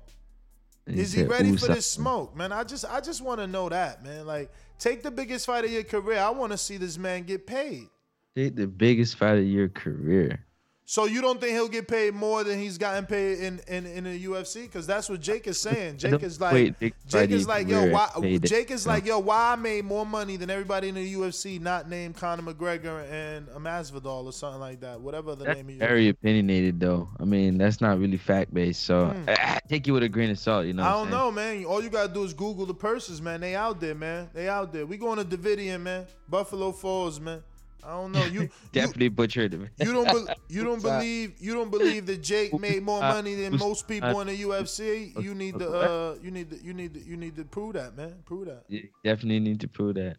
Is 0.98 1.12
he 1.12 1.24
ready 1.24 1.50
"Ooh, 1.50 1.56
for 1.56 1.68
this 1.68 1.86
smoke, 1.86 2.36
man? 2.36 2.52
I 2.52 2.64
just 2.64 2.84
I 2.84 3.00
just 3.00 3.22
want 3.22 3.40
to 3.40 3.46
know 3.46 3.68
that, 3.68 4.02
man. 4.04 4.26
Like, 4.26 4.50
take 4.78 5.02
the 5.02 5.10
biggest 5.10 5.46
fight 5.46 5.64
of 5.64 5.70
your 5.70 5.84
career. 5.84 6.18
I 6.18 6.30
want 6.30 6.52
to 6.52 6.58
see 6.58 6.76
this 6.76 6.98
man 6.98 7.24
get 7.24 7.46
paid. 7.46 7.88
Take 8.36 8.56
the 8.56 8.66
biggest 8.66 9.16
fight 9.16 9.38
of 9.38 9.44
your 9.44 9.68
career. 9.68 10.44
So 10.90 11.04
you 11.04 11.20
don't 11.20 11.40
think 11.40 11.52
he'll 11.52 11.68
get 11.68 11.86
paid 11.86 12.14
more 12.14 12.42
than 12.42 12.58
he's 12.58 12.76
gotten 12.76 13.06
paid 13.06 13.38
in 13.38 13.60
in, 13.68 13.86
in 13.86 14.02
the 14.02 14.24
UFC? 14.24 14.62
Because 14.62 14.88
that's 14.88 15.08
what 15.08 15.20
Jake 15.20 15.46
is 15.46 15.60
saying. 15.60 15.98
Jake 15.98 16.20
is 16.20 16.40
like 16.40 16.80
big 16.80 16.94
Jake 17.06 17.30
is 17.30 17.46
like 17.46 17.68
yo, 17.68 17.92
why 17.92 18.08
Jake 18.42 18.72
is 18.72 18.88
like 18.88 19.06
yo, 19.06 19.20
why 19.20 19.52
I 19.52 19.54
made 19.54 19.84
more 19.84 20.04
money 20.04 20.36
than 20.36 20.50
everybody 20.50 20.88
in 20.88 20.96
the 20.96 21.14
UFC, 21.14 21.60
not 21.60 21.88
named 21.88 22.16
Conor 22.16 22.42
McGregor 22.42 23.08
and 23.08 23.46
Masvidal 23.50 24.24
or 24.24 24.32
something 24.32 24.58
like 24.58 24.80
that. 24.80 25.00
Whatever 25.00 25.36
the 25.36 25.44
That's 25.44 25.58
name 25.58 25.68
of 25.68 25.76
your 25.76 25.86
very 25.86 26.08
opinionated, 26.08 26.80
though. 26.80 27.08
I 27.20 27.24
mean, 27.24 27.56
that's 27.56 27.80
not 27.80 28.00
really 28.00 28.16
fact 28.16 28.52
based. 28.52 28.82
So 28.82 29.10
Hmm. 29.10 29.28
I, 29.28 29.34
I 29.38 29.60
take 29.68 29.86
it 29.86 29.92
with 29.92 30.02
a 30.02 30.08
grain 30.08 30.30
of 30.30 30.40
salt. 30.40 30.66
You 30.66 30.72
know. 30.72 30.82
I 30.82 30.90
don't 30.90 31.10
know, 31.10 31.30
man. 31.30 31.64
All 31.66 31.80
you 31.80 31.88
gotta 31.88 32.12
do 32.12 32.24
is 32.24 32.34
Google 32.34 32.66
the 32.66 32.74
purses, 32.74 33.22
man. 33.22 33.40
They 33.42 33.54
out 33.54 33.80
there, 33.80 33.94
man. 33.94 34.28
They 34.34 34.48
out 34.48 34.72
there. 34.72 34.86
We 34.86 34.96
going 34.96 35.18
to 35.18 35.24
Davidian, 35.24 35.82
man. 35.82 36.08
Buffalo 36.28 36.72
Falls, 36.72 37.20
man. 37.20 37.44
I 37.84 37.92
don't 37.92 38.12
know. 38.12 38.24
You 38.24 38.48
Definitely 38.72 39.08
butchered 39.08 39.54
it. 39.54 39.60
you 39.78 39.92
don't 39.92 40.06
be, 40.06 40.32
you 40.54 40.64
don't 40.64 40.82
believe 40.82 41.34
you 41.40 41.54
don't 41.54 41.70
believe 41.70 42.06
that 42.06 42.22
Jake 42.22 42.58
made 42.58 42.82
more 42.82 43.00
money 43.00 43.34
than 43.34 43.56
most 43.58 43.88
people 43.88 44.20
in 44.20 44.28
the 44.28 44.42
UFC. 44.42 45.20
You 45.22 45.34
need 45.34 45.58
to 45.58 45.68
uh 45.68 46.14
you 46.22 46.30
need 46.30 46.50
to 46.50 46.56
you 46.64 46.72
need 46.74 46.94
to 46.94 47.00
you 47.00 47.16
need 47.16 47.36
to 47.36 47.44
prove 47.44 47.74
that, 47.74 47.96
man. 47.96 48.14
Prove 48.24 48.46
that. 48.46 48.64
You 48.68 48.88
definitely 49.04 49.40
need 49.40 49.60
to 49.60 49.68
prove 49.68 49.96
that. 49.96 50.16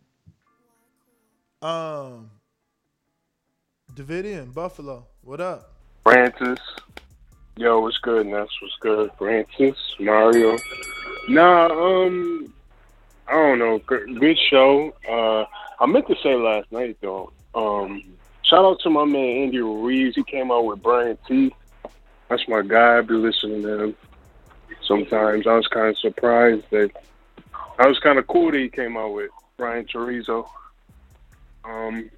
Um 1.65 2.31
Davidian, 3.93 4.53
Buffalo. 4.53 5.05
What 5.21 5.41
up? 5.41 5.73
Francis. 6.03 6.59
Yo, 7.57 7.81
what's 7.81 7.97
good, 7.97 8.25
Ness? 8.25 8.47
What's 8.61 8.75
good? 8.79 9.11
Francis, 9.17 9.75
Mario. 9.99 10.57
Nah, 11.27 11.65
um, 11.67 12.53
I 13.27 13.33
don't 13.33 13.59
know. 13.59 13.79
Good, 13.79 14.19
good 14.19 14.37
show. 14.49 14.93
Uh, 15.07 15.45
I 15.81 15.85
meant 15.85 16.07
to 16.07 16.15
say 16.23 16.35
last 16.35 16.71
night 16.71 16.97
though. 17.01 17.31
Um, 17.53 18.03
shout 18.43 18.65
out 18.65 18.79
to 18.81 18.89
my 18.89 19.05
man 19.05 19.43
Andy 19.43 19.59
Ruiz. 19.59 20.15
He 20.15 20.23
came 20.23 20.51
out 20.51 20.65
with 20.65 20.81
Brian 20.81 21.17
T. 21.27 21.53
That's 22.29 22.47
my 22.47 22.61
guy. 22.61 22.97
I 22.97 23.01
be 23.01 23.13
listening 23.13 23.61
to 23.63 23.83
him 23.83 23.95
sometimes. 24.83 25.47
I 25.47 25.55
was 25.55 25.67
kind 25.67 25.87
of 25.87 25.97
surprised 25.97 26.65
that. 26.71 26.91
I 27.79 27.87
was 27.87 27.99
kind 27.99 28.19
of 28.19 28.27
cool 28.27 28.51
that 28.51 28.59
he 28.59 28.69
came 28.69 28.95
out 28.95 29.13
with 29.13 29.31
Brian 29.57 29.85
Chorizo. 29.85 30.47
Um, 31.63 32.09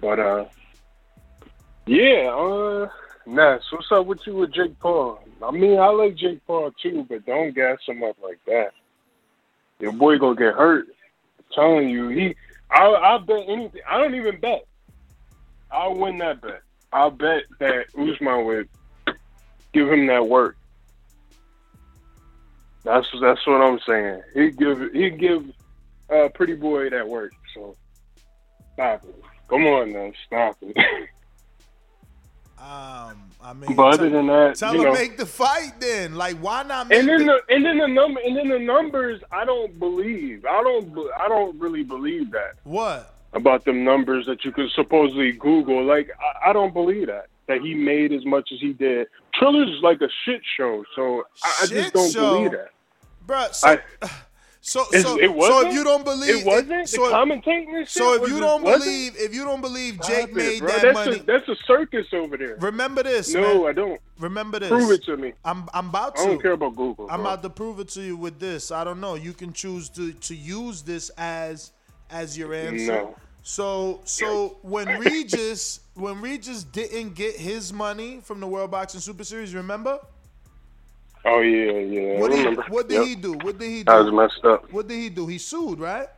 but 0.00 0.18
uh, 0.18 0.44
yeah, 1.86 2.30
uh, 2.30 2.88
Ness, 3.26 3.62
what's 3.70 3.90
up 3.92 4.06
with 4.06 4.26
you 4.26 4.36
with 4.36 4.52
Jake 4.52 4.78
Paul? 4.80 5.20
I 5.42 5.50
mean, 5.50 5.78
I 5.78 5.88
like 5.88 6.16
Jake 6.16 6.44
Paul 6.46 6.72
too, 6.82 7.06
but 7.08 7.26
don't 7.26 7.54
gas 7.54 7.78
him 7.86 8.02
up 8.02 8.16
like 8.22 8.38
that. 8.46 8.72
Your 9.78 9.92
boy 9.92 10.18
gonna 10.18 10.36
get 10.36 10.54
hurt. 10.54 10.86
I'm 11.38 11.44
telling 11.54 11.88
you, 11.88 12.08
he. 12.08 12.36
I 12.76 13.14
I 13.14 13.18
bet 13.18 13.44
anything. 13.48 13.80
I 13.88 13.98
don't 13.98 14.14
even 14.14 14.38
bet. 14.38 14.66
I'll 15.70 15.94
win 15.94 16.18
that 16.18 16.42
bet. 16.42 16.60
I'll 16.92 17.10
bet 17.10 17.44
that 17.58 17.86
Usman 17.98 18.44
would 18.44 18.68
give 19.72 19.90
him 19.90 20.06
that 20.08 20.28
work. 20.28 20.56
That's 22.84 23.06
that's 23.20 23.46
what 23.46 23.62
I'm 23.62 23.80
saying. 23.86 24.22
He 24.34 24.50
give 24.50 24.92
he 24.92 25.10
give 25.10 25.44
uh, 26.12 26.28
Pretty 26.34 26.54
Boy 26.54 26.90
that 26.90 27.08
work. 27.08 27.32
So 27.54 27.74
stop 28.74 29.04
it. 29.04 29.24
Come 29.48 29.66
on 29.66 29.92
now, 29.92 30.12
stop 30.26 30.56
it. 30.60 30.76
Um, 32.66 33.22
I 33.40 33.52
mean, 33.52 33.76
But 33.76 33.94
other 33.94 34.10
tell- 34.10 34.10
than 34.10 34.26
that, 34.26 34.56
tell 34.56 34.74
him 34.74 34.82
know- 34.82 34.92
make 34.92 35.16
the 35.16 35.26
fight 35.26 35.74
then. 35.78 36.16
Like, 36.16 36.36
why 36.38 36.64
not 36.64 36.88
make 36.88 36.98
and 36.98 37.08
then 37.08 37.26
the, 37.26 37.40
the 37.46 37.54
and 37.54 37.64
then 37.64 37.78
the 37.78 37.86
number 37.86 38.20
and 38.20 38.36
then 38.36 38.48
the 38.48 38.58
numbers 38.58 39.22
I 39.30 39.44
don't 39.44 39.78
believe. 39.78 40.44
I 40.44 40.62
don't 40.62 40.98
I 41.18 41.28
don't 41.28 41.56
really 41.60 41.84
believe 41.84 42.32
that 42.32 42.54
what? 42.64 43.14
about 43.34 43.64
them 43.64 43.84
numbers 43.84 44.26
that 44.26 44.44
you 44.44 44.50
could 44.50 44.70
supposedly 44.72 45.30
Google. 45.32 45.84
Like 45.84 46.10
I, 46.44 46.50
I 46.50 46.52
don't 46.52 46.72
believe 46.74 47.06
that 47.06 47.26
that 47.46 47.60
he 47.60 47.74
made 47.74 48.12
as 48.12 48.24
much 48.26 48.50
as 48.52 48.58
he 48.60 48.72
did. 48.72 49.06
Triller's 49.34 49.68
is 49.70 49.82
like 49.82 50.00
a 50.00 50.08
shit 50.24 50.40
show, 50.56 50.84
so 50.96 51.24
I, 51.44 51.54
I 51.62 51.66
just 51.66 51.92
don't 51.94 52.10
show? 52.12 52.34
believe 52.38 52.50
that. 52.52 52.70
Bruh, 53.28 53.54
so, 53.54 53.68
I- 53.68 54.10
so, 54.68 54.84
so, 55.00 55.16
it 55.20 55.32
wasn't? 55.32 55.68
if 55.68 55.74
you 55.74 55.84
don't 55.84 56.04
believe, 56.04 56.40
It 56.40 56.44
wasn't? 56.44 56.88
so, 56.88 57.06
The 57.08 57.14
commentating 57.14 57.76
and 57.76 57.88
so 57.88 58.14
if 58.14 58.28
you 58.28 58.38
it- 58.38 58.40
don't 58.40 58.64
believe, 58.64 59.14
if 59.16 59.32
you 59.32 59.44
don't 59.44 59.60
believe 59.60 60.00
Jake 60.02 60.30
it, 60.30 60.34
made 60.34 60.58
bro. 60.58 60.68
that 60.68 60.82
that's 60.82 60.94
money, 60.94 61.16
A, 61.18 61.22
that's 61.22 61.48
a 61.48 61.54
circus 61.66 62.06
over 62.12 62.36
there. 62.36 62.56
remember 62.60 63.04
this. 63.04 63.32
No, 63.32 63.40
man. 63.62 63.68
I 63.68 63.72
don't. 63.72 64.00
Remember 64.18 64.58
this. 64.58 64.68
Prove 64.68 64.90
it 64.90 65.04
to 65.04 65.16
me. 65.16 65.34
I'm, 65.44 65.68
I'm 65.72 65.88
about 65.90 66.16
to. 66.16 66.22
I 66.22 66.26
don't 66.26 66.42
care 66.42 66.52
about 66.52 66.74
Google. 66.74 67.06
I'm 67.08 67.20
bro. 67.20 67.30
about 67.30 67.42
to 67.44 67.50
prove 67.50 67.78
it 67.78 67.88
to 67.90 68.02
you 68.02 68.16
with 68.16 68.40
this. 68.40 68.72
I 68.72 68.82
don't 68.82 69.00
know. 69.00 69.14
You 69.14 69.32
can 69.34 69.52
choose 69.52 69.88
to 69.90 70.12
to 70.12 70.34
use 70.34 70.82
this 70.82 71.10
as 71.10 71.70
as 72.10 72.36
your 72.36 72.52
answer. 72.52 72.92
No. 72.92 73.16
So 73.44 74.00
so 74.04 74.56
when 74.62 74.88
Regis 74.98 75.78
when 75.94 76.20
Regis 76.20 76.64
didn't 76.64 77.14
get 77.14 77.36
his 77.36 77.72
money 77.72 78.20
from 78.20 78.40
the 78.40 78.46
World 78.48 78.72
Boxing 78.72 79.00
Super 79.00 79.22
Series, 79.22 79.54
remember? 79.54 80.00
Oh 81.28 81.40
yeah, 81.40 81.72
yeah. 81.72 82.20
What 82.20 82.30
I 82.32 82.36
did, 82.36 82.44
remember. 82.44 82.64
what 82.68 82.88
did 82.88 82.94
Yep. 82.98 83.06
he 83.06 83.14
do? 83.16 83.32
What 83.34 83.58
did 83.58 83.68
he 83.70 83.82
do? 83.82 83.92
I 83.92 84.00
was 84.00 84.12
messed 84.12 84.44
up. 84.44 84.72
What 84.72 84.86
did 84.88 84.96
he 84.96 85.08
do? 85.08 85.26
He 85.26 85.38
sued, 85.38 85.80
right? 85.80 86.08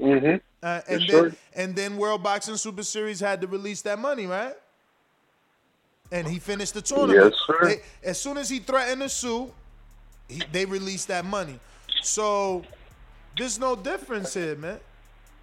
Mm-hmm. 0.00 0.36
Uh, 0.62 0.80
and 0.88 1.00
Yes, 1.02 1.10
then 1.10 1.30
sir. 1.30 1.36
and 1.54 1.76
then 1.76 1.96
World 1.96 2.22
Boxing 2.22 2.56
Super 2.56 2.82
Series 2.82 3.20
had 3.20 3.40
to 3.42 3.46
release 3.46 3.82
that 3.82 3.98
money, 3.98 4.26
right? 4.26 4.54
And 6.10 6.26
he 6.26 6.38
finished 6.38 6.74
the 6.74 6.82
tournament. 6.82 7.32
Yes, 7.32 7.40
sir. 7.46 7.68
They- 7.68 7.82
as 8.08 8.20
soon 8.20 8.36
as 8.36 8.48
he 8.48 8.58
threatened 8.58 9.02
to 9.02 9.08
sue, 9.08 9.52
he, 10.28 10.42
they 10.52 10.64
released 10.64 11.08
that 11.08 11.24
money. 11.24 11.58
So 12.02 12.64
there's 13.38 13.58
no 13.58 13.76
difference 13.76 14.34
here, 14.34 14.56
man. 14.56 14.80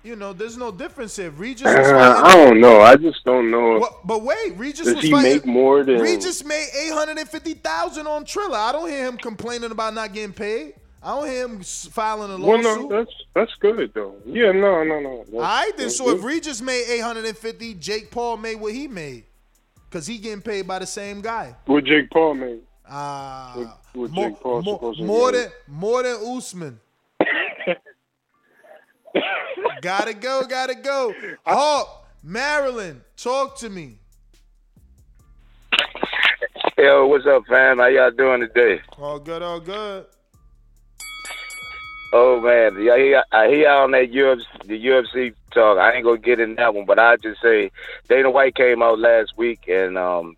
You 0.03 0.15
know, 0.15 0.34
there's 0.34 0.57
no 0.57 0.72
difference 0.72 1.15
here. 1.15 1.30
Regis 1.30 1.68
was 1.68 1.88
Uh. 1.88 2.22
I 2.26 2.36
don't 2.36 2.60
know. 2.60 2.82
I 2.82 2.95
just 2.95 3.23
don't 3.23 3.52
know. 3.52 3.78
What- 3.80 4.06
but 4.06 4.23
wait, 4.23 4.57
Regis 4.57 4.86
does 4.86 4.95
was 4.95 5.03
he 5.06 5.11
fighting. 5.11 5.34
make 5.34 5.45
more 5.45 5.84
than? 5.84 5.99
Regis 5.99 6.44
made 6.44 6.68
eight 6.76 6.91
hundred 6.91 7.19
and 7.19 7.30
fifty 7.30 7.53
thousand 7.53 8.07
on 8.07 8.26
Triller. 8.26 8.57
I 8.57 8.72
don't 8.72 8.90
hear 8.90 9.06
him 9.07 9.18
complaining 9.18 9.69
about 9.72 9.94
not 9.94 10.11
getting 10.14 10.34
paid. 10.34 10.73
I 11.03 11.15
don't 11.19 11.28
hear 11.30 11.45
him 11.48 11.61
filing 11.61 12.32
a 12.32 12.36
lawsuit. 12.38 12.64
well, 12.65 12.90
no, 12.90 12.98
that's 12.98 13.11
that's 13.34 13.53
good 13.60 13.91
though. 13.94 14.15
Yeah, 14.26 14.52
no, 14.52 14.84
no, 14.84 14.99
no. 14.99 15.18
That's, 15.19 15.34
All 15.34 15.40
right, 15.40 15.72
then. 15.78 15.90
So 15.90 16.10
if. 16.15 16.23
Regis 16.23 16.61
made 16.61 16.86
850, 16.90 17.76
Jake 17.76 18.11
Paul 18.11 18.38
made 18.38 18.56
what 18.56 18.73
he 18.73 18.88
made. 18.88 19.26
Because 19.90 20.07
he 20.07 20.18
getting 20.18 20.41
paid 20.41 20.68
by 20.68 20.80
the 20.80 20.86
same 20.86 21.22
guy. 21.22 21.56
what 21.65 21.84
Jake 21.84 22.10
Paul 22.11 22.36
made? 22.36 22.61
Ah. 22.90 23.53
what, 23.56 23.68
what 23.94 24.11
more, 24.11 24.30
Jake 24.30 24.40
Paul 24.41 24.61
more, 24.64 24.76
supposed 24.76 24.99
to 24.99 25.06
more 25.06 25.32
than 25.32 25.49
more 25.68 26.03
than 26.03 26.18
Usman. 26.38 26.80
Gotta 29.81 30.13
go, 30.13 30.43
gotta 30.47 30.75
go. 30.75 31.13
Hawk, 31.45 32.07
Maryland, 32.23 33.01
talk 33.17 33.57
to 33.57 33.69
me. 33.69 33.97
Yo, 36.77 37.07
what's 37.07 37.25
up, 37.25 37.43
fam? 37.47 37.79
How 37.79 37.88
y'all 37.88 38.11
doing 38.11 38.41
today? 38.41 38.81
All 38.97 39.19
good, 39.19 39.41
all 39.41 39.59
good. 39.59 40.05
Oh 42.13 42.41
man, 42.41 42.75
yeah, 42.81 42.93
I 42.93 42.97
hear, 42.97 43.23
I 43.31 43.47
hear 43.47 43.69
y'all 43.69 43.83
on 43.83 43.91
that 43.91 44.11
UFC, 44.11 44.43
the 44.65 44.85
UFC 44.85 45.33
talk. 45.53 45.77
I 45.77 45.93
ain't 45.93 46.03
gonna 46.03 46.17
get 46.17 46.39
in 46.39 46.55
that 46.55 46.75
one, 46.75 46.85
but 46.85 46.99
I 46.99 47.15
just 47.17 47.41
say 47.41 47.71
Dana 48.09 48.29
White 48.29 48.55
came 48.55 48.81
out 48.81 48.99
last 48.99 49.38
week 49.38 49.67
and 49.69 49.97
um, 49.97 50.35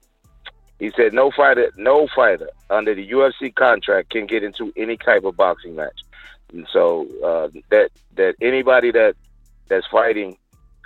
he 0.79 0.91
said 0.95 1.13
no 1.13 1.31
fighter, 1.31 1.71
no 1.77 2.07
fighter 2.15 2.49
under 2.69 2.93
the 2.93 3.09
UFC 3.09 3.53
contract 3.55 4.11
can 4.11 4.27
get 4.27 4.43
into 4.43 4.71
any 4.75 4.97
type 4.97 5.23
of 5.23 5.35
boxing 5.35 5.75
match. 5.75 6.01
And 6.53 6.67
so 6.71 7.07
uh, 7.23 7.49
that 7.69 7.89
that 8.15 8.35
anybody 8.41 8.91
that 8.91 9.15
that's 9.67 9.87
fighting 9.87 10.37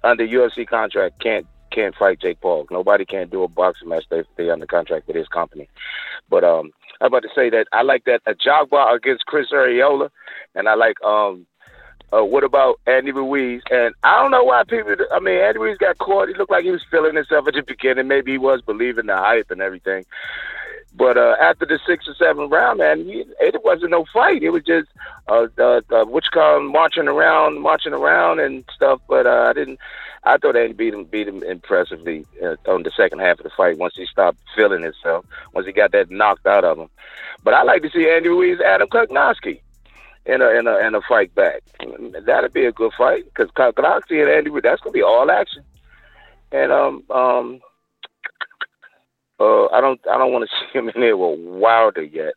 under 0.03 0.25
UFC 0.25 0.67
contract 0.67 1.19
can't 1.19 1.45
can't 1.71 1.95
fight 1.95 2.19
Jake 2.21 2.39
Paul. 2.41 2.65
Nobody 2.71 3.05
can 3.05 3.27
do 3.29 3.43
a 3.43 3.47
boxing 3.47 3.89
match. 3.89 4.05
They 4.09 4.23
they 4.37 4.49
under 4.49 4.65
contract 4.65 5.07
with 5.07 5.15
his 5.15 5.27
company. 5.27 5.69
But 6.29 6.43
um, 6.43 6.71
I'm 7.01 7.07
about 7.07 7.23
to 7.23 7.29
say 7.35 7.49
that 7.49 7.67
I 7.71 7.83
like 7.83 8.05
that 8.05 8.23
Ajagba 8.25 8.95
against 8.95 9.25
Chris 9.25 9.51
Arreola, 9.51 10.09
and 10.55 10.67
I 10.67 10.75
like 10.75 11.01
um. 11.03 11.45
Uh, 12.13 12.23
what 12.23 12.45
about 12.45 12.79
Andy 12.87 13.11
Ruiz? 13.11 13.61
And 13.69 13.93
I 14.01 14.21
don't 14.21 14.31
know 14.31 14.45
why 14.45 14.63
people. 14.63 14.95
I 15.11 15.19
mean, 15.19 15.41
Andy 15.41 15.59
Ruiz 15.59 15.77
got 15.77 15.97
caught. 15.97 16.29
He 16.29 16.35
looked 16.35 16.51
like 16.51 16.63
he 16.63 16.71
was 16.71 16.81
feeling 16.89 17.17
himself 17.17 17.49
at 17.49 17.53
the 17.53 17.63
beginning. 17.63 18.07
Maybe 18.07 18.31
he 18.31 18.37
was 18.37 18.61
believing 18.61 19.07
the 19.07 19.17
hype 19.17 19.51
and 19.51 19.61
everything. 19.61 20.05
But 20.97 21.15
uh, 21.15 21.35
after 21.39 21.65
the 21.65 21.79
sixth 21.85 22.09
or 22.09 22.15
seventh 22.15 22.51
round, 22.51 22.79
man, 22.79 23.05
he, 23.05 23.23
it 23.39 23.63
wasn't 23.63 23.91
no 23.91 24.05
fight. 24.11 24.41
It 24.41 24.49
was 24.49 24.63
just 24.63 24.89
uh, 25.27 25.47
uh, 25.59 25.81
uh 25.91 26.05
come 26.31 26.71
marching 26.71 27.07
around, 27.07 27.61
marching 27.61 27.93
around 27.93 28.39
and 28.39 28.65
stuff. 28.75 28.99
But 29.07 29.27
uh, 29.27 29.45
I 29.49 29.53
didn't. 29.53 29.79
I 30.23 30.37
thought 30.37 30.57
Andy 30.57 30.73
beat 30.73 30.93
him, 30.93 31.03
beat 31.05 31.27
him 31.27 31.43
impressively 31.43 32.25
uh, 32.43 32.55
on 32.67 32.83
the 32.83 32.91
second 32.97 33.19
half 33.19 33.39
of 33.39 33.43
the 33.43 33.51
fight. 33.51 33.77
Once 33.77 33.93
he 33.95 34.07
stopped 34.07 34.39
feeling 34.55 34.81
himself, 34.81 35.25
once 35.53 35.67
he 35.67 35.71
got 35.71 35.91
that 35.91 36.09
knocked 36.09 36.47
out 36.47 36.65
of 36.65 36.79
him. 36.79 36.89
But 37.43 37.53
I 37.53 37.61
like 37.61 37.83
to 37.83 37.91
see 37.91 38.09
Andy 38.09 38.29
Ruiz, 38.29 38.59
Adam 38.59 38.89
Kownacki 38.89 39.61
in 40.25 40.41
a 40.41 40.49
in 40.49 40.67
a 40.67 40.77
in 40.79 40.95
a 40.95 41.01
fight 41.01 41.33
back. 41.35 41.61
That'd 42.25 42.53
be 42.53 42.65
a 42.65 42.71
good 42.71 42.93
fight 42.97 43.25
because 43.25 43.51
Kuknowski 43.51 44.19
and 44.21 44.29
Andy 44.29 44.49
Ruiz, 44.49 44.63
that's 44.63 44.81
gonna 44.81 44.91
be 44.91 45.03
all 45.03 45.29
action. 45.29 45.63
And 46.51 46.71
um 46.71 47.03
um 47.11 47.61
uh, 49.39 49.65
I 49.67 49.81
don't 49.81 49.99
I 50.09 50.17
don't 50.17 50.31
want 50.33 50.49
to 50.49 50.55
see 50.59 50.79
him 50.79 50.89
in 50.89 51.01
there 51.01 51.17
with 51.17 51.39
Wilder 51.39 52.03
yet. 52.03 52.33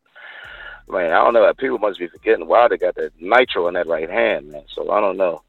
Man, 0.89 1.12
I 1.12 1.22
don't 1.22 1.35
know. 1.35 1.52
People 1.55 1.78
must 1.78 1.98
be 1.98 2.09
forgetting 2.09 2.47
Wilder 2.47 2.77
got 2.77 2.97
that 2.97 3.12
nitro 3.20 3.68
in 3.68 3.74
that 3.74 3.86
right 3.86 4.10
hand, 4.10 4.51
man. 4.51 4.64
So 4.74 4.90
I 4.90 5.01
don't 5.01 5.16
know. 5.16 5.43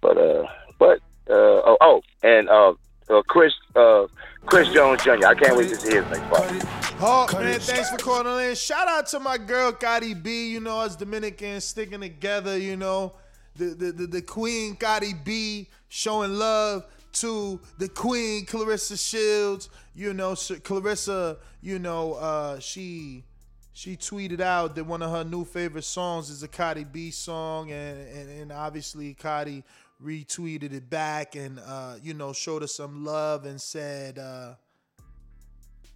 But 0.00 0.16
uh, 0.16 0.46
but 0.78 0.98
uh, 1.28 1.62
oh 1.64 1.76
oh, 1.80 2.02
and 2.22 2.48
uh, 2.48 2.74
uh 3.10 3.22
Chris 3.22 3.52
uh 3.74 4.06
Chris 4.46 4.68
Jones 4.70 5.02
Jr. 5.02 5.26
I 5.26 5.34
can't 5.34 5.56
wait 5.56 5.68
to 5.70 5.76
see 5.76 5.94
his 5.96 6.04
next 6.06 6.28
fight. 6.30 6.62
Hawk, 6.98 7.32
man, 7.34 7.58
thanks 7.60 7.90
for 7.90 7.96
calling 7.96 8.48
in. 8.48 8.54
Shout 8.54 8.86
out 8.86 9.06
to 9.08 9.20
my 9.20 9.36
girl 9.36 9.72
Cardi 9.72 10.14
B. 10.14 10.50
You 10.50 10.60
know, 10.60 10.78
us 10.80 10.96
Dominicans 10.96 11.64
sticking 11.64 12.00
together. 12.00 12.56
You 12.56 12.76
know, 12.76 13.14
the 13.56 13.66
the 13.66 13.92
the, 13.92 14.06
the 14.06 14.22
Queen 14.22 14.76
Cardi 14.76 15.12
B 15.12 15.68
showing 15.88 16.38
love 16.38 16.84
to 17.12 17.60
the 17.78 17.88
Queen 17.88 18.46
Claressa 18.46 18.98
Shields. 18.98 19.68
You 19.94 20.14
know, 20.14 20.32
Claressa. 20.32 21.38
You 21.62 21.78
know, 21.78 22.14
uh, 22.14 22.58
she 22.58 23.24
she 23.72 23.96
tweeted 23.96 24.40
out 24.40 24.74
that 24.76 24.84
one 24.84 25.02
of 25.02 25.10
her 25.10 25.24
new 25.24 25.44
favorite 25.44 25.84
songs 25.84 26.30
is 26.30 26.42
a 26.42 26.48
Cardi 26.48 26.84
B 26.84 27.10
song, 27.10 27.70
and 27.70 28.00
and, 28.08 28.30
and 28.30 28.52
obviously 28.52 29.14
Cardi 29.14 29.64
retweeted 30.02 30.72
it 30.72 30.88
back 30.88 31.36
and 31.36 31.60
uh, 31.66 31.96
you 32.02 32.14
know 32.14 32.32
showed 32.32 32.62
us 32.62 32.74
some 32.74 33.04
love 33.04 33.44
and 33.44 33.60
said, 33.60 34.18
uh, 34.18 34.54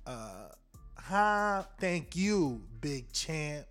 uh, 0.07 0.49
"Huh, 0.97 1.63
thank 1.79 2.17
you, 2.17 2.63
big 2.81 3.13
champ." 3.13 3.67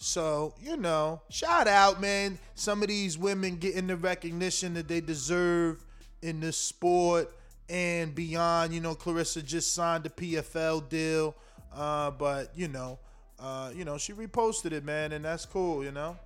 So, 0.00 0.54
you 0.62 0.76
know, 0.76 1.22
shout 1.28 1.66
out, 1.66 2.00
man. 2.00 2.38
Some 2.54 2.82
of 2.82 2.88
these 2.88 3.18
women 3.18 3.56
getting 3.56 3.88
the 3.88 3.96
recognition 3.96 4.74
that 4.74 4.86
they 4.86 5.00
deserve 5.00 5.84
in 6.22 6.40
this 6.40 6.56
sport 6.56 7.32
and 7.68 8.14
beyond. 8.14 8.72
You 8.72 8.80
know, 8.80 8.94
Claressa 8.94 9.44
just 9.44 9.74
signed 9.74 10.06
a 10.06 10.10
PFL 10.10 10.88
deal, 10.88 11.34
uh, 11.74 12.10
but 12.12 12.50
you 12.56 12.68
know, 12.68 12.98
uh, 13.38 13.70
you 13.74 13.84
know, 13.84 13.98
she 13.98 14.12
reposted 14.12 14.72
it, 14.72 14.84
man, 14.84 15.12
and 15.12 15.24
that's 15.24 15.46
cool. 15.46 15.84
You 15.84 15.92
know, 15.92 16.16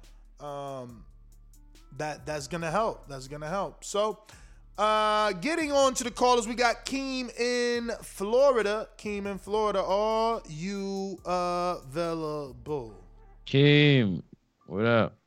um, 0.40 1.04
that 1.98 2.24
that's 2.26 2.46
gonna 2.48 2.70
help. 2.70 3.08
That's 3.08 3.28
gonna 3.28 3.48
help. 3.48 3.84
So, 3.84 4.20
uh, 4.78 5.32
getting 5.32 5.72
on 5.72 5.94
to 5.94 6.04
the 6.04 6.10
callers, 6.10 6.48
we 6.48 6.54
got 6.54 6.86
Keem 6.86 7.38
in 7.38 7.90
Florida. 8.02 8.88
Keem 8.98 9.26
in 9.26 9.38
Florida, 9.38 9.82
are 9.82 10.40
you 10.48 11.18
available? 11.24 12.94
Keem, 13.46 14.22
what 14.66 14.86
up? 14.86 15.21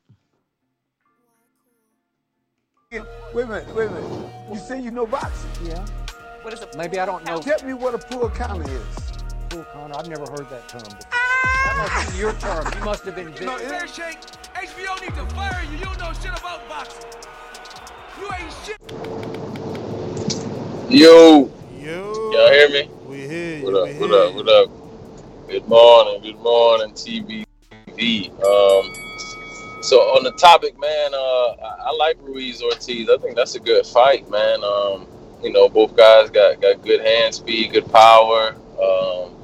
Wait 3.34 3.44
a 3.44 3.48
minute, 3.48 3.76
wait 3.76 3.88
a 3.88 3.92
minute. 3.92 4.32
You 4.52 4.60
say 4.60 4.80
you 4.80 4.92
know 4.92 5.06
boxing? 5.06 5.50
Yeah. 5.64 5.86
What 6.42 6.54
is 6.54 6.62
it? 6.62 6.76
Maybe 6.78 7.00
I 7.00 7.06
don't 7.06 7.26
know. 7.26 7.42
Tell 7.42 7.62
me 7.66 7.74
what 7.74 7.96
a 7.96 7.98
pull 7.98 8.30
counter 8.30 8.70
is. 8.70 9.12
Pull 9.50 9.66
counter? 9.74 9.98
I've 9.98 10.08
never 10.08 10.26
heard 10.32 10.50
that 10.50 10.68
term 10.70 10.84
before. 10.84 11.10
That 11.66 11.78
must 11.78 12.14
be 12.14 12.18
your 12.20 12.34
term. 12.34 12.66
You 12.78 12.86
must 12.86 13.04
have 13.06 13.16
been. 13.16 13.34
No, 13.46 13.58
Fair 13.58 13.88
Shake, 13.88 14.22
HBO 14.54 15.02
needs 15.02 15.18
to 15.18 15.26
fire 15.36 15.64
you. 15.72 15.78
You 15.78 15.84
don't 15.86 16.00
know 16.00 16.14
shit 16.14 16.38
about 16.38 16.70
boxing. 16.70 17.04
You 18.20 18.30
ain't 18.40 18.54
shit. 18.64 18.78
Yo. 20.90 21.52
Yo. 21.82 22.32
Y'all 22.32 22.52
hear 22.52 22.70
me? 22.70 22.90
We 23.08 23.28
hear 23.28 23.58
you. 23.58 23.66
What 23.66 23.76
up? 23.76 23.96
What 23.96 24.12
up? 24.12 24.36
What 24.36 24.50
up? 24.50 24.70
Good 25.48 25.68
morning. 25.68 26.22
Good 26.22 26.40
morning, 26.40 26.92
TBV. 26.94 27.46
Um, 28.44 29.05
so 29.86 30.00
on 30.18 30.24
the 30.24 30.32
topic, 30.32 30.80
man, 30.80 31.14
uh, 31.14 31.18
I, 31.18 31.90
I 31.90 31.96
like 31.98 32.18
Ruiz 32.22 32.62
Ortiz. 32.62 33.10
I 33.10 33.18
think 33.18 33.36
that's 33.36 33.56
a 33.56 33.60
good 33.60 33.86
fight, 33.86 34.30
man. 34.30 34.64
Um, 34.64 35.08
you 35.44 35.52
know, 35.52 35.70
both 35.70 35.96
guys 35.96 36.30
got 36.30 36.60
got 36.62 36.82
good 36.82 37.02
hand 37.02 37.36
speed, 37.36 37.74
good 37.74 37.92
power. 37.92 38.56
Um, 38.82 39.36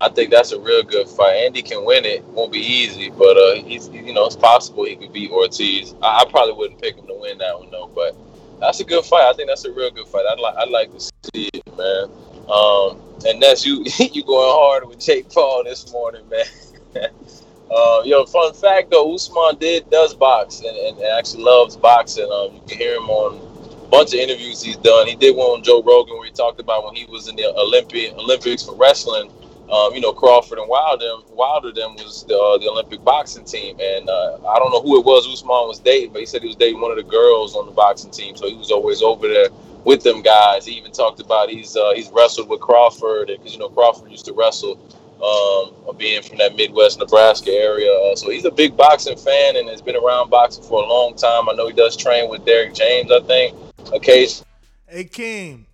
I 0.00 0.08
think 0.08 0.30
that's 0.30 0.52
a 0.52 0.60
real 0.60 0.82
good 0.82 1.06
fight. 1.06 1.44
Andy 1.44 1.60
can 1.60 1.84
win 1.84 2.06
it. 2.06 2.24
Won't 2.24 2.50
be 2.52 2.60
easy, 2.60 3.10
but 3.10 3.36
uh, 3.36 3.54
he's 3.56 3.88
you 3.90 4.14
know 4.14 4.24
it's 4.24 4.36
possible 4.36 4.86
he 4.86 4.96
could 4.96 5.12
beat 5.12 5.30
Ortiz. 5.30 5.94
I, 6.02 6.22
I, 6.22 6.30
probably 6.30 6.54
wouldn't 6.54 6.80
pick 6.80 6.96
him 6.96 7.06
to 7.06 7.14
win 7.14 7.36
that 7.38 7.58
one 7.58 7.70
though, 7.70 7.90
but 7.94 8.16
that's 8.58 8.80
a 8.80 8.84
good 8.84 9.04
fight. 9.04 9.28
I 9.28 9.34
think 9.34 9.48
that's 9.48 9.66
a 9.66 9.72
real 9.72 9.90
good 9.90 10.08
fight. 10.08 10.24
I'd 10.26 10.40
like 10.40 10.56
I'd 10.56 10.70
like 10.70 10.92
to 10.92 11.00
see 11.00 11.50
it, 11.52 11.76
man. 11.76 12.10
Um, 12.48 13.02
and 13.26 13.42
that's 13.42 13.66
you 13.66 13.84
you 13.98 14.24
going 14.24 14.50
hard 14.50 14.88
with 14.88 14.98
Jake 14.98 15.30
Paul 15.30 15.64
this 15.64 15.92
morning, 15.92 16.26
man. 16.30 17.10
Uh, 17.70 18.02
yo, 18.04 18.24
fun 18.24 18.52
fact 18.52 18.90
though, 18.90 19.14
Usman 19.14 19.56
did 19.58 19.88
does 19.90 20.12
box 20.12 20.60
and, 20.60 20.76
and, 20.76 20.98
and 20.98 21.06
actually 21.06 21.44
loves 21.44 21.76
boxing. 21.76 22.24
Um, 22.24 22.54
you 22.54 22.60
can 22.66 22.78
hear 22.78 22.96
him 22.96 23.08
on 23.08 23.38
a 23.72 23.88
bunch 23.88 24.12
of 24.12 24.18
interviews 24.18 24.60
he's 24.60 24.76
done. 24.76 25.06
He 25.06 25.14
did 25.14 25.36
one 25.36 25.46
on 25.46 25.62
Joe 25.62 25.80
Rogan 25.80 26.16
where 26.16 26.26
he 26.26 26.32
talked 26.32 26.58
about 26.58 26.84
when 26.84 26.96
he 26.96 27.04
was 27.06 27.28
in 27.28 27.36
the 27.36 27.46
Olympic 27.56 28.12
Olympics 28.14 28.64
for 28.64 28.74
wrestling. 28.74 29.30
Um, 29.70 29.94
you 29.94 30.00
know, 30.00 30.12
Crawford 30.12 30.58
and 30.58 30.68
Wilder, 30.68 31.22
Wilder 31.30 31.70
them 31.70 31.94
was 31.94 32.24
the, 32.24 32.36
uh, 32.36 32.58
the 32.58 32.68
Olympic 32.68 33.04
boxing 33.04 33.44
team, 33.44 33.78
and 33.80 34.10
uh, 34.10 34.38
I 34.48 34.58
don't 34.58 34.72
know 34.72 34.82
who 34.82 34.98
it 34.98 35.04
was 35.04 35.28
Usman 35.32 35.68
was 35.68 35.78
dating, 35.78 36.12
but 36.12 36.18
he 36.18 36.26
said 36.26 36.42
he 36.42 36.48
was 36.48 36.56
dating 36.56 36.80
one 36.80 36.90
of 36.90 36.96
the 36.96 37.04
girls 37.04 37.54
on 37.54 37.66
the 37.66 37.72
boxing 37.72 38.10
team, 38.10 38.34
so 38.34 38.48
he 38.48 38.56
was 38.56 38.72
always 38.72 39.00
over 39.00 39.28
there 39.28 39.48
with 39.84 40.02
them 40.02 40.22
guys. 40.22 40.66
He 40.66 40.72
even 40.72 40.90
talked 40.90 41.20
about 41.20 41.50
he's 41.50 41.76
uh, 41.76 41.92
he's 41.94 42.10
wrestled 42.10 42.48
with 42.48 42.60
Crawford 42.60 43.28
because 43.28 43.52
you 43.52 43.60
know 43.60 43.68
Crawford 43.68 44.10
used 44.10 44.24
to 44.24 44.32
wrestle 44.32 44.76
um, 45.22 45.96
being 45.96 46.22
from 46.22 46.38
that 46.38 46.56
Midwest 46.56 46.98
Nebraska 46.98 47.50
area. 47.50 47.92
Uh, 47.92 48.16
so 48.16 48.30
he's 48.30 48.44
a 48.44 48.50
big 48.50 48.76
boxing 48.76 49.16
fan 49.16 49.56
and 49.56 49.68
has 49.68 49.82
been 49.82 49.96
around 49.96 50.30
boxing 50.30 50.64
for 50.64 50.82
a 50.82 50.86
long 50.86 51.14
time. 51.14 51.48
I 51.48 51.52
know 51.52 51.66
he 51.66 51.74
does 51.74 51.96
train 51.96 52.30
with 52.30 52.44
Derrick 52.44 52.74
James, 52.74 53.10
I 53.10 53.20
think, 53.20 53.56
occasionally. 53.92 54.46
Hey, 54.88 55.04
King. 55.04 55.66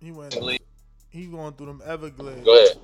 He 0.00 0.10
went. 0.10 0.34
He 1.10 1.26
going 1.26 1.52
through 1.52 1.66
them 1.66 1.82
Everglades. 1.84 2.44
Go 2.44 2.56
ahead. 2.56 2.76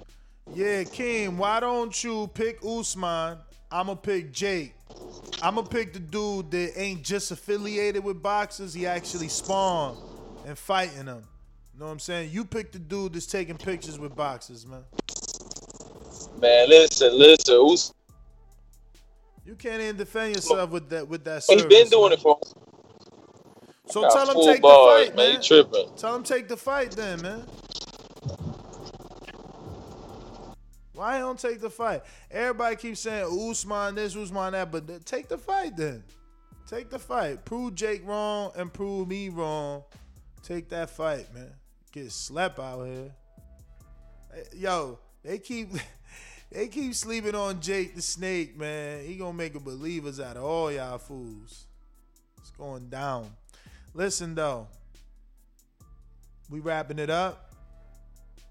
Yeah, 0.55 0.85
King. 0.85 1.37
Why 1.37 1.61
don't 1.61 2.03
you 2.03 2.31
pick 2.33 2.61
Usman? 2.65 3.39
I'ma 3.71 3.95
pick 3.95 4.33
Jake. 4.33 4.75
I'ma 5.43 5.63
pick 5.63 5.93
the 5.93 6.01
dude 6.01 6.51
that 6.51 6.73
ain't 6.77 7.03
just 7.03 7.31
affiliated 7.31 8.05
with 8.05 8.23
boxers. 8.23 8.75
He 8.75 8.87
actually 8.87 9.29
spawned 9.29 9.99
and 10.47 10.57
fighting 10.57 11.07
them 11.07 11.25
know 11.81 11.87
what 11.87 11.93
I'm 11.93 11.99
saying? 11.99 12.31
You 12.31 12.45
pick 12.45 12.73
the 12.73 12.79
dude 12.79 13.15
that's 13.15 13.25
taking 13.25 13.57
pictures 13.57 13.99
with 13.99 14.15
boxes, 14.15 14.67
man. 14.67 14.85
Man, 16.39 16.69
listen, 16.69 17.19
listen. 17.19 17.55
Who's... 17.55 17.95
You 19.47 19.55
can't 19.55 19.81
even 19.81 19.97
defend 19.97 20.37
yourself 20.37 20.71
with 20.71 20.91
that 20.91 21.09
with 21.09 21.25
that. 21.25 21.43
He's 21.49 21.65
been 21.65 21.89
doing 21.89 22.11
man. 22.11 22.13
it 22.13 22.21
for. 22.21 22.39
So 23.87 24.03
Got 24.03 24.13
tell 24.13 24.29
him 24.31 24.53
take 24.53 24.63
bars, 24.63 25.07
the 25.07 25.07
fight, 25.07 25.17
man. 25.17 25.33
man. 25.33 25.43
tripping. 25.43 25.89
Tell 25.97 26.15
him 26.15 26.23
take 26.23 26.49
the 26.49 26.57
fight, 26.57 26.91
then, 26.93 27.23
man. 27.23 27.43
Why 30.93 31.19
don't 31.19 31.39
take 31.39 31.63
the 31.63 31.71
fight? 31.71 32.03
Everybody 32.31 32.77
keeps 32.77 33.01
saying 33.01 33.27
Usman 33.51 33.95
this, 33.95 34.15
Usman 34.15 34.53
that, 34.53 34.71
but 34.71 35.07
take 35.07 35.29
the 35.29 35.39
fight 35.39 35.79
then. 35.79 36.05
Take 36.69 36.91
the 36.91 36.99
fight. 36.99 37.45
Prove 37.47 37.75
Jake 37.75 38.07
wrong 38.07 38.53
and 38.55 38.71
prove 38.71 39.09
me 39.09 39.31
wrong. 39.31 39.83
Take 40.43 40.69
that 40.69 40.91
fight, 40.91 41.33
man. 41.35 41.51
Get 41.93 42.13
slept 42.13 42.59
out 42.59 42.85
here. 42.85 43.11
Yo, 44.55 44.99
they 45.25 45.39
keep 45.39 45.71
they 46.53 46.69
keep 46.69 46.95
sleeping 46.95 47.35
on 47.35 47.61
Jake 47.61 47.97
the 47.97 48.03
Snake, 48.03 48.57
man. 48.57 49.05
He 49.05 49.17
gonna 49.17 49.33
make 49.33 49.55
a 49.57 49.61
believers 49.61 50.21
out 50.21 50.37
of 50.37 50.45
all 50.45 50.71
y'all 50.71 50.99
fools. 50.99 51.67
It's 52.39 52.51
going 52.53 52.89
down. 52.89 53.31
Listen 53.93 54.37
though, 54.37 54.69
we 56.49 56.61
wrapping 56.61 57.01
it 57.01 57.11
up. 57.11 57.51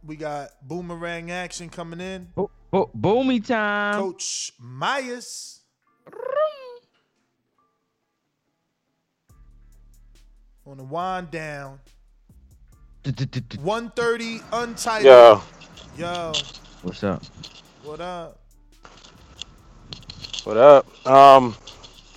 We 0.05 0.17
got 0.17 0.49
boomerang 0.61 1.31
action 1.31 1.69
coming 1.69 2.01
in. 2.01 2.27
Bo- 2.35 2.51
bo- 2.71 2.91
boomy 2.97 3.45
time. 3.45 3.95
Coach 3.95 4.51
Myers. 4.59 5.55
On 10.65 10.77
the 10.77 10.83
wind 10.83 11.31
down. 11.31 11.79
130 13.05 14.41
untitled. 14.51 15.05
Yo. 15.05 15.41
Yo. 15.97 16.33
What's 16.81 17.03
up? 17.03 17.23
What 17.83 18.01
up? 18.01 18.37
What 20.43 20.57
up? 20.57 21.07
Um, 21.07 21.55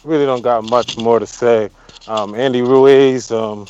really 0.02 0.26
don't 0.26 0.42
got 0.42 0.68
much 0.68 0.98
more 0.98 1.18
to 1.20 1.26
say. 1.26 1.70
Um, 2.08 2.34
Andy 2.34 2.62
Ruiz. 2.62 3.30
Um, 3.30 3.66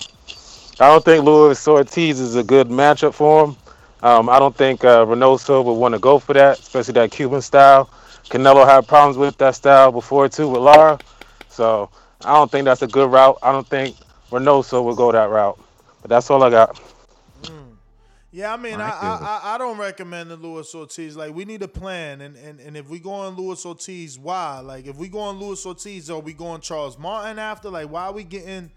I 0.80 0.89
don't 0.89 1.05
think 1.05 1.24
Luis 1.24 1.68
Ortiz 1.68 2.18
is 2.18 2.34
a 2.34 2.43
good 2.43 2.68
matchup 2.68 3.12
for 3.12 3.47
him. 3.47 3.56
Um, 4.02 4.28
I 4.28 4.39
don't 4.39 4.56
think 4.56 4.82
uh, 4.84 5.05
Reynoso 5.05 5.62
would 5.64 5.74
want 5.74 5.94
to 5.94 5.98
go 5.98 6.18
for 6.18 6.32
that, 6.32 6.59
especially 6.59 6.94
that 6.94 7.10
Cuban 7.10 7.43
style. 7.43 7.90
Canelo 8.30 8.66
had 8.66 8.89
problems 8.89 9.18
with 9.18 9.36
that 9.39 9.55
style 9.55 9.93
before 9.93 10.28
too 10.28 10.48
with 10.48 10.62
Lara, 10.62 10.98
so 11.48 11.90
I 12.24 12.34
don't 12.34 12.51
think 12.51 12.64
that's 12.64 12.82
a 12.82 12.86
good 12.86 13.10
route. 13.10 13.39
I 13.43 13.52
don't 13.52 13.66
think 13.68 13.97
Reynoso 14.30 14.82
would 14.84 14.97
go 14.97 15.12
that 15.12 15.28
route. 15.28 15.59
But 16.01 16.09
that's 16.09 16.30
all 16.30 16.43
I 16.43 16.51
got. 16.51 16.80
Yeah, 18.34 18.54
I 18.54 18.56
mean, 18.56 18.80
I, 18.80 18.88
I 18.88 18.90
I, 18.90 19.16
I, 19.20 19.54
I 19.54 19.59
don't 19.59 19.76
recommend 19.76 20.30
the 20.30 20.36
Luis 20.36 20.74
Ortiz. 20.74 21.16
Like, 21.16 21.34
we 21.34 21.44
need 21.44 21.62
a 21.62 21.68
plan, 21.68 22.22
and, 22.22 22.34
and, 22.36 22.60
and 22.60 22.78
if 22.78 22.88
we 22.88 22.98
go 22.98 23.10
on 23.12 23.36
Luis 23.36 23.64
Ortiz, 23.66 24.18
why? 24.18 24.60
Like, 24.60 24.86
if 24.86 24.96
we 24.96 25.09
go 25.09 25.18
on 25.20 25.38
Luis 25.38 25.66
Ortiz, 25.66 26.09
or 26.09 26.20
we 26.22 26.32
go 26.32 26.46
on 26.46 26.62
Charles 26.62 26.98
Martin 26.98 27.38
after? 27.38 27.68
Like, 27.68 27.90
why 27.90 28.04
are 28.06 28.12
we 28.12 28.24
getting 28.24 28.70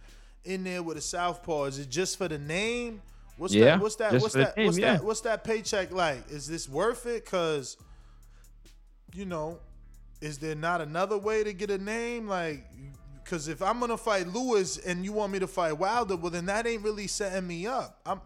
in 0.44 0.65
there 0.65 0.84
with 0.84 0.98
a 0.98 1.02
southpaw? 1.02 1.65
Is 1.65 1.80
it 1.80 1.90
just 1.90 2.18
for 2.18 2.27
the 2.27 2.38
name? 2.38 3.02
What's 3.38 3.53
Yeah, 3.53 3.65
that? 3.65 3.80
What's 3.80 3.95
that? 3.95 4.14
What's 4.14 4.34
that? 4.34 4.57
name, 4.57 4.65
what's 4.68 4.77
yeah. 4.77 4.94
that? 4.94 5.03
What's 5.03 5.22
that 5.22 5.44
paycheck 5.45 5.91
like? 5.91 6.30
Is 6.30 6.48
this 6.48 6.68
worth 6.69 7.06
it? 7.06 7.26
Cause, 7.26 7.77
you 9.14 9.26
know, 9.26 9.60
is 10.22 10.38
there 10.38 10.56
not 10.56 10.82
another 10.82 11.18
way 11.18 11.44
to 11.44 11.53
get 11.53 11.69
a 11.69 11.77
name? 11.77 12.27
Like, 12.27 12.65
cause 13.26 13.48
if 13.48 13.61
I'm 13.61 13.80
gonna 13.80 13.98
fight 13.98 14.27
Luis 14.27 14.77
and 14.77 15.03
you 15.03 15.14
want 15.14 15.34
me 15.34 15.40
to 15.40 15.48
fight 15.48 15.73
Wilder, 15.73 16.15
well 16.15 16.32
then 16.32 16.45
that 16.45 16.68
ain't 16.68 16.84
really 16.84 17.07
setting 17.07 17.48
me 17.48 17.68
up. 17.68 17.99
I'm, 18.06 18.22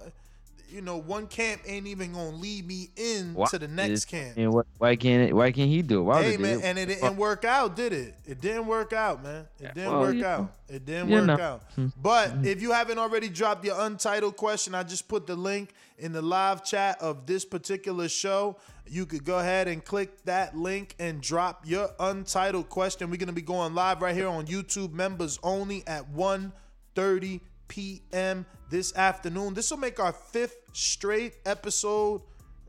you 0.71 0.81
know, 0.81 0.97
one 0.97 1.27
camp 1.27 1.61
ain't 1.65 1.87
even 1.87 2.13
gonna 2.13 2.35
lead 2.35 2.67
me 2.67 2.89
in 2.95 3.33
Why 3.33 3.47
to 3.47 3.59
the 3.59 3.67
next 3.67 4.05
camp. 4.05 4.37
And 4.37 4.53
what, 4.53 4.65
why 4.77 4.95
can't 4.95 5.29
it? 5.29 5.35
Why 5.35 5.51
can't 5.51 5.69
he 5.69 5.81
do 5.81 6.01
it? 6.01 6.03
Why 6.03 6.23
Hey 6.23 6.37
man, 6.37 6.59
it? 6.59 6.63
and 6.65 6.77
it 6.77 6.85
didn't 6.87 7.17
work 7.17 7.45
out, 7.45 7.75
did 7.75 7.93
it? 7.93 8.15
It 8.25 8.41
didn't 8.41 8.67
work 8.67 8.93
out, 8.93 9.23
man. 9.23 9.47
It 9.59 9.73
didn't 9.73 9.91
well, 9.91 10.01
work 10.01 10.15
you 10.15 10.25
out. 10.25 10.55
It 10.67 10.85
didn't 10.85 11.09
You 11.09 11.15
work 11.15 11.25
know. 11.25 11.33
out. 11.39 11.63
Hmm. 11.75 11.87
But 12.01 12.33
if 12.45 12.61
you 12.61 12.71
haven't 12.71 12.99
already 12.99 13.29
dropped 13.29 13.65
your 13.65 13.79
untitled 13.79 14.37
question, 14.37 14.75
I 14.75 14.83
just 14.83 15.07
put 15.07 15.27
the 15.27 15.35
link 15.35 15.73
in 15.97 16.13
the 16.13 16.21
live 16.21 16.63
chat 16.63 17.01
of 17.01 17.25
this 17.25 17.45
particular 17.45 18.07
show. 18.07 18.57
You 18.87 19.05
could 19.05 19.23
go 19.23 19.39
ahead 19.39 19.67
and 19.67 19.83
click 19.83 20.23
that 20.25 20.57
link 20.57 20.95
and 20.99 21.21
drop 21.21 21.63
your 21.65 21.89
untitled 21.99 22.69
question. 22.69 23.09
We're 23.09 23.17
gonna 23.17 23.33
be 23.33 23.41
going 23.41 23.75
live 23.75 24.01
right 24.01 24.15
here 24.15 24.27
on 24.27 24.47
YouTube 24.47 24.93
members 24.93 25.39
only 25.43 25.83
at 25.87 26.09
1:30 26.11 27.41
p.m. 27.69 28.45
this 28.69 28.93
afternoon. 28.97 29.53
This 29.53 29.71
will 29.71 29.77
make 29.77 30.01
our 30.01 30.11
fifth 30.11 30.57
straight 30.73 31.35
episode 31.45 32.21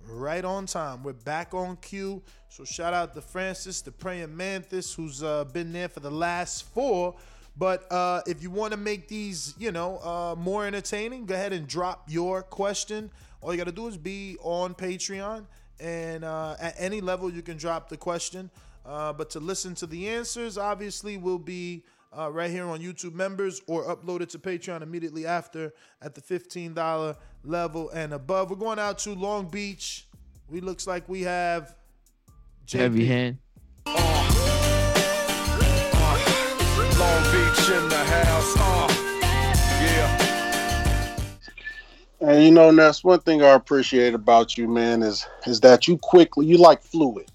right 0.07 0.45
on 0.45 0.67
time. 0.67 1.03
We're 1.03 1.13
back 1.15 1.53
on 1.55 1.77
cue. 1.79 2.23
So 2.49 2.65
shout 2.65 2.95
out 2.95 3.15
to 3.15 3.21
Francis, 3.21 3.81
the 3.81 3.91
praying 3.91 4.37
mantis, 4.37 4.95
who's 4.95 5.25
uh, 5.25 5.45
been 5.45 5.73
there 5.73 5.89
for 5.89 6.01
the 6.01 6.11
last 6.11 6.67
four. 6.73 7.17
But 7.57 7.91
uh, 7.93 8.23
if 8.27 8.43
you 8.43 8.51
want 8.51 8.73
to 8.73 8.77
make 8.77 9.09
these, 9.09 9.55
you 9.59 9.73
know, 9.73 9.99
uh, 9.99 10.35
more 10.39 10.67
entertaining, 10.67 11.27
go 11.27 11.35
ahead 11.35 11.53
and 11.53 11.67
drop 11.67 12.05
your 12.09 12.43
question. 12.43 13.11
All 13.41 13.53
you 13.53 13.59
got 13.59 13.65
to 13.65 13.73
do 13.73 13.89
is 13.89 13.97
be 13.97 14.37
on 14.43 14.75
Patreon, 14.75 15.47
and 15.81 16.25
uh, 16.25 16.57
at 16.61 16.75
any 16.79 17.01
level 17.01 17.31
you 17.31 17.43
can 17.43 17.57
drop 17.57 17.89
the 17.89 17.97
question. 17.97 18.51
Uh, 18.85 19.13
but 19.13 19.31
to 19.31 19.41
listen 19.41 19.75
to 19.77 19.87
the 19.87 20.09
answers, 20.09 20.57
obviously, 20.59 21.17
will 21.17 21.39
be 21.39 21.85
uh, 22.17 22.31
right 22.31 22.51
here 22.51 22.67
on 22.67 22.81
YouTube 22.81 23.15
members 23.15 23.61
or 23.67 23.85
uploaded 23.85 24.29
to 24.31 24.39
Patreon 24.39 24.83
immediately 24.83 25.27
after 25.27 25.73
at 26.03 26.15
the 26.15 26.21
$15 26.21 27.17
level 27.45 27.91
and 27.91 28.13
above. 28.13 28.51
We're 28.51 28.57
going 28.57 28.79
out 28.79 28.99
to 29.01 29.15
Long 29.15 29.49
Beach. 29.49 30.09
We 30.49 30.61
looks 30.61 30.87
like 30.87 31.09
we 31.09 31.23
have 31.23 31.75
Heavy 32.73 33.05
hand. 33.05 33.39
Long 33.87 33.97
Beach 37.33 37.71
in 37.71 37.89
the 37.89 38.05
house. 38.07 38.55
Uh, 38.57 38.87
yeah. 39.83 40.29
And 42.21 42.45
you 42.45 42.51
know, 42.51 42.73
that's 42.75 43.03
one 43.03 43.21
thing 43.21 43.43
I 43.43 43.55
appreciate 43.55 44.15
about 44.15 44.57
you, 44.57 44.69
man, 44.69 45.03
is 45.03 45.27
is 45.47 45.61
that 45.61 45.89
you 45.89 45.99
quickly 45.99 46.47
you 46.47 46.59
like 46.59 46.83
fluid. 46.83 47.31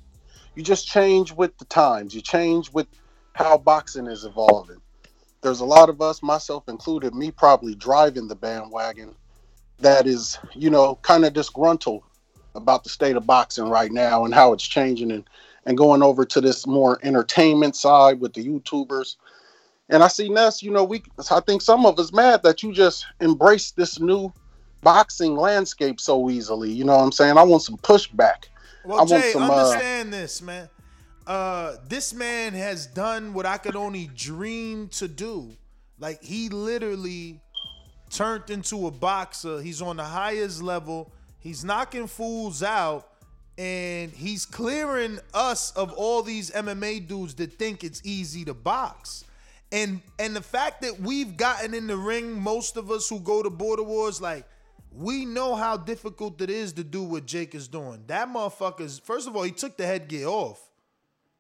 You 0.54 0.64
just 0.64 0.88
change 0.88 1.34
with 1.34 1.58
the 1.58 1.66
times. 1.66 2.16
You 2.16 2.22
change 2.22 2.72
with 2.72 2.88
how 3.36 3.58
boxing 3.58 4.08
is 4.08 4.24
evolving. 4.24 4.82
There's 5.42 5.60
a 5.60 5.66
lot 5.66 5.90
of 5.90 6.02
us, 6.02 6.24
myself 6.24 6.68
included, 6.70 7.14
me 7.14 7.32
probably 7.32 7.76
driving 7.76 8.28
the 8.28 8.36
bandwagon 8.36 9.14
that 9.80 10.08
is, 10.08 10.40
you 10.54 10.70
know, 10.70 10.96
kind 11.02 11.26
of 11.26 11.34
disgruntled 11.34 12.04
about 12.56 12.86
the 12.86 12.90
state 12.90 13.18
of 13.18 13.28
boxing 13.28 13.70
right 13.70 13.92
now 13.92 14.24
and 14.24 14.34
how 14.34 14.54
it's 14.54 14.66
changing 14.66 15.12
and, 15.12 15.30
and 15.66 15.78
going 15.78 16.02
over 16.02 16.24
to 16.24 16.40
this 16.40 16.66
more 16.66 16.98
entertainment 17.04 17.76
side 17.76 18.22
with 18.22 18.34
the 18.34 18.48
YouTubers. 18.48 19.18
And 19.90 20.02
I 20.02 20.08
see 20.08 20.30
Ness, 20.30 20.64
you 20.64 20.72
know, 20.72 20.86
we 20.86 21.04
I 21.30 21.42
think 21.42 21.62
some 21.62 21.86
of 21.86 22.00
us 22.00 22.14
mad 22.14 22.42
that 22.44 22.64
you 22.64 22.72
just 22.72 23.06
embrace 23.20 23.72
this 23.72 24.00
new 24.00 24.32
boxing 24.82 25.36
landscape 25.36 26.00
so 26.00 26.30
easily. 26.30 26.72
You 26.72 26.86
know 26.86 26.96
what 26.96 27.04
I'm 27.04 27.12
saying? 27.12 27.38
I 27.38 27.44
want 27.44 27.64
some 27.64 27.78
pushback. 27.78 28.46
Well, 28.86 29.00
I 29.00 29.04
want 29.04 29.24
Jay, 29.24 29.32
some 29.34 29.44
uh, 29.44 29.54
understand 29.54 30.14
this, 30.14 30.42
man. 30.42 30.70
Uh, 31.28 31.78
this 31.88 32.14
man 32.14 32.54
has 32.54 32.86
done 32.86 33.34
what 33.34 33.46
I 33.46 33.58
could 33.58 33.76
only 33.76 34.10
dream 34.16 34.90
to 34.90 35.08
do. 35.08 35.56
Like 35.98 36.24
he 36.24 36.50
literally 36.50 37.42
turned 38.10 38.50
into 38.50 38.88
a 38.88 38.92
boxer. 38.92 39.62
He's 39.62 39.82
on 39.82 39.98
the 39.98 40.04
highest 40.04 40.62
level. 40.62 41.12
He's 41.40 41.64
knocking 41.64 42.08
fools 42.08 42.64
out, 42.64 43.08
and 43.58 44.12
he's 44.12 44.46
clearing 44.46 45.20
us 45.34 45.72
of 45.72 45.94
all 45.94 46.24
these 46.24 46.52
MMA 46.52 47.08
dudes 47.08 47.36
that 47.36 47.54
think 47.54 47.84
it's 47.84 48.02
easy 48.04 48.46
to 48.46 48.54
box. 48.54 49.26
And 49.72 50.02
and 50.20 50.36
the 50.36 50.42
fact 50.42 50.82
that 50.82 51.00
we've 51.00 51.38
gotten 51.38 51.74
in 51.74 51.88
the 51.88 51.98
ring, 51.98 52.40
most 52.40 52.78
of 52.78 52.92
us 52.92 53.10
who 53.10 53.20
go 53.20 53.42
to 53.44 53.50
border 53.50 53.84
wars, 53.84 54.22
like 54.22 54.46
we 54.92 55.26
know 55.26 55.56
how 55.56 55.78
difficult 55.78 56.40
it 56.42 56.50
is 56.50 56.74
to 56.74 56.84
do 56.84 57.04
what 57.04 57.26
Jake 57.26 57.54
is 57.56 57.68
doing. 57.68 58.04
That 58.08 58.30
motherfucker's 58.30 59.00
first 59.00 59.28
of 59.28 59.36
all, 59.36 59.44
he 59.44 59.52
took 59.52 59.78
the 59.78 59.86
headgear 59.86 60.28
off. 60.28 60.65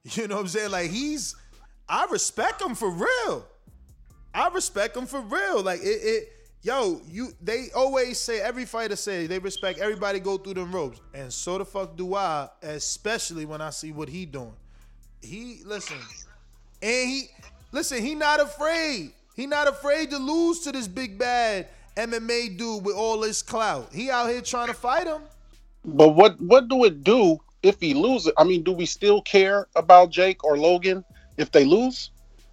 You 0.11 0.27
know 0.27 0.35
what 0.35 0.41
I'm 0.41 0.47
saying? 0.47 0.71
Like 0.71 0.91
he's 0.91 1.35
I 1.89 2.05
respect 2.11 2.61
him 2.61 2.75
for 2.75 2.89
real. 2.89 3.45
I 4.33 4.49
respect 4.49 4.95
him 4.95 5.07
for 5.07 5.21
real. 5.21 5.63
Like 5.63 5.79
it, 5.81 5.83
it 6.03 6.29
yo, 6.61 7.01
you 7.09 7.29
they 7.41 7.67
always 7.75 8.19
say 8.19 8.39
every 8.39 8.65
fighter 8.65 8.95
say 8.95 9.27
they 9.27 9.39
respect 9.39 9.79
everybody 9.79 10.19
go 10.19 10.37
through 10.37 10.55
them 10.55 10.71
ropes. 10.71 10.99
And 11.13 11.33
so 11.33 11.57
the 11.57 11.65
fuck 11.65 11.97
do 11.97 12.15
I, 12.15 12.49
especially 12.61 13.45
when 13.45 13.61
I 13.61 13.71
see 13.71 13.91
what 13.91 14.09
he 14.09 14.25
doing. 14.25 14.53
He 15.21 15.61
listen, 15.65 15.97
and 16.83 17.09
he 17.09 17.29
listen, 17.71 18.03
he 18.03 18.13
not 18.13 18.39
afraid. 18.39 19.11
He 19.35 19.47
not 19.47 19.67
afraid 19.67 20.11
to 20.11 20.17
lose 20.17 20.59
to 20.61 20.71
this 20.71 20.87
big 20.87 21.17
bad 21.17 21.67
MMA 21.97 22.57
dude 22.57 22.85
with 22.85 22.95
all 22.95 23.23
his 23.23 23.41
clout. 23.41 23.91
He 23.91 24.09
out 24.09 24.29
here 24.29 24.41
trying 24.41 24.67
to 24.67 24.73
fight 24.73 25.07
him. 25.07 25.21
But 25.83 26.09
what 26.09 26.39
what 26.39 26.67
do 26.67 26.83
it 26.83 27.03
do 27.03 27.39
if 27.65 27.79
he 27.79 27.93
loses? 27.93 28.31
I 28.37 28.43
mean, 28.43 28.63
do 28.63 28.71
we 28.71 28.85
still 28.85 29.21
care 29.21 29.67
about 29.75 30.11
Jake 30.11 30.43
or 30.43 30.57
Logan 30.57 31.03
if 31.37 31.51
they 31.51 31.65
lose? 31.65 32.11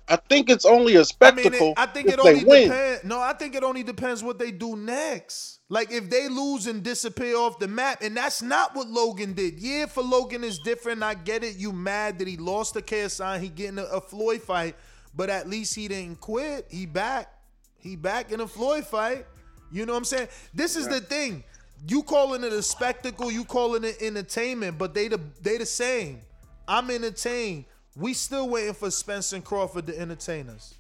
I 0.08 0.16
think 0.16 0.50
it's 0.50 0.64
only 0.64 0.94
a 0.94 0.96
I 0.96 0.98
mean, 0.98 1.04
spectacle 1.04 1.70
it, 1.70 1.78
I 1.78 1.86
think 1.86 2.08
it 2.08 2.18
only 2.18 2.40
depends. 2.40 3.04
No, 3.04 3.20
I 3.20 3.32
think 3.34 3.54
it 3.54 3.62
only 3.62 3.82
depends 3.82 4.22
what 4.22 4.38
they 4.38 4.50
do 4.50 4.76
next. 4.76 5.60
Like 5.68 5.90
if 5.92 6.10
they 6.10 6.28
lose 6.28 6.66
and 6.66 6.82
disappear 6.82 7.36
off 7.36 7.58
the 7.58 7.68
map, 7.68 8.02
and 8.02 8.16
that's 8.16 8.42
not 8.42 8.74
what 8.74 8.88
Logan 8.88 9.32
did. 9.32 9.60
Yeah, 9.60 9.86
for 9.86 10.02
Logan 10.02 10.44
is 10.44 10.58
different. 10.58 11.02
I 11.02 11.14
get 11.14 11.44
it. 11.44 11.56
You 11.56 11.72
mad 11.72 12.18
that 12.18 12.28
he 12.28 12.36
lost 12.36 12.74
to 12.74 12.82
KSI, 12.82 13.40
he 13.40 13.48
getting 13.48 13.78
a, 13.78 13.84
a 13.84 14.00
Floyd 14.00 14.42
fight, 14.42 14.76
but 15.14 15.30
at 15.30 15.48
least 15.48 15.74
he 15.74 15.88
didn't 15.88 16.20
quit. 16.20 16.66
He 16.68 16.84
back. 16.84 17.32
He 17.78 17.96
back 17.96 18.32
in 18.32 18.40
a 18.40 18.46
Floyd 18.46 18.86
fight. 18.86 19.24
You 19.70 19.86
know 19.86 19.92
what 19.92 20.00
I'm 20.00 20.04
saying? 20.04 20.28
This 20.52 20.76
is 20.76 20.88
the 20.88 21.00
thing. 21.00 21.44
You 21.86 22.02
calling 22.02 22.44
it 22.44 22.52
a 22.52 22.62
spectacle, 22.62 23.30
you 23.30 23.44
calling 23.44 23.84
it 23.84 24.00
entertainment, 24.00 24.78
but 24.78 24.94
they 24.94 25.08
the 25.08 25.20
they 25.40 25.58
the 25.58 25.66
same. 25.66 26.20
I'm 26.68 26.90
entertained. 26.90 27.64
We 27.96 28.14
still 28.14 28.48
waiting 28.48 28.74
for 28.74 28.90
Spence 28.90 29.32
and 29.32 29.44
Crawford 29.44 29.86
to 29.86 29.98
entertain 29.98 30.48
us. 30.48 30.74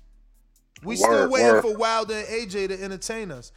We 0.82 0.96
Word, 0.96 0.98
still 0.98 1.30
waiting 1.30 1.52
word. 1.52 1.62
for 1.62 1.76
Wilder 1.76 2.14
and 2.14 2.26
AJ 2.26 2.68
to 2.68 2.82
entertain 2.82 3.30
us. 3.30 3.52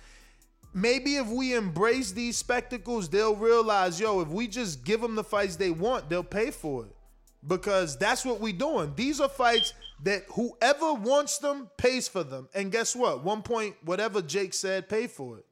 Maybe 0.73 1.15
if 1.15 1.27
we 1.27 1.53
embrace 1.53 2.11
these 2.11 2.37
spectacles, 2.37 3.07
they'll 3.07 3.35
realize, 3.35 3.99
yo, 3.99 4.19
if 4.19 4.27
we 4.27 4.47
just 4.47 4.83
give 4.83 4.99
them 4.99 5.15
the 5.15 5.23
fights 5.23 5.55
they 5.55 5.71
want, 5.71 6.09
they'll 6.09 6.23
pay 6.23 6.51
for 6.51 6.85
it. 6.85 6.95
Because 7.47 7.97
that's 7.97 8.25
what 8.25 8.41
we're 8.41 8.51
doing. 8.53 8.91
These 8.95 9.21
are 9.21 9.29
fights 9.29 9.73
that 10.03 10.23
whoever 10.33 10.93
wants 10.93 11.37
them 11.37 11.69
pays 11.77 12.07
for 12.07 12.23
them. 12.23 12.49
And 12.53 12.71
guess 12.71 12.95
what? 12.95 13.23
One 13.23 13.41
point, 13.41 13.75
whatever 13.85 14.21
Jake 14.21 14.53
said, 14.53 14.89
pay 14.89 15.07
for 15.07 15.37
it. 15.37 15.44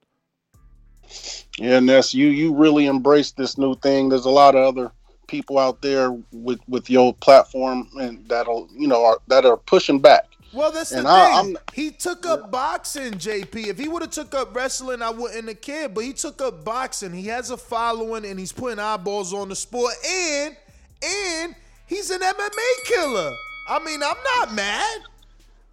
Yeah, 1.57 1.79
Ness, 1.79 2.13
you 2.13 2.27
you 2.27 2.53
really 2.53 2.85
embrace 2.87 3.31
this 3.31 3.57
new 3.57 3.75
thing. 3.75 4.09
There's 4.09 4.25
a 4.25 4.29
lot 4.31 4.55
of 4.55 4.63
other 4.65 4.91
people 5.27 5.57
out 5.59 5.81
there 5.81 6.11
with 6.31 6.59
with 6.67 6.89
your 6.89 7.13
platform 7.15 7.87
and 7.99 8.27
that'll 8.27 8.67
you 8.75 8.87
know 8.87 9.03
are, 9.05 9.19
that 9.27 9.45
are 9.45 9.57
pushing 9.57 9.99
back. 9.99 10.25
Well, 10.51 10.71
that's 10.71 10.91
the 10.91 10.97
And 10.97 11.07
thing. 11.07 11.15
I- 11.15 11.31
I'm- 11.31 11.57
he 11.73 11.89
took 11.89 12.27
up 12.27 12.51
boxing, 12.51 13.13
JP. 13.13 13.67
If 13.69 13.79
he 13.79 13.87
would 13.87 14.03
have 14.03 14.11
took 14.11 14.35
up 14.35 14.55
wrestling, 14.55 15.01
I 15.01 15.09
wouldn't 15.09 15.47
have 15.47 15.61
cared. 15.61 15.95
But 15.95 16.03
he 16.03 16.13
took 16.13 16.41
up 16.43 16.63
boxing. 16.63 17.11
He 17.11 17.25
has 17.27 17.49
a 17.49 17.57
following, 17.57 18.23
and 18.25 18.39
he's 18.39 18.51
putting 18.51 18.77
eyeballs 18.77 19.33
on 19.33 19.49
the 19.49 19.55
sport. 19.55 19.93
And 20.07 20.55
and 21.03 21.55
he's 21.87 22.09
an 22.11 22.21
MMA 22.21 22.83
killer. 22.85 23.31
I 23.67 23.79
mean, 23.83 24.01
I'm 24.03 24.17
not 24.37 24.53
mad. 24.53 25.01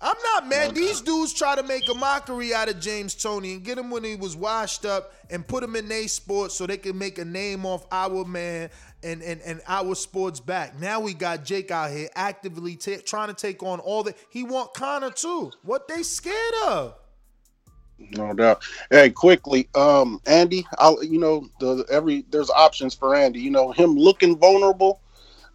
I'm 0.02 0.16
not 0.35 0.48
mad. 0.48 0.74
These 0.74 1.02
dudes 1.02 1.35
try 1.35 1.55
to 1.56 1.62
make 1.62 1.86
a 1.90 1.94
mockery 1.94 2.55
out 2.55 2.70
of 2.70 2.81
James 2.81 3.14
Toney 3.14 3.52
and 3.52 3.62
get 3.62 3.77
him 3.77 3.90
when 3.90 4.02
he 4.02 4.16
was 4.16 4.35
washed 4.35 4.86
up 4.86 5.12
and 5.28 5.47
put 5.47 5.62
him 5.62 5.77
in 5.77 5.89
their 5.89 6.09
sport 6.09 6.52
so 6.52 6.66
they 6.66 6.78
can 6.78 6.97
make 6.97 7.18
a 7.18 7.24
name 7.24 7.66
off 7.66 7.86
our 7.93 8.24
man 8.24 8.70
and, 9.02 9.22
and, 9.22 9.43
and 9.43 9.60
our 9.68 9.94
sports 9.94 10.40
back. 10.40 10.78
Now 10.81 11.01
we 11.01 11.12
got 11.12 11.44
Jake 11.44 11.70
out 11.70 11.90
here 11.90 12.09
actively 12.14 12.77
ta- 12.77 13.02
trying 13.05 13.28
to 13.28 13.35
take 13.35 13.62
on 13.62 13.78
all 13.81 14.02
the. 14.02 14.14
He 14.31 14.43
want 14.43 14.72
Conor 14.72 15.10
too. 15.10 15.52
What 15.64 15.86
they 15.86 16.02
scared 16.02 16.55
of? 16.64 16.94
No 17.98 18.32
doubt. 18.32 18.62
Hey, 18.89 19.10
quickly, 19.10 19.68
um, 19.74 20.22
Andy, 20.24 20.66
I'll 20.78 21.05
you 21.05 21.18
know 21.18 21.47
the 21.60 21.85
every 21.90 22.24
there's 22.31 22.48
options 22.48 22.94
for 22.94 23.14
Andy. 23.14 23.40
You 23.40 23.51
know 23.51 23.72
him 23.72 23.94
looking 23.94 24.39
vulnerable, 24.39 25.02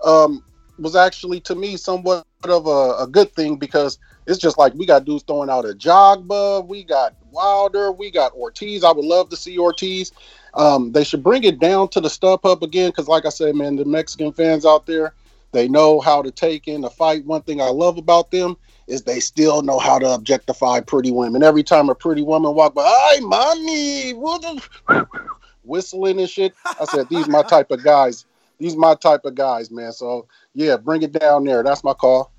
um, 0.03 0.43
was 0.77 0.95
actually 0.95 1.39
to 1.41 1.55
me 1.55 1.75
somewhat 1.77 2.27
of 2.43 2.67
a, 2.67 2.97
a 2.99 3.07
good 3.09 3.33
thing 3.33 3.55
because 3.55 3.97
it's 4.27 4.39
just 4.39 4.57
like 4.57 4.73
we 4.73 4.85
got 4.85 5.05
dudes 5.05 5.23
throwing 5.23 5.49
out 5.49 5.65
Ajagba, 5.65 6.65
we 6.67 6.83
got 6.83 7.15
Wilder, 7.31 7.91
we 7.91 8.09
got 8.09 8.33
Ortiz. 8.33 8.83
I 8.83 8.91
would 8.91 9.05
love 9.05 9.29
to 9.29 9.35
see 9.35 9.57
Ortiz. 9.59 10.11
Um, 10.53 10.91
they 10.93 11.03
should 11.03 11.23
bring 11.23 11.43
it 11.43 11.59
down 11.59 11.89
to 11.89 12.01
the 12.01 12.07
StubHub 12.07 12.61
again 12.61 12.89
because, 12.89 13.07
like 13.07 13.25
I 13.25 13.29
said, 13.29 13.55
man, 13.55 13.75
the 13.75 13.85
Mexican 13.85 14.31
fans 14.31 14.65
out 14.65 14.85
there, 14.85 15.13
they 15.51 15.67
know 15.67 15.99
how 15.99 16.21
to 16.21 16.31
take 16.31 16.67
in 16.67 16.83
a 16.83 16.89
fight. 16.89 17.25
One 17.25 17.41
thing 17.41 17.61
I 17.61 17.69
love 17.69 17.97
about 17.97 18.31
them 18.31 18.57
is 18.87 19.03
they 19.03 19.19
still 19.19 19.61
know 19.61 19.79
how 19.79 19.99
to 19.99 20.13
objectify 20.13 20.79
pretty 20.81 21.11
women. 21.11 21.43
Every 21.43 21.63
time 21.63 21.89
a 21.89 21.95
pretty 21.95 22.21
woman 22.21 22.53
walk 22.53 22.73
by, 22.73 22.83
"Hi, 22.85 23.19
mommy," 23.19 24.13
the-" 24.13 25.07
whistling 25.63 26.19
and 26.19 26.29
shit. 26.29 26.53
I 26.79 26.85
said, 26.85 27.09
"These 27.09 27.27
my 27.27 27.41
type 27.43 27.71
of 27.71 27.83
guys. 27.83 28.25
These 28.59 28.75
my 28.75 28.95
type 28.95 29.25
of 29.25 29.35
guys, 29.35 29.71
man." 29.71 29.91
So 29.91 30.27
yeah, 30.53 30.77
bring 30.77 31.01
it 31.01 31.11
down 31.11 31.43
there. 31.43 31.63
That's 31.63 31.83
my 31.83 31.93
call. 31.93 32.31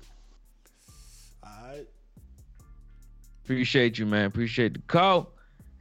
Appreciate 3.47 3.97
you, 3.97 4.05
man. 4.05 4.25
Appreciate 4.25 4.73
the 4.73 4.81
call. 4.87 5.31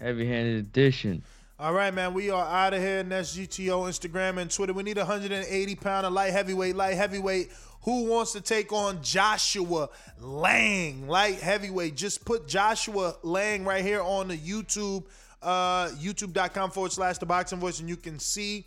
Heavy 0.01 0.25
handed 0.25 0.59
edition. 0.59 1.21
All 1.59 1.73
right, 1.73 1.93
man. 1.93 2.15
We 2.15 2.31
are 2.31 2.47
out 2.47 2.75
of 2.75 2.81
here. 2.81 3.03
That's 3.03 3.37
GTO, 3.37 3.89
Instagram, 3.89 4.39
and 4.39 4.49
Twitter. 4.49 4.73
We 4.73 4.85
need 4.85 4.99
a 4.99 5.01
180 5.01 5.75
pounder 5.75 6.09
light 6.09 6.31
heavyweight, 6.31 6.77
light 6.77 6.95
heavyweight. 6.95 7.51
Who 7.83 8.05
wants 8.05 8.35
to 8.35 8.41
take 8.41 8.73
on 8.73 9.03
Joshua 9.03 9.89
Lang, 10.21 11.09
light 11.09 11.41
heavyweight? 11.41 11.97
Just 11.97 12.25
put 12.25 12.47
Joshua 12.47 13.17
Lang 13.25 13.65
right 13.65 13.83
here 13.85 14.01
on 14.01 14.29
the 14.29 14.37
YouTube, 14.37 15.03
uh, 15.43 15.89
youtube.com 15.89 16.71
forward 16.71 16.93
slash 16.93 17.19
the 17.19 17.27
boxing 17.27 17.59
voice, 17.59 17.81
and 17.81 17.89
you 17.89 17.97
can 17.97 18.21
see 18.21 18.65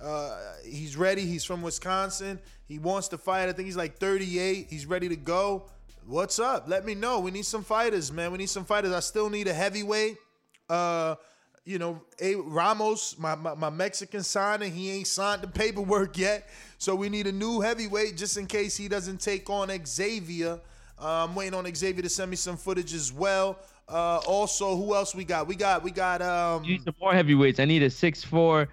uh, 0.00 0.38
he's 0.64 0.96
ready. 0.96 1.26
He's 1.26 1.44
from 1.44 1.60
Wisconsin. 1.60 2.38
He 2.66 2.78
wants 2.78 3.08
to 3.08 3.18
fight. 3.18 3.50
I 3.50 3.52
think 3.52 3.66
he's 3.66 3.76
like 3.76 3.98
38. 3.98 4.68
He's 4.70 4.86
ready 4.86 5.10
to 5.10 5.16
go. 5.16 5.64
What's 6.08 6.38
up? 6.38 6.64
Let 6.66 6.86
me 6.86 6.94
know. 6.94 7.20
We 7.20 7.30
need 7.30 7.44
some 7.44 7.62
fighters, 7.62 8.10
man. 8.10 8.32
We 8.32 8.38
need 8.38 8.48
some 8.48 8.64
fighters. 8.64 8.92
I 8.92 9.00
still 9.00 9.28
need 9.28 9.46
a 9.46 9.52
heavyweight. 9.52 10.16
Uh, 10.70 11.16
you 11.66 11.78
know, 11.78 12.00
a 12.18 12.34
Ramos, 12.36 13.18
my, 13.18 13.34
my, 13.34 13.52
my 13.52 13.68
Mexican 13.68 14.22
signing, 14.22 14.72
he 14.72 14.90
ain't 14.90 15.06
signed 15.06 15.42
the 15.42 15.48
paperwork 15.48 16.16
yet. 16.16 16.48
So 16.78 16.94
we 16.94 17.10
need 17.10 17.26
a 17.26 17.32
new 17.32 17.60
heavyweight 17.60 18.16
just 18.16 18.38
in 18.38 18.46
case 18.46 18.74
he 18.74 18.88
doesn't 18.88 19.20
take 19.20 19.50
on 19.50 19.70
Xavier. 19.84 20.58
Uh, 20.98 21.26
I'm 21.26 21.34
waiting 21.34 21.52
on 21.52 21.70
Xavier 21.74 22.00
to 22.00 22.08
send 22.08 22.30
me 22.30 22.36
some 22.36 22.56
footage 22.56 22.94
as 22.94 23.12
well. 23.12 23.58
Uh, 23.86 24.16
also, 24.26 24.76
who 24.76 24.94
else 24.94 25.14
we 25.14 25.24
got? 25.24 25.46
We 25.46 25.56
got 25.56 25.82
we 25.82 25.90
got 25.90 26.22
um 26.22 26.64
You 26.64 26.72
need 26.72 26.84
some 26.84 26.94
more 26.98 27.12
heavyweights. 27.12 27.60
I 27.60 27.66
need 27.66 27.82
a 27.82 27.90
six 27.90 28.24
four, 28.24 28.68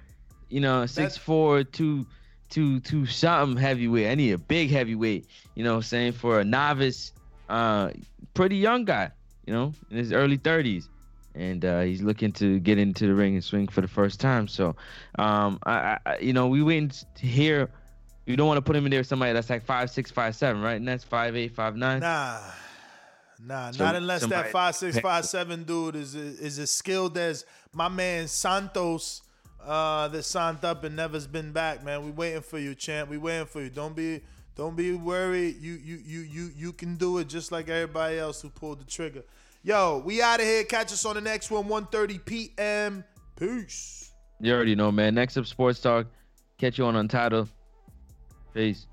you 0.48 0.62
know, 0.62 0.86
six 0.86 1.18
four 1.18 1.66
two 1.66 2.06
two 2.49 2.80
two 2.80 3.06
something 3.06 3.62
heavyweight. 3.62 4.07
I 4.07 4.16
need 4.16 4.32
a 4.32 4.38
big 4.38 4.72
heavyweight. 4.72 5.28
You 5.56 5.66
know, 5.66 5.72
what 5.72 5.78
I'm 5.78 5.84
saying 5.84 6.14
for 6.14 6.40
a 6.40 6.45
novice, 6.45 7.12
uh, 7.50 7.92
pretty 8.34 8.58
young 8.58 8.86
guy. 8.86 9.12
You 9.46 9.54
know, 9.54 9.74
in 9.92 9.98
his 9.98 10.12
early 10.12 10.38
thirties, 10.38 10.90
and 11.36 11.64
uh, 11.64 11.82
he's 11.82 12.02
looking 12.02 12.32
to 12.34 12.60
get 12.60 12.78
into 12.78 13.08
the 13.08 13.14
ring 13.14 13.36
and 13.36 13.44
swing 13.44 13.68
for 13.68 13.82
the 13.82 13.88
first 13.88 14.20
time. 14.20 14.48
So, 14.48 14.76
um, 15.20 15.60
I, 15.66 16.00
I 16.06 16.18
you 16.18 16.34
know, 16.34 16.48
we 16.48 16.64
waiting 16.64 16.90
to 16.90 17.26
hear. 17.26 17.70
You 18.26 18.36
don't 18.36 18.48
want 18.48 18.58
to 18.58 18.64
put 18.64 18.76
him 18.76 18.86
in 18.86 18.90
there 18.90 19.02
with 19.02 19.08
somebody 19.08 19.34
that's 19.34 19.52
like 19.52 19.64
five 19.64 19.92
six, 19.92 20.10
five 20.10 20.36
seven, 20.36 20.62
right? 20.62 20.78
And 20.78 20.88
that's 20.88 21.04
five 21.04 21.36
eight, 21.36 21.54
five 21.54 21.76
nine. 21.76 22.00
Nah, 22.00 22.40
nah, 23.40 23.70
So 23.70 23.86
not 23.86 23.96
unless 23.96 24.26
that 24.26 24.52
five 24.52 24.76
six 24.76 24.98
five 25.02 25.26
seven 25.26 25.64
dude 25.64 25.96
is 25.96 26.16
is 26.16 26.58
as 26.58 26.72
skilled 26.72 27.18
as 27.20 27.46
my 27.72 27.88
man 27.88 28.28
Santos 28.28 29.22
uh, 29.64 30.08
that 30.08 30.24
signed 30.24 30.64
up 30.64 30.84
and 30.84 30.96
never's 30.96 31.28
been 31.28 31.52
back. 31.52 31.84
Man, 31.84 32.04
we 32.04 32.12
waiting 32.12 32.42
for 32.42 32.58
you, 32.58 32.74
champ. 32.76 33.10
We 33.10 33.18
waiting 33.18 33.46
for 33.46 33.62
you. 33.62 33.70
Don't 33.70 33.96
be 33.96 34.22
don't 34.56 34.76
be 34.76 34.94
worried. 34.94 35.57
You 35.61 35.73
you 35.73 35.98
you 36.06 36.19
you 36.22 36.52
you 36.56 36.73
can 36.73 36.95
do 36.95 37.18
it 37.18 37.27
just 37.27 37.52
like 37.52 37.69
everybody 37.69 38.18
else 38.18 38.41
who 38.41 38.49
pulled 38.49 38.80
the 38.80 38.86
trigger. 38.86 39.23
Yo, 39.64 40.02
we 40.06 40.22
out 40.22 40.40
of 40.40 40.45
here. 40.45 40.64
Catch 40.64 40.94
us 40.94 41.06
on 41.06 41.15
the 41.15 41.22
next 41.22 41.49
one, 41.49 41.65
1.30 41.65 42.23
p.m. 42.23 43.03
Peace. 43.36 44.11
You 44.40 44.53
already 44.53 44.76
know, 44.76 44.91
man. 44.91 45.15
Next 45.15 45.38
up, 45.38 45.45
sports 45.48 45.80
talk. 45.80 46.07
Catch 46.57 46.77
you 46.77 46.86
on 46.86 46.95
Untitled. 46.95 47.49
Peace. 48.53 48.86